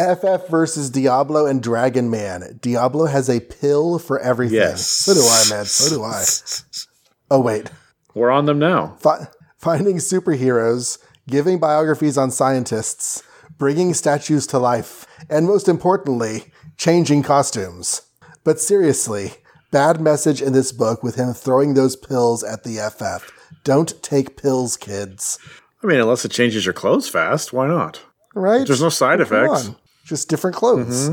FF 0.00 0.48
versus 0.48 0.90
Diablo 0.90 1.46
and 1.46 1.62
Dragon 1.62 2.10
Man. 2.10 2.58
Diablo 2.60 3.06
has 3.06 3.28
a 3.28 3.40
pill 3.40 3.98
for 3.98 4.18
everything. 4.20 4.56
Yes. 4.56 4.86
So 4.86 5.14
do 5.14 5.20
I, 5.20 5.56
man. 5.56 5.64
So 5.66 5.96
do 5.96 6.02
I. 6.02 6.24
Oh, 7.30 7.40
wait. 7.40 7.70
We're 8.14 8.30
on 8.30 8.46
them 8.46 8.58
now. 8.58 8.96
Fi- 9.00 9.28
finding 9.58 9.98
superheroes, 9.98 10.98
giving 11.28 11.58
biographies 11.58 12.16
on 12.16 12.30
scientists, 12.30 13.22
bringing 13.58 13.92
statues 13.92 14.46
to 14.46 14.58
life, 14.58 15.06
and 15.28 15.44
most 15.46 15.68
importantly, 15.68 16.46
changing 16.78 17.22
costumes. 17.22 18.00
But 18.44 18.60
seriously, 18.60 19.32
bad 19.70 20.00
message 20.00 20.40
in 20.40 20.54
this 20.54 20.72
book 20.72 21.02
with 21.02 21.16
him 21.16 21.34
throwing 21.34 21.74
those 21.74 21.96
pills 21.96 22.42
at 22.42 22.64
the 22.64 22.76
FF. 22.78 23.30
Don't 23.62 24.02
take 24.02 24.40
pills, 24.40 24.78
kids. 24.78 25.38
I 25.82 25.86
mean, 25.86 26.00
unless 26.00 26.24
it 26.24 26.30
changes 26.30 26.64
your 26.64 26.72
clothes 26.72 27.10
fast, 27.10 27.52
why 27.52 27.66
not? 27.66 28.00
Right? 28.38 28.66
There's 28.66 28.82
no 28.82 28.88
side 28.88 29.18
Come 29.18 29.26
effects. 29.26 29.68
on. 29.68 29.76
Just 30.04 30.28
different 30.28 30.56
clothes. 30.56 31.10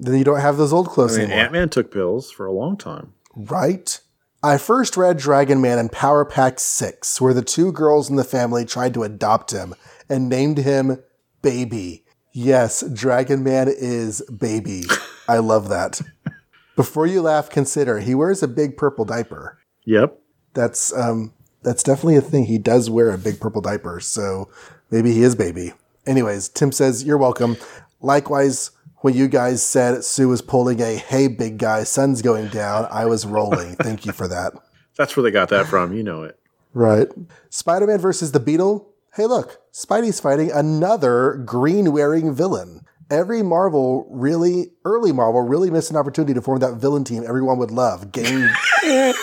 Then 0.00 0.16
you 0.16 0.24
don't 0.24 0.40
have 0.40 0.56
those 0.56 0.72
old 0.72 0.88
clothes 0.88 1.16
I 1.16 1.22
mean, 1.22 1.26
anymore. 1.26 1.44
Ant 1.44 1.52
Man 1.52 1.68
took 1.68 1.92
pills 1.92 2.30
for 2.30 2.46
a 2.46 2.52
long 2.52 2.76
time. 2.76 3.14
Right? 3.34 4.00
I 4.42 4.56
first 4.56 4.96
read 4.96 5.16
Dragon 5.18 5.60
Man 5.60 5.78
in 5.78 5.88
Power 5.88 6.24
Pack 6.24 6.60
6, 6.60 7.20
where 7.20 7.34
the 7.34 7.42
two 7.42 7.72
girls 7.72 8.08
in 8.08 8.14
the 8.16 8.24
family 8.24 8.64
tried 8.64 8.94
to 8.94 9.02
adopt 9.02 9.50
him 9.50 9.74
and 10.08 10.28
named 10.28 10.58
him 10.58 11.02
Baby. 11.42 12.04
Yes, 12.32 12.84
Dragon 12.92 13.42
Man 13.42 13.66
is 13.68 14.22
Baby. 14.30 14.84
I 15.28 15.38
love 15.38 15.68
that. 15.70 16.00
Before 16.76 17.06
you 17.06 17.20
laugh, 17.20 17.50
consider 17.50 17.98
he 17.98 18.14
wears 18.14 18.42
a 18.42 18.48
big 18.48 18.76
purple 18.76 19.04
diaper. 19.04 19.58
Yep. 19.84 20.16
That's 20.54 20.92
um 20.96 21.32
that's 21.62 21.82
definitely 21.82 22.16
a 22.16 22.20
thing. 22.20 22.44
He 22.44 22.58
does 22.58 22.88
wear 22.88 23.10
a 23.10 23.18
big 23.18 23.40
purple 23.40 23.60
diaper, 23.60 23.98
so 23.98 24.48
maybe 24.90 25.12
he 25.12 25.22
is 25.22 25.34
baby. 25.34 25.72
Anyways, 26.08 26.48
Tim 26.48 26.72
says, 26.72 27.04
You're 27.04 27.18
welcome. 27.18 27.58
Likewise, 28.00 28.70
when 29.02 29.14
you 29.14 29.28
guys 29.28 29.62
said 29.62 30.02
Sue 30.04 30.28
was 30.28 30.40
pulling 30.40 30.80
a 30.80 30.96
hey 30.96 31.28
big 31.28 31.58
guy, 31.58 31.84
sun's 31.84 32.22
going 32.22 32.48
down, 32.48 32.88
I 32.90 33.04
was 33.04 33.26
rolling. 33.26 33.74
Thank 33.76 34.06
you 34.06 34.12
for 34.12 34.26
that. 34.26 34.54
That's 34.96 35.16
where 35.16 35.22
they 35.22 35.30
got 35.30 35.50
that 35.50 35.66
from. 35.66 35.92
You 35.92 36.02
know 36.02 36.22
it. 36.22 36.38
Right. 36.72 37.08
Spider 37.50 37.86
Man 37.86 37.98
versus 37.98 38.32
the 38.32 38.40
Beetle. 38.40 38.88
Hey, 39.14 39.26
look, 39.26 39.60
Spidey's 39.72 40.18
fighting 40.18 40.50
another 40.50 41.34
green 41.44 41.92
wearing 41.92 42.34
villain. 42.34 42.86
Every 43.10 43.42
Marvel 43.42 44.06
really, 44.10 44.72
early 44.84 45.12
Marvel, 45.12 45.42
really 45.42 45.70
missed 45.70 45.90
an 45.90 45.96
opportunity 45.96 46.34
to 46.34 46.42
form 46.42 46.60
that 46.60 46.74
villain 46.74 47.04
team 47.04 47.22
everyone 47.26 47.58
would 47.58 47.70
love. 47.70 48.12
Gang. 48.12 48.48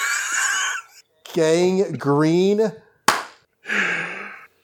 Gang 1.33 1.93
Green. 1.93 2.61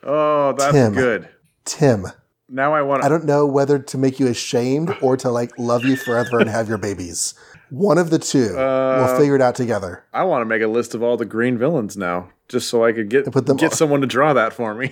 Oh, 0.04 0.54
that's 0.58 0.72
Tim. 0.74 0.94
good. 0.94 1.28
Tim. 1.66 2.06
now 2.50 2.74
I 2.74 2.82
want 2.82 3.04
I 3.04 3.10
don't 3.10 3.26
know 3.26 3.46
whether 3.46 3.80
to 3.80 3.98
make 3.98 4.20
you 4.20 4.28
ashamed 4.28 4.96
or 5.02 5.16
to 5.18 5.30
like 5.30 5.52
love 5.58 5.84
you 5.86 5.96
forever 5.96 6.40
and 6.40 6.50
have 6.50 6.68
your 6.68 6.78
babies. 6.78 7.34
One 7.70 7.98
of 7.98 8.10
the 8.10 8.20
two. 8.20 8.58
Uh, 8.58 9.06
we'll 9.08 9.18
figure 9.18 9.36
it 9.36 9.42
out 9.42 9.56
together. 9.56 10.04
I 10.14 10.24
want 10.24 10.42
to 10.42 10.46
make 10.46 10.62
a 10.62 10.68
list 10.68 10.94
of 10.94 11.02
all 11.02 11.16
the 11.16 11.26
green 11.26 11.58
villains 11.58 11.96
now, 11.96 12.30
just 12.50 12.68
so 12.70 12.84
I 12.84 12.92
could 12.92 13.10
get 13.10 13.32
put 13.32 13.46
them 13.46 13.56
get 13.58 13.72
all- 13.72 13.78
someone 13.78 14.02
to 14.02 14.08
draw 14.08 14.34
that 14.34 14.52
for 14.54 14.74
me. 14.76 14.92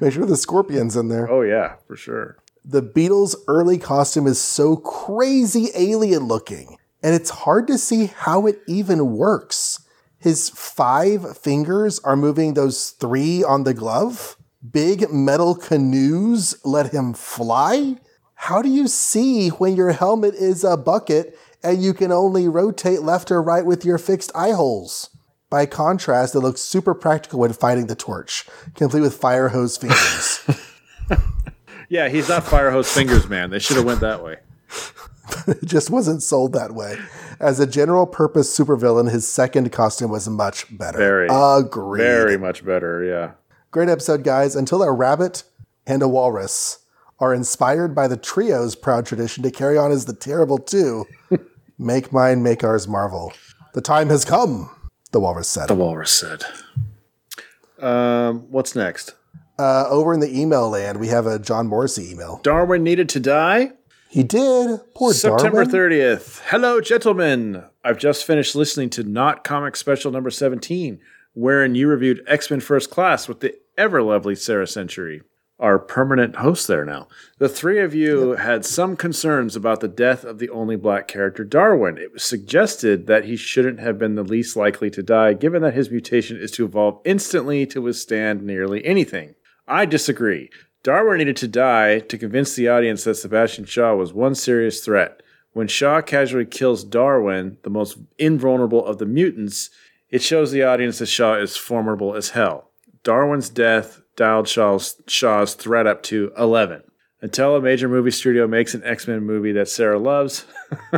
Make 0.00 0.12
sure 0.12 0.26
the 0.26 0.36
scorpion's 0.36 0.94
in 0.96 1.08
there. 1.08 1.30
oh 1.30 1.40
yeah, 1.42 1.76
for 1.86 1.96
sure. 1.96 2.36
The 2.66 2.82
Beetle's 2.82 3.34
early 3.48 3.78
costume 3.78 4.26
is 4.26 4.38
so 4.40 4.76
crazy 4.76 5.68
alien 5.74 6.24
looking, 6.24 6.76
and 7.02 7.14
it's 7.14 7.30
hard 7.30 7.66
to 7.68 7.78
see 7.78 8.06
how 8.06 8.46
it 8.46 8.60
even 8.66 9.16
works. 9.16 9.80
His 10.24 10.48
five 10.48 11.36
fingers 11.36 11.98
are 11.98 12.16
moving 12.16 12.54
those 12.54 12.92
three 12.92 13.44
on 13.44 13.64
the 13.64 13.74
glove. 13.74 14.38
Big 14.72 15.12
metal 15.12 15.54
canoes 15.54 16.54
let 16.64 16.94
him 16.94 17.12
fly. 17.12 17.96
How 18.32 18.62
do 18.62 18.70
you 18.70 18.88
see 18.88 19.50
when 19.50 19.76
your 19.76 19.92
helmet 19.92 20.32
is 20.32 20.64
a 20.64 20.78
bucket 20.78 21.38
and 21.62 21.82
you 21.82 21.92
can 21.92 22.10
only 22.10 22.48
rotate 22.48 23.02
left 23.02 23.30
or 23.30 23.42
right 23.42 23.66
with 23.66 23.84
your 23.84 23.98
fixed 23.98 24.32
eye 24.34 24.52
holes? 24.52 25.10
By 25.50 25.66
contrast, 25.66 26.34
it 26.34 26.40
looks 26.40 26.62
super 26.62 26.94
practical 26.94 27.40
when 27.40 27.52
fighting 27.52 27.88
the 27.88 27.94
torch, 27.94 28.46
complete 28.74 29.02
with 29.02 29.18
fire 29.18 29.50
hose 29.50 29.76
fingers. 29.76 30.40
Yeah, 31.90 32.08
he's 32.08 32.30
not 32.30 32.44
fire 32.44 32.70
hose 32.70 32.90
fingers, 32.90 33.28
man. 33.28 33.50
They 33.50 33.58
should 33.58 33.76
have 33.76 33.84
went 33.84 34.00
that 34.00 34.24
way. 34.24 34.38
It 35.46 35.64
just 35.64 35.90
wasn't 35.90 36.22
sold 36.22 36.52
that 36.52 36.72
way. 36.72 36.98
As 37.40 37.60
a 37.60 37.66
general 37.66 38.06
purpose 38.06 38.56
supervillain, 38.56 39.10
his 39.10 39.26
second 39.26 39.72
costume 39.72 40.10
was 40.10 40.28
much 40.28 40.76
better. 40.76 40.98
Very, 40.98 41.28
Agreed. 41.30 42.02
Very 42.02 42.36
much 42.38 42.64
better. 42.64 43.02
Yeah. 43.02 43.32
Great 43.70 43.88
episode, 43.88 44.22
guys. 44.22 44.54
Until 44.54 44.82
a 44.82 44.92
rabbit 44.92 45.44
and 45.86 46.02
a 46.02 46.08
walrus 46.08 46.80
are 47.18 47.34
inspired 47.34 47.94
by 47.94 48.08
the 48.08 48.16
trio's 48.16 48.74
proud 48.74 49.06
tradition 49.06 49.42
to 49.42 49.50
carry 49.50 49.78
on 49.78 49.92
as 49.92 50.04
the 50.04 50.14
terrible 50.14 50.58
two, 50.58 51.06
make 51.78 52.12
mine, 52.12 52.42
make 52.42 52.64
ours 52.64 52.86
marvel. 52.88 53.32
The 53.74 53.80
time 53.80 54.08
has 54.10 54.24
come, 54.24 54.70
the 55.12 55.20
walrus 55.20 55.48
said. 55.48 55.68
The 55.68 55.74
walrus 55.74 56.12
said. 56.12 56.44
Um, 57.80 58.50
what's 58.50 58.74
next? 58.76 59.14
Uh, 59.58 59.86
over 59.88 60.12
in 60.12 60.20
the 60.20 60.38
email 60.38 60.68
land, 60.68 60.98
we 60.98 61.08
have 61.08 61.26
a 61.26 61.38
John 61.38 61.68
Morrissey 61.68 62.10
email. 62.10 62.40
Darwin 62.42 62.82
needed 62.82 63.08
to 63.10 63.20
die. 63.20 63.72
He 64.14 64.22
did. 64.22 64.78
Poor 64.94 65.12
September 65.12 65.64
Darwin. 65.64 65.90
30th. 65.90 66.40
Hello, 66.44 66.80
gentlemen. 66.80 67.64
I've 67.82 67.98
just 67.98 68.24
finished 68.24 68.54
listening 68.54 68.88
to 68.90 69.02
Not 69.02 69.42
Comic 69.42 69.74
Special 69.74 70.12
number 70.12 70.30
17, 70.30 71.00
wherein 71.32 71.74
you 71.74 71.88
reviewed 71.88 72.22
X 72.28 72.48
Men 72.48 72.60
First 72.60 72.90
Class 72.90 73.26
with 73.26 73.40
the 73.40 73.56
ever 73.76 74.02
lovely 74.02 74.36
Sarah 74.36 74.68
Century, 74.68 75.22
our 75.58 75.80
permanent 75.80 76.36
host 76.36 76.68
there 76.68 76.84
now. 76.84 77.08
The 77.38 77.48
three 77.48 77.80
of 77.80 77.92
you 77.92 78.34
had 78.34 78.64
some 78.64 78.96
concerns 78.96 79.56
about 79.56 79.80
the 79.80 79.88
death 79.88 80.22
of 80.22 80.38
the 80.38 80.50
only 80.50 80.76
black 80.76 81.08
character, 81.08 81.42
Darwin. 81.42 81.98
It 81.98 82.12
was 82.12 82.22
suggested 82.22 83.08
that 83.08 83.24
he 83.24 83.34
shouldn't 83.34 83.80
have 83.80 83.98
been 83.98 84.14
the 84.14 84.22
least 84.22 84.54
likely 84.54 84.90
to 84.90 85.02
die, 85.02 85.32
given 85.32 85.60
that 85.62 85.74
his 85.74 85.90
mutation 85.90 86.36
is 86.36 86.52
to 86.52 86.64
evolve 86.64 87.00
instantly 87.04 87.66
to 87.66 87.82
withstand 87.82 88.44
nearly 88.44 88.86
anything. 88.86 89.34
I 89.66 89.86
disagree. 89.86 90.50
Darwin 90.84 91.16
needed 91.16 91.38
to 91.38 91.48
die 91.48 91.98
to 91.98 92.18
convince 92.18 92.54
the 92.54 92.68
audience 92.68 93.04
that 93.04 93.14
Sebastian 93.14 93.64
Shaw 93.64 93.94
was 93.96 94.12
one 94.12 94.34
serious 94.34 94.84
threat. 94.84 95.22
When 95.54 95.66
Shaw 95.66 96.02
casually 96.02 96.44
kills 96.44 96.84
Darwin, 96.84 97.56
the 97.62 97.70
most 97.70 97.96
invulnerable 98.18 98.84
of 98.84 98.98
the 98.98 99.06
mutants, 99.06 99.70
it 100.10 100.20
shows 100.20 100.52
the 100.52 100.62
audience 100.62 100.98
that 100.98 101.06
Shaw 101.06 101.36
is 101.36 101.56
formidable 101.56 102.14
as 102.14 102.30
hell. 102.30 102.70
Darwin's 103.02 103.48
death 103.48 104.02
dialed 104.14 104.46
Shaw's, 104.46 105.00
Shaw's 105.08 105.54
threat 105.54 105.86
up 105.86 106.02
to 106.04 106.32
11. 106.36 106.82
Until 107.22 107.56
a 107.56 107.62
major 107.62 107.88
movie 107.88 108.10
studio 108.10 108.46
makes 108.46 108.74
an 108.74 108.84
X 108.84 109.08
Men 109.08 109.24
movie 109.24 109.52
that 109.52 109.70
Sarah 109.70 109.98
loves, 109.98 110.44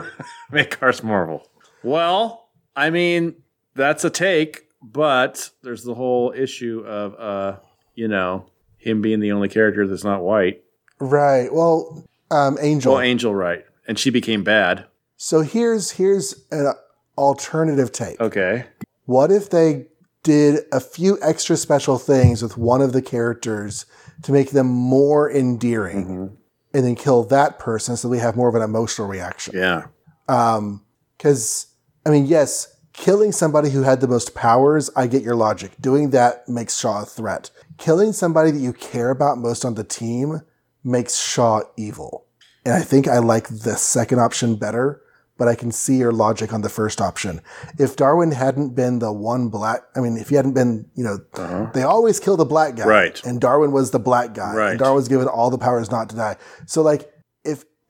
make 0.51 0.83
ours 0.83 1.05
Marvel. 1.05 1.49
Well, 1.85 2.49
I 2.75 2.91
mean, 2.91 3.37
that's 3.77 4.05
a 4.05 4.11
take, 4.11 4.65
but 4.83 5.51
there's 5.63 5.85
the 5.85 5.95
whole 5.95 6.33
issue 6.37 6.83
of, 6.85 7.15
uh, 7.15 7.61
you 7.95 8.09
know, 8.09 8.47
him 8.87 9.03
being 9.03 9.21
the 9.21 9.33
only 9.33 9.49
character 9.49 9.87
that's 9.87 10.05
not 10.05 10.23
white. 10.23 10.63
Right. 11.01 11.53
Well, 11.53 12.07
um, 12.31 12.57
Angel. 12.61 12.95
Well, 12.95 13.03
Angel, 13.03 13.35
right. 13.35 13.65
And 13.89 13.99
she 13.99 14.11
became 14.11 14.43
bad. 14.45 14.87
so 15.17 15.41
here's 15.43 15.93
here's 15.93 16.45
an 16.51 16.73
alternative 17.19 17.93
take. 17.93 18.21
Okay. 18.21 18.67
What 19.05 19.31
if 19.31 19.51
they 19.51 19.87
did 20.23 20.65
a 20.73 20.81
few 20.81 21.19
extra 21.23 21.57
special 21.57 21.99
things 21.99 22.43
with 22.43 22.57
one 22.57 22.83
of 22.83 22.93
the 22.93 23.03
characters 23.03 23.87
to 24.23 24.33
make 24.33 24.51
them 24.51 24.67
more 24.67 25.31
endearing 25.31 26.05
Mm-hmm. 26.07 26.35
and 26.75 26.85
then 26.85 26.95
kill 26.97 27.23
that 27.25 27.59
person 27.61 27.97
so 27.97 28.09
we 28.09 28.19
have 28.19 28.35
more 28.37 28.49
of 28.49 28.55
an 28.57 28.63
emotional 28.63 29.07
reaction? 29.07 29.55
Yeah. 29.57 29.87
Um, 30.29 30.83
Because, 31.17 31.67
I 32.05 32.11
mean, 32.11 32.27
yes, 32.27 32.76
killing 32.97 33.31
somebody 33.31 33.71
who 33.71 33.83
had 33.83 34.01
the 34.01 34.09
most 34.09 34.35
powers, 34.35 34.91
I 34.97 35.07
get 35.07 35.23
your 35.23 35.37
logic. 35.37 35.73
Doing 35.81 36.11
that 36.11 36.49
makes 36.49 36.79
Shaw 36.79 37.03
a 37.03 37.07
threat. 37.07 37.51
Killing 37.79 38.13
somebody 38.13 38.51
that 38.51 38.59
you 38.59 38.73
care 38.73 39.11
about 39.11 39.39
most 39.39 39.65
on 39.65 39.75
the 39.75 39.85
team 39.85 40.41
makes 40.83 41.17
Shaw 41.17 41.63
evil. 41.77 42.27
And 42.65 42.75
I 42.75 42.81
think 42.81 43.07
I 43.07 43.19
like 43.19 43.49
the 43.49 43.77
second 43.77 44.19
option 44.19 44.57
better, 44.57 45.03
but 45.39 45.47
I 45.47 45.55
can 45.55 45.71
see 45.71 45.97
your 45.99 46.11
logic 46.11 46.53
on 46.53 46.63
the 46.63 46.69
first 46.69 47.01
option. 47.01 47.43
If 47.79 47.95
Darwin 47.95 48.33
hadn't 48.33 48.75
been 48.75 48.99
the 48.99 49.13
one 49.13 49.51
black, 49.51 49.83
I 49.95 50.01
mean, 50.01 50.17
if 50.17 50.31
he 50.31 50.35
hadn't 50.35 50.55
been, 50.55 50.91
you 50.95 51.05
know, 51.05 51.19
uh-huh. 51.35 51.71
they 51.75 51.83
always 51.83 52.19
kill 52.19 52.37
the 52.37 52.45
black 52.45 52.77
guy. 52.77 52.87
Right. 52.87 53.25
And 53.25 53.41
Darwin 53.41 53.71
was 53.73 53.91
the 53.91 54.01
black 54.01 54.35
guy. 54.35 54.55
Right. 54.55 54.71
And 54.71 54.79
Darwin 54.79 54.97
was 54.97 55.09
given 55.09 55.29
all 55.29 55.51
the 55.51 55.59
powers 55.59 55.91
not 55.91 56.09
to 56.11 56.17
die. 56.17 56.37
So, 56.65 56.83
like, 56.83 57.13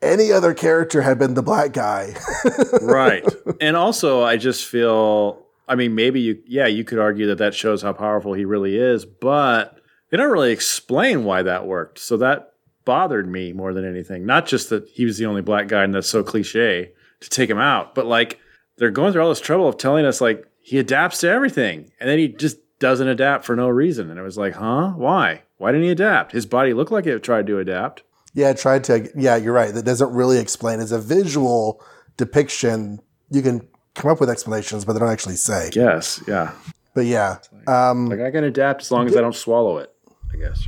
any 0.06 0.32
other 0.32 0.54
character 0.54 1.02
had 1.02 1.18
been 1.18 1.34
the 1.34 1.42
black 1.42 1.72
guy, 1.72 2.14
right. 2.80 3.24
And 3.60 3.76
also, 3.76 4.22
I 4.22 4.36
just 4.36 4.64
feel, 4.64 5.44
I 5.68 5.74
mean, 5.74 5.94
maybe 5.94 6.20
you, 6.20 6.42
yeah, 6.46 6.66
you 6.66 6.84
could 6.84 6.98
argue 6.98 7.26
that 7.26 7.38
that 7.38 7.54
shows 7.54 7.82
how 7.82 7.92
powerful 7.92 8.32
he 8.32 8.44
really 8.44 8.76
is, 8.76 9.04
but 9.04 9.78
they 10.10 10.16
don't 10.16 10.32
really 10.32 10.52
explain 10.52 11.24
why 11.24 11.42
that 11.42 11.66
worked. 11.66 11.98
So 11.98 12.16
that 12.18 12.52
bothered 12.84 13.28
me 13.28 13.52
more 13.52 13.74
than 13.74 13.84
anything. 13.84 14.24
Not 14.24 14.46
just 14.46 14.70
that 14.70 14.88
he 14.88 15.04
was 15.04 15.18
the 15.18 15.26
only 15.26 15.42
black 15.42 15.68
guy 15.68 15.84
and 15.84 15.94
that's 15.94 16.08
so 16.08 16.22
cliche 16.22 16.92
to 17.20 17.28
take 17.28 17.50
him 17.50 17.58
out, 17.58 17.94
but 17.94 18.06
like 18.06 18.38
they're 18.78 18.90
going 18.90 19.12
through 19.12 19.22
all 19.22 19.28
this 19.28 19.40
trouble 19.40 19.68
of 19.68 19.76
telling 19.76 20.06
us 20.06 20.20
like 20.20 20.46
he 20.60 20.78
adapts 20.78 21.20
to 21.20 21.28
everything 21.28 21.90
and 22.00 22.08
then 22.08 22.18
he 22.18 22.28
just 22.28 22.58
doesn't 22.78 23.08
adapt 23.08 23.44
for 23.44 23.56
no 23.56 23.68
reason. 23.68 24.10
And 24.10 24.18
it 24.18 24.22
was 24.22 24.38
like, 24.38 24.54
huh? 24.54 24.90
Why? 24.90 25.42
Why 25.58 25.72
didn't 25.72 25.84
he 25.84 25.90
adapt? 25.90 26.32
His 26.32 26.46
body 26.46 26.72
looked 26.72 26.92
like 26.92 27.06
it 27.06 27.22
tried 27.22 27.46
to 27.46 27.58
adapt. 27.58 28.02
Yeah, 28.36 28.50
I 28.50 28.52
tried 28.52 28.84
to. 28.84 29.10
Yeah, 29.16 29.34
you're 29.34 29.52
right. 29.52 29.74
That 29.74 29.84
doesn't 29.84 30.12
really 30.12 30.38
explain. 30.38 30.78
It's 30.78 30.92
a 30.92 31.00
visual 31.00 31.82
depiction, 32.16 33.00
you 33.30 33.42
can 33.42 33.66
come 33.94 34.10
up 34.10 34.20
with 34.20 34.30
explanations, 34.30 34.84
but 34.84 34.92
they 34.92 34.98
don't 35.00 35.10
actually 35.10 35.36
say. 35.36 35.70
Yes. 35.74 36.22
Yeah. 36.26 36.52
But 36.94 37.06
yeah, 37.06 37.38
um, 37.66 38.06
Like 38.06 38.20
I 38.20 38.30
can 38.30 38.44
adapt 38.44 38.82
as 38.82 38.90
long 38.90 39.06
as 39.06 39.16
I 39.16 39.20
don't 39.20 39.34
swallow 39.34 39.78
it, 39.78 39.92
I 40.32 40.36
guess. 40.36 40.66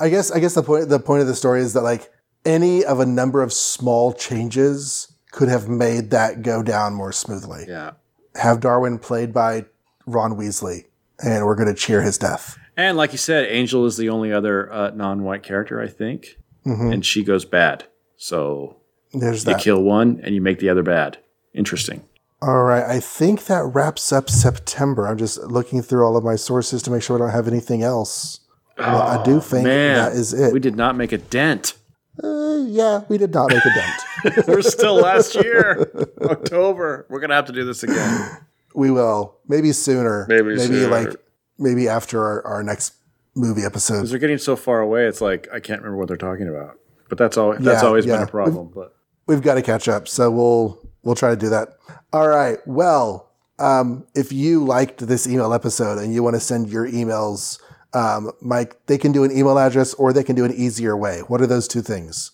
I 0.00 0.08
guess 0.08 0.30
I 0.30 0.40
guess 0.40 0.54
the 0.54 0.62
point 0.62 0.88
the 0.88 0.98
point 0.98 1.20
of 1.20 1.26
the 1.26 1.34
story 1.34 1.60
is 1.60 1.74
that 1.74 1.82
like 1.82 2.10
any 2.46 2.84
of 2.84 3.00
a 3.00 3.06
number 3.06 3.42
of 3.42 3.52
small 3.52 4.12
changes 4.12 5.12
could 5.32 5.48
have 5.48 5.68
made 5.68 6.10
that 6.10 6.42
go 6.42 6.62
down 6.62 6.94
more 6.94 7.12
smoothly. 7.12 7.66
Yeah. 7.68 7.92
Have 8.36 8.60
Darwin 8.60 8.98
played 8.98 9.34
by 9.34 9.66
Ron 10.06 10.36
Weasley, 10.36 10.84
and 11.22 11.44
we're 11.44 11.56
going 11.56 11.68
to 11.68 11.74
cheer 11.74 12.02
his 12.02 12.16
death. 12.16 12.58
And 12.76 12.96
like 12.96 13.12
you 13.12 13.18
said, 13.18 13.46
Angel 13.46 13.84
is 13.86 13.96
the 13.96 14.08
only 14.10 14.32
other 14.32 14.70
uh, 14.72 14.90
non-white 14.90 15.42
character, 15.42 15.80
I 15.80 15.88
think, 15.88 16.38
and 16.66 17.04
she 17.06 17.22
goes 17.22 17.44
bad. 17.44 17.84
So 18.16 18.76
There's 19.12 19.44
you 19.46 19.52
that. 19.52 19.60
kill 19.62 19.82
one 19.82 20.20
and 20.22 20.34
you 20.34 20.40
make 20.40 20.58
the 20.58 20.68
other 20.68 20.82
bad. 20.82 21.18
Interesting. 21.54 22.04
All 22.42 22.64
right, 22.64 22.84
I 22.84 23.00
think 23.00 23.46
that 23.46 23.62
wraps 23.64 24.12
up 24.12 24.28
September. 24.28 25.06
I'm 25.08 25.16
just 25.16 25.38
looking 25.44 25.80
through 25.80 26.04
all 26.04 26.16
of 26.16 26.24
my 26.24 26.36
sources 26.36 26.82
to 26.82 26.90
make 26.90 27.02
sure 27.02 27.16
I 27.16 27.18
don't 27.18 27.30
have 27.30 27.48
anything 27.48 27.82
else. 27.82 28.40
Well, 28.78 29.00
I 29.02 29.22
do 29.24 29.40
think 29.40 29.64
Man, 29.64 29.96
that 29.96 30.12
is 30.12 30.34
it. 30.34 30.52
We 30.52 30.60
did 30.60 30.76
not 30.76 30.96
make 30.96 31.12
a 31.12 31.18
dent. 31.18 31.74
Uh, 32.22 32.56
yeah, 32.66 33.04
we 33.08 33.16
did 33.16 33.32
not 33.32 33.50
make 33.50 33.64
a 33.64 33.70
dent. 33.74 34.46
We're 34.48 34.60
still 34.62 34.96
last 34.96 35.34
year, 35.34 35.90
October. 36.22 37.06
We're 37.08 37.20
gonna 37.20 37.34
have 37.34 37.46
to 37.46 37.52
do 37.52 37.64
this 37.64 37.82
again. 37.82 38.38
we 38.74 38.90
will 38.90 39.36
maybe 39.48 39.72
sooner. 39.72 40.26
Maybe 40.28 40.58
sooner. 40.58 40.88
like 40.88 41.16
maybe 41.58 41.88
after 41.88 42.22
our, 42.22 42.46
our 42.46 42.62
next 42.62 42.94
movie 43.36 43.62
episode. 43.62 43.96
Because 43.98 44.10
they're 44.10 44.18
getting 44.18 44.38
so 44.38 44.56
far 44.56 44.80
away, 44.80 45.06
it's 45.06 45.20
like 45.20 45.46
I 45.52 45.60
can't 45.60 45.80
remember 45.82 45.98
what 45.98 46.08
they're 46.08 46.16
talking 46.16 46.48
about. 46.48 46.78
But 47.08 47.18
that's 47.18 47.36
all. 47.36 47.52
That's 47.52 47.82
Yeah, 47.82 47.86
always 47.86 48.04
yeah. 48.06 48.16
been 48.16 48.22
a 48.24 48.30
problem. 48.30 48.72
But 48.74 48.92
We've 49.28 49.42
got 49.42 49.54
to 49.54 49.62
catch 49.62 49.88
up, 49.88 50.08
so 50.08 50.30
we'll 50.30 50.80
we'll 51.02 51.14
try 51.14 51.30
to 51.30 51.36
do 51.36 51.48
that. 51.50 51.76
All 52.12 52.28
right. 52.28 52.58
Well, 52.66 53.30
um, 53.58 54.06
if 54.14 54.32
you 54.32 54.64
liked 54.64 55.06
this 55.06 55.26
email 55.28 55.52
episode 55.52 55.98
and 55.98 56.12
you 56.12 56.22
want 56.22 56.34
to 56.34 56.40
send 56.40 56.68
your 56.68 56.88
emails, 56.88 57.60
um, 57.92 58.30
Mike, 58.40 58.76
they 58.86 58.98
can 58.98 59.12
do 59.12 59.24
an 59.24 59.30
email 59.36 59.58
address 59.58 59.94
or 59.94 60.12
they 60.12 60.22
can 60.24 60.34
do 60.36 60.44
an 60.44 60.52
easier 60.52 60.96
way. 60.96 61.20
What 61.28 61.40
are 61.40 61.46
those 61.46 61.68
two 61.68 61.82
things? 61.82 62.32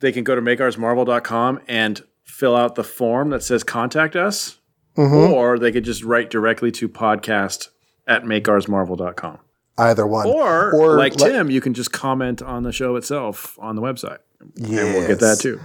they 0.00 0.12
can 0.12 0.22
go 0.22 0.36
to 0.36 0.40
makeoursmarvel.com 0.40 1.60
and 1.66 2.04
fill 2.22 2.54
out 2.54 2.76
the 2.76 2.84
form 2.84 3.30
that 3.30 3.42
says 3.42 3.64
contact 3.64 4.14
us, 4.14 4.58
or 4.96 5.58
they 5.58 5.72
could 5.72 5.84
just 5.84 6.04
write 6.04 6.30
directly 6.30 6.70
to 6.70 6.88
podcast 6.88 7.68
at 8.06 8.22
makeoursmarvel.com. 8.22 9.38
either 9.78 10.06
one. 10.06 10.26
Or, 10.26 10.96
like 10.98 11.18
let- 11.18 11.30
Tim, 11.32 11.50
you 11.50 11.60
can 11.60 11.72
just 11.74 11.92
comment 11.92 12.42
on 12.42 12.62
the 12.64 12.72
show 12.72 12.96
itself 12.96 13.58
on 13.60 13.76
the 13.76 13.82
website. 13.82 14.18
yes. 14.56 14.80
And 14.80 14.94
we'll 14.94 15.06
get 15.08 15.20
that 15.20 15.38
too. 15.40 15.60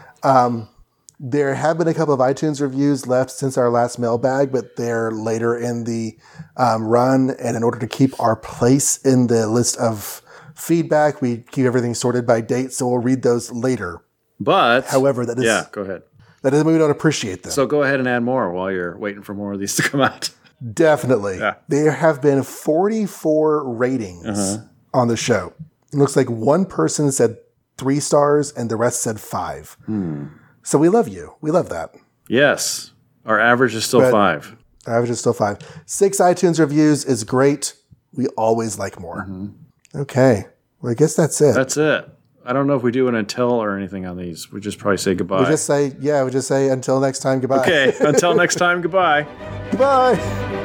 There 1.19 1.53
have 1.55 1.77
been 1.77 1.87
a 1.87 1.93
couple 1.93 2.13
of 2.13 2.19
iTunes 2.19 2.59
reviews 2.59 3.07
left 3.07 3.31
since 3.31 3.57
our 3.57 3.69
last 3.69 3.97
mailbag, 3.97 4.51
but 4.51 4.75
they're 4.75 5.09
later 5.11 5.55
in 5.57 5.85
the 5.85 6.17
um, 6.57 6.83
run. 6.85 7.29
And 7.39 7.55
in 7.55 7.63
order 7.63 7.79
to 7.79 7.87
keep 7.87 8.19
our 8.19 8.35
place 8.35 8.97
in 9.05 9.27
the 9.27 9.47
list 9.47 9.77
of 9.77 10.21
feedback, 10.55 11.21
we 11.21 11.37
keep 11.51 11.65
everything 11.65 11.93
sorted 11.93 12.27
by 12.27 12.41
date. 12.41 12.73
So 12.73 12.89
we'll 12.89 12.97
read 12.99 13.21
those 13.21 13.51
later. 13.51 14.03
But 14.39 14.85
However, 14.87 15.25
that 15.25 15.37
is 15.37 15.45
yeah, 15.45 15.67
go 15.71 15.83
ahead. 15.83 16.01
that 16.41 16.49
doesn't 16.49 16.65
mean 16.67 16.75
we 16.75 16.79
don't 16.79 16.91
appreciate 16.91 17.43
them. 17.43 17.53
So 17.53 17.67
go 17.67 17.83
ahead 17.83 17.99
and 17.99 18.07
add 18.09 18.23
more 18.23 18.51
while 18.51 18.69
you're 18.71 18.97
waiting 18.97 19.21
for 19.21 19.33
more 19.33 19.53
of 19.53 19.59
these 19.59 19.75
to 19.77 19.83
come 19.83 20.01
out. 20.01 20.29
Definitely. 20.71 21.39
Yeah. 21.39 21.55
There 21.67 21.91
have 21.91 22.21
been 22.21 22.43
44 22.43 23.67
ratings 23.73 24.25
Uh-huh. 24.27 24.63
on 24.93 25.07
the 25.07 25.17
show. 25.17 25.53
It 25.91 25.97
looks 25.97 26.15
like 26.15 26.29
one 26.29 26.65
person 26.65 27.11
said 27.11 27.37
three 27.77 27.99
stars 27.99 28.51
and 28.53 28.69
the 28.69 28.75
rest 28.75 29.01
said 29.01 29.19
five. 29.19 29.75
Hmm. 29.85 30.25
So 30.63 30.77
we 30.77 30.89
love 30.89 31.07
you. 31.07 31.33
We 31.41 31.51
love 31.51 31.69
that. 31.69 31.93
Yes, 32.29 32.91
our 33.25 33.39
average 33.39 33.75
is 33.75 33.83
still 33.85 33.99
But- 34.01 34.11
five. 34.11 34.55
Our 34.87 34.95
average 34.95 35.11
is 35.11 35.19
still 35.19 35.33
five. 35.33 35.59
Six 35.85 36.17
iTunes 36.19 36.59
reviews 36.59 37.05
is 37.05 37.23
great. 37.23 37.73
We 38.13 38.27
always 38.29 38.77
like 38.77 38.99
more. 38.99 39.27
Okay. 39.95 40.47
Well, 40.81 40.91
I 40.91 40.95
guess 40.95 41.15
that's 41.15 41.39
it. 41.39 41.45
Mm-hmm. 41.45 41.55
That's 41.57 41.77
it. 41.77 42.09
I 42.45 42.51
don't 42.53 42.67
know 42.67 42.75
if 42.75 42.83
we 42.83 42.91
do 42.91 43.07
an 43.07 43.15
until 43.15 43.51
or 43.51 43.77
anything 43.77 44.05
on 44.05 44.17
these. 44.17 44.51
We 44.51 44.59
just 44.59 44.77
probably 44.77 44.97
say 44.97 45.15
goodbye. 45.15 45.39
we 45.39 45.45
just 45.45 45.65
say, 45.65 45.93
yeah, 45.99 46.23
we 46.23 46.31
just 46.31 46.47
say 46.47 46.69
until 46.69 46.99
next 46.99 47.19
time, 47.19 47.39
goodbye. 47.39 47.59
okay, 47.61 47.93
until 48.01 48.35
next 48.35 48.55
time, 48.63 48.81
goodbye. 48.81 49.25
Goodbye. 49.71 50.61